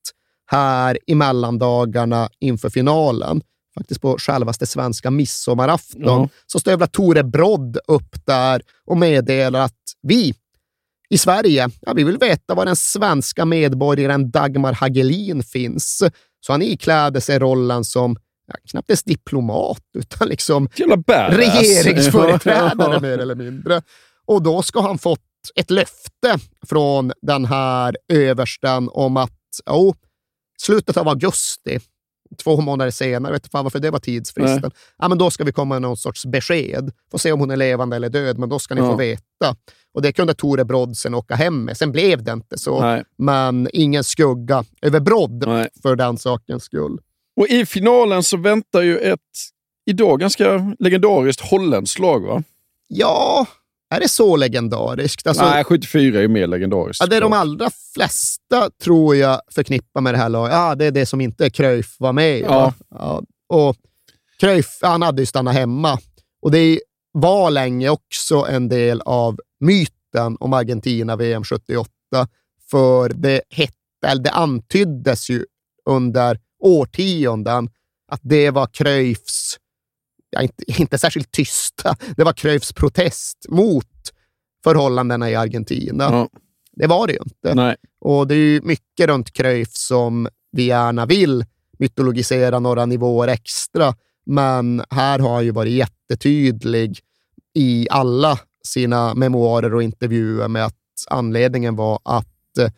här 0.46 0.98
i 1.08 1.16
mellandagarna 1.16 2.30
inför 2.40 2.70
finalen. 2.70 3.42
Faktiskt 3.78 4.02
på 4.02 4.18
självaste 4.18 4.66
svenska 4.66 5.12
midsommarafton. 5.12 6.18
Mm. 6.18 6.30
Så 6.48 6.60
stövlar 6.60 6.88
Tore 6.88 7.24
Brodd 7.24 7.78
upp 7.88 8.26
där 8.26 8.62
och 8.86 8.98
meddelar 8.98 9.60
att 9.60 9.82
vi 10.02 10.34
i 11.10 11.18
Sverige, 11.18 11.70
ja, 11.82 11.94
vi 11.94 12.04
vill 12.04 12.18
veta 12.18 12.56
var 12.56 12.66
den 12.66 12.76
svenska 12.76 13.46
medborgaren 13.46 14.32
Dagmar 14.32 14.74
Hagelin 14.74 15.44
finns. 15.44 16.04
Så 16.40 16.54
han 16.54 16.62
ikläder 16.62 17.20
sig 17.20 17.40
rollen 17.40 17.84
som 17.84 18.16
ja, 18.48 18.56
knappt 18.72 18.90
ens 18.90 19.04
diplomat, 19.04 19.82
utan 19.98 20.28
liksom 20.28 20.70
regeringsföreträdare 21.30 23.00
mer 23.00 23.18
eller 23.18 23.36
mindre. 23.36 23.82
Och 24.26 24.44
då 24.44 24.62
ska 24.62 24.82
han 24.82 24.98
fått 24.98 25.20
ett 25.56 25.72
löfte 25.72 26.38
från 26.68 27.12
den 27.22 27.46
här 27.46 27.98
översten 28.14 28.90
om 28.92 29.18
att 29.18 29.32
oh, 29.66 29.96
slutet 30.62 30.98
av 30.98 31.08
augusti, 31.08 31.80
två 32.44 32.62
månader 32.62 32.92
senare, 32.92 33.34
vet 33.34 33.52
fan 33.52 33.64
varför 33.64 33.80
det 33.80 33.92
var 33.92 34.00
tidsfristen, 34.00 34.72
ja, 34.98 35.08
men 35.08 35.18
då 35.18 35.32
ska 35.32 35.44
vi 35.44 35.52
komma 35.52 35.76
med 35.76 35.82
någon 35.82 35.98
sorts 35.98 36.26
besked. 36.26 36.92
Få 37.12 37.18
se 37.18 37.32
om 37.32 37.40
hon 37.40 37.52
är 37.52 37.58
levande 37.58 37.96
eller 37.96 38.10
död, 38.10 38.38
men 38.38 38.50
då 38.50 38.60
ska 38.60 38.76
ni 38.76 38.82
ja. 38.82 38.92
få 38.92 38.96
veta. 38.96 39.56
Och 39.94 40.02
Det 40.02 40.14
kunde 40.14 40.34
Tore 40.34 40.66
Brodd 40.66 40.98
sen 40.98 41.14
åka 41.14 41.36
hem 41.36 41.66
med. 41.66 41.78
Sen 41.78 41.92
blev 41.92 42.24
det 42.24 42.32
inte 42.32 42.58
så, 42.58 42.82
Nej. 42.82 43.04
men 43.18 43.68
ingen 43.74 44.04
skugga 44.04 44.64
över 44.82 45.00
Brodd 45.00 45.48
Nej. 45.48 45.70
för 45.82 45.96
den 45.96 46.18
sakens 46.18 46.64
skull. 46.64 47.00
Och 47.36 47.48
I 47.48 47.66
finalen 47.66 48.24
så 48.24 48.38
väntar 48.38 48.82
ju 48.82 48.98
ett 48.98 49.20
idag 49.86 50.20
ganska 50.20 50.76
legendariskt 50.80 51.50
holländskt 51.50 52.00
lag, 52.00 52.20
va? 52.28 52.44
Ja, 52.88 53.48
är 53.96 54.00
det 54.00 54.10
så 54.10 54.36
legendariskt? 54.36 55.28
Alltså, 55.28 55.44
Nej, 55.44 55.64
74 55.64 56.22
är 56.22 56.28
mer 56.28 56.48
legendariskt. 56.48 57.02
Ja, 57.02 57.08
det 57.08 57.16
är 57.16 57.22
de 57.22 57.34
allra 57.34 57.70
flesta, 57.94 58.70
tror 58.84 59.16
jag, 59.16 59.42
förknippar 59.52 60.02
med 60.02 60.14
det 60.14 60.18
här 60.18 60.30
laget. 60.30 60.54
Ja, 60.54 60.76
det 60.76 60.86
är 60.86 60.92
det 60.92 61.06
som 61.06 61.22
inte 61.22 61.50
Cruyff 61.50 61.96
var 62.00 62.14
med 62.14 62.40
ja. 62.40 62.74
ja. 62.90 63.22
Och 63.50 63.76
Cruyff, 64.40 64.80
han 64.82 65.02
hade 65.02 65.22
ju 65.22 65.26
stannat 65.26 65.54
hemma. 65.54 66.00
Och 66.42 66.52
det 66.52 66.80
var 67.12 67.52
länge 67.52 67.90
också 67.90 68.46
en 68.50 68.70
del 68.70 69.02
av 69.02 69.40
myten 69.60 70.38
om 70.40 70.54
Argentina 70.54 71.16
VM 71.16 71.44
78. 71.44 71.90
För 72.72 73.10
det 73.10 73.42
hette, 73.50 73.74
eller 74.06 74.24
det 74.24 74.32
antyddes 74.32 75.30
ju 75.30 75.46
under 75.90 76.40
årtionden 76.60 77.70
att 78.08 78.22
det 78.24 78.50
var 78.50 78.68
Cruyffs 78.68 79.58
ja, 80.34 80.42
inte, 80.42 80.82
inte 80.82 80.98
särskilt 80.98 81.32
tysta. 81.32 81.96
Det 82.18 82.24
var 82.24 82.34
Cruyffs 82.34 82.74
protest 82.74 83.46
mot 83.50 83.86
förhållandena 84.64 85.30
i 85.30 85.36
Argentina. 85.36 86.04
Ja. 86.04 86.30
Det 86.72 86.88
var 86.88 87.08
det 87.08 87.14
ju 87.14 87.20
inte. 87.26 87.56
Nej. 87.56 87.76
Och 88.00 88.28
det 88.28 88.34
är 88.34 88.38
ju 88.38 88.62
mycket 88.62 89.08
runt 89.08 89.34
Cruyff 89.34 89.72
som 89.72 90.28
vi 90.52 90.64
gärna 90.64 91.06
vill 91.06 91.46
mytologisera 91.80 92.60
några 92.60 92.86
nivåer 92.86 93.28
extra. 93.28 93.96
Men 94.26 94.84
här 94.90 95.20
har 95.20 95.34
han 95.34 95.46
ju 95.46 95.52
varit 95.52 95.74
jättetydlig 95.74 97.00
i 97.54 97.88
alla 97.92 98.40
sina 98.68 99.14
memoarer 99.14 99.74
och 99.76 99.84
intervjuer 99.84 100.48
med 100.48 100.66
att 100.66 100.76
anledningen 101.10 101.76
var 101.76 102.00
att 102.04 102.28
ja, 102.58 102.70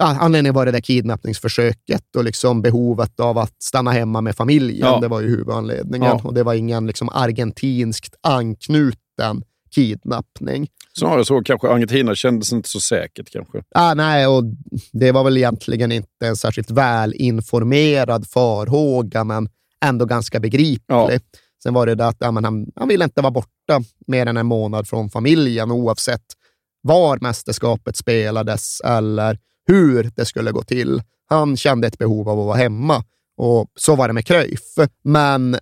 anledningen 0.00 0.54
var 0.54 0.66
det 0.66 0.72
där 0.72 0.80
kidnappningsförsöket 0.80 2.16
och 2.16 2.24
liksom 2.24 2.62
behovet 2.62 3.20
av 3.20 3.38
att 3.38 3.54
stanna 3.62 3.90
hemma 3.90 4.20
med 4.20 4.36
familjen. 4.36 4.88
Ja. 4.88 5.00
Det 5.00 5.08
var 5.08 5.20
ju 5.20 5.28
huvudanledningen. 5.28 6.08
Ja. 6.08 6.20
Och 6.24 6.34
det 6.34 6.42
var 6.42 6.54
ingen 6.54 6.86
liksom 6.86 7.08
argentinskt 7.08 8.14
anknuten 8.22 9.42
kidnappning. 9.74 10.68
Snarare 10.98 11.24
så 11.24 11.42
kanske 11.42 11.68
Argentina 11.68 12.14
kändes 12.14 12.52
inte 12.52 12.68
så 12.68 12.80
säkert 12.80 13.30
kanske. 13.30 13.62
Ah, 13.74 13.94
nej, 13.94 14.26
och 14.26 14.44
det 14.92 15.12
var 15.12 15.24
väl 15.24 15.36
egentligen 15.36 15.92
inte 15.92 16.26
en 16.26 16.36
särskilt 16.36 16.70
välinformerad 16.70 18.28
farhåga, 18.28 19.24
men 19.24 19.48
ändå 19.84 20.04
ganska 20.04 20.40
begriplig. 20.40 20.84
Ja. 20.86 21.10
Sen 21.62 21.74
var 21.74 21.86
det 21.86 21.94
det 21.94 22.06
att 22.06 22.16
ja, 22.20 22.26
han, 22.26 22.66
han 22.76 22.88
ville 22.88 23.04
inte 23.04 23.20
vara 23.22 23.30
borta 23.30 23.80
mer 24.06 24.26
än 24.26 24.36
en 24.36 24.46
månad 24.46 24.88
från 24.88 25.10
familjen, 25.10 25.70
oavsett 25.70 26.24
var 26.82 27.18
mästerskapet 27.20 27.96
spelades 27.96 28.80
eller 28.80 29.38
hur 29.68 30.10
det 30.16 30.24
skulle 30.24 30.52
gå 30.52 30.62
till. 30.62 31.02
Han 31.28 31.56
kände 31.56 31.86
ett 31.86 31.98
behov 31.98 32.28
av 32.28 32.40
att 32.40 32.46
vara 32.46 32.56
hemma 32.56 33.04
och 33.36 33.70
så 33.76 33.96
var 33.96 34.08
det 34.08 34.14
med 34.14 34.26
Cruyff. 34.26 34.74
Men 35.04 35.58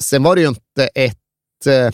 sen 0.00 0.22
var 0.22 0.34
det 0.34 0.40
ju 0.40 0.48
inte 0.48 0.86
ett 0.94 1.66
eh, 1.66 1.90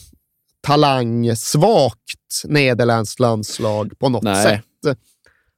talangsvagt 0.67 2.45
nederländskt 2.45 3.21
landslag 3.21 3.99
på 3.99 4.09
något 4.09 4.23
Nej. 4.23 4.43
sätt. 4.43 4.99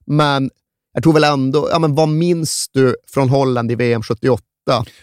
Men 0.06 0.50
jag 0.92 1.02
tror 1.02 1.12
väl 1.12 1.24
ändå, 1.24 1.68
ja, 1.70 1.78
men 1.78 1.94
vad 1.94 2.08
minns 2.08 2.68
du 2.72 2.96
från 3.06 3.28
Holland 3.28 3.72
i 3.72 3.74
VM 3.74 4.02
78? 4.02 4.42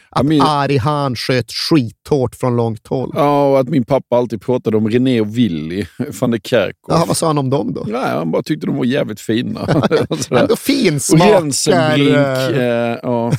Att 0.10 0.26
min- 0.26 0.42
Ari 0.42 0.78
Hahn 0.78 1.16
sköt 1.16 1.52
skithårt 1.52 2.36
från 2.36 2.56
långt 2.56 2.88
håll. 2.88 3.12
Ja, 3.16 3.50
och 3.52 3.60
att 3.60 3.70
min 3.70 3.86
pappa 3.86 4.16
alltid 4.18 4.42
pratade 4.42 4.78
om 4.78 4.90
René 4.90 5.22
och 5.22 5.38
Willy 5.38 5.86
van 6.22 6.32
der 6.32 6.38
Kerkhoff. 6.40 6.74
Ja, 6.88 7.06
vad 7.08 7.18
sa 7.18 7.28
han 7.28 7.38
om 7.38 7.50
dem 7.50 7.74
då? 7.74 7.84
Nej, 7.88 8.10
han 8.10 8.32
bara 8.32 8.44
tyckte 8.44 8.68
de 8.68 8.76
var 8.78 8.86
jävligt 8.86 9.20
fina. 9.20 9.60
Ändå 10.30 10.54
Och 10.54 10.60
finsmakar... 10.60 11.42
Rensenbrink. 11.42 12.18
eh, 12.18 12.92
Eh, 12.92 12.98
ja. 13.04 13.32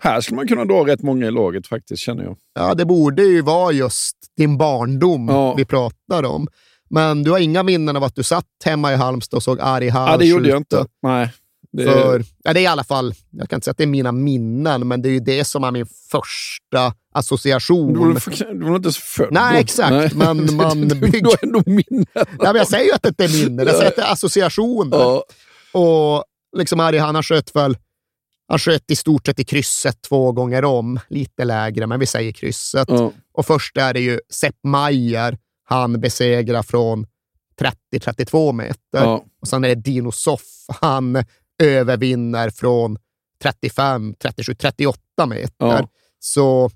Här 0.00 0.20
skulle 0.20 0.36
man 0.36 0.48
kunna 0.48 0.64
dra 0.64 0.86
rätt 0.86 1.02
många 1.02 1.26
i 1.26 1.30
laget 1.30 1.66
faktiskt, 1.66 2.02
känner 2.02 2.24
jag. 2.24 2.36
Ja, 2.54 2.74
det 2.74 2.84
borde 2.84 3.22
ju 3.22 3.42
vara 3.42 3.72
just 3.72 4.16
din 4.36 4.58
barndom 4.58 5.28
Ja. 5.28 5.54
vi 5.54 5.64
pratar 5.64 6.22
om. 6.24 6.48
Men 6.90 7.22
du 7.22 7.30
har 7.30 7.38
inga 7.38 7.62
minnen 7.62 7.96
av 7.96 8.04
att 8.04 8.14
du 8.14 8.22
satt 8.22 8.44
hemma 8.64 8.92
i 8.92 8.96
Halmstad 8.96 9.36
och 9.36 9.42
såg 9.42 9.58
Ari 9.60 9.88
Hahn 9.88 10.10
Ja, 10.10 10.16
det 10.16 10.26
gjorde 10.26 10.48
jag 10.48 10.58
skjuta? 10.58 10.78
inte. 10.80 10.90
Nej. 11.02 11.30
Det, 11.72 11.84
För, 11.84 12.24
ja, 12.44 12.52
det 12.52 12.60
är 12.60 12.62
i 12.62 12.66
alla 12.66 12.84
fall, 12.84 13.14
jag 13.30 13.48
kan 13.48 13.56
inte 13.56 13.64
säga 13.64 13.70
att 13.72 13.76
det 13.78 13.84
är 13.84 13.86
mina 13.86 14.12
minnen, 14.12 14.88
men 14.88 15.02
det 15.02 15.08
är 15.08 15.10
ju 15.12 15.20
det 15.20 15.44
som 15.44 15.64
är 15.64 15.70
min 15.70 15.86
första 16.10 16.94
association. 17.14 17.92
du, 17.92 17.98
var, 18.12 18.20
för- 18.20 18.54
du 18.54 18.64
var 18.68 18.76
inte 18.76 18.92
så 18.92 19.00
född 19.00 19.28
Nej, 19.30 19.60
exakt, 19.60 20.14
men 20.14 20.56
man 20.56 20.88
Du 20.88 20.94
bygger- 20.94 21.24
har 21.26 21.36
ändå 21.42 21.62
minnen. 21.66 22.06
Nej, 22.14 22.26
men 22.38 22.54
jag 22.56 22.68
säger 22.68 22.84
ju 22.84 22.92
att 22.92 23.02
det 23.02 23.08
inte 23.08 23.24
är 23.24 23.44
minnen, 23.44 23.66
jag 23.66 23.76
säger 23.76 23.88
att 23.88 23.96
det 23.96 24.02
är 24.02 24.12
associationer. 24.12 24.96
Ja. 24.98 25.24
Och 25.80 26.24
liksom 26.58 26.78
Hahn, 26.78 26.98
han 26.98 27.22
sköt 27.22 27.56
väl 27.56 27.76
han 28.48 28.58
sköt 28.58 28.90
i 28.90 28.96
stort 28.96 29.26
sett 29.26 29.38
i 29.40 29.44
krysset 29.44 30.02
två 30.08 30.32
gånger 30.32 30.64
om. 30.64 31.00
Lite 31.08 31.44
lägre, 31.44 31.86
men 31.86 32.00
vi 32.00 32.06
säger 32.06 32.32
krysset. 32.32 32.88
Ja. 32.90 33.12
Och 33.32 33.46
först 33.46 33.76
är 33.76 33.94
det 33.94 34.00
ju 34.00 34.20
Sepp 34.30 34.54
Maier 34.64 35.38
han 35.64 36.00
besegrar 36.00 36.62
från 36.62 37.06
30-32 37.94 38.52
meter. 38.52 38.76
Ja. 38.92 39.24
Och 39.42 39.48
sen 39.48 39.64
är 39.64 39.68
det 39.68 39.74
Dino 39.74 40.12
Soff. 40.12 40.42
Han 40.80 41.24
övervinner 41.62 42.50
från 42.50 42.98
35, 43.42 44.14
37, 44.18 44.54
38 44.54 45.26
meter. 45.26 45.52
Ja. 45.58 45.88
Så 46.18 46.70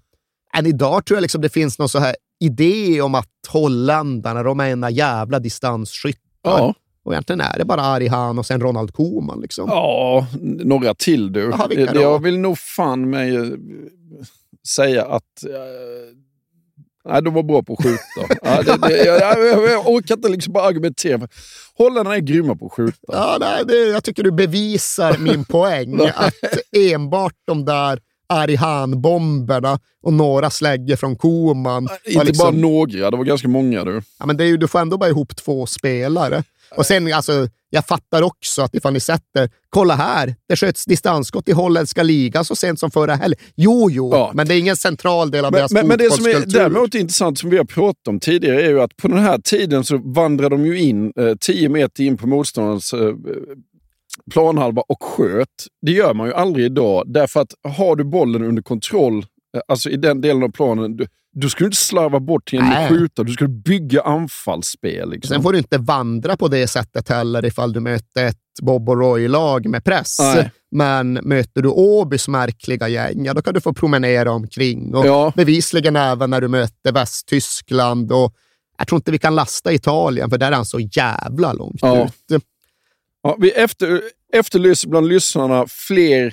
än 0.57 0.67
idag 0.67 1.05
tror 1.05 1.17
jag 1.17 1.23
liksom 1.23 1.41
det 1.41 1.49
finns 1.49 1.79
någon 1.79 1.89
så 1.89 1.99
här 1.99 2.17
idé 2.41 3.01
om 3.01 3.15
att 3.15 3.29
holländarna, 3.49 4.43
de 4.43 4.61
är 4.61 4.69
ena 4.69 4.91
jävla 4.91 5.39
distansskyttar. 5.39 6.21
Ja. 6.43 6.75
Och 7.05 7.13
egentligen 7.13 7.41
är 7.41 7.59
det 7.59 7.65
bara 7.65 7.83
Ari 7.83 8.09
Hahn 8.09 8.39
och 8.39 8.47
sen 8.47 8.61
Ronald 8.61 8.93
Koeman. 8.93 9.41
Liksom. 9.41 9.69
Ja, 9.69 10.27
några 10.41 10.95
till 10.95 11.33
du. 11.33 11.51
Då? 11.51 12.01
jag 12.01 12.23
vill 12.23 12.39
nog 12.39 12.59
fan 12.59 13.11
mig 13.11 13.37
eh, 13.37 13.45
säga 14.67 15.05
att 15.05 15.45
eh, 15.45 16.17
nej, 17.09 17.23
de 17.23 17.35
var 17.35 17.43
bra 17.43 17.63
på 17.63 17.73
att 17.73 17.83
skjuta. 17.85 18.35
ja, 18.43 18.63
det, 18.63 18.89
det, 18.89 19.05
jag, 19.05 19.21
jag, 19.21 19.71
jag 19.71 19.89
orkar 19.89 20.15
inte 20.15 20.29
liksom 20.29 20.53
bara 20.53 20.65
argumentera. 20.65 21.29
Holländarna 21.79 22.17
är 22.17 22.21
grymma 22.21 22.57
på 22.57 22.67
att 22.67 22.73
skjuta. 22.73 22.97
Ja, 23.09 23.37
nej, 23.41 23.63
det, 23.69 23.77
jag 23.77 24.05
tycker 24.05 24.23
du 24.23 24.31
bevisar 24.31 25.19
min 25.19 25.45
poäng. 25.49 26.01
att 26.15 26.35
enbart 26.77 27.35
de 27.47 27.65
där 27.65 27.99
Ari 28.29 28.57
Hahn-bomberna 28.57 29.79
och 30.03 30.13
några 30.13 30.51
släggor 30.51 30.97
från 30.97 31.17
Koeman. 31.17 31.85
var 31.85 31.99
Inte 32.05 32.25
liksom- 32.25 32.45
bara 32.45 32.61
några, 32.71 33.11
det 33.11 33.17
var 33.17 33.25
ganska 33.25 33.49
många 33.49 33.85
du. 33.85 34.03
Ja, 34.19 34.27
men 34.27 34.37
det 34.37 34.45
är 34.45 34.49
ju, 34.49 34.57
du 34.57 34.69
får 34.69 34.79
ändå 34.79 34.99
bara 34.99 35.11
ihop 35.11 35.37
två 35.37 35.67
spelare. 35.67 36.43
Och 36.77 36.87
sen, 36.87 37.13
alltså, 37.13 37.49
jag 37.71 37.87
fattar 37.87 38.23
också 38.23 38.63
att 38.63 38.75
ifall 38.75 38.93
ni 38.93 39.01
sätter, 39.01 39.51
kolla 39.71 39.95
här, 39.95 40.35
det 40.49 40.57
sköts 40.57 40.85
distansskott 40.85 41.49
i 41.49 41.53
holländska 41.53 42.03
ligan 42.03 42.45
så 42.45 42.57
sent 42.57 42.81
som 42.81 42.91
förra 42.91 43.15
helgen. 43.15 43.41
Jo, 43.55 43.91
jo, 43.91 44.11
Ja. 44.13 44.31
men 44.35 44.47
det 44.49 44.55
är 44.55 44.59
ingen 44.59 44.77
central 44.77 45.31
del 45.31 45.45
av 45.45 45.53
Men, 45.53 45.59
deras 45.59 45.73
men, 45.73 45.89
men 45.89 45.99
det 45.99 46.11
som 46.11 46.27
är 46.27 46.47
däremot 46.47 46.95
intressant, 46.95 47.39
som 47.39 47.51
vi 47.51 47.57
har 47.57 47.65
pratat 47.65 48.09
om 48.09 48.21
tidigare, 48.21 48.63
är 48.63 48.69
ju 48.69 48.81
att 48.81 48.97
på 48.97 49.09
den 49.09 49.19
här 49.19 49.39
tiden 49.39 49.85
så 49.85 49.99
vandrar 50.05 50.51
de 50.51 50.67
ju 50.67 50.81
in 50.81 51.13
eh, 51.21 51.35
10 51.41 51.69
meter 51.69 52.05
in 52.05 52.17
på 52.17 52.27
motståndarens 52.27 52.93
eh, 52.93 53.15
planhalva 54.33 54.83
och 54.89 55.03
sköt. 55.03 55.49
Det 55.83 55.93
gör 55.93 56.15
man 56.15 56.27
ju 56.27 56.35
aldrig 56.35 56.67
idag, 56.67 57.05
därför 57.07 57.41
att 57.41 57.55
har 57.77 57.97
du 57.97 58.05
bollen 58.05 58.45
under 58.45 58.63
kontroll, 58.63 59.19
eh, 59.57 59.61
alltså 59.69 59.91
i 59.91 59.97
den 59.97 60.21
delen 60.21 60.43
av 60.43 60.49
planen, 60.49 60.97
du, 60.97 61.07
du 61.41 61.51
skulle 61.51 61.67
inte 61.67 61.77
slarva 61.77 62.21
bort 62.21 62.53
genom 62.53 62.69
Nej. 62.69 62.85
att 62.85 62.91
skjuta, 62.91 63.23
du 63.23 63.33
skulle 63.33 63.49
bygga 63.49 64.03
anfallsspel. 64.03 65.11
Liksom. 65.11 65.35
Sen 65.35 65.43
får 65.43 65.53
du 65.53 65.59
inte 65.59 65.79
vandra 65.79 66.37
på 66.37 66.49
det 66.49 66.67
sättet 66.67 67.09
heller 67.09 67.45
ifall 67.45 67.73
du 67.73 67.81
möter 67.81 68.25
ett 68.25 68.37
Bob 68.63 68.89
och 68.89 68.97
Roy-lag 69.01 69.67
med 69.69 69.85
press. 69.85 70.17
Nej. 70.21 70.51
Men 70.71 71.13
möter 71.13 71.63
du 71.63 71.69
Åbys 71.69 72.29
märkliga 72.29 72.89
gäng, 72.89 73.25
ja, 73.25 73.35
då 73.35 73.43
kan 73.43 73.55
du 73.55 73.61
få 73.61 73.73
promenera 73.75 74.33
omkring. 74.33 74.95
Och 74.95 75.07
Ja. 75.07 75.33
Bevisligen 75.37 75.97
även 75.97 76.31
när 76.31 76.41
du 76.41 76.49
möter 76.49 76.93
Västtyskland. 76.93 78.13
Och 78.13 78.35
jag 78.79 78.89
tror 78.89 78.97
inte 78.97 79.11
vi 79.11 79.19
kan 79.19 79.35
lasta 79.35 79.73
Italien, 79.73 80.31
för 80.31 80.39
där 80.39 80.53
är 80.53 80.57
han 80.57 80.65
så 80.67 80.81
jävla 80.81 81.53
långt 81.53 81.79
Ja. 81.81 82.05
ut. 82.31 82.43
Ja, 83.23 83.37
vi 83.41 83.51
efter, 83.51 84.03
efterlyser 84.33 84.89
bland 84.89 85.09
lyssnarna 85.09 85.65
fler 85.69 86.33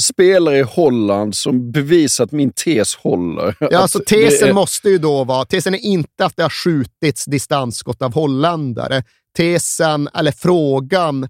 spelare 0.00 0.58
i 0.58 0.62
Holland 0.62 1.36
som 1.36 1.72
bevisar 1.72 2.24
att 2.24 2.32
min 2.32 2.50
tes 2.52 2.94
håller. 2.96 3.56
Ja, 3.60 3.78
alltså 3.78 4.00
tesen 4.06 4.48
är- 4.48 4.52
måste 4.52 4.88
ju 4.90 4.98
då 4.98 5.24
vara, 5.24 5.44
tesen 5.44 5.74
är 5.74 5.78
inte 5.84 6.24
att 6.24 6.36
det 6.36 6.42
har 6.42 6.50
skjutits 6.50 7.24
distansskott 7.24 8.02
av 8.02 8.14
holländare. 8.14 9.02
Tesen, 9.36 10.08
eller 10.14 10.32
frågan, 10.32 11.28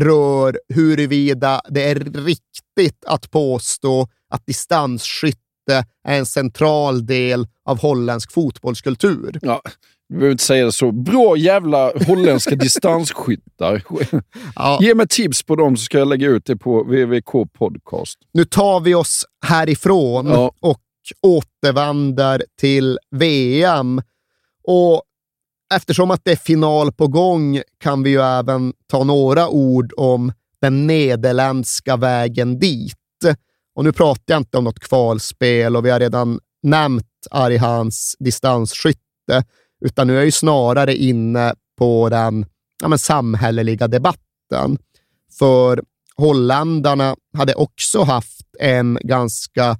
rör 0.00 0.58
huruvida 0.74 1.60
det 1.68 1.82
är 1.82 1.94
riktigt 2.24 3.04
att 3.06 3.30
påstå 3.30 4.08
att 4.34 4.46
distansskytte 4.46 5.40
är 6.08 6.18
en 6.18 6.26
central 6.26 7.06
del 7.06 7.46
av 7.64 7.80
holländsk 7.80 8.32
fotbollskultur. 8.32 9.38
Ja, 9.42 9.62
du 10.10 10.14
behöver 10.16 10.32
inte 10.32 10.44
säga 10.44 10.64
det 10.64 10.72
så. 10.72 10.92
Bra 10.92 11.36
jävla 11.36 11.92
holländska 12.06 12.54
distansskyttar. 12.56 13.82
Ja. 14.54 14.78
Ge 14.82 14.94
mig 14.94 15.08
tips 15.08 15.42
på 15.42 15.56
dem 15.56 15.76
så 15.76 15.82
ska 15.84 15.98
jag 15.98 16.08
lägga 16.08 16.28
ut 16.28 16.44
det 16.46 16.56
på 16.56 16.82
VVK 16.84 17.52
Podcast. 17.58 18.18
Nu 18.32 18.44
tar 18.44 18.80
vi 18.80 18.94
oss 18.94 19.24
härifrån 19.46 20.26
Ja. 20.26 20.52
och 20.60 20.80
återvänder 21.22 22.44
till 22.60 22.98
VM. 23.10 24.02
Och 24.64 25.02
eftersom 25.74 26.10
att 26.10 26.20
det 26.24 26.32
är 26.32 26.36
final 26.36 26.92
på 26.92 27.08
gång 27.08 27.60
kan 27.82 28.02
vi 28.02 28.10
ju 28.10 28.20
även 28.20 28.72
ta 28.90 29.04
några 29.04 29.48
ord 29.48 29.92
om 29.96 30.32
den 30.60 30.86
nederländska 30.86 31.96
vägen 31.96 32.58
dit. 32.58 32.94
Och 33.74 33.84
nu 33.84 33.92
pratar 33.92 34.34
jag 34.34 34.40
inte 34.40 34.58
om 34.58 34.64
något 34.64 34.80
kvalspel 34.80 35.76
och 35.76 35.84
vi 35.86 35.90
har 35.90 36.00
redan 36.00 36.40
nämnt 36.62 37.06
Ari 37.30 37.56
Hans 37.56 38.16
distansskytte, 38.18 39.44
utan 39.80 40.06
nu 40.06 40.12
är 40.12 40.16
jag 40.16 40.24
ju 40.24 40.32
snarare 40.32 40.96
inne 40.96 41.54
på 41.78 42.08
den 42.08 42.46
ja, 42.82 42.88
men 42.88 42.98
samhälleliga 42.98 43.88
debatten. 43.88 44.78
För 45.38 45.82
holländarna 46.16 47.16
hade 47.36 47.54
också 47.54 48.02
haft 48.02 48.46
en 48.58 48.98
ganska 49.00 49.78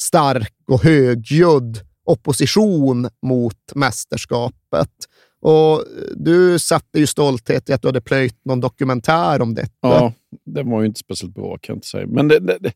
stark 0.00 0.54
och 0.68 0.82
högljudd 0.82 1.80
opposition 2.04 3.08
mot 3.22 3.74
mästerskapet. 3.74 4.90
Och 5.40 5.84
du 6.16 6.58
satte 6.58 6.98
ju 6.98 7.06
stolthet 7.06 7.70
i 7.70 7.72
att 7.72 7.82
du 7.82 7.88
hade 7.88 8.00
plöjt 8.00 8.44
någon 8.44 8.60
dokumentär 8.60 9.42
om 9.42 9.54
detta. 9.54 9.72
Ja, 9.80 10.12
den 10.44 10.70
var 10.70 10.80
ju 10.80 10.86
inte 10.86 11.00
speciellt 11.00 11.34
bra 11.34 11.58
kan 11.58 11.72
jag 11.72 11.76
inte 11.76 11.86
säga. 11.86 12.06
Men 12.06 12.28
det, 12.28 12.38
det, 12.38 12.72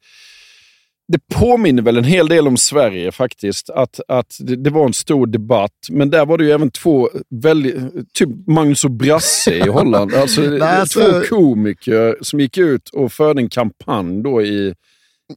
det, 1.09 1.19
påminner 1.35 1.83
väl 1.83 1.97
en 1.97 2.05
hel 2.05 2.29
del 2.29 2.49
om 2.49 2.57
Sverige 2.57 3.13
faktiskt. 3.13 3.71
Att, 3.71 4.01
att 4.09 4.37
det, 4.41 4.57
det 4.57 4.71
var 4.71 4.87
en 4.87 4.93
stor 4.93 5.27
debatt. 5.27 5.73
Men 5.91 6.11
där 6.11 6.27
var 6.27 6.39
det 6.39 6.45
ju 6.45 6.51
även 6.51 6.71
två 6.71 7.11
väldigt, 7.31 7.77
typ 8.15 8.29
Magnus 8.47 8.85
och 8.85 8.91
Brasse 8.91 9.55
i 9.55 9.69
Holland. 9.69 10.15
Alltså, 10.27 10.41
Nej, 10.41 10.61
alltså- 10.63 11.01
Två 11.01 11.37
komiker 11.37 12.17
som 12.21 12.41
gick 12.41 12.59
ut 12.59 12.89
och 12.89 13.13
förde 13.13 13.41
en 13.41 13.49
kampanj 13.49 14.23
då 14.23 14.43
i, 14.43 14.75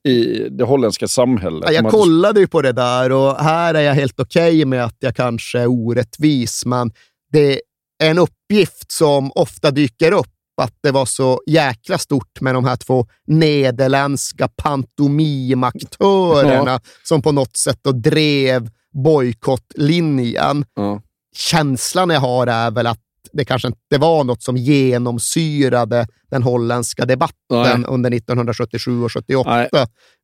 i 0.03 0.47
det 0.49 0.63
holländska 0.63 1.07
samhället. 1.07 1.71
Jag 1.71 1.91
kollade 1.91 2.39
ju 2.39 2.47
på 2.47 2.61
det 2.61 2.71
där 2.71 3.11
och 3.11 3.35
här 3.35 3.73
är 3.73 3.81
jag 3.81 3.93
helt 3.93 4.19
okej 4.19 4.65
med 4.65 4.85
att 4.85 4.97
jag 4.99 5.15
kanske 5.15 5.59
är 5.59 5.67
orättvis, 5.67 6.65
men 6.65 6.91
det 7.31 7.61
är 8.03 8.09
en 8.09 8.17
uppgift 8.19 8.91
som 8.91 9.31
ofta 9.35 9.71
dyker 9.71 10.11
upp 10.11 10.27
att 10.61 10.73
det 10.83 10.91
var 10.91 11.05
så 11.05 11.41
jäkla 11.47 11.97
stort 11.97 12.41
med 12.41 12.55
de 12.55 12.65
här 12.65 12.75
två 12.75 13.07
nederländska 13.27 14.47
pantomimaktörerna 14.57 16.71
Ja. 16.71 16.79
som 17.03 17.21
på 17.21 17.31
något 17.31 17.57
sätt 17.57 17.79
då 17.81 17.91
drev 17.91 18.69
bojkottlinjen. 19.03 20.65
Ja. 20.75 21.01
känslan 21.35 22.09
jag 22.09 22.19
har 22.19 22.47
är 22.47 22.71
väl 22.71 22.87
att 22.87 22.99
det 23.33 23.45
kanske 23.45 23.67
inte 23.67 23.97
var 23.97 24.23
något 24.23 24.43
som 24.43 24.57
genomsyrade 24.57 26.07
den 26.31 26.43
holländska 26.43 27.05
debatten 27.05 27.35
Nej. 27.51 27.83
under 27.87 28.11
1977 28.13 29.03
och 29.03 29.11
78, 29.13 29.49
Nej. 29.49 29.69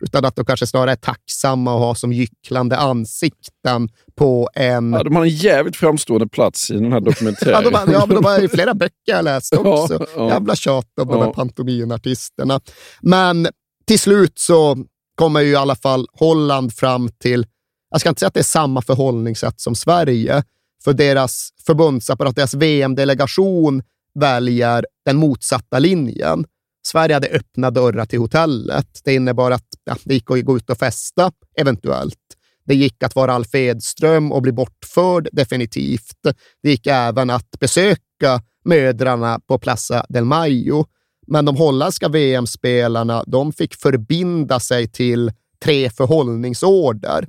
utan 0.03 0.25
att 0.25 0.35
de 0.35 0.45
kanske 0.45 0.67
snarare 0.67 0.91
är 0.91 0.95
tacksamma 0.95 1.73
att 1.73 1.79
ha 1.79 1.95
som 1.95 2.13
gycklande 2.13 2.77
ansikten 2.77 3.89
på 4.15 4.49
en... 4.53 4.93
Ja, 4.93 5.03
de 5.03 5.15
har 5.15 5.23
en 5.23 5.29
jävligt 5.29 5.75
framstående 5.75 6.27
plats 6.27 6.71
i 6.71 6.73
den 6.73 6.91
här 6.91 6.99
dokumentären. 6.99 7.51
Ja, 7.63 7.69
de, 7.69 7.73
har- 7.75 7.93
ja, 7.93 8.05
men 8.05 8.15
de 8.15 8.25
har 8.25 8.39
ju 8.39 8.49
flera 8.49 8.73
böcker 8.83 8.93
jag 9.05 9.23
läst 9.25 9.53
också. 9.53 9.93
Ja, 9.99 10.05
ja. 10.15 10.29
Jävla 10.29 10.55
tjat 10.55 10.85
om 11.01 11.07
de 11.07 11.17
här 11.19 11.25
Ja. 11.25 11.33
pantomimartisterna. 11.33 12.61
Men 13.01 13.47
till 13.87 13.99
slut 13.99 14.39
så 14.39 14.77
kommer 15.15 15.41
ju 15.41 15.51
i 15.51 15.55
alla 15.55 15.75
fall 15.75 16.07
Holland 16.13 16.73
fram 16.73 17.09
till, 17.09 17.45
jag 17.91 17.99
ska 17.99 18.09
inte 18.09 18.19
säga 18.19 18.27
att 18.27 18.33
det 18.33 18.39
är 18.39 18.43
samma 18.43 18.81
förhållningssätt 18.81 19.61
som 19.61 19.75
Sverige, 19.75 20.43
för 20.83 20.93
deras 20.93 21.49
förbundsapparat, 21.65 22.35
deras 22.35 22.53
VM-delegation 22.53 23.83
väljer 24.19 24.85
den 25.05 25.17
motsatta 25.17 25.79
linjen. 25.79 26.45
Sverige 26.87 27.13
hade 27.13 27.27
öppna 27.27 27.71
dörrar 27.71 28.05
till 28.05 28.19
hotellet. 28.19 29.01
Det 29.03 29.13
innebar 29.13 29.51
att 29.51 29.67
ja, 29.83 29.95
det 30.03 30.13
gick 30.13 30.31
att 30.31 30.45
gå 30.45 30.57
ut 30.57 30.69
och 30.69 30.77
festa, 30.77 31.31
eventuellt. 31.59 32.19
Det 32.65 32.75
gick 32.75 33.03
att 33.03 33.15
vara 33.15 33.33
Alf 33.33 33.55
Edström 33.55 34.31
och 34.31 34.41
bli 34.41 34.51
bortförd, 34.51 35.29
definitivt. 35.31 36.21
Det 36.63 36.69
gick 36.69 36.87
även 36.87 37.29
att 37.29 37.51
besöka 37.59 38.41
mödrarna 38.65 39.39
på 39.47 39.59
Plaza 39.59 40.05
del 40.09 40.25
Mayo. 40.25 40.85
Men 41.27 41.45
de 41.45 41.55
holländska 41.55 42.07
VM-spelarna 42.07 43.23
de 43.27 43.53
fick 43.53 43.75
förbinda 43.75 44.59
sig 44.59 44.87
till 44.87 45.31
tre 45.63 45.89
förhållningsorder. 45.89 47.27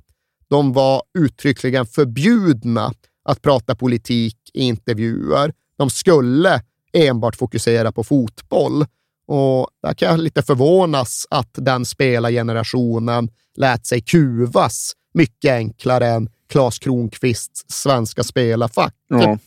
De 0.48 0.72
var 0.72 1.02
uttryckligen 1.18 1.86
förbjudna 1.86 2.92
att 3.26 3.42
prata 3.42 3.74
politik 3.74 4.36
i 4.54 4.60
intervjuer. 4.60 5.52
De 5.78 5.90
skulle 5.90 6.62
enbart 6.92 7.36
fokusera 7.36 7.92
på 7.92 8.04
fotboll. 8.04 8.84
Och 9.26 9.68
där 9.82 9.94
kan 9.94 10.08
jag 10.08 10.20
lite 10.20 10.42
förvånas 10.42 11.26
att 11.30 11.50
den 11.52 11.84
spelargenerationen 11.84 13.30
lät 13.56 13.86
sig 13.86 14.00
kuvas 14.00 14.92
mycket 15.14 15.52
enklare 15.52 16.06
än 16.06 16.28
Klas 16.48 16.78
Kronqvists 16.78 17.64
svenska 17.68 18.22
spelarfack. 18.22 18.94
Ja. 19.08 19.38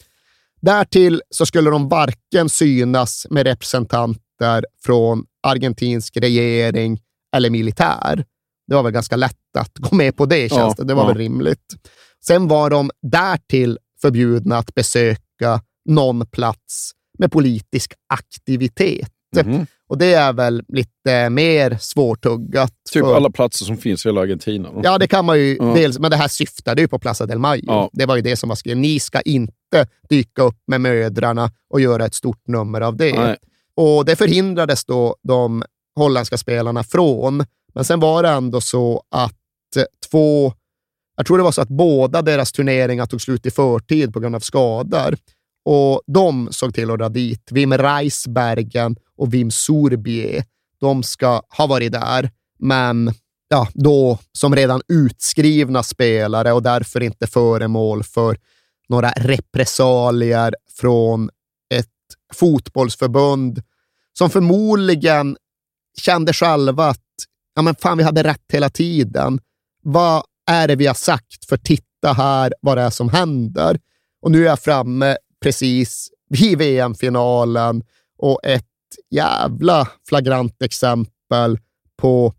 Därtill 0.61 1.21
så 1.29 1.45
skulle 1.45 1.69
de 1.69 1.89
varken 1.89 2.49
synas 2.49 3.27
med 3.29 3.47
representanter 3.47 4.65
från 4.85 5.25
argentinsk 5.43 6.17
regering 6.17 6.99
eller 7.35 7.49
militär. 7.49 8.25
Det 8.67 8.75
var 8.75 8.83
väl 8.83 8.91
ganska 8.91 9.15
lätt 9.15 9.35
att 9.57 9.77
gå 9.77 9.95
med 9.95 10.15
på 10.17 10.25
det, 10.25 10.49
känns 10.49 10.75
Ja, 10.77 10.83
det. 10.83 10.83
Det 10.83 10.93
var 10.93 11.03
ja. 11.03 11.07
väl 11.07 11.17
rimligt. 11.17 11.75
Sen 12.25 12.47
var 12.47 12.69
de 12.69 12.91
därtill 13.01 13.77
förbjudna 14.01 14.57
att 14.57 14.73
besöka 14.75 15.61
någon 15.89 16.25
plats 16.27 16.91
med 17.19 17.31
politisk 17.31 17.93
aktivitet. 18.13 19.09
Mhm. 19.45 19.65
Och 19.87 19.97
det 19.97 20.13
är 20.13 20.33
väl 20.33 20.63
lite 20.67 21.29
mer 21.29 21.77
svårtuggat. 21.81 22.71
Typ 22.91 23.03
för- 23.05 23.15
alla 23.15 23.29
platser 23.29 23.65
som 23.65 23.77
finns 23.77 24.05
i 24.05 24.09
hela 24.09 24.21
Argentina. 24.21 24.69
Ja, 24.83 24.97
det 24.97 25.07
kan 25.07 25.25
man 25.25 25.39
ju. 25.39 25.57
Ja. 25.59 25.73
Dels, 25.75 25.99
men 25.99 26.11
det 26.11 26.17
här 26.17 26.27
syftade 26.27 26.81
ju 26.81 26.87
på 26.87 26.99
Plaza 26.99 27.25
del 27.25 27.39
Mayo. 27.39 27.63
Ja. 27.67 27.89
Det 27.93 28.05
var 28.05 28.15
ju 28.15 28.21
det 28.21 28.35
som 28.35 28.49
var 28.49 28.55
skrivet. 28.55 28.77
Ni 28.77 28.99
ska 28.99 29.21
inte 29.21 29.87
dyka 30.09 30.41
upp 30.41 30.57
med 30.67 30.81
mödrarna 30.81 31.51
och 31.69 31.81
göra 31.81 32.05
ett 32.05 32.13
stort 32.15 32.47
nummer 32.47 32.81
av 32.81 32.97
det. 32.97 33.19
Nej. 33.19 33.37
Och 33.75 34.05
det 34.05 34.15
förhindrades 34.15 34.85
då 34.85 35.15
de 35.23 35.63
holländska 35.95 36.37
spelarna 36.37 36.83
från. 36.83 37.45
Men 37.73 37.85
sen 37.85 37.99
var 37.99 38.23
det 38.23 38.29
ändå 38.29 38.61
så 38.61 39.03
att 39.11 39.33
eh, 39.77 39.83
två, 40.11 40.53
jag 41.19 41.25
tror 41.25 41.37
det 41.37 41.43
var 41.43 41.51
så 41.51 41.61
att 41.61 41.69
båda 41.69 42.21
deras 42.21 42.51
turneringar 42.51 43.05
tog 43.05 43.21
slut 43.21 43.45
i 43.45 43.51
förtid 43.51 44.13
på 44.13 44.19
grund 44.19 44.35
av 44.35 44.39
skador. 44.39 45.17
Och 45.65 46.01
de 46.07 46.47
såg 46.51 46.73
till 46.73 46.91
att 46.91 46.99
dra 46.99 47.09
dit. 47.09 47.51
Wim 47.51 47.73
Reisbergen 47.73 48.95
och 49.17 49.33
Wim 49.33 49.51
Sorbie. 49.51 50.43
De 50.79 51.03
ska 51.03 51.41
ha 51.57 51.67
varit 51.67 51.91
där, 51.91 52.31
men 52.59 53.13
ja, 53.47 53.67
då 53.73 54.19
som 54.31 54.55
redan 54.55 54.81
utskrivna 54.87 55.83
spelare 55.83 56.53
och 56.53 56.63
därför 56.63 57.03
inte 57.03 57.27
föremål 57.27 58.03
för 58.03 58.37
några 58.89 59.09
repressalier 59.09 60.55
från 60.75 61.29
ett 61.73 61.87
fotbollsförbund 62.33 63.61
som 64.13 64.29
förmodligen 64.29 65.37
kände 65.97 66.33
själva 66.33 66.87
att 66.87 67.05
ja, 67.55 67.61
men 67.61 67.75
fan, 67.75 67.97
vi 67.97 68.03
hade 68.03 68.23
rätt 68.23 68.45
hela 68.53 68.69
tiden. 68.69 69.39
Vad 69.83 70.23
är 70.49 70.67
det 70.67 70.75
vi 70.75 70.87
har 70.87 70.93
sagt? 70.93 71.45
För 71.45 71.57
titta 71.57 72.13
här 72.13 72.53
vad 72.61 72.77
det 72.77 72.81
är 72.81 72.89
som 72.89 73.09
händer. 73.09 73.79
Och 74.21 74.31
nu 74.31 74.41
är 74.41 74.45
jag 74.45 74.59
framme 74.59 75.17
precis 75.41 76.09
vid 76.29 76.57
VM-finalen 76.57 77.83
och 78.17 78.39
ett 78.43 78.65
jävla 79.11 79.87
flagrant 80.07 80.61
exempel 80.61 81.59
på 81.97 82.33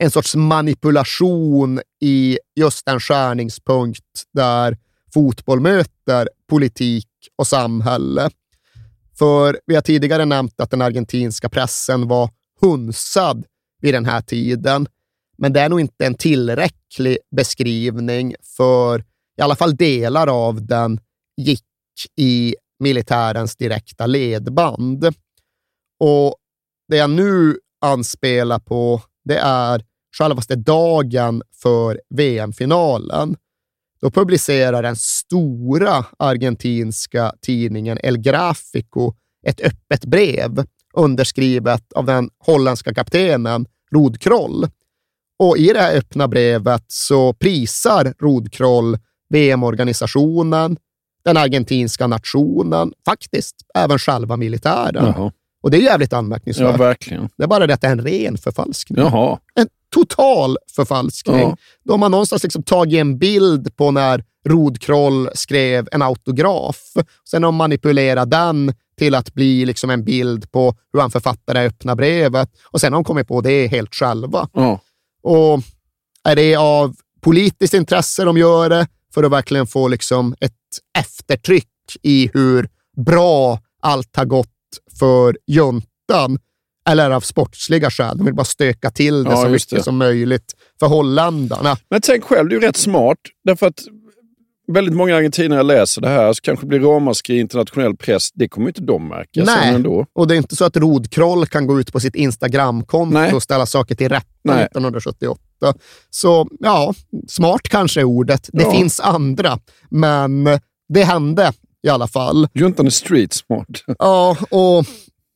en 0.00 0.10
sorts 0.10 0.34
manipulation 0.34 1.80
i 2.00 2.38
just 2.56 2.88
en 2.88 3.00
skärningspunkt 3.00 4.22
där 4.32 4.78
fotboll 5.14 5.60
möter 5.60 6.28
politik 6.48 7.08
och 7.36 7.46
samhälle. 7.46 8.30
För 9.18 9.60
vi 9.66 9.74
har 9.74 9.82
tidigare 9.82 10.24
nämnt 10.24 10.60
att 10.60 10.70
den 10.70 10.82
argentinska 10.82 11.48
pressen 11.48 12.08
var 12.08 12.30
hunsad 12.60 13.46
vid 13.80 13.94
den 13.94 14.04
här 14.04 14.20
tiden. 14.20 14.86
Men 15.36 15.52
det 15.52 15.60
är 15.60 15.68
nog 15.68 15.80
inte 15.80 16.06
en 16.06 16.14
tillräcklig 16.14 17.18
beskrivning 17.36 18.34
för 18.56 19.04
i 19.38 19.42
alla 19.42 19.56
fall 19.56 19.76
delar 19.76 20.26
av 20.26 20.66
den 20.66 21.00
gick 21.36 21.64
i 22.16 22.54
militärens 22.78 23.56
direkta 23.56 24.06
ledband. 24.06 25.04
Och 26.00 26.36
det 26.88 26.96
jag 26.96 27.10
nu 27.10 27.58
anspelar 27.80 28.58
på, 28.58 29.02
det 29.24 29.36
är 29.38 29.84
självaste 30.18 30.56
dagen 30.56 31.42
för 31.62 32.00
VM-finalen. 32.10 33.36
Då 34.00 34.10
publicerar 34.10 34.82
den 34.82 34.96
stora 34.96 36.04
argentinska 36.18 37.32
tidningen 37.40 37.98
El 38.02 38.18
Grafico 38.18 39.14
ett 39.46 39.60
öppet 39.60 40.04
brev 40.04 40.66
underskrivet 40.94 41.92
av 41.92 42.04
den 42.04 42.30
holländska 42.38 42.94
kaptenen 42.94 43.66
Rod 43.92 44.20
Kroll. 44.20 44.66
Och 45.44 45.58
i 45.58 45.72
det 45.72 45.80
här 45.80 45.96
öppna 45.96 46.28
brevet 46.28 46.84
så 46.88 47.32
prisar 47.32 48.14
Rod 48.20 48.52
Kroll 48.52 48.98
VM-organisationen, 49.28 50.76
den 51.24 51.36
argentinska 51.36 52.06
nationen, 52.06 52.92
faktiskt 53.04 53.56
även 53.74 53.98
själva 53.98 54.36
militären. 54.36 55.04
Jaha. 55.16 55.32
Och 55.62 55.70
det 55.70 55.76
är 55.76 55.80
jävligt 55.80 56.12
anmärkningsvärt. 56.12 56.70
Ja, 56.70 56.76
verkligen. 56.76 57.28
Det 57.36 57.44
är 57.44 57.48
bara 57.48 57.66
det 57.66 57.74
att 57.74 57.80
det 57.80 57.86
är 57.86 57.92
en 57.92 58.00
ren 58.00 58.38
förfalskning. 58.38 58.98
Jaha. 58.98 59.38
En 59.54 59.68
total 59.94 60.56
förfalskning. 60.76 61.40
Ja. 61.40 61.56
De 61.84 62.02
har 62.02 62.08
någonstans 62.08 62.42
liksom 62.42 62.62
tagit 62.62 63.00
en 63.00 63.18
bild 63.18 63.76
på 63.76 63.90
när 63.90 64.24
Rod 64.48 64.80
Kroll 64.80 65.28
skrev 65.34 65.88
en 65.92 66.02
autograf. 66.02 66.92
Sen 67.30 67.42
har 67.42 67.48
de 67.48 67.56
manipulerat 67.56 68.30
den 68.30 68.74
till 68.98 69.14
att 69.14 69.34
bli 69.34 69.66
liksom 69.66 69.90
en 69.90 70.04
bild 70.04 70.52
på 70.52 70.76
hur 70.92 71.00
han 71.00 71.10
författade 71.10 71.60
det 71.60 71.66
öppna 71.66 71.96
brevet. 71.96 72.50
Och 72.64 72.80
sen 72.80 72.92
har 72.92 73.00
de 73.00 73.04
kommit 73.04 73.28
på 73.28 73.40
det 73.40 73.66
helt 73.66 73.94
själva. 73.94 74.48
Ja. 74.52 74.80
Och 75.24 75.62
är 76.24 76.36
det 76.36 76.56
av 76.56 76.94
politiskt 77.20 77.74
intresse 77.74 78.24
de 78.24 78.38
gör 78.38 78.68
det 78.68 78.86
för 79.14 79.22
att 79.22 79.32
verkligen 79.32 79.66
få 79.66 79.88
liksom 79.88 80.34
ett 80.40 80.52
eftertryck 80.98 81.68
i 82.02 82.30
hur 82.34 82.68
bra 82.96 83.60
allt 83.82 84.16
har 84.16 84.24
gått 84.24 84.48
för 84.98 85.38
juntan? 85.46 86.38
Eller 86.88 87.10
av 87.10 87.20
sportsliga 87.20 87.90
skäl. 87.90 88.18
De 88.18 88.24
vill 88.24 88.34
bara 88.34 88.44
stöka 88.44 88.90
till 88.90 89.24
det 89.24 89.30
Ja, 89.30 89.42
så 89.42 89.48
mycket 89.48 89.70
det. 89.70 89.82
som 89.82 89.96
möjligt 89.96 90.54
för 90.80 90.86
holländarna. 90.86 91.76
Men 91.90 92.00
tänk 92.00 92.24
själv, 92.24 92.48
det 92.48 92.56
är 92.56 92.60
rätt 92.60 92.76
smart. 92.76 93.18
Därför 93.44 93.66
att 93.66 93.80
väldigt 94.72 94.94
många 94.94 95.16
argentinare 95.16 95.62
läser 95.62 96.00
det 96.02 96.08
här, 96.08 96.32
så 96.32 96.40
kanske 96.42 96.66
blir 96.66 96.80
ramaskri 96.80 97.36
i 97.36 97.40
internationell 97.40 97.96
press. 97.96 98.32
Det 98.34 98.48
kommer 98.48 98.66
inte 98.68 98.80
de 98.82 99.08
märka 99.08 99.44
Nej, 99.44 99.74
ändå. 99.74 100.06
och 100.14 100.26
det 100.28 100.34
är 100.34 100.36
inte 100.36 100.56
så 100.56 100.64
att 100.64 100.76
Rod 100.76 101.10
Kroll 101.10 101.46
kan 101.46 101.66
gå 101.66 101.80
ut 101.80 101.92
på 101.92 102.00
sitt 102.00 102.14
Instagramkonto 102.14 103.14
Nej. 103.18 103.32
och 103.32 103.42
ställa 103.42 103.66
saker 103.66 103.94
till 103.94 104.08
rätta 104.08 104.26
Nej. 104.44 104.62
1978. 104.64 105.40
Så 106.10 106.48
ja, 106.60 106.94
smart 107.28 107.62
kanske 107.62 108.00
är 108.00 108.04
ordet. 108.04 108.48
Det 108.52 108.62
Ja. 108.62 108.70
finns 108.70 109.00
andra, 109.00 109.58
men 109.90 110.44
det 110.88 111.04
hände 111.04 111.52
i 111.86 111.88
alla 111.88 112.08
fall. 112.08 112.48
Juntan 112.54 112.86
är 112.86 112.90
street 112.90 113.32
smart. 113.32 113.68
Ja, 113.98 114.36
och 114.50 114.84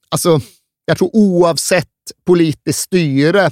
alltså, 0.08 0.40
jag 0.84 0.98
tror 0.98 1.10
oavsett 1.12 1.86
politiskt 2.26 2.78
styre 2.78 3.50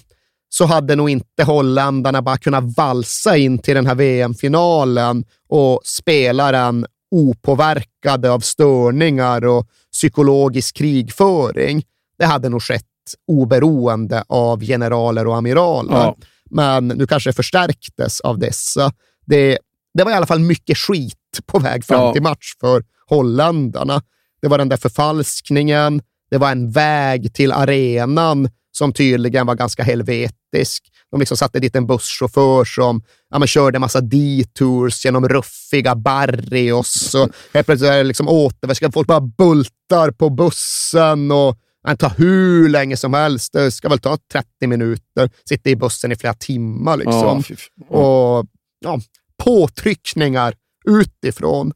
så 0.59 0.65
hade 0.65 0.97
nog 0.97 1.11
inte 1.11 1.45
holländarna 1.45 2.23
bara 2.23 2.37
kunnat 2.39 2.77
valsa 2.77 3.37
in 3.37 3.59
till 3.59 3.75
den 3.75 3.87
här 3.87 3.95
VM-finalen 3.95 5.25
och 5.49 5.81
spela 5.85 6.53
den 6.53 6.87
opåverkade 7.11 8.31
av 8.31 8.41
störningar 8.41 9.45
och 9.45 9.67
psykologisk 9.93 10.77
krigföring. 10.77 11.83
Det 12.19 12.25
hade 12.25 12.49
nog 12.49 12.63
skett 12.63 12.85
oberoende 13.27 14.25
av 14.29 14.61
generaler 14.61 15.27
och 15.27 15.37
amiraler. 15.37 15.95
Ja. 15.95 16.17
Men 16.51 16.89
nu 16.89 17.07
kanske 17.07 17.31
det 17.31 17.35
förstärktes 17.35 18.21
av 18.21 18.39
dessa. 18.39 18.93
Det, 19.27 19.59
det 19.95 20.05
var 20.05 20.11
i 20.11 20.15
alla 20.15 20.27
fall 20.27 20.41
mycket 20.41 20.79
skit 20.79 21.41
på 21.47 21.59
väg 21.59 21.85
fram 21.85 22.01
Ja. 22.01 22.13
till 22.13 22.23
match 22.23 22.55
för 22.61 22.85
holländarna. 23.07 24.03
Det 24.43 24.49
var 24.49 24.59
den 24.59 24.69
där 24.69 24.77
förfalskningen, 24.77 26.03
det 26.31 26.39
var 26.39 26.51
en 26.51 26.71
väg 26.71 27.35
till 27.35 27.53
arenan 27.53 28.49
som 28.77 28.93
tydligen 28.93 29.47
var 29.47 29.55
ganska 29.55 29.83
helvetisk. 29.83 30.93
De 31.11 31.21
liksom 31.21 31.37
satte 31.37 31.61
dit 31.61 31.77
en 31.77 31.87
busschaufför 31.87 32.65
som 32.65 33.03
ja, 33.31 33.39
men 33.39 33.49
körde 33.49 33.79
massa 33.79 34.01
detours 34.01 35.05
genom 35.05 35.29
ruffiga 35.29 35.95
Barrios 35.95 37.15
och 37.15 37.29
helt 37.55 37.67
plötsligt 37.67 37.91
är 37.91 37.97
det 37.97 38.05
liksom 38.05 38.29
återväska. 38.29 38.93
Folk 38.93 39.09
bara 39.09 39.21
bultar 39.21 40.11
på 40.11 40.31
bussen 40.31 41.31
och 41.31 41.57
det 41.89 41.97
tar 41.97 42.13
hur 42.17 42.69
länge 42.69 42.97
som 42.97 43.15
helst. 43.15 43.53
Det 43.53 43.71
ska 43.71 43.89
väl 43.89 43.99
ta 43.99 44.19
30 44.33 44.67
minuter. 44.67 45.31
Sitta 45.49 45.71
i 45.71 45.77
bussen 45.77 46.13
i 46.13 46.17
flera 46.17 46.35
timmar 46.35 46.97
liksom. 46.97 47.43
Ja. 47.91 47.97
Och 47.97 48.47
ja, 48.81 49.01
påtryckningar 49.45 50.55
utifrån. 50.89 51.73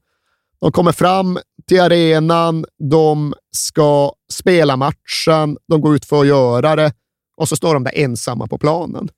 De 0.61 0.73
kommer 0.73 0.93
fram 0.93 1.39
till 1.69 1.81
arenan, 1.81 2.65
de 2.91 3.35
ska 3.57 4.13
spela 4.33 4.77
matchen, 4.77 5.57
de 5.69 5.81
går 5.81 5.95
ut 5.97 6.05
för 6.05 6.21
att 6.21 6.27
göra 6.27 6.77
det 6.77 6.93
och 7.37 7.49
så 7.49 7.57
står 7.57 7.75
de 7.75 7.85
där 7.85 7.93
ensamma 7.99 8.47
på 8.47 8.59
planen. 8.59 9.09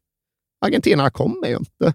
Argentina 0.60 1.10
kommer 1.10 1.48
ju 1.48 1.56
inte. 1.56 1.94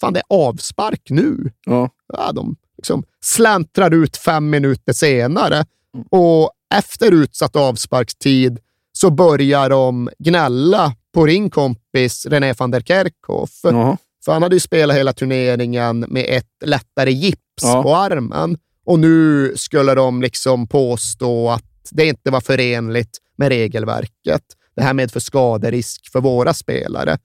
Fan, 0.00 0.12
det 0.12 0.20
är 0.20 0.24
avspark 0.36 1.02
nu. 1.10 1.50
Ja. 1.66 1.90
Ja, 2.12 2.32
de 2.32 2.56
liksom 2.76 3.04
släntrar 3.20 3.94
ut 3.94 4.16
fem 4.16 4.50
minuter 4.50 4.92
senare 4.92 5.64
och 6.10 6.50
efter 6.74 7.12
utsatt 7.12 7.56
avsparkstid 7.56 8.58
så 8.92 9.10
börjar 9.10 9.70
de 9.70 10.10
gnälla 10.18 10.94
på 11.14 11.26
din 11.26 11.50
kompis 11.50 12.26
René 12.26 12.52
van 12.58 12.70
der 12.70 12.80
Kerkhoff. 12.80 13.50
Jaha. 13.62 13.96
För 14.24 14.32
han 14.32 14.42
hade 14.42 14.56
ju 14.56 14.60
spelat 14.60 14.96
hela 14.96 15.12
turneringen 15.12 16.00
med 16.08 16.24
ett 16.28 16.50
lättare 16.64 17.12
gips 17.12 17.40
Ja. 17.62 17.82
på 17.82 17.96
armen 17.96 18.58
och 18.86 18.98
nu 18.98 19.52
skulle 19.56 19.94
de 19.94 20.22
liksom 20.22 20.66
påstå 20.66 21.50
att 21.50 21.62
det 21.90 22.06
inte 22.06 22.30
var 22.30 22.40
förenligt 22.40 23.18
med 23.38 23.48
regelverket. 23.48 24.42
Det 24.76 24.82
här 24.82 24.94
medför 24.94 25.20
skaderisk 25.20 26.12
för 26.12 26.20
våra 26.20 26.54
spelare. 26.54 27.18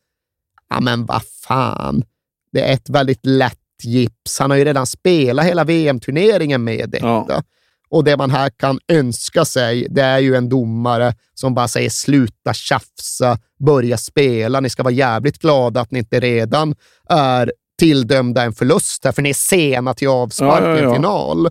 Ja, 0.69 0.81
men 0.81 1.05
vad 1.05 1.21
fan. 1.47 2.03
Det 2.51 2.61
är 2.61 2.73
ett 2.73 2.89
väldigt 2.89 3.25
lätt 3.25 3.57
gips. 3.83 4.39
Han 4.39 4.51
har 4.51 4.57
ju 4.57 4.65
redan 4.65 4.85
spelat 4.87 5.45
hela 5.45 5.63
VM-turneringen 5.63 6.63
med 6.63 6.89
detta. 6.89 7.43
Och 7.89 8.03
det 8.03 8.17
man 8.17 8.31
här 8.31 8.49
kan 8.49 8.79
önska 8.87 9.45
sig, 9.45 9.87
det 9.89 10.01
är 10.01 10.19
ju 10.19 10.35
en 10.35 10.49
domare 10.49 11.15
som 11.33 11.53
bara 11.53 11.67
säger 11.67 11.89
sluta 11.89 12.53
tjafsa, 12.53 13.39
börja 13.65 13.97
spela. 13.97 14.59
Ni 14.59 14.69
ska 14.69 14.83
vara 14.83 14.93
jävligt 14.93 15.37
glada 15.37 15.81
att 15.81 15.91
ni 15.91 15.99
inte 15.99 16.19
redan 16.19 16.75
är 17.09 17.51
tilldömda 17.81 18.43
en 18.43 18.53
förlust 18.53 19.01
för 19.01 19.21
ni 19.21 19.29
är 19.29 19.33
sena 19.33 19.93
till 19.93 20.07
avspark 20.07 20.63
Ja, 20.63 20.77
ja, 20.77 20.83
ja. 20.83 20.95
final. 20.95 21.49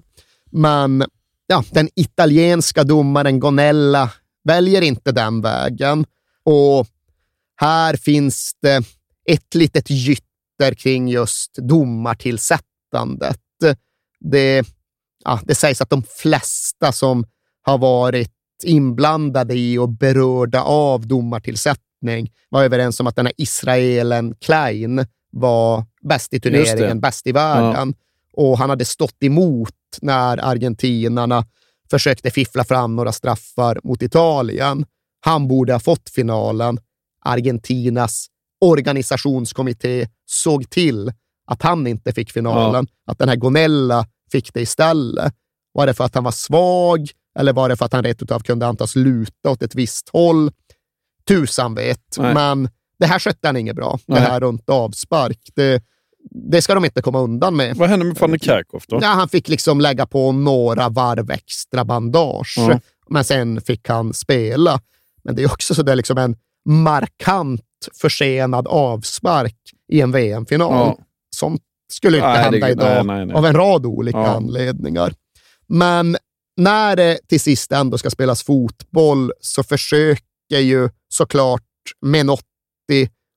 Men 0.50 1.04
ja, 1.46 1.64
den 1.70 1.88
italienska 1.94 2.84
domaren 2.84 3.40
Gonella 3.40 4.10
väljer 4.44 4.82
inte 4.82 5.12
den 5.12 5.40
vägen. 5.40 6.06
Och 6.44 6.86
här 7.56 7.96
finns 7.96 8.52
det 8.62 8.82
ett 9.28 9.54
litet 9.54 9.90
gytter 9.90 10.74
kring 10.76 11.08
just 11.08 11.54
domartillsättandet. 11.54 13.40
Det, 14.20 14.64
ja, 15.24 15.40
det 15.44 15.54
sägs 15.54 15.80
att 15.80 15.90
de 15.90 16.02
flesta 16.02 16.92
som 16.92 17.24
har 17.62 17.78
varit 17.78 18.32
inblandade 18.64 19.54
i 19.54 19.78
och 19.78 19.88
berörda 19.88 20.62
av 20.62 21.06
domartillsättning 21.06 22.32
var 22.48 22.64
överens 22.64 23.00
om 23.00 23.06
att 23.06 23.16
den 23.16 23.26
här 23.26 23.34
israelen 23.36 24.34
Klein 24.34 25.06
var 25.32 25.84
bäst 26.00 26.34
i 26.34 26.40
turneringen, 26.40 27.00
bäst 27.00 27.26
i 27.26 27.32
världen. 27.32 27.94
Och 28.32 28.58
han 28.58 28.70
hade 28.70 28.84
stått 28.84 29.22
emot 29.22 29.74
när 30.02 30.38
argentinarna 30.44 31.44
försökte 31.90 32.30
fiffla 32.30 32.64
fram 32.64 32.96
några 32.96 33.12
straffar 33.12 33.78
mot 33.84 34.02
Italien. 34.02 34.84
Han 35.20 35.48
borde 35.48 35.72
ha 35.72 35.80
fått 35.80 36.10
finalen. 36.10 36.78
Argentinas 37.24 38.26
organisationskommitté 38.60 40.08
såg 40.26 40.70
till 40.70 41.12
att 41.46 41.62
han 41.62 41.86
inte 41.86 42.12
fick 42.12 42.32
finalen, 42.32 42.86
att 43.06 43.18
den 43.18 43.28
här 43.28 43.36
Gonella 43.36 44.06
fick 44.32 44.54
det 44.54 44.60
istället. 44.60 45.34
Var 45.72 45.86
det 45.86 45.94
för 45.94 46.04
att 46.04 46.14
han 46.14 46.24
var 46.24 46.32
svag 46.32 47.10
eller 47.38 47.52
var 47.52 47.68
det 47.68 47.76
för 47.76 47.84
att 47.84 47.92
han 47.92 48.04
rätt 48.04 48.22
utav 48.22 48.40
kunde 48.40 48.66
antas 48.66 48.96
luta 48.96 49.50
åt 49.50 49.62
ett 49.62 49.74
visst 49.74 50.08
håll? 50.08 50.50
Tusan 51.28 51.74
vet, 51.74 52.16
Nej. 52.18 52.34
men 52.34 52.68
det 53.00 53.06
här 53.06 53.18
skötte 53.18 53.48
han 53.48 53.56
inget 53.56 53.76
bra. 53.76 53.98
Nej. 54.06 54.20
Det 54.20 54.26
här 54.26 54.40
runt 54.40 54.70
avspark. 54.70 55.38
Det, 55.54 55.82
det 56.30 56.62
ska 56.62 56.74
de 56.74 56.84
inte 56.84 57.02
komma 57.02 57.20
undan 57.20 57.56
med. 57.56 57.76
Vad 57.76 57.88
hände 57.88 58.04
med 58.04 58.16
van 58.18 58.30
der 58.30 58.38
Kerkhoff 58.38 58.86
då? 58.86 58.98
Ja, 59.02 59.08
han 59.08 59.28
fick 59.28 59.48
liksom 59.48 59.80
lägga 59.80 60.06
på 60.06 60.32
några 60.32 60.88
varv 60.88 61.30
extra 61.30 61.84
bandage, 61.84 62.54
Ja. 62.58 62.80
men 63.08 63.24
sen 63.24 63.60
fick 63.60 63.88
han 63.88 64.12
spela. 64.14 64.80
Men 65.24 65.34
det 65.36 65.42
är 65.42 65.46
också 65.46 65.74
så 65.74 65.82
där 65.82 65.96
liksom 65.96 66.18
en 66.18 66.36
markant 66.68 67.60
försenad 68.00 68.66
avspark 68.68 69.56
i 69.92 70.00
en 70.00 70.12
VM-final. 70.12 70.72
Ja. 70.72 70.98
Sånt 71.36 71.62
skulle 71.92 72.16
inte 72.16 72.28
Nej, 72.28 72.36
det- 72.36 72.42
hända 72.42 72.70
idag 72.70 73.06
nej, 73.06 73.26
nej, 73.26 73.36
av 73.36 73.46
en 73.46 73.54
rad 73.54 73.86
olika 73.86 74.18
Ja. 74.18 74.26
anledningar. 74.36 75.12
Men 75.66 76.16
när 76.56 76.96
det 76.96 77.18
till 77.28 77.40
sist 77.40 77.72
ändå 77.72 77.98
ska 77.98 78.10
spelas 78.10 78.42
fotboll 78.42 79.32
så 79.40 79.62
försöker 79.62 80.58
ju 80.58 80.88
såklart 81.08 81.62
Menotti 82.00 82.44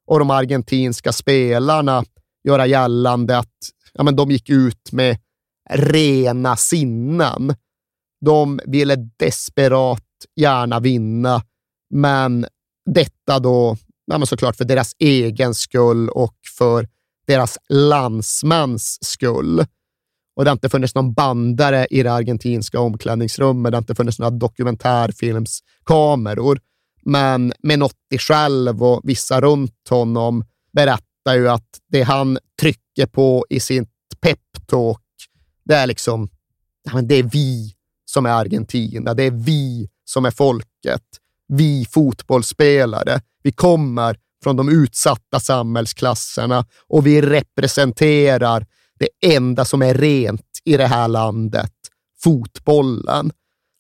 och 0.08 0.20
de 0.20 0.30
argentinska 0.30 1.12
spelarna 1.12 2.04
göra 2.44 2.66
gällande 2.66 3.38
att 3.38 3.58
ja, 3.94 4.04
men 4.04 4.16
de 4.16 4.32
gick 4.32 4.50
ut 4.50 4.92
med 4.92 5.18
rena 5.70 6.56
sinnen. 6.56 7.56
De 8.26 8.60
ville 8.66 8.96
desperat 8.96 10.04
gärna 10.36 10.80
vinna, 10.80 11.42
men 11.90 12.46
detta 12.86 13.40
då 13.40 13.78
ja, 14.06 14.18
men 14.18 14.28
såklart 14.28 14.56
för 14.56 14.66
deras 14.66 14.96
egen 15.00 15.54
skull 15.54 16.10
och 16.10 16.36
för 16.58 16.88
deras 17.28 17.58
landsmans 17.70 18.98
skull. 19.02 19.66
Och 20.36 20.44
det 20.44 20.50
har 20.50 20.56
inte 20.56 20.70
funnits 20.70 20.96
någon 20.96 21.14
bandare 21.14 21.88
i 21.90 22.04
det 22.04 22.14
argentinska 22.14 22.80
omklädningsrummet. 22.80 23.72
Det 23.72 23.76
har 23.76 23.82
inte 23.82 23.96
funnits 23.96 24.20
några 24.20 24.30
dokumentärfilmskameror. 24.30 26.60
Men 27.06 27.54
Menotti 27.64 28.18
själv 28.18 28.84
och 28.84 29.02
vissa 29.04 29.42
runt 29.42 29.90
honom 29.90 30.46
berättar 30.74 31.36
ju 31.36 31.50
att 31.50 31.80
det 31.92 32.02
han 32.02 32.38
trycker 32.62 33.06
på 33.06 33.46
i 33.50 33.60
sitt 33.60 33.90
peptalk, 34.22 35.00
det 35.66 35.76
är 35.76 35.88
liksom, 35.88 36.30
det 37.04 37.16
är 37.16 37.24
vi 37.24 37.74
som 38.06 38.26
är 38.26 38.30
Argentina. 38.30 39.14
Det 39.14 39.24
är 39.24 39.32
vi 39.32 39.90
som 40.06 40.26
är 40.26 40.32
folket. 40.32 41.04
Vi 41.48 41.86
fotbollsspelare. 41.92 43.22
Vi 43.44 43.52
kommer 43.52 44.18
från 44.44 44.56
de 44.56 44.70
utsatta 44.70 45.40
samhällsklasserna 45.40 46.66
och 46.88 47.08
vi 47.08 47.22
representerar 47.22 48.66
det 49.00 49.36
enda 49.36 49.66
som 49.66 49.82
är 49.82 49.94
rent 49.94 50.60
i 50.66 50.78
det 50.78 50.88
här 50.88 51.08
landet, 51.08 51.74
fotbollen. 52.24 53.32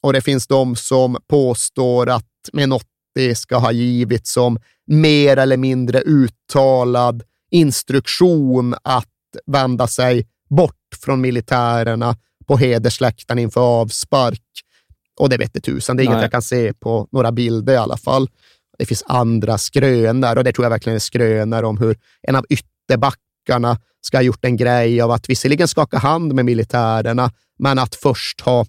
Och 0.04 0.14
det 0.14 0.22
finns 0.22 0.48
de 0.48 0.76
som 0.76 1.18
påstår 1.28 2.10
att 2.10 2.30
Menotti 2.54 2.93
ska 3.36 3.58
ha 3.58 3.72
givit 3.72 4.28
som 4.28 4.60
mer 4.88 5.38
eller 5.38 5.58
mindre 5.58 6.00
uttalad 6.00 7.24
instruktion 7.52 8.76
att 8.84 9.08
vända 9.46 9.88
sig 9.88 10.28
bort 10.50 10.76
från 11.04 11.22
militärerna 11.22 12.16
på 12.48 12.58
hedersläktaren 12.58 13.40
inför 13.40 13.62
avspark. 13.62 14.42
Och 15.20 15.30
det 15.30 15.38
vet 15.38 15.54
det 15.54 15.60
tusan, 15.60 15.98
det 15.98 16.04
är 16.04 16.06
inget 16.06 16.16
Nej. 16.16 16.24
jag 16.24 16.32
kan 16.32 16.42
se 16.42 16.74
på 16.74 17.08
några 17.12 17.32
bilder 17.32 17.74
i 17.74 17.78
alla 17.78 17.98
fall. 17.98 18.30
Det 18.78 18.86
finns 18.86 19.04
andra 19.08 19.58
skrönor 19.58 20.38
och 20.38 20.44
det 20.44 20.54
tror 20.54 20.66
jag 20.66 20.70
verkligen 20.70 20.96
är 20.96 21.00
skrönor 21.00 21.64
om 21.64 21.78
hur 21.78 21.98
en 22.22 22.36
av 22.36 22.46
ytterbackarna 22.50 23.80
ska 24.02 24.18
ha 24.18 24.22
gjort 24.22 24.46
en 24.46 24.58
grej 24.58 25.02
av 25.02 25.12
att 25.12 25.30
visserligen 25.30 25.68
skaka 25.68 25.98
hand 25.98 26.34
med 26.34 26.46
militärerna, 26.46 27.32
men 27.60 27.80
att 27.80 27.96
först 27.96 28.42
ha 28.42 28.66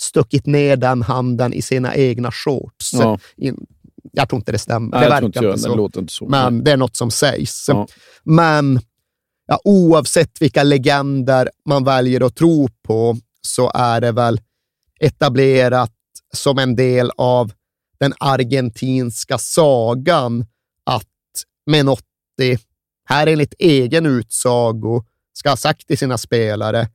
stuckit 0.00 0.46
ner 0.46 0.76
den 0.76 1.02
handen 1.02 1.52
i 1.52 1.62
sina 1.62 1.94
egna 1.94 2.32
shorts. 2.32 2.92
Ja. 2.92 3.18
In, 3.36 3.66
jag 4.12 4.28
tror 4.28 4.38
inte 4.38 4.52
det 4.52 4.58
stämmer. 4.58 4.90
Nej, 4.90 5.00
det 5.00 5.08
verkar 5.08 5.26
inte 5.26 5.38
jag, 5.38 5.54
det 5.54 5.58
så. 5.58 5.74
låter 5.74 6.00
inte 6.00 6.12
så. 6.12 6.28
Men 6.28 6.64
det 6.64 6.72
är 6.72 6.76
något 6.76 6.96
som 6.96 7.10
sägs. 7.10 7.68
Ja. 7.68 7.86
Men 8.24 8.80
ja, 9.46 9.60
oavsett 9.64 10.42
vilka 10.42 10.62
legender 10.62 11.50
man 11.68 11.84
väljer 11.84 12.26
att 12.26 12.36
tro 12.36 12.68
på 12.82 13.16
så 13.40 13.70
är 13.74 14.00
det 14.00 14.12
väl 14.12 14.40
etablerat 15.00 15.92
som 16.34 16.58
en 16.58 16.76
del 16.76 17.10
av 17.16 17.52
den 17.98 18.14
argentinska 18.20 19.38
sagan 19.38 20.46
att 20.84 21.04
Menotti, 21.66 22.58
här 23.08 23.26
enligt 23.26 23.54
egen 23.58 24.06
utsago, 24.06 25.04
ska 25.32 25.48
ha 25.48 25.56
sagt 25.56 25.86
till 25.86 25.98
sina 25.98 26.18
spelare, 26.18 26.88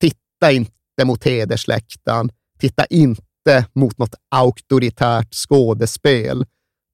titta 0.00 0.52
inte 0.52 1.04
mot 1.04 1.24
hedersläktaren, 1.24 2.30
titta 2.58 2.84
inte 2.84 3.22
mot 3.72 3.98
något 3.98 4.14
auktoritärt 4.30 5.34
skådespel, 5.34 6.46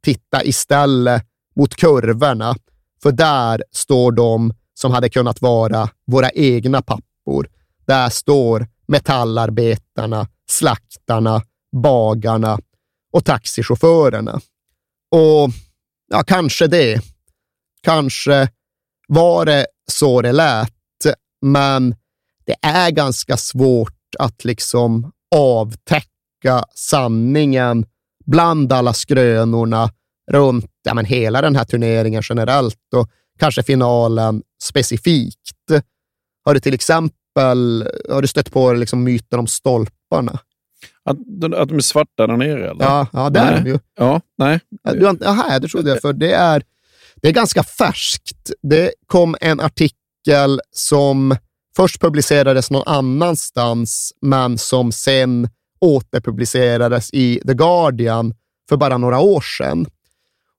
titta 0.05 0.45
istället 0.45 1.23
mot 1.57 1.77
kurvorna, 1.77 2.55
för 3.03 3.13
där 3.13 3.65
står 3.73 4.13
de 4.13 4.53
som 4.75 4.93
hade 4.93 5.09
kunnat 5.09 5.43
vara 5.43 5.89
våra 6.07 6.31
egna 6.31 6.83
pappor. 6.83 7.49
där 7.87 8.09
står 8.09 8.67
metallarbetarna, 8.89 10.29
slaktarna, 10.51 11.43
bagarna 11.83 12.59
och 13.13 13.25
taxichaufförerna. 13.25 14.41
Och 15.11 15.51
ja, 16.11 16.23
kanske 16.27 16.67
det. 16.67 17.01
Kanske 17.83 18.49
var 19.09 19.45
det 19.45 19.67
så 19.93 20.23
det 20.23 20.33
lät, 20.33 20.73
men 21.43 21.95
det 22.45 22.57
är 22.63 22.91
ganska 22.91 23.37
svårt 23.37 24.15
att 24.19 24.45
liksom 24.45 25.13
avtäcka 25.37 26.09
sanningen 26.75 27.87
bland 28.27 28.73
alla 28.73 28.93
skrönorna 28.93 29.91
runt 30.31 30.71
ja, 30.83 30.95
men 30.95 31.05
hela 31.05 31.41
den 31.41 31.57
här 31.57 31.65
turneringen 31.65 32.23
generellt 32.29 32.95
och 32.97 33.11
kanske 33.39 33.63
finalen 33.63 34.43
specifikt. 34.63 35.39
Har 36.45 36.55
du 36.55 36.61
till 36.61 36.75
exempel 36.75 37.89
har 38.11 38.23
du 38.23 38.29
stött 38.29 38.53
på 38.53 38.73
liksom 38.73 39.05
myten 39.05 39.39
om 39.39 39.47
stolparna? 39.47 40.39
Att, 41.05 41.17
att 41.55 41.69
de 41.69 41.77
är 41.77 41.81
svarta 41.81 42.27
där 42.27 42.37
nere? 42.37 42.71
Eller? 42.71 42.85
Ja, 42.85 43.07
ja 43.13 43.31
det 43.31 43.45
nej. 43.45 43.55
är 43.55 43.61
de 43.61 43.71
ju. 43.71 43.79
Ja, 43.99 44.21
nej. 44.39 44.61
Du, 44.83 45.17
jaha, 45.21 45.59
det 45.59 45.69
trodde 45.69 45.91
jag, 45.91 46.01
för 46.01 46.13
det 46.13 46.33
är, 46.33 46.63
det 47.17 47.29
är 47.29 47.33
ganska 47.33 47.63
färskt. 47.63 48.51
Det 48.63 48.93
kom 49.07 49.37
en 49.41 49.61
artikel 49.61 50.61
som 50.73 51.37
först 51.77 52.01
publicerades 52.01 52.71
någon 52.71 52.83
annanstans, 52.87 54.13
men 54.21 54.59
som 54.59 54.93
sen 54.93 55.49
återpublicerades 55.81 57.11
i 57.13 57.41
The 57.47 57.55
Guardian 57.55 58.35
för 58.69 58.77
bara 58.77 58.99
några 58.99 59.19
år 59.19 59.41
sedan. 59.41 59.87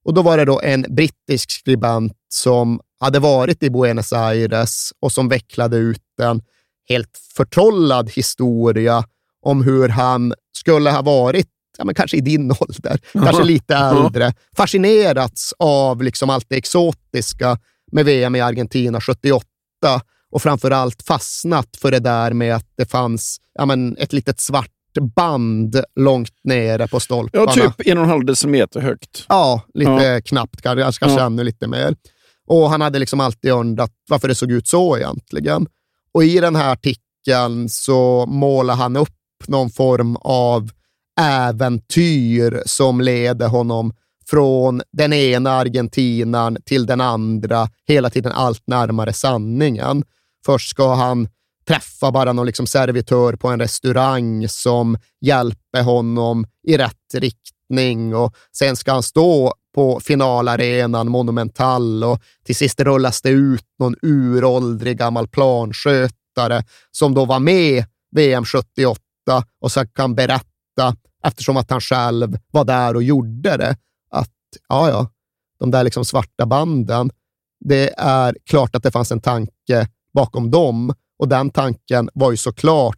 Och 0.04 0.14
då 0.14 0.22
var 0.22 0.38
det 0.38 0.46
då 0.46 0.62
en 0.62 0.86
brittisk 0.90 1.52
skribent 1.52 2.14
som 2.30 2.80
hade 3.00 3.20
varit 3.20 3.64
i 3.64 3.70
Buenos 3.70 4.14
Aires 4.14 4.94
och 5.00 5.12
som 5.12 5.30
vecklade 5.30 5.78
ut 5.78 6.20
en 6.22 6.42
helt 6.90 7.18
förtrollad 7.36 8.12
historia 8.12 9.04
om 9.42 9.64
hur 9.64 9.90
han 9.90 10.34
skulle 10.58 10.92
ha 10.92 11.02
varit, 11.02 11.48
ja, 11.78 11.86
men 11.86 11.96
kanske 11.96 12.18
i 12.18 12.22
din 12.22 12.52
ålder, 12.60 13.00
kanske 13.14 13.44
lite 13.44 13.76
äldre, 13.76 14.34
fascinerats 14.58 15.54
av 15.60 16.04
liksom 16.04 16.30
allt 16.30 16.46
det 16.50 16.56
exotiska 16.56 17.58
med 17.92 18.06
VM 18.06 18.36
i 18.36 18.42
Argentina 18.42 19.02
78 19.02 19.46
och 20.32 20.42
framför 20.42 20.72
allt 20.72 21.02
fastnat 21.02 21.78
för 21.78 21.92
det 21.92 22.00
där 22.00 22.34
med 22.34 22.56
att 22.56 22.68
det 22.78 22.86
fanns 22.86 23.38
ja, 23.54 23.66
men 23.66 23.98
ett 23.98 24.14
litet 24.14 24.40
svart 24.40 24.72
band 25.16 25.82
långt 25.96 26.34
nere 26.44 26.88
på 26.88 27.00
stolparna. 27.00 27.46
Ja, 27.48 27.54
typ 27.54 27.88
en 27.88 27.98
och 27.98 28.04
en 28.04 28.10
halv 28.10 28.26
decimeter 28.26 28.80
högt. 28.80 29.26
Ja, 29.30 29.62
lite 29.74 29.92
Ja. 29.92 30.22
knappt 30.22 30.62
kanske, 30.62 30.82
kanske 31.00 31.20
Ja. 31.20 31.26
ännu 31.26 31.44
lite 31.44 31.68
mer. 31.68 31.96
Och 32.48 32.70
han 32.70 32.82
hade 32.82 33.00
liksom 33.00 33.20
alltid 33.20 33.52
undrat 33.52 33.92
varför 34.10 34.28
det 34.28 34.36
såg 34.36 34.52
ut 34.52 34.68
så 34.68 34.98
egentligen. 34.98 35.68
Och 36.14 36.24
i 36.24 36.40
den 36.40 36.56
här 36.56 36.72
artikeln 36.72 37.70
så 37.70 38.26
målar 38.26 38.76
han 38.76 38.96
upp 38.96 39.10
någon 39.48 39.70
form 39.70 40.16
av 40.22 40.70
äventyr 41.20 42.62
som 42.66 43.02
leder 43.02 43.48
honom 43.48 43.94
från 44.30 44.82
den 44.94 45.14
ena 45.14 45.52
Argentinan 45.52 46.58
till 46.66 46.86
den 46.86 47.02
andra, 47.02 47.70
hela 47.88 48.10
tiden 48.10 48.32
allt 48.32 48.64
närmare 48.68 49.14
sanningen. 49.14 50.04
Först 50.46 50.70
ska 50.70 50.94
han 50.94 51.28
träffa 51.68 52.12
bara 52.12 52.34
någon 52.34 52.46
liksom 52.46 52.68
servitör 52.68 53.34
på 53.34 53.48
en 53.48 53.60
restaurang 53.60 54.48
som 54.50 54.98
hjälper 55.22 55.84
honom 55.84 56.46
i 56.68 56.78
rätt 56.78 57.14
riktning. 57.14 58.16
Och 58.16 58.36
sen 58.58 58.76
ska 58.76 58.94
han 58.94 59.04
stå 59.04 59.54
på 59.76 60.00
finalarenan 60.00 61.10
Monumental 61.10 62.04
och 62.04 62.22
till 62.46 62.56
sist 62.56 62.80
rullas 62.82 63.22
det 63.22 63.30
ut 63.30 63.66
någon 63.80 63.96
uråldrig 64.02 64.98
gammal 64.98 65.28
planskötare 65.28 66.64
som 66.92 67.14
då 67.14 67.26
var 67.26 67.40
med 67.40 67.86
VM 68.16 68.46
78 68.46 69.00
och 69.62 69.72
så 69.72 69.88
kan 69.88 70.16
berätta, 70.16 70.96
eftersom 71.24 71.58
att 71.58 71.70
han 71.70 71.82
själv 71.82 72.38
var 72.52 72.66
där 72.66 72.96
och 72.96 73.04
gjorde 73.04 73.58
det, 73.58 73.76
att 74.12 74.30
ja, 74.70 74.90
ja, 74.90 75.10
de 75.60 75.72
där 75.72 75.84
liksom 75.84 76.06
svarta 76.06 76.46
banden, 76.46 77.12
det 77.66 77.94
är 77.98 78.38
klart 78.46 78.76
att 78.76 78.84
det 78.84 78.92
fanns 78.92 79.12
en 79.12 79.22
tanke 79.22 79.88
bakom 80.14 80.52
dem 80.52 80.94
och 81.22 81.28
den 81.28 81.50
tanken 81.50 82.10
var 82.14 82.32
ju 82.32 82.38
såklart 82.38 82.98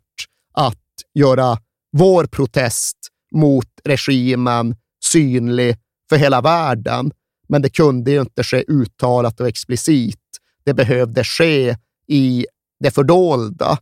att 0.53 0.79
göra 1.13 1.57
vår 1.91 2.25
protest 2.25 2.97
mot 3.35 3.67
regimen 3.83 4.75
synlig 5.05 5.77
för 6.09 6.15
hela 6.15 6.41
världen. 6.41 7.11
Men 7.47 7.61
det 7.61 7.69
kunde 7.69 8.11
ju 8.11 8.21
inte 8.21 8.43
ske 8.43 8.63
uttalat 8.67 9.39
och 9.39 9.47
explicit. 9.47 10.19
Det 10.63 10.73
behövde 10.73 11.23
ske 11.23 11.77
i 12.07 12.45
det 12.79 12.91
fördolda 12.91 13.77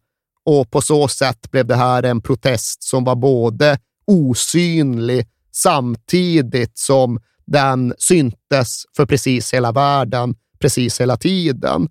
och 0.45 0.71
på 0.71 0.81
så 0.81 1.07
sätt 1.07 1.51
blev 1.51 1.65
det 1.65 1.75
här 1.75 2.03
en 2.03 2.21
protest 2.21 2.83
som 2.83 3.03
var 3.03 3.15
både 3.15 3.79
osynlig 4.05 5.27
samtidigt 5.51 6.77
som 6.77 7.19
den 7.45 7.93
syntes 7.97 8.83
för 8.95 9.05
precis 9.05 9.53
hela 9.53 9.71
världen, 9.71 10.35
precis 10.59 11.01
hela 11.01 11.17
tiden. 11.17 11.89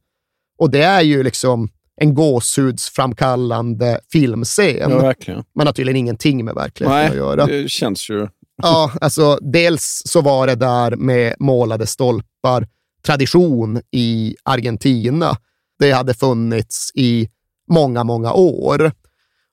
Och 0.58 0.70
det 0.70 0.82
är 0.82 1.00
ju 1.02 1.22
liksom 1.22 1.68
en 2.02 2.14
gåshudsframkallande 2.14 4.00
filmscen. 4.12 4.90
Ja, 4.90 4.98
verkligen. 4.98 5.44
Men 5.54 5.66
har 5.66 5.74
tydligen 5.74 5.96
ingenting 5.96 6.44
med 6.44 6.54
verkligheten 6.54 6.98
Nej, 6.98 7.08
att 7.08 7.16
göra. 7.16 7.46
det 7.46 7.70
känns 7.70 8.10
ju... 8.10 8.28
Ja, 8.62 8.92
alltså 9.00 9.38
dels 9.42 10.02
så 10.04 10.20
var 10.20 10.46
det 10.46 10.54
där 10.54 10.96
med 10.96 11.34
målade 11.38 11.86
stolpar 11.86 12.68
tradition 13.06 13.80
i 13.90 14.36
Argentina. 14.44 15.36
Det 15.78 15.92
hade 15.92 16.14
funnits 16.14 16.90
i 16.94 17.28
många, 17.70 18.04
många 18.04 18.32
år. 18.32 18.92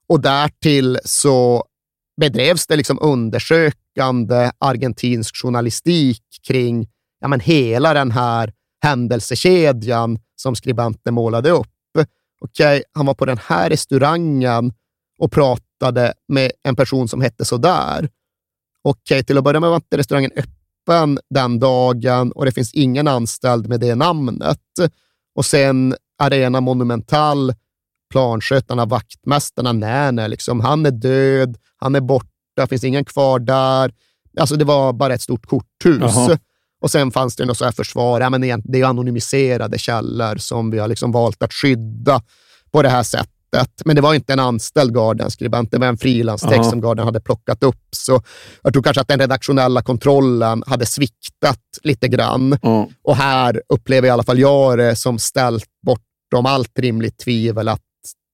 Och 0.09 0.21
därtill 0.21 0.99
så 1.05 1.63
bedrevs 2.21 2.67
det 2.67 2.75
liksom 2.75 2.99
undersökande 3.01 4.51
argentinsk 4.59 5.35
journalistik 5.41 6.23
kring 6.47 6.87
ja, 7.19 7.27
men 7.27 7.39
hela 7.39 7.93
den 7.93 8.11
här 8.11 8.53
händelsekedjan 8.83 10.19
som 10.35 10.55
skribenten 10.55 11.13
målade 11.13 11.49
upp. 11.51 11.67
Okej, 12.39 12.83
han 12.93 13.05
var 13.05 13.13
på 13.13 13.25
den 13.25 13.37
här 13.37 13.69
restaurangen 13.69 14.73
och 15.19 15.31
pratade 15.31 16.13
med 16.27 16.51
en 16.63 16.75
person 16.75 17.07
som 17.07 17.21
hette 17.21 17.45
sådär. 17.45 18.09
Okej, 18.81 19.23
till 19.23 19.37
att 19.37 19.43
börja 19.43 19.59
med 19.59 19.69
var 19.69 19.75
inte 19.75 19.97
restaurangen 19.97 20.31
öppen 20.35 21.19
den 21.29 21.59
dagen 21.59 22.31
och 22.31 22.45
det 22.45 22.51
finns 22.51 22.73
ingen 22.73 23.07
anställd 23.07 23.67
med 23.69 23.79
det 23.79 23.95
namnet. 23.95 24.61
Och 25.35 25.45
sen 25.45 25.95
Arena 26.19 26.61
Monumental, 26.61 27.53
planskötarna, 28.11 28.85
vaktmästarna, 28.85 29.73
nej, 29.73 30.11
nej, 30.11 30.29
liksom, 30.29 30.59
han 30.59 30.85
är 30.85 30.91
död, 30.91 31.57
han 31.77 31.95
är 31.95 32.01
borta, 32.01 32.67
finns 32.69 32.83
ingen 32.83 33.05
kvar 33.05 33.39
där. 33.39 33.93
Alltså 34.39 34.55
det 34.55 34.65
var 34.65 34.93
bara 34.93 35.13
ett 35.13 35.21
stort 35.21 35.45
korthus. 35.45 36.01
Jaha. 36.01 36.39
Och 36.81 36.91
sen 36.91 37.11
fanns 37.11 37.35
det 37.35 37.45
något 37.45 37.57
så 37.57 37.65
här 37.65 37.71
försvar, 37.71 38.21
ja, 38.21 38.29
men 38.29 38.41
det 38.41 38.81
är 38.81 38.85
anonymiserade 38.85 39.79
källor 39.79 40.37
som 40.37 40.71
vi 40.71 40.79
har 40.79 40.87
liksom 40.87 41.11
valt 41.11 41.43
att 41.43 41.53
skydda 41.53 42.21
på 42.71 42.81
det 42.81 42.89
här 42.89 43.03
sättet. 43.03 43.31
Men 43.85 43.95
det 43.95 44.01
var 44.01 44.13
inte 44.13 44.33
en 44.33 44.39
anställd 44.39 44.93
Guardian-skribent, 44.93 45.71
det 45.71 45.77
var 45.77 45.87
en 45.87 45.97
frilanstext 45.97 46.69
som 46.69 46.81
Guardian 46.81 47.07
hade 47.07 47.21
plockat 47.21 47.63
upp. 47.63 47.85
Så 47.91 48.21
jag 48.63 48.73
tror 48.73 48.83
kanske 48.83 49.01
att 49.01 49.07
den 49.07 49.19
redaktionella 49.19 49.81
kontrollen 49.81 50.63
hade 50.67 50.85
sviktat 50.85 51.59
lite 51.83 52.07
grann. 52.07 52.57
Och 53.03 53.15
här 53.15 53.61
upplever 53.69 54.07
i 54.07 54.11
alla 54.11 54.23
fall 54.23 54.39
jag 54.39 54.77
det 54.77 54.95
som 54.95 55.19
ställt 55.19 55.65
bortom 55.85 56.45
allt 56.45 56.79
rimligt 56.79 57.17
tvivel 57.17 57.67
att 57.67 57.81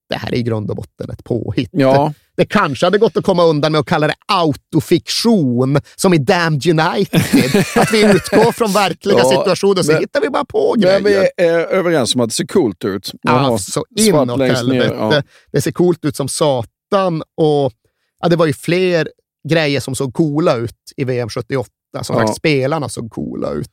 det 0.09 0.15
här 0.15 0.33
är 0.33 0.37
i 0.37 0.43
grund 0.43 0.69
och 0.69 0.75
botten 0.75 1.09
ett 1.09 1.23
påhitt. 1.23 1.69
Ja. 1.71 2.13
Det 2.37 2.45
kanske 2.45 2.85
hade 2.85 2.97
gått 2.97 3.17
att 3.17 3.23
komma 3.23 3.43
undan 3.43 3.71
med 3.71 3.79
att 3.79 3.85
kalla 3.87 4.07
det 4.07 4.15
autofiktion, 4.27 5.79
som 5.95 6.13
i 6.13 6.17
Damned 6.17 6.67
United. 6.67 7.21
att 7.75 7.93
vi 7.93 8.03
utgår 8.15 8.51
från 8.51 8.71
verkliga 8.71 9.17
Ja, 9.17 9.29
situationer 9.29 9.79
och 9.79 9.85
så 9.85 9.91
men- 9.91 10.01
hittar 10.01 10.21
vi 10.21 10.29
bara 10.29 10.45
på 10.45 10.73
Men 10.77 10.81
grejer. 10.81 11.27
vi 11.37 11.43
är 11.45 11.57
överens 11.59 12.15
om 12.15 12.21
att 12.21 12.29
det 12.29 12.35
ser 12.35 12.45
coolt 12.47 12.85
ut. 12.85 13.11
Alltså 13.27 13.71
svart 13.71 13.85
inåt 13.99 14.39
helvete. 14.41 14.95
ja. 14.99 15.21
Det 15.51 15.61
ser 15.61 15.71
coolt 15.71 16.05
ut 16.05 16.15
som 16.15 16.27
satan 16.27 17.23
och 17.37 17.71
ja, 18.21 18.29
det 18.29 18.35
var 18.35 18.45
ju 18.45 18.53
fler 18.53 19.09
grejer 19.49 19.79
som 19.79 19.95
såg 19.95 20.13
coola 20.13 20.55
ut 20.55 20.75
i 20.97 21.03
VM 21.03 21.29
78. 21.29 21.69
Som 22.01 22.15
Ja. 22.19 22.27
sagt, 22.27 22.37
spelarna 22.37 22.89
såg 22.89 23.11
coola 23.11 23.51
ut. 23.51 23.69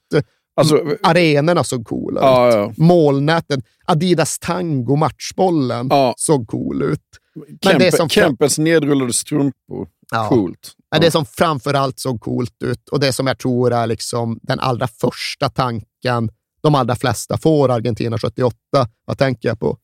Alltså, 0.57 0.83
Arenorna 1.03 1.65
såg 1.65 1.87
coola 1.87 2.21
Ja, 2.21 2.49
ut. 2.49 2.55
ja. 2.55 2.85
Målnäten, 2.85 3.63
Adidas 3.85 4.39
Tango, 4.39 4.97
matchbollen, 4.97 5.91
såg 6.17 6.49
cool 6.49 6.83
ut. 6.83 7.01
Men 7.49 7.79
det 7.79 7.85
Kempe, 7.85 7.97
som, 7.97 8.09
Kempens 8.09 8.59
nedrullade 8.59 9.13
strumpor. 9.13 9.89
Ja. 10.13 10.29
Coolt. 10.29 10.73
men 10.91 11.01
det 11.01 11.11
som 11.11 11.27
framför 11.27 11.75
allt 11.75 11.99
såg 11.99 12.21
coolt 12.21 12.63
ut 12.65 12.89
och 12.89 13.01
det 13.01 13.13
som 13.13 13.27
jag 13.27 13.39
tror 13.39 13.73
är 13.73 13.87
liksom 13.87 14.39
den 14.43 14.61
allra 14.61 14.89
första 14.89 15.49
tanken 15.49 16.31
de 16.63 16.75
allra 16.75 16.97
flesta 16.97 17.39
får 17.39 17.71
Argentina 17.71 18.19
78. 18.19 18.57
Vad 19.05 19.19
tänker 19.19 19.49
jag 19.49 19.61
på? 19.61 19.79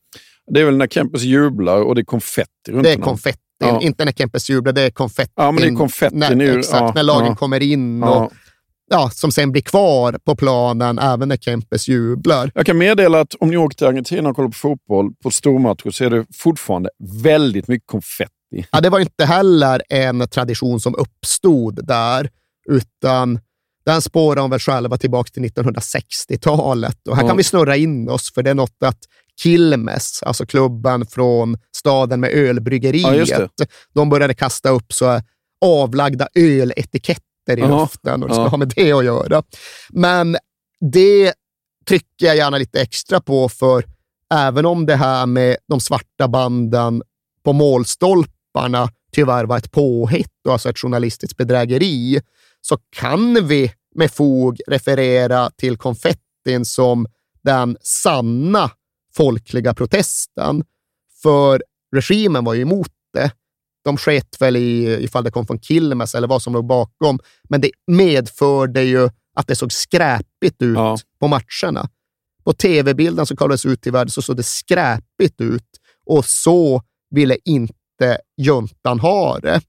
Det 0.50 0.60
är 0.60 0.64
väl 0.64 0.76
när 0.76 0.86
Kempes 0.86 1.22
jublar 1.22 1.82
och 1.82 1.94
det 1.94 2.00
är 2.00 2.04
konfetti 2.04 2.50
runt 2.68 2.84
Det 2.84 2.92
är 2.92 2.98
konfetti. 2.98 3.40
Ja. 3.58 3.80
Inte 3.80 4.04
när 4.04 4.12
Kempes 4.12 4.50
jublar, 4.50 4.72
det 4.72 4.82
är 4.82 4.90
konfetti. 4.90 5.32
Ja, 5.36 5.50
men 5.50 5.62
det 5.62 5.68
är 5.68 5.76
konfetti 5.76 6.16
när, 6.16 6.34
nu. 6.34 6.58
Exakt, 6.58 6.80
Ja, 6.80 6.92
när 6.94 7.02
lagen 7.02 7.26
ja. 7.26 7.36
kommer 7.36 7.62
in. 7.62 8.00
Ja. 8.00 8.24
Och 8.24 8.32
ja, 8.90 9.10
som 9.10 9.32
sen 9.32 9.52
blir 9.52 9.62
kvar 9.62 10.18
på 10.24 10.36
planen 10.36 10.98
även 10.98 11.28
när 11.28 11.36
Kempes 11.36 11.88
jublar. 11.88 12.50
Jag 12.54 12.66
kan 12.66 12.78
meddela 12.78 13.20
att 13.20 13.34
om 13.34 13.50
ni 13.50 13.56
åker 13.56 13.76
till 13.76 13.86
Argentina 13.86 14.28
och 14.30 14.36
kollar 14.36 14.48
på 14.48 14.54
fotboll 14.54 15.14
på 15.22 15.30
stormatcher 15.30 15.90
så 15.90 16.04
är 16.04 16.10
det 16.10 16.26
fortfarande 16.34 16.90
väldigt 17.22 17.68
mycket 17.68 17.86
konfetti. 17.86 18.32
Ja, 18.72 18.80
det 18.80 18.90
var 18.90 19.00
inte 19.00 19.24
heller 19.24 19.82
en 19.88 20.28
tradition 20.28 20.80
som 20.80 20.94
uppstod 20.94 21.86
där, 21.86 22.30
utan 22.70 23.40
den 23.86 24.02
spårar 24.02 24.36
de 24.36 24.50
väl 24.50 24.60
själva 24.60 24.98
tillbaka 24.98 25.30
till 25.30 25.42
1960-talet. 25.42 27.08
Och 27.08 27.16
här 27.16 27.22
Ja. 27.22 27.28
kan 27.28 27.36
vi 27.36 27.42
snurra 27.44 27.76
in 27.76 28.08
oss, 28.08 28.32
för 28.32 28.42
det 28.42 28.50
är 28.50 28.54
något 28.54 28.82
att 28.84 28.98
Quilmes, 29.42 30.22
alltså 30.22 30.46
klubben 30.46 31.06
från 31.06 31.58
staden 31.76 32.20
med 32.20 32.30
Ja, 32.30 32.34
ölbryggeriet, 32.34 33.28
det. 33.56 33.66
de 33.94 34.08
började 34.08 34.34
kasta 34.34 34.68
upp 34.70 34.92
så 34.92 35.20
avlagda 35.64 36.28
öletiketter 36.34 37.25
i 37.52 37.60
Ja, 37.60 37.80
luften 37.80 38.22
och 38.22 38.28
det 38.28 38.34
ska 38.34 38.42
ja. 38.42 38.48
ha 38.48 38.56
med 38.56 38.72
det 38.76 38.92
att 38.92 39.04
göra. 39.04 39.42
Men 39.90 40.36
det 40.92 41.32
trycker 41.88 42.26
jag 42.26 42.36
gärna 42.36 42.58
lite 42.58 42.80
extra 42.80 43.20
på, 43.20 43.48
för 43.48 43.84
även 44.34 44.66
om 44.66 44.86
det 44.86 44.96
här 44.96 45.26
med 45.26 45.56
de 45.68 45.80
svarta 45.80 46.28
banden 46.28 47.02
på 47.44 47.52
målstolparna 47.52 48.88
tyvärr 49.12 49.44
var 49.44 49.58
ett 49.58 49.72
påhitt 49.72 50.46
och 50.46 50.52
alltså 50.52 50.70
ett 50.70 50.78
journalistiskt 50.78 51.36
bedrägeri, 51.36 52.20
så 52.60 52.78
kan 52.96 53.46
vi 53.46 53.72
med 53.94 54.10
fog 54.10 54.60
referera 54.66 55.50
till 55.50 55.76
konfettin 55.76 56.64
som 56.64 57.06
den 57.42 57.76
sanna 57.80 58.70
folkliga 59.16 59.74
protesten. 59.74 60.64
För 61.22 61.62
regimen 61.94 62.44
var 62.44 62.54
ju 62.54 62.62
emot 62.62 62.92
det. 63.12 63.30
De 63.86 63.96
sket 63.96 64.40
väl 64.40 64.56
i 64.56 64.98
ifall 65.04 65.24
det 65.24 65.30
kom 65.30 65.46
från 65.46 65.58
Quilmes 65.58 66.14
eller 66.14 66.28
vad 66.28 66.42
som 66.42 66.52
låg 66.52 66.66
bakom, 66.66 67.18
men 67.48 67.60
det 67.60 67.70
medförde 67.86 68.82
ju 68.82 69.08
att 69.36 69.46
det 69.46 69.56
såg 69.56 69.72
skräpigt 69.72 70.62
ut 70.62 70.78
på 71.20 71.28
matcherna. 71.28 71.88
På 72.44 72.52
tv-bilden 72.52 73.26
som 73.26 73.36
kollades 73.36 73.66
ut 73.66 73.86
i 73.86 73.90
världen 73.90 74.10
så 74.10 74.22
såg 74.22 74.36
det 74.36 74.42
skräpigt 74.42 75.40
ut 75.40 75.70
och 76.06 76.24
så 76.24 76.82
ville 77.10 77.36
inte 77.44 78.18
juntan 78.36 79.00
ha 79.00 79.38
det. 79.38 79.60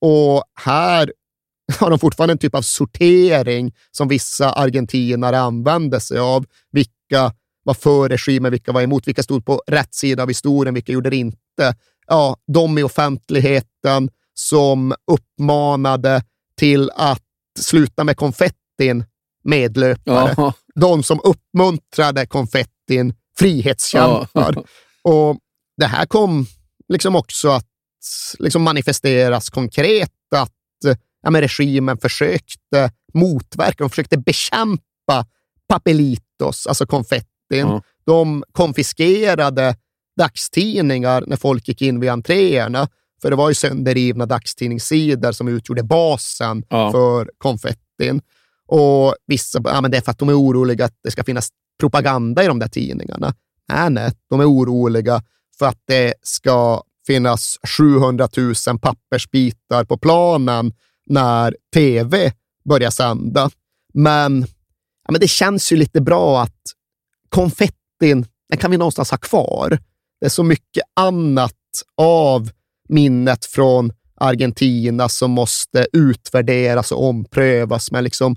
Och 0.00 0.44
här 0.60 1.12
har 1.78 1.90
de 1.90 1.98
fortfarande 1.98 2.32
en 2.32 2.38
typ 2.38 2.54
av 2.54 2.62
sortering 2.62 3.72
som 3.90 4.08
vissa 4.08 4.52
argentinare 4.52 5.38
använde 5.38 6.00
sig 6.00 6.18
av. 6.18 6.44
Vilka 6.72 7.32
var 7.64 7.74
för 7.74 8.08
regimen, 8.08 8.50
vilka 8.50 8.72
var 8.72 8.82
emot, 8.82 9.08
vilka 9.08 9.22
stod 9.22 9.46
på 9.46 9.62
rätt 9.66 9.94
sida 9.94 10.22
av 10.22 10.28
historien, 10.28 10.74
vilka 10.74 10.92
gjorde 10.92 11.10
det 11.10 11.16
inte. 11.16 11.74
Ja, 12.06 12.36
de 12.52 12.78
i 12.78 12.82
offentligheten 12.82 14.10
som 14.34 14.94
uppmanade 15.12 16.22
till 16.58 16.90
att 16.94 17.22
sluta 17.58 18.04
med 18.04 18.16
konfettin 18.16 19.04
medlöpare. 19.44 20.34
Ja. 20.36 20.52
De 20.74 21.02
som 21.02 21.20
uppmuntrade 21.24 22.26
konfettin 22.26 23.14
frihetskämpar. 23.38 24.54
Och 25.02 25.38
det 25.76 25.86
här 25.86 26.06
kom 26.06 26.46
liksom 26.88 27.16
också 27.16 27.48
att 27.48 27.66
liksom 28.38 28.62
manifesteras 28.62 29.50
konkret 29.50 30.10
att 30.34 30.52
ja, 31.22 31.30
men 31.30 31.40
regimen 31.40 31.98
försökte 31.98 32.90
motverka, 33.14 33.84
de 33.84 33.90
försökte 33.90 34.18
bekämpa 34.18 35.26
papelitos, 35.68 36.66
alltså 36.66 36.86
konfettin. 36.86 37.28
Ja. 37.50 37.82
De 38.06 38.44
konfiskerade 38.52 39.76
dagstidningar 40.16 41.24
när 41.26 41.36
folk 41.36 41.68
gick 41.68 41.82
in 41.82 42.00
vid 42.00 42.10
entréerna, 42.10 42.88
för 43.22 43.30
det 43.30 43.36
var 43.36 43.48
ju 43.48 43.54
sönderrivna 43.54 44.26
dagstidningssidor 44.26 45.32
som 45.32 45.48
utgjorde 45.48 45.82
basen 45.82 46.64
Ja. 46.68 46.92
för 46.92 47.30
konfettin. 47.38 48.20
Och 48.66 49.14
vissa, 49.26 49.60
ja, 49.64 49.80
men 49.80 49.90
det 49.90 49.96
är 49.96 50.00
för 50.00 50.10
att 50.10 50.18
de 50.18 50.28
är 50.28 50.38
oroliga 50.40 50.84
att 50.84 50.94
det 51.02 51.10
ska 51.10 51.24
finnas 51.24 51.48
propaganda 51.80 52.44
i 52.44 52.46
de 52.46 52.58
där 52.58 52.68
tidningarna. 52.68 53.34
Nej, 53.68 53.90
nej, 53.90 54.12
de 54.30 54.40
är 54.40 54.50
oroliga 54.50 55.22
för 55.58 55.66
att 55.66 55.80
det 55.86 56.14
ska 56.22 56.82
finnas 57.06 57.58
700 57.78 58.28
000 58.36 58.54
pappersbitar 58.82 59.84
på 59.84 59.98
planen 59.98 60.72
när 61.06 61.56
tv 61.74 62.32
börjar 62.68 62.90
sända. 62.90 63.50
Men, 63.94 64.40
ja, 65.06 65.12
men 65.12 65.20
det 65.20 65.28
känns 65.28 65.72
ju 65.72 65.76
lite 65.76 66.00
bra 66.00 66.42
att 66.42 66.60
konfettin, 67.28 68.26
den 68.48 68.58
kan 68.58 68.70
vi 68.70 68.76
någonstans 68.76 69.10
ha 69.10 69.18
kvar. 69.18 69.78
Det 70.24 70.28
är 70.28 70.30
så 70.30 70.42
mycket 70.42 70.82
annat 70.96 71.52
av 71.96 72.50
minnet 72.88 73.44
från 73.44 73.92
Argentina 74.20 75.08
som 75.08 75.30
måste 75.30 75.86
utvärderas 75.92 76.92
och 76.92 77.04
omprövas. 77.04 77.90
Men 77.90 78.04
liksom 78.04 78.36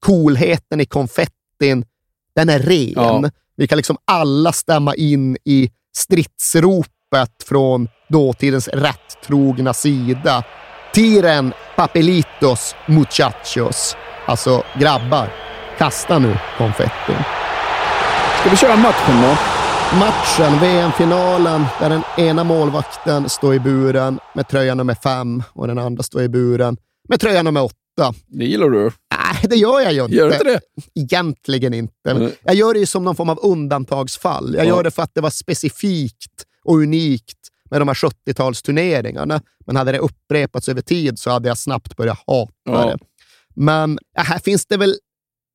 coolheten 0.00 0.80
i 0.80 0.84
konfettin, 0.84 1.84
den 2.34 2.48
är 2.48 2.58
ren. 2.58 2.92
Ja. 2.96 3.30
Vi 3.56 3.66
kan 3.66 3.76
liksom 3.76 3.96
alla 4.04 4.52
stämma 4.52 4.94
in 4.94 5.36
i 5.44 5.70
stridsropet 5.96 7.42
från 7.44 7.88
dåtidens 8.08 8.68
rättrogna 8.68 9.74
sida. 9.74 10.44
Tiren 10.94 11.52
papelitos 11.76 12.74
muchachos. 12.86 13.96
Alltså 14.26 14.62
grabbar, 14.78 15.32
kasta 15.78 16.18
nu 16.18 16.38
konfettin. 16.58 17.22
Ska 18.40 18.50
vi 18.50 18.56
köra 18.56 18.76
matchen 18.76 19.22
då? 19.22 19.57
Matchen, 19.92 20.60
VM-finalen, 20.60 21.64
där 21.80 21.90
den 21.90 22.02
ena 22.26 22.44
målvakten 22.44 23.28
står 23.28 23.54
i 23.54 23.60
buren 23.60 24.18
med 24.34 24.48
tröja 24.48 24.74
nummer 24.74 24.94
fem 24.94 25.42
och 25.52 25.66
den 25.66 25.78
andra 25.78 26.02
står 26.02 26.22
i 26.22 26.28
buren 26.28 26.76
med 27.08 27.20
tröja 27.20 27.42
nummer 27.42 27.62
åtta. 27.64 28.14
Det 28.26 28.44
gillar 28.44 28.68
du. 28.70 28.82
Nej, 28.82 29.46
det 29.50 29.56
gör 29.56 29.80
jag 29.80 29.92
ju 29.92 30.02
inte. 30.04 30.16
Gör 30.16 30.26
du 30.28 30.32
inte 30.32 30.44
det? 30.44 30.60
Egentligen 30.94 31.74
inte. 31.74 32.10
Mm. 32.10 32.30
Jag 32.44 32.54
gör 32.54 32.72
det 32.74 32.80
ju 32.80 32.86
som 32.86 33.04
någon 33.04 33.16
form 33.16 33.28
av 33.28 33.38
undantagsfall. 33.42 34.54
Jag 34.54 34.64
Ja. 34.66 34.68
gör 34.68 34.82
det 34.82 34.90
för 34.90 35.02
att 35.02 35.14
det 35.14 35.20
var 35.20 35.30
specifikt 35.30 36.44
och 36.64 36.74
unikt 36.76 37.38
med 37.70 37.80
de 37.80 37.88
här 37.88 37.94
70-talsturneringarna. 37.94 39.40
Men 39.66 39.76
hade 39.76 39.92
det 39.92 39.98
upprepats 39.98 40.68
över 40.68 40.82
tid 40.82 41.18
så 41.18 41.30
hade 41.30 41.48
jag 41.48 41.58
snabbt 41.58 41.96
börjat 41.96 42.18
hata 42.26 42.52
Ja. 42.64 42.84
det. 42.86 42.98
Men 43.54 43.98
ja, 44.16 44.22
här 44.22 44.38
finns 44.38 44.66
det 44.66 44.76
väl 44.76 44.94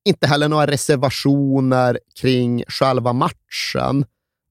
inte 0.08 0.26
heller 0.26 0.48
några 0.48 0.66
reservationer 0.66 1.98
kring 2.20 2.64
själva 2.68 3.12
matchen. 3.12 4.04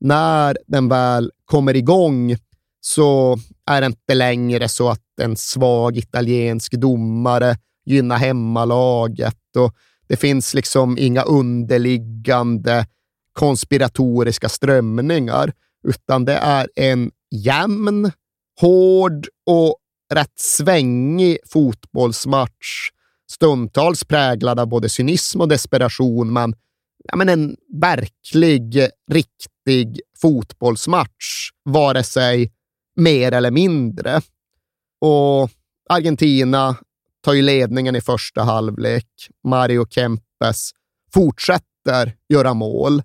När 0.03 0.57
den 0.67 0.89
väl 0.89 1.31
kommer 1.45 1.75
igång 1.75 2.35
så 2.81 3.37
är 3.65 3.81
det 3.81 3.87
inte 3.87 4.13
längre 4.13 4.67
så 4.67 4.89
att 4.89 5.19
en 5.21 5.37
svag 5.37 5.97
italiensk 5.97 6.73
domare 6.73 7.57
gynnar 7.85 8.17
hemmalaget 8.17 9.55
och 9.57 9.75
det 10.07 10.15
finns 10.15 10.53
liksom 10.53 10.97
inga 10.97 11.21
underliggande 11.21 12.85
konspiratoriska 13.33 14.49
strömningar, 14.49 15.53
utan 15.87 16.25
det 16.25 16.33
är 16.33 16.69
en 16.75 17.11
jämn, 17.31 18.11
hård 18.61 19.27
och 19.45 19.77
rätt 20.13 20.39
svängig 20.39 21.37
fotbollsmatch. 21.45 22.89
Stundtals 23.31 24.03
präglad 24.03 24.59
av 24.59 24.67
både 24.67 24.89
cynism 24.89 25.41
och 25.41 25.47
desperation, 25.47 26.33
men, 26.33 26.55
ja, 27.03 27.15
men 27.15 27.29
en 27.29 27.55
verklig, 27.81 28.87
riktig 29.11 29.99
fotbollsmatch, 30.21 31.49
vare 31.65 32.03
sig 32.03 32.51
mer 32.95 33.31
eller 33.31 33.51
mindre. 33.51 34.21
Och 35.01 35.49
Argentina 35.89 36.75
tar 37.23 37.33
ju 37.33 37.41
ledningen 37.41 37.95
i 37.95 38.01
första 38.01 38.43
halvlek. 38.43 39.07
Mario 39.43 39.85
Kempes 39.89 40.71
fortsätter 41.13 42.15
göra 42.29 42.53
mål, 42.53 43.03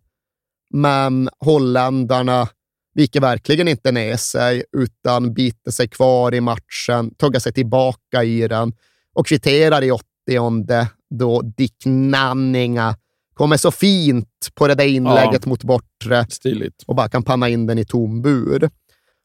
men 0.70 1.28
holländarna 1.38 2.48
viker 2.94 3.20
verkligen 3.20 3.68
inte 3.68 3.92
ner 3.92 4.16
sig 4.16 4.64
utan 4.72 5.34
biter 5.34 5.70
sig 5.70 5.88
kvar 5.88 6.34
i 6.34 6.40
matchen, 6.40 7.14
tuggar 7.14 7.40
sig 7.40 7.52
tillbaka 7.52 8.24
i 8.24 8.48
den 8.48 8.72
och 9.14 9.26
kvitterar 9.26 9.82
i 9.82 9.90
80 9.90 10.06
då 11.10 11.42
Dick 11.42 11.82
Nanninga 11.84 12.96
kommer 13.38 13.56
så 13.56 13.70
fint 13.70 14.48
på 14.54 14.68
det 14.68 14.74
där 14.74 14.86
inlägget 14.86 15.46
mot 15.46 15.64
bortre 15.64 16.26
Stiligt. 16.30 16.84
och 16.86 16.94
bara 16.94 17.08
kan 17.08 17.22
panna 17.22 17.48
in 17.48 17.66
den 17.66 17.78
i 17.78 17.84
tom 17.84 18.22
bur. 18.22 18.70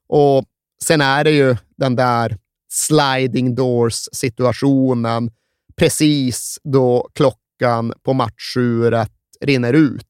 Och 0.07 0.45
sen 0.83 1.01
är 1.01 1.23
det 1.23 1.31
ju 1.31 1.55
den 1.77 1.95
där 1.95 2.37
sliding 2.71 3.55
doors 3.55 4.09
situationen 4.11 5.31
precis 5.75 6.59
då 6.63 7.09
klockan 7.13 7.93
på 8.03 8.13
matchuret 8.13 9.11
rinner 9.41 9.73
ut. 9.73 10.07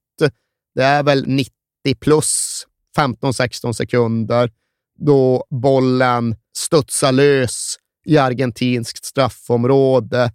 Det 0.76 0.84
är 0.84 1.04
väl 1.04 1.28
90 1.28 1.52
plus 2.00 2.64
15-16 2.98 3.74
sekunder 3.74 4.52
då 5.00 5.46
bollen 5.50 6.36
studsar 6.58 7.12
lös 7.12 7.76
i 8.06 8.18
argentinskt 8.18 9.06
straffområde 9.06 10.32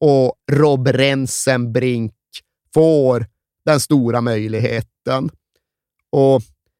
och 0.00 0.34
Rob 0.52 0.88
Rensenbrink 0.88 2.12
får 2.74 3.26
den 3.64 3.80
stora 3.80 4.20
möjligheten. 4.20 5.30
Och 6.10 6.34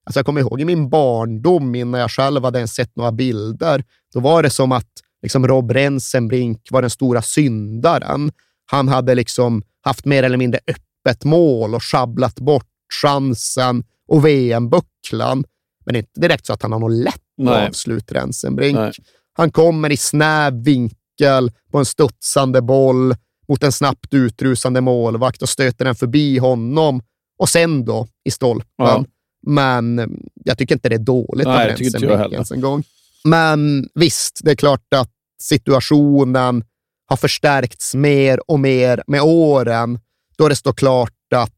alltså 0.07 0.19
jag 0.19 0.27
kommer 0.27 0.41
ihåg 0.41 0.61
i 0.61 0.65
min 0.65 0.91
barndom, 0.91 1.75
innan 1.75 2.01
jag 2.01 2.11
själv 2.11 2.45
hade 2.45 2.59
ens 2.59 2.75
sett 2.75 2.97
några 2.97 3.13
bilder, 3.13 3.85
då 4.15 4.21
var 4.21 4.43
det 4.43 4.51
som 4.51 4.73
att 4.73 4.91
liksom 5.23 5.47
Rob 5.47 5.71
Rensenbrink 5.71 6.69
var 6.71 6.81
den 6.81 6.91
stora 6.91 7.23
syndaren. 7.23 8.33
Han 8.67 8.89
hade 8.89 9.15
liksom 9.15 9.63
haft 9.81 10.05
mer 10.05 10.23
eller 10.23 10.37
mindre 10.37 10.61
öppet 10.67 11.25
mål 11.25 11.75
och 11.75 11.83
schabblat 11.83 12.41
bort 12.41 12.67
chansen 13.03 13.85
och 14.09 14.27
VM-bucklan. 14.27 15.45
Men 15.85 15.93
det 15.93 15.99
är 15.99 16.03
inte 16.03 16.21
direkt 16.21 16.47
så 16.47 16.53
att 16.53 16.63
han 16.63 16.73
har 16.73 16.79
något 16.79 17.05
lätt 17.05 17.23
Nej. 17.37 17.67
avslut, 17.67 18.13
Rensenbrink. 18.13 18.79
Nej. 18.79 18.93
Han 19.33 19.51
kommer 19.51 19.93
i 19.93 19.97
snäv 19.97 20.63
vinkel 20.65 21.53
på 21.71 21.79
en 21.79 21.85
studsande 21.85 22.63
boll 22.63 23.15
mot 23.49 23.63
en 23.63 23.73
snabbt 23.73 24.15
utrusande 24.15 24.81
målvakt 24.81 25.43
och 25.43 25.49
stöter 25.49 25.85
den 25.85 25.95
förbi 25.95 26.39
honom 26.39 27.03
och 27.39 27.49
sen 27.49 27.85
då 27.85 28.07
i 28.25 28.31
stolpen. 28.31 28.67
Ja. 28.77 29.05
Men 29.47 29.99
eh, 29.99 30.07
jag 30.45 30.59
tycker 30.59 30.75
inte 30.75 30.89
det 30.89 30.95
är 30.95 30.99
dåligt 30.99 31.47
Nej, 31.47 31.63
av 31.63 31.69
det 31.71 31.77
tycker 31.77 31.97
inte 31.97 32.07
jag 32.07 32.19
heller. 32.19 32.53
en 32.55 32.61
gång. 32.61 32.83
Men 33.25 33.89
visst, 33.95 34.41
det 34.45 34.51
är 34.51 34.57
klart 34.57 34.95
att 34.97 35.11
situationen 35.43 36.65
har 37.07 37.17
förstärkts 37.17 37.95
mer 37.95 38.51
och 38.51 38.61
mer 38.61 39.03
med 39.07 39.23
åren, 39.23 40.01
då 40.39 40.49
det 40.49 40.57
står 40.57 40.73
klart 40.73 41.33
att 41.35 41.53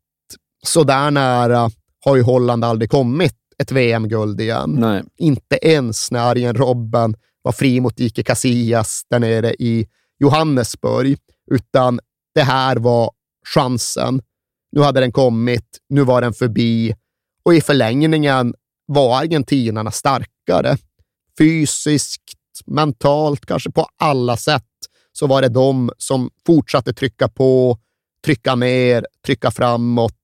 så 0.66 0.84
där 0.84 1.10
nära 1.10 1.70
har 2.04 2.16
ju 2.16 2.22
Holland 2.22 2.64
aldrig 2.64 2.90
kommit 2.90 3.34
ett 3.58 3.72
VM-guld 3.72 4.40
igen. 4.40 4.76
Nej. 4.78 5.02
Inte 5.18 5.58
ens 5.62 6.10
när 6.10 6.20
Arjen 6.30 6.54
Robben 6.54 7.16
var 7.42 7.52
fri 7.52 7.80
mot 7.80 8.00
Ike 8.00 8.22
Casillas 8.22 9.02
där 9.10 9.18
nere 9.18 9.54
i 9.54 9.86
Johannesburg, 10.18 11.18
utan 11.50 12.00
det 12.34 12.42
här 12.42 12.76
var 12.76 13.10
chansen. 13.54 14.22
Nu 14.72 14.80
hade 14.80 15.00
den 15.00 15.12
kommit, 15.12 15.78
nu 15.88 16.04
var 16.04 16.20
den 16.20 16.32
förbi 16.32 16.94
och 17.42 17.54
i 17.54 17.60
förlängningen 17.60 18.54
var 18.86 19.18
argentinarna 19.18 19.90
starkare. 19.90 20.76
Fysiskt, 21.38 22.22
mentalt, 22.66 23.46
kanske 23.46 23.70
på 23.70 23.86
alla 23.98 24.36
sätt 24.36 24.64
så 25.12 25.26
var 25.26 25.42
det 25.42 25.48
de 25.48 25.90
som 25.98 26.30
fortsatte 26.46 26.92
trycka 26.92 27.28
på, 27.28 27.78
trycka 28.24 28.56
mer, 28.56 29.06
trycka 29.26 29.50
framåt 29.50 30.18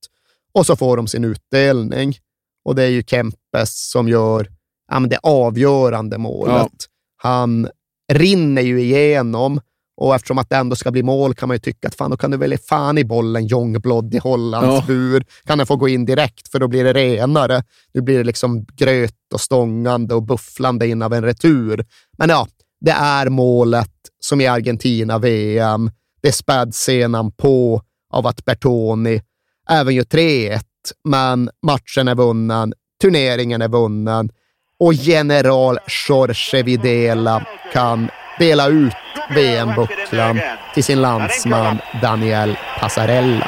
och 0.53 0.67
så 0.67 0.77
får 0.77 0.97
de 0.97 1.07
sin 1.07 1.25
utdelning. 1.25 2.17
Och 2.65 2.75
det 2.75 2.83
är 2.83 2.89
ju 2.89 3.03
Kempes 3.03 3.91
som 3.91 4.09
gör 4.09 4.49
ja, 4.91 5.01
det 5.01 5.19
avgörande 5.23 6.19
målet. 6.19 6.73
Han 7.17 7.69
rinner 8.13 8.63
ju 8.63 8.81
igenom 8.81 9.61
och 9.97 10.15
eftersom 10.15 10.39
att 10.39 10.51
det 10.51 10.57
ändå 10.57 10.77
ska 10.77 10.91
bli 10.91 11.03
mål 11.03 11.35
kan 11.35 11.49
man 11.49 11.55
ju 11.55 11.59
tycka 11.59 11.89
att 11.89 11.95
fan, 11.95 12.11
då 12.11 12.17
kan 12.17 12.31
du 12.31 12.37
väl 12.37 12.59
fan 12.59 12.99
i 12.99 13.05
bollen 13.05 13.47
Ljungblad 13.47 14.15
i 14.15 14.19
Hollands 14.19 14.67
Ja. 14.67 14.85
bur. 14.87 15.25
Kan 15.45 15.59
den 15.59 15.67
få 15.67 15.77
gå 15.77 15.89
in 15.89 16.05
direkt 16.05 16.49
för 16.53 16.59
då 16.59 16.69
blir 16.69 16.85
det 16.85 16.93
renare. 16.93 17.63
Nu 17.95 18.01
blir 18.01 18.19
det 18.19 18.25
liksom 18.25 18.65
gröt 18.65 19.13
och 19.35 19.41
stångande 19.41 20.15
och 20.15 20.23
bufflande 20.23 20.87
in 20.89 21.03
av 21.03 21.13
en 21.13 21.25
retur. 21.25 21.85
Men 22.19 22.29
ja, 22.29 22.47
det 22.81 22.91
är 22.91 23.29
målet 23.29 23.93
som 24.21 24.41
i 24.41 24.47
Argentina-VM. 24.47 25.91
Det 26.23 26.33
späds 26.33 26.79
sedan 26.79 27.33
på 27.33 27.83
av 28.13 28.27
att 28.27 28.45
Bertoni 28.45 29.23
även 29.71 29.95
gör 29.95 30.05
3-1, 30.05 30.61
men 31.05 31.51
matchen 31.67 32.09
är 32.09 32.15
vunnen, 32.15 32.73
turneringen 33.03 33.63
är 33.63 33.69
vunnen 33.69 34.31
och 34.81 34.95
general 34.95 35.79
Jorge 36.09 36.63
Videla 36.63 37.47
kan 37.73 38.09
dela 38.39 38.69
ut 38.69 38.93
VM-bucklan 39.29 40.41
till 40.75 40.85
sin 40.85 41.03
landsman 41.03 41.81
Daniel 42.03 42.57
Passarella. 42.81 43.47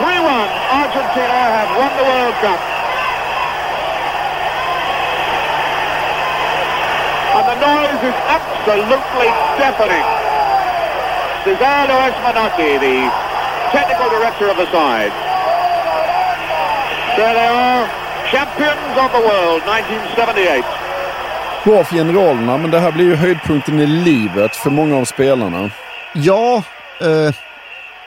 3-1, 0.00 0.24
uh, 0.24 0.80
Argentina 0.80 1.40
have 1.56 1.70
won 1.76 1.90
the 1.98 2.04
World 2.08 2.34
Cup. 2.40 2.60
And 7.36 7.44
the 7.50 7.56
noise 7.60 8.02
is 8.08 8.16
absolutely 8.32 9.28
deafening. 9.60 10.29
Cesar 11.44 11.88
Luis 11.88 12.14
Manaki, 12.24 12.78
the 12.80 12.96
technical 13.72 14.10
director 14.10 14.50
of 14.50 14.56
the 14.56 14.66
side. 14.66 15.12
There 17.16 17.34
they 17.34 17.46
are, 17.46 17.88
champions 18.30 18.94
of 19.04 19.10
the 19.12 19.22
world 19.28 19.62
1978. 19.62 20.64
Bra 21.64 21.84
för 21.84 21.96
generalerna, 21.96 22.58
men 22.58 22.70
det 22.70 22.78
här 22.78 22.92
blir 22.92 23.04
ju 23.04 23.14
höjdpunkten 23.14 23.80
i 23.80 23.86
livet 23.86 24.56
för 24.56 24.70
många 24.70 24.96
av 24.96 25.04
spelarna. 25.04 25.70
Ja, 26.14 26.62
eh, 27.00 27.34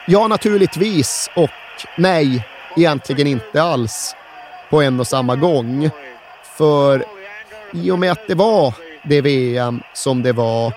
ja 0.06 0.28
naturligtvis 0.28 1.30
och 1.34 1.50
nej, 1.96 2.44
egentligen 2.76 3.26
inte 3.26 3.62
alls 3.62 4.16
på 4.70 4.82
en 4.82 5.00
och 5.00 5.06
samma 5.06 5.36
gång. 5.36 5.90
För 6.56 7.04
i 7.72 7.90
och 7.90 7.98
med 7.98 8.12
att 8.12 8.26
det 8.26 8.34
var 8.34 8.74
det 9.02 9.20
VM 9.20 9.82
som 9.92 10.22
det 10.22 10.32
var 10.32 10.72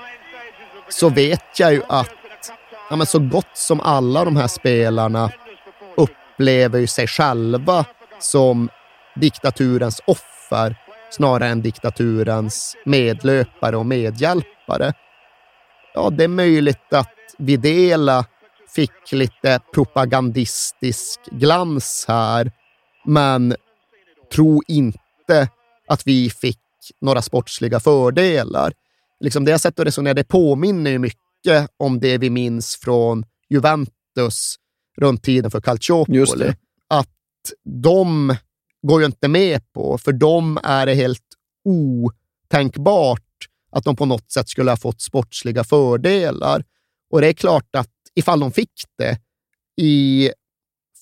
så 0.90 1.10
vet 1.10 1.60
jag 1.60 1.74
ju 1.74 1.82
att 1.90 2.14
ja, 2.90 2.96
men 2.96 3.08
så 3.08 3.20
gott 3.20 3.58
som 3.58 3.80
alla 3.80 4.26
de 4.26 4.36
här 4.36 4.48
spelarna 4.48 5.32
upplever 5.98 6.80
ju 6.80 6.88
sig 6.88 7.08
själva 7.08 7.86
som 8.20 8.70
diktaturens 9.16 10.02
offer 10.06 10.76
snarare 11.10 11.50
än 11.50 11.62
diktaturens 11.62 12.76
medlöpare 12.86 13.78
och 13.78 13.86
medhjälpare. 13.86 14.94
Ja, 15.94 16.10
det 16.10 16.24
är 16.24 16.28
möjligt 16.28 16.94
att 16.94 17.14
Videla 17.38 18.26
fick 18.70 19.12
lite 19.12 19.60
propagandistisk 19.74 21.20
glans 21.32 22.06
här, 22.08 22.52
men 23.06 23.56
tro 24.34 24.62
inte 24.68 25.50
att 25.88 26.08
vi 26.08 26.30
fick 26.30 26.60
några 27.02 27.22
sportsliga 27.22 27.80
fördelar. 27.80 28.74
Liksom 29.20 29.46
det 29.46 29.52
jag 29.52 29.62
sett 29.62 29.80
och 29.80 29.86
resonera, 29.86 30.14
det 30.14 30.24
påminner 30.24 30.92
ju 30.92 31.00
mycket 31.00 31.27
om 31.78 32.00
det 32.00 32.18
vi 32.18 32.30
minns 32.30 32.76
från 32.76 33.26
Juventus 33.50 34.56
runt 34.98 35.24
tiden 35.24 35.52
för 35.52 35.62
Calciopoli. 35.62 36.54
Att 36.88 37.10
de 37.84 38.36
går 38.82 39.02
ju 39.02 39.06
inte 39.06 39.28
med 39.28 39.74
på, 39.74 39.98
för 39.98 40.14
dem 40.14 40.60
är 40.64 40.86
det 40.86 40.94
helt 40.94 41.24
otänkbart 41.64 43.22
att 43.72 43.84
de 43.84 43.96
på 43.96 44.06
något 44.06 44.32
sätt 44.32 44.50
skulle 44.50 44.72
ha 44.72 44.78
fått 44.78 45.02
sportsliga 45.02 45.64
fördelar. 45.64 46.64
Och 47.10 47.22
det 47.22 47.28
är 47.28 47.34
klart 47.34 47.76
att 47.76 47.92
ifall 48.16 48.40
de 48.40 48.52
fick 48.52 48.84
det 48.98 49.20
i 49.82 50.32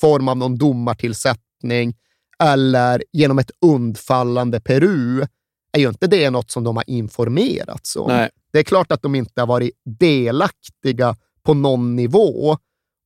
form 0.02 0.28
av 0.28 0.38
någon 0.38 0.58
domartillsättning 0.58 1.96
eller 2.44 3.04
genom 3.12 3.40
ett 3.40 3.52
undfallande 3.62 4.62
Peru, 4.62 5.26
är 5.72 5.80
ju 5.80 5.90
inte 5.90 6.08
det 6.08 6.30
något 6.30 6.52
som 6.52 6.64
de 6.64 6.76
har 6.76 6.90
informerats 6.90 7.96
om. 7.96 8.08
Nej. 8.08 8.30
Det 8.56 8.60
är 8.60 8.64
klart 8.64 8.92
att 8.92 9.02
de 9.02 9.16
inte 9.16 9.42
har 9.42 9.48
varit 9.48 9.72
delaktiga 10.00 11.16
på 11.44 11.54
någon 11.54 11.96
nivå 11.96 12.58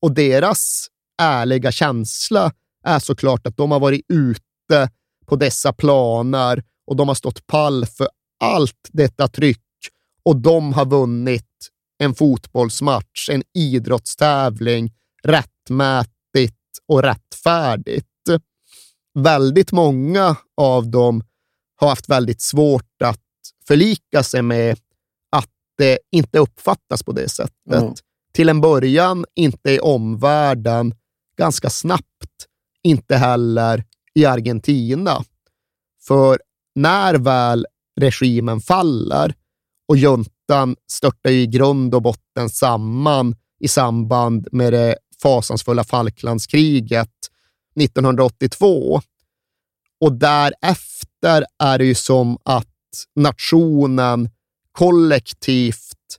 och 0.01 0.11
deras 0.11 0.87
ärliga 1.21 1.71
känsla 1.71 2.51
är 2.83 2.99
såklart 2.99 3.47
att 3.47 3.57
de 3.57 3.71
har 3.71 3.79
varit 3.79 4.05
ute 4.13 4.89
på 5.25 5.35
dessa 5.35 5.73
planer 5.73 6.63
och 6.87 6.95
de 6.95 7.07
har 7.07 7.15
stått 7.15 7.47
pall 7.47 7.85
för 7.85 8.07
allt 8.39 8.89
detta 8.91 9.27
tryck 9.27 9.61
och 10.23 10.37
de 10.37 10.73
har 10.73 10.85
vunnit 10.85 11.69
en 11.99 12.15
fotbollsmatch, 12.15 13.29
en 13.29 13.43
idrottstävling, 13.53 14.93
rättmätigt 15.23 16.55
och 16.87 17.03
rättfärdigt. 17.03 18.07
Väldigt 19.19 19.71
många 19.71 20.35
av 20.57 20.87
dem 20.87 21.23
har 21.75 21.89
haft 21.89 22.09
väldigt 22.09 22.41
svårt 22.41 23.01
att 23.03 23.21
förlika 23.67 24.23
sig 24.23 24.41
med 24.41 24.79
det 25.79 25.99
inte 26.11 26.39
uppfattas 26.39 27.03
på 27.03 27.11
det 27.11 27.29
sättet. 27.29 27.53
Ja. 27.69 27.93
Till 28.33 28.49
en 28.49 28.61
början 28.61 29.25
inte 29.35 29.71
i 29.71 29.79
omvärlden, 29.79 30.93
ganska 31.37 31.69
snabbt 31.69 32.47
inte 32.83 33.15
heller 33.15 33.83
i 34.13 34.25
Argentina. 34.25 35.23
För 36.07 36.39
när 36.75 37.13
väl 37.13 37.67
regimen 37.99 38.61
faller 38.61 39.33
och 39.87 39.97
juntan 39.97 40.75
störtar 40.87 41.29
i 41.29 41.47
grund 41.47 41.95
och 41.95 42.01
botten 42.01 42.49
samman 42.49 43.35
i 43.59 43.67
samband 43.67 44.47
med 44.51 44.73
det 44.73 44.95
fasansfulla 45.21 45.83
Falklandskriget 45.83 47.11
1982. 47.79 49.01
Och 50.01 50.13
därefter 50.13 51.45
är 51.63 51.77
det 51.77 51.85
ju 51.85 51.95
som 51.95 52.37
att 52.43 52.67
nationen 53.15 54.29
kollektivt 54.79 56.17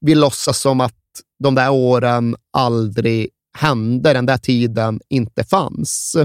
vill 0.00 0.20
låtsas 0.20 0.60
som 0.60 0.80
att 0.80 0.94
de 1.38 1.54
där 1.54 1.70
åren 1.70 2.36
aldrig 2.52 3.28
hände, 3.58 4.12
den 4.12 4.26
där 4.26 4.38
tiden 4.38 5.00
inte 5.08 5.44
fanns. 5.44 6.16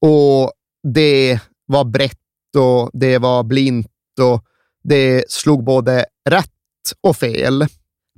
Och 0.00 0.52
det 0.92 1.40
var 1.66 1.84
brett 1.84 2.56
och 2.56 2.90
det 2.92 3.18
var 3.18 3.42
blint 3.42 3.88
och 4.20 4.44
det 4.84 5.24
slog 5.28 5.64
både 5.64 6.04
rätt 6.28 6.50
och 7.00 7.16
fel. 7.16 7.66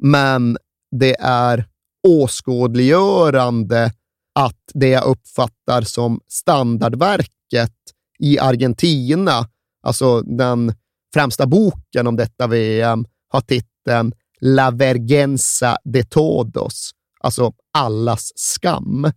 Men 0.03 0.59
det 0.91 1.17
är 1.21 1.69
åskådliggörande 2.09 3.93
att 4.35 4.71
det 4.75 4.89
jag 4.89 5.05
uppfattar 5.05 5.83
som 5.83 6.21
standardverket 6.29 7.75
i 8.19 8.39
Argentina, 8.39 9.49
alltså 9.83 10.21
den 10.21 10.75
främsta 11.15 11.47
boken 11.47 12.07
om 12.07 12.17
detta 12.17 12.47
VM, 12.47 13.05
har 13.29 13.41
titeln 13.41 14.13
La 14.41 14.71
Vergenza 14.71 15.77
de 15.85 16.03
Todos, 16.05 16.91
alltså 17.21 17.53
allas 17.73 18.33
skam. 18.35 19.13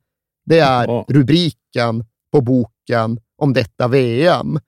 Det 0.45 0.59
är 0.59 0.87
Ja. 0.87 1.05
rubriken 1.09 2.05
på 2.31 2.41
boken 2.41 3.19
om 3.37 3.53
detta 3.53 3.87
VM. 3.87 4.59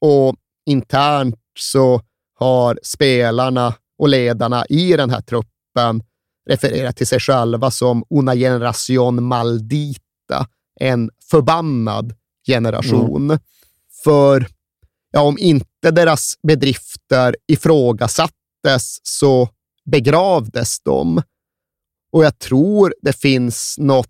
Och 0.00 0.36
internt 0.66 1.36
så 1.58 2.00
har 2.38 2.78
spelarna 2.82 3.74
och 3.98 4.08
ledarna 4.08 4.66
i 4.66 4.96
den 4.96 5.10
här 5.10 5.20
truppen 5.20 6.02
refererat 6.48 6.96
till 6.96 7.06
sig 7.06 7.20
själva 7.20 7.70
som 7.70 8.04
una 8.10 8.34
generación 8.34 9.24
maldita, 9.24 10.46
en 10.80 11.10
förbannad 11.30 12.14
generation. 12.46 13.38
För 14.04 14.46
ja, 15.10 15.20
om 15.22 15.38
inte 15.38 15.67
deras 15.82 16.34
bedrifter 16.48 17.36
ifrågasattes 17.46 18.98
så 19.02 19.48
begravdes 19.90 20.80
de. 20.80 21.22
Och 22.12 22.24
jag 22.24 22.38
tror 22.38 22.94
det 23.02 23.12
finns 23.12 23.74
något 23.78 24.08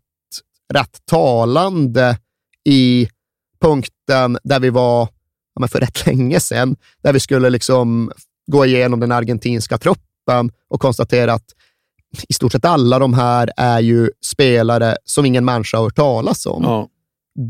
rätt 0.72 0.98
talande 1.04 2.18
i 2.64 3.08
punkten 3.60 4.38
där 4.44 4.60
vi 4.60 4.70
var 4.70 5.08
ja, 5.60 5.68
för 5.68 5.80
rätt 5.80 6.06
länge 6.06 6.40
sedan, 6.40 6.76
där 7.02 7.12
vi 7.12 7.20
skulle 7.20 7.50
liksom 7.50 8.12
gå 8.50 8.66
igenom 8.66 9.00
den 9.00 9.12
argentinska 9.12 9.78
truppen 9.78 10.50
och 10.68 10.80
konstatera 10.80 11.32
att 11.32 11.52
i 12.28 12.32
stort 12.32 12.52
sett 12.52 12.64
alla 12.64 12.98
de 12.98 13.14
här 13.14 13.50
är 13.56 13.80
ju 13.80 14.10
spelare 14.24 14.96
som 15.04 15.26
ingen 15.26 15.44
människa 15.44 15.76
har 15.76 15.84
hört 15.84 15.96
talas 15.96 16.46
om. 16.46 16.62
Ja. 16.62 16.88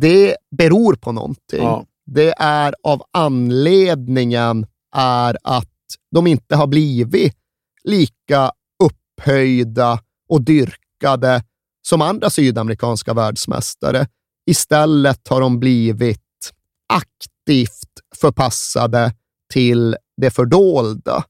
Det 0.01 0.37
beror 0.57 0.95
på 0.95 1.13
någonting. 1.13 1.63
Ja. 1.63 1.85
Det 2.13 2.35
är 2.39 2.75
av 2.83 3.03
anledningen 3.11 4.67
är 4.97 5.37
att 5.45 5.69
de 6.11 6.27
inte 6.27 6.57
har 6.57 6.67
blivit 6.67 7.37
lika 7.85 8.53
upphöjda 8.85 10.01
och 10.29 10.43
dyrkade 10.43 11.45
som 11.83 12.03
andra 12.03 12.31
sydamerikanska 12.31 13.15
världsmästare. 13.15 14.07
Istället 14.47 15.29
har 15.29 15.41
de 15.41 15.61
blivit 15.61 16.53
aktivt 16.89 18.01
förpassade 18.17 19.15
till 19.53 19.97
det 20.17 20.31
fördolda. 20.31 21.25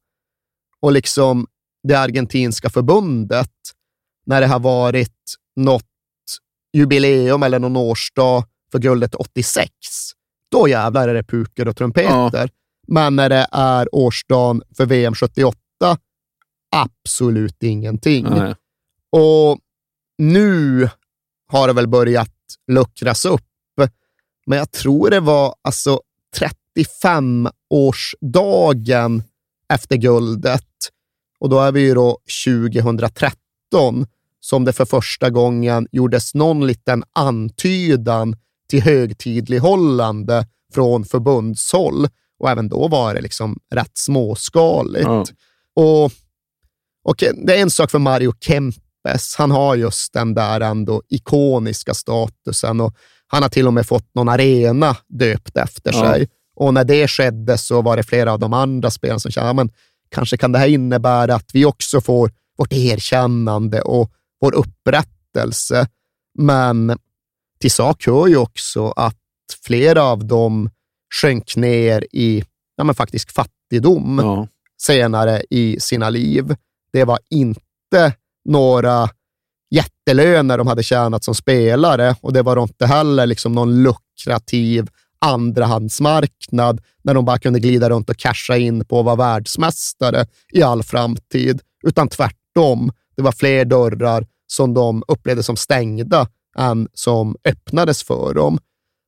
Och 0.81 0.91
liksom 0.91 1.47
det 1.87 1.95
argentinska 1.95 2.69
förbundet, 2.69 3.51
när 4.25 4.41
det 4.41 4.47
har 4.47 4.59
varit 4.59 5.35
något 5.55 5.85
jubileum 6.73 7.43
eller 7.43 7.59
någon 7.59 7.77
årsdag 7.77 8.43
för 8.71 8.79
guldet 8.79 9.15
86, 9.15 9.69
då 10.51 10.67
jävlar 10.67 11.07
är 11.07 11.13
det 11.13 11.23
puker 11.23 11.67
och 11.67 11.75
trumpeter. 11.75 12.49
Men 12.87 13.15
när 13.15 13.29
det 13.29 13.47
är 13.51 13.95
årsdagen 13.95 14.61
för 14.77 14.85
VM 14.85 15.15
78, 15.15 15.57
absolut 16.75 17.63
ingenting. 17.63 18.25
Nej. 18.29 18.55
Och 19.11 19.59
nu 20.17 20.89
har 21.47 21.67
det 21.67 21.73
väl 21.73 21.87
börjat 21.87 22.35
luckras 22.67 23.25
upp, 23.25 23.41
men 24.45 24.57
jag 24.57 24.71
tror 24.71 25.09
det 25.09 25.19
var 25.19 25.55
alltså 25.61 26.01
35-årsdagen 26.37 29.23
efter 29.73 29.95
guldet 29.95 30.65
och 31.39 31.49
då 31.49 31.59
är 31.59 31.71
vi 31.71 31.81
ju 31.81 31.93
då 31.93 32.17
2013 32.45 34.05
som 34.39 34.65
det 34.65 34.73
för 34.73 34.85
första 34.85 35.29
gången 35.29 35.87
gjordes 35.91 36.33
någon 36.33 36.67
liten 36.67 37.03
antydan 37.13 38.35
till 38.69 38.81
högtidlighållande 38.81 40.47
från 40.73 41.05
förbundshåll. 41.05 42.07
Och 42.39 42.49
även 42.49 42.69
då 42.69 42.87
var 42.87 43.13
det 43.13 43.21
liksom 43.21 43.57
rätt 43.75 43.97
småskaligt. 43.97 45.03
Ja. 45.05 45.25
Och, 45.75 46.11
och 47.03 47.15
det 47.17 47.57
är 47.57 47.61
en 47.61 47.69
sak 47.69 47.91
för 47.91 47.99
Mario 47.99 48.33
Kempes. 48.39 49.35
Han 49.37 49.51
har 49.51 49.75
just 49.75 50.13
den 50.13 50.33
där 50.33 50.61
ändå 50.61 51.01
ikoniska 51.09 51.93
statusen 51.93 52.81
och 52.81 52.95
han 53.27 53.41
har 53.43 53.49
till 53.49 53.67
och 53.67 53.73
med 53.73 53.85
fått 53.85 54.15
någon 54.15 54.29
arena 54.29 54.95
döpt 55.07 55.57
efter 55.57 55.93
Ja. 55.93 56.11
sig. 56.11 56.27
Och 56.55 56.73
när 56.73 56.83
det 56.83 57.07
skedde 57.07 57.57
så 57.57 57.81
var 57.81 57.97
det 57.97 58.03
flera 58.03 58.33
av 58.33 58.39
de 58.39 58.53
andra 58.53 58.91
spelarna 58.91 59.19
som 59.19 59.31
kände, 59.31 59.49
ja, 59.49 59.53
men 59.53 59.69
kanske 60.09 60.37
kan 60.37 60.51
det 60.51 60.59
här 60.59 60.67
innebära 60.67 61.35
att 61.35 61.49
vi 61.53 61.65
också 61.65 62.01
får 62.01 62.31
vårt 62.57 62.73
erkännande 62.73 63.81
och 63.81 64.11
vår 64.41 64.55
upprättelse. 64.55 65.87
Men 66.37 66.97
till 67.61 67.71
sak 67.71 68.05
hör 68.05 68.27
ju 68.27 68.37
också 68.37 68.87
att 68.89 69.15
flera 69.65 70.03
av 70.03 70.25
dem 70.25 70.69
sjönk 71.21 71.55
ner 71.55 72.05
i 72.11 72.43
ja, 72.75 72.83
men 72.83 72.95
faktiskt 72.95 73.31
fattigdom 73.31 74.19
Ja. 74.23 74.47
senare 74.81 75.43
i 75.49 75.79
sina 75.79 76.09
liv. 76.09 76.55
Det 76.93 77.03
var 77.03 77.19
inte 77.29 78.13
några 78.45 79.09
jättelöner 79.71 80.57
de 80.57 80.67
hade 80.67 80.83
tjänat 80.83 81.23
som 81.23 81.35
spelare 81.35 82.15
och 82.21 82.33
det 82.33 82.41
var 82.41 82.63
inte 82.63 82.85
heller 82.85 83.25
liksom 83.25 83.53
någon 83.53 83.83
lukrativ 83.83 84.87
andrahandsmarknad 85.21 86.81
när 87.03 87.13
de 87.13 87.25
bara 87.25 87.39
kunde 87.39 87.59
glida 87.59 87.89
runt 87.89 88.09
och 88.09 88.17
casha 88.17 88.57
in 88.57 88.85
på 88.85 88.99
att 88.99 89.05
vara 89.05 89.15
världsmästare 89.15 90.25
i 90.53 90.63
all 90.63 90.83
framtid, 90.83 91.61
utan 91.83 92.07
tvärtom. 92.07 92.91
Det 93.15 93.21
var 93.21 93.31
fler 93.31 93.65
dörrar 93.65 94.27
som 94.47 94.73
de 94.73 95.03
upplevde 95.07 95.43
som 95.43 95.55
stängda 95.55 96.27
än 96.59 96.87
som 96.93 97.35
öppnades 97.45 98.03
för 98.03 98.33
dem. 98.33 98.59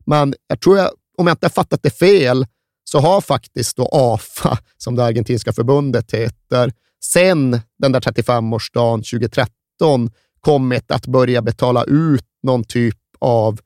Men 0.06 0.34
jag 0.48 0.62
tror, 0.62 0.78
jag, 0.78 0.90
om 1.18 1.28
jag 1.28 1.34
inte 1.34 1.46
har 1.46 1.52
fattat 1.52 1.84
det 1.84 1.90
fel, 1.90 2.46
så 2.84 3.00
har 3.00 3.22
faktiskt 3.22 3.78
då 3.78 3.90
AFA, 3.92 4.58
som 4.78 4.96
det 4.96 5.06
argentinska 5.06 5.54
förbundet 5.54 6.12
heter, 6.12 6.74
sen 7.04 7.62
den 7.80 7.92
där 7.92 8.00
35-årsdagen 8.00 8.98
2013 9.12 10.10
kommit 10.40 10.92
att 10.92 11.08
börja 11.08 11.42
betala 11.42 11.84
ut 11.84 12.26
någon 12.44 12.64
typ 12.64 12.98
av 13.20 13.60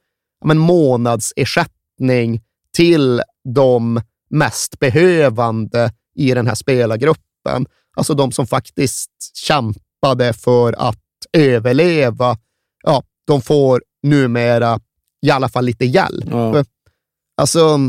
men 0.45 0.57
månadsersättning 0.57 2.41
till 2.75 3.21
de 3.53 4.01
mest 4.29 4.79
behövande 4.79 5.91
i 6.15 6.33
den 6.33 6.47
här 6.47 6.55
spelargruppen. 6.55 7.65
Alltså 7.95 8.13
de 8.13 8.31
som 8.31 8.47
faktiskt 8.47 9.11
kämpade 9.33 10.33
för 10.33 10.73
att 10.73 11.01
överleva. 11.33 12.37
De 13.27 13.41
får 13.41 13.83
numera 14.03 14.79
i 15.25 15.31
alla 15.31 15.49
fall 15.49 15.65
lite 15.65 15.85
hjälp. 15.85 16.25
Ja. 16.29 16.63
Alltså, 17.37 17.79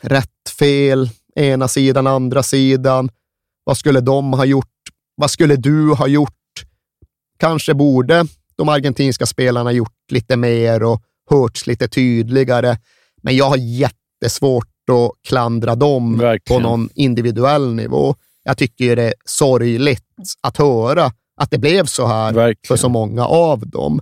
rätt, 0.00 0.50
fel, 0.58 1.10
ena 1.36 1.68
sidan, 1.68 2.06
andra 2.06 2.42
sidan. 2.42 3.10
Vad 3.64 3.78
skulle 3.78 4.00
de 4.00 4.32
ha 4.32 4.44
gjort? 4.44 4.66
Vad 5.14 5.30
skulle 5.30 5.56
du 5.56 5.92
ha 5.92 6.06
gjort? 6.06 6.34
Kanske 7.38 7.74
borde 7.74 8.26
de 8.56 8.68
argentinska 8.68 9.26
spelarna 9.26 9.72
gjort 9.72 10.12
lite 10.12 10.36
mer 10.36 10.82
och 10.82 11.02
hörts 11.30 11.66
lite 11.66 11.88
tydligare. 11.88 12.76
Men 13.22 13.36
jag 13.36 13.44
har 13.44 13.56
jättesvårt 13.56 14.66
att 14.90 15.28
klandra 15.28 15.74
dem 15.74 16.18
Verkligen. 16.18 16.62
på 16.62 16.68
någon 16.68 16.88
individuell 16.94 17.74
nivå. 17.74 18.14
Jag 18.44 18.58
tycker 18.58 18.96
det 18.96 19.02
är 19.02 19.14
sorgligt 19.24 20.04
att 20.40 20.56
höra 20.56 21.12
att 21.40 21.50
det 21.50 21.58
blev 21.58 21.86
så 21.86 22.06
här 22.06 22.56
för 22.66 22.76
så 22.76 22.88
många 22.88 23.26
av 23.26 23.66
dem. 23.66 24.00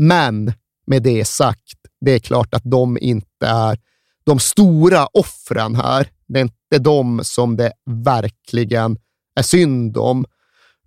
Men 0.00 0.52
med 0.86 1.02
det 1.02 1.24
sagt, 1.24 1.78
det 2.00 2.12
är 2.12 2.18
klart 2.18 2.54
att 2.54 2.62
de 2.64 2.98
inte 3.00 3.46
är 3.46 3.78
de 4.24 4.38
stora 4.38 5.06
offren 5.06 5.74
här. 5.74 6.10
Det 6.28 6.38
är 6.38 6.42
inte 6.42 6.78
de 6.78 7.20
som 7.24 7.56
det 7.56 7.72
verkligen 7.86 8.98
är 9.34 9.42
synd 9.42 9.96
om, 9.96 10.24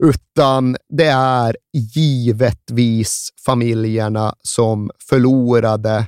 utan 0.03 0.77
det 0.89 1.07
är 1.07 1.57
givetvis 1.73 3.29
familjerna 3.45 4.35
som 4.43 4.91
förlorade 5.09 6.05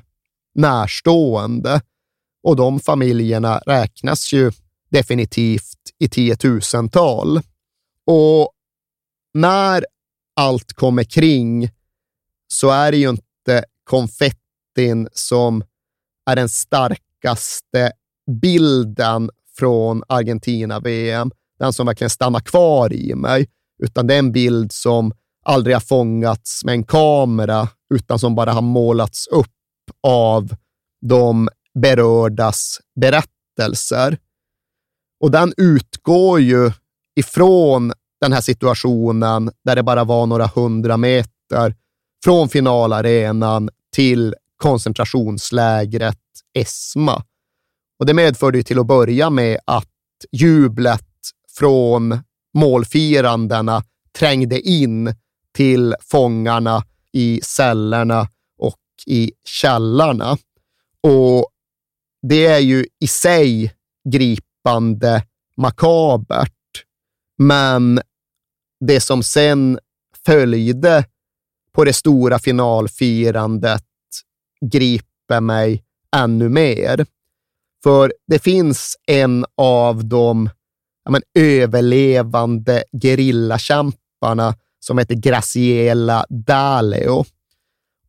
närstående. 0.56 1.82
Och 2.44 2.56
de 2.56 2.80
familjerna 2.80 3.58
räknas 3.66 4.34
ju 4.34 4.52
definitivt 4.90 5.80
i 6.00 6.10
tiotusental. 6.10 7.38
Och 8.06 8.52
när 9.34 9.86
allt 10.36 10.74
kommer 10.74 11.04
kring 11.04 11.70
så 12.54 12.70
är 12.70 12.92
det 12.92 12.98
ju 12.98 13.10
inte 13.10 13.66
konfettin 13.84 15.08
som 15.14 15.64
är 16.30 16.36
den 16.36 16.50
starkaste 16.50 17.92
bilden 18.42 19.30
från 19.58 20.04
Argentina-VM, 20.08 21.32
den 21.60 21.74
som 21.74 21.86
verkligen 21.86 22.10
stannar 22.10 22.40
kvar 22.40 22.94
i 22.94 23.16
mig, 23.16 23.48
utan 23.84 24.08
det 24.08 24.14
är 24.16 24.20
en 24.20 24.32
bild 24.32 24.72
som 24.72 25.14
aldrig 25.46 25.76
har 25.76 25.82
fångats 25.82 26.66
med 26.66 26.74
en 26.74 26.84
kamera, 26.84 27.68
utan 27.94 28.20
som 28.20 28.36
bara 28.36 28.52
har 28.52 28.62
målats 28.62 29.28
upp 29.28 29.48
av 30.08 30.56
de 31.02 31.50
berördas 31.80 32.80
berättelser. 32.96 34.18
Och 35.20 35.32
den 35.32 35.54
utgår 35.58 36.40
ju 36.40 36.72
ifrån 37.16 37.94
den 38.22 38.34
här 38.34 38.42
situationen 38.42 39.52
där 39.66 39.76
det 39.76 39.84
bara 39.84 40.04
var 40.04 40.26
några 40.26 40.48
hundra 40.48 40.98
meter 40.98 41.76
från 42.24 42.50
finalarenan 42.50 43.70
till 43.96 44.36
koncentrationslägret 44.58 46.20
Esma. 46.54 47.24
Och 48.00 48.06
det 48.06 48.14
medförde 48.14 48.58
ju 48.58 48.64
till 48.64 48.80
att 48.80 48.88
börja 48.88 49.30
med 49.30 49.60
att 49.66 49.90
jublet 50.32 51.10
från 51.58 52.20
målfirandena 52.54 53.84
trängde 54.18 54.62
in 54.62 55.16
till 55.56 55.96
fångarna 56.00 56.84
i 57.12 57.42
cellerna 57.44 58.28
och 58.58 58.80
i 59.06 59.32
källarna. 59.46 60.38
Och 61.02 61.48
det 62.22 62.46
är 62.46 62.60
ju 62.60 62.86
i 63.00 63.08
sig 63.08 63.74
gripande 64.10 65.24
makabert. 65.58 66.54
Men 67.38 68.02
det 68.80 69.00
som 69.00 69.24
sen 69.24 69.80
följde 70.26 71.06
på 71.76 71.84
det 71.84 71.94
stora 71.94 72.40
finalfirandet 72.40 73.84
griper 74.72 75.42
mig 75.42 75.84
ännu 76.16 76.50
mer. 76.50 77.06
För 77.84 78.14
det 78.28 78.40
finns 78.40 78.98
en 79.08 79.46
av 79.58 80.06
de 80.06 80.50
ja, 81.06 81.12
men, 81.12 81.22
överlevande 81.40 82.84
gerillakämparna 83.02 84.56
som 84.80 84.98
heter 84.98 85.16
Graciela 85.16 86.26
Daleo. 86.30 87.26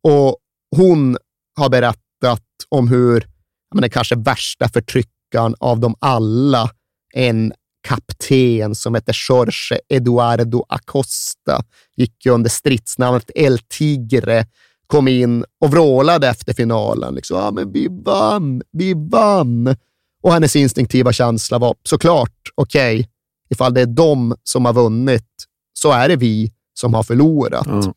Och 0.01 0.37
hon 0.75 1.17
har 1.57 1.69
berättat 1.69 2.43
om 2.69 2.87
hur 2.87 3.21
ja, 3.21 3.75
men, 3.75 3.81
den 3.81 3.89
kanske 3.89 4.15
värsta 4.15 4.69
förtryckaren 4.69 5.55
av 5.59 5.79
dem 5.79 5.95
alla, 5.99 6.69
en 7.13 7.53
kapten 7.85 8.75
som 8.75 8.95
heter 8.95 9.15
Jorge 9.29 9.79
Eduardo 9.89 10.65
Acosta, 10.69 11.63
gick 11.95 12.25
under 12.25 12.49
stridsnamnet 12.49 13.31
El 13.35 13.59
Tigre, 13.59 14.45
kom 14.87 15.07
in 15.07 15.45
och 15.61 15.71
vrålade 15.71 16.27
efter 16.27 16.53
finalen. 16.53 17.15
Liksom, 17.15 17.37
ah, 17.37 17.51
men 17.51 17.71
vi 17.71 17.87
vann, 17.91 18.61
vi 18.71 18.93
vann. 18.93 19.75
Och 20.23 20.33
hennes 20.33 20.55
instinktiva 20.55 21.13
känsla 21.13 21.57
var 21.57 21.75
såklart, 21.83 22.51
okej, 22.55 22.99
okay, 22.99 23.07
ifall 23.49 23.73
det 23.73 23.81
är 23.81 23.85
de 23.85 24.35
som 24.43 24.65
har 24.65 24.73
vunnit, 24.73 25.27
så 25.73 25.91
är 25.91 26.09
det 26.09 26.15
vi 26.15 26.51
som 26.73 26.93
har 26.93 27.03
förlorat. 27.03 27.67
Mm. 27.67 27.93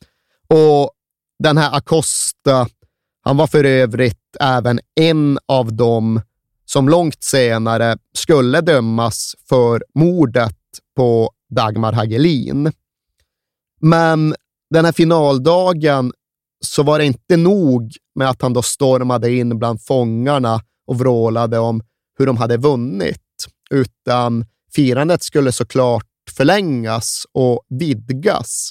Och 0.49 0.91
den 1.43 1.57
här 1.57 1.77
Acosta, 1.77 2.69
han 3.25 3.37
var 3.37 3.47
för 3.47 3.65
övrigt 3.65 4.37
även 4.41 4.81
en 5.01 5.39
av 5.49 5.73
dem 5.73 6.21
som 6.71 6.89
långt 6.89 7.23
senare 7.23 7.97
skulle 8.15 8.61
dömas 8.61 9.35
för 9.49 9.85
mordet 9.95 10.57
på 10.97 11.31
Dagmar 11.51 11.93
Hagelin. 11.93 12.73
Men 13.81 14.35
den 14.71 14.85
här 14.85 14.93
finaldagen 14.93 16.13
så 16.65 16.83
var 16.83 16.99
det 16.99 17.05
inte 17.05 17.37
nog 17.37 17.93
med 18.15 18.29
att 18.31 18.43
han 18.43 18.53
då 18.53 18.63
stormade 18.63 19.33
in 19.33 19.59
bland 19.59 19.83
fångarna 19.83 20.61
och 20.87 20.99
vrålade 20.99 21.59
om 21.59 21.83
hur 22.19 22.27
de 22.27 22.37
hade 22.37 22.57
vunnit, 22.57 23.47
utan 23.71 24.45
firandet 24.75 25.23
skulle 25.23 25.53
såklart 25.53 26.07
förlängas 26.37 27.27
och 27.33 27.67
vidgas. 27.69 28.71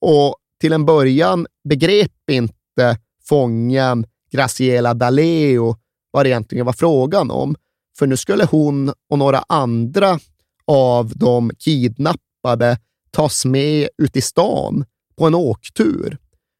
Och 0.00 0.36
till 0.60 0.72
en 0.72 0.84
början 0.84 1.46
begrep 1.68 2.30
inte 2.30 2.98
fången 3.28 4.06
Graciela 4.30 4.94
Daleo 4.94 5.76
vad 6.12 6.24
det 6.24 6.28
egentligen 6.28 6.66
var 6.66 6.72
frågan 6.72 7.30
om. 7.30 7.56
För 7.98 8.06
nu 8.06 8.16
skulle 8.16 8.44
hon 8.44 8.92
och 9.10 9.18
några 9.18 9.44
andra 9.48 10.18
av 10.66 11.12
de 11.14 11.50
kidnappade 11.58 12.78
tas 13.10 13.44
med 13.44 13.88
ut 13.98 14.16
i 14.16 14.20
stan 14.20 14.84
på 15.18 15.26
en 15.26 15.34
åktur. 15.34 16.18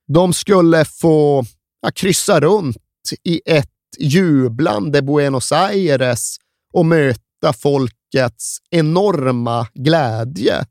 De 0.09 0.33
skulle 0.33 0.85
få 0.85 1.45
ja, 1.83 1.91
kryssa 1.95 2.41
runt 2.41 2.77
i 3.25 3.41
ett 3.47 3.69
jublande 3.99 5.03
Buenos 5.03 5.53
Aires 5.53 6.37
och 6.73 6.87
möta 6.87 7.53
folkets 7.59 8.59
enorma 8.71 9.67
glädje. 9.75 10.65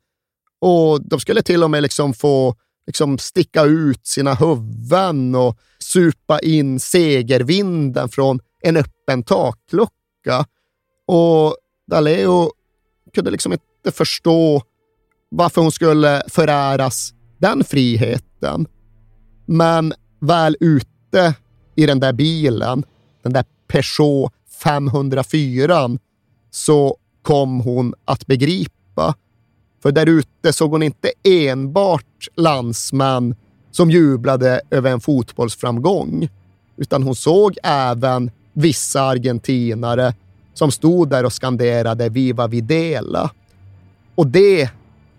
Och 0.59 1.07
de 1.07 1.19
skulle 1.19 1.41
till 1.41 1.63
och 1.63 1.71
med 1.71 1.83
liksom 1.83 2.13
få 2.13 2.55
liksom 2.87 3.17
sticka 3.17 3.63
ut 3.63 4.07
sina 4.07 4.33
huvuden 4.33 5.35
och 5.35 5.57
supa 5.79 6.39
in 6.39 6.79
segervinden 6.79 8.09
från 8.09 8.39
en 8.61 8.77
öppen 8.77 9.23
taklucka. 9.23 10.45
Och 11.07 11.55
Daleo 11.88 12.51
kunde 13.13 13.31
liksom 13.31 13.53
inte 13.53 13.91
förstå 13.91 14.61
varför 15.29 15.61
hon 15.61 15.71
skulle 15.71 16.23
föräras 16.27 17.13
den 17.38 17.63
friheten. 17.63 18.67
Men 19.45 19.93
väl 20.19 20.57
ute 20.59 21.35
i 21.75 21.85
den 21.85 21.99
där 21.99 22.13
bilen, 22.13 22.83
den 23.21 23.33
där 23.33 23.45
Peugeot 23.67 24.33
504, 24.63 25.89
så 26.51 26.97
kom 27.21 27.59
hon 27.59 27.93
att 28.05 28.27
begripa. 28.27 29.15
För 29.81 29.91
där 29.91 30.09
ute 30.09 30.53
såg 30.53 30.71
hon 30.71 30.83
inte 30.83 31.11
enbart 31.23 32.27
landsmän 32.35 33.35
som 33.71 33.91
jublade 33.91 34.61
över 34.69 34.91
en 34.91 35.01
fotbollsframgång, 35.01 36.29
utan 36.77 37.03
hon 37.03 37.15
såg 37.15 37.57
även 37.63 38.31
vissa 38.53 39.02
argentinare 39.02 40.14
som 40.53 40.72
stod 40.72 41.10
där 41.10 41.26
och 41.26 41.34
skanderade 41.34 42.10
Viva 42.10 42.48
Videla. 42.48 43.32
Och 44.15 44.28
det 44.28 44.69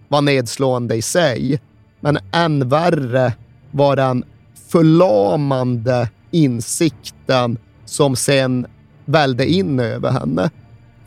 var 0.08 0.22
nedslående 0.22 0.94
i 0.94 1.02
sig, 1.02 1.60
men 2.00 2.18
än 2.32 2.68
värre 2.68 3.32
var 3.70 3.96
den 3.96 4.24
förlamande 4.68 6.08
insikten 6.30 7.58
som 7.84 8.16
sen 8.16 8.66
välde 9.04 9.46
in 9.46 9.80
över 9.80 10.10
henne. 10.10 10.50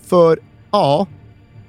För 0.02 0.40
ja, 0.72 1.08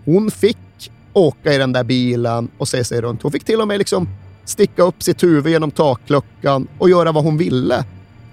hon 0.04 0.30
fick 0.30 0.90
åka 1.12 1.54
i 1.54 1.58
den 1.58 1.72
där 1.72 1.84
bilen 1.84 2.50
och 2.58 2.68
se 2.68 2.84
sig 2.84 3.00
runt. 3.00 3.22
Hon 3.22 3.32
fick 3.32 3.44
till 3.44 3.60
och 3.60 3.68
med 3.68 3.78
liksom 3.78 4.08
sticka 4.44 4.82
upp 4.82 5.02
sitt 5.02 5.22
huvud 5.22 5.52
genom 5.52 5.70
takluckan 5.70 6.68
och 6.78 6.90
göra 6.90 7.12
vad 7.12 7.24
hon 7.24 7.36
ville. 7.36 7.84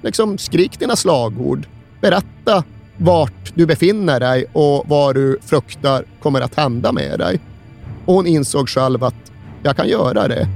Liksom, 0.01 0.37
skrik 0.37 0.79
dina 0.79 0.95
slagord. 0.95 1.67
Berätta 2.03 2.63
vart 2.97 3.55
du 3.55 3.65
befinner 3.65 4.19
dig 4.19 4.45
och 4.53 4.83
vad 4.87 5.15
du 5.15 5.39
fruktar 5.41 6.05
kommer 6.21 6.41
att 6.41 6.55
hända 6.55 6.91
med 6.91 7.19
dig. 7.19 7.39
Och 8.05 8.13
hon 8.13 8.27
insåg 8.27 8.69
själv 8.69 9.03
att 9.03 9.31
jag 9.63 9.75
kan 9.75 9.87
göra 9.87 10.27
det. 10.27 10.47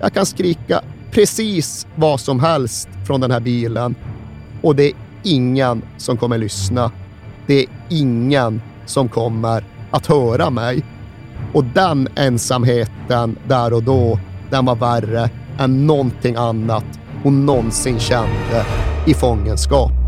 Jag 0.00 0.14
kan 0.14 0.26
skrika 0.26 0.80
precis 1.10 1.86
vad 1.96 2.20
som 2.20 2.40
helst 2.40 2.88
från 3.06 3.20
den 3.20 3.30
här 3.30 3.40
bilen 3.40 3.94
och 4.62 4.76
det 4.76 4.84
är 4.84 4.92
ingen 5.22 5.82
som 5.96 6.16
kommer 6.16 6.38
lyssna. 6.38 6.90
Det 7.46 7.60
är 7.60 7.66
ingen 7.88 8.62
som 8.86 9.08
kommer 9.08 9.64
att 9.90 10.06
höra 10.06 10.50
mig. 10.50 10.82
Och 11.52 11.64
den 11.64 12.08
ensamheten 12.16 13.38
där 13.48 13.72
och 13.72 13.82
då, 13.82 14.18
den 14.50 14.64
var 14.64 14.76
värre 14.76 15.30
än 15.58 15.86
någonting 15.86 16.36
annat 16.36 16.84
hon 17.22 17.46
någonsin 17.46 17.98
kände 17.98 18.66
i 19.06 19.14
fångenskap. 19.14 20.07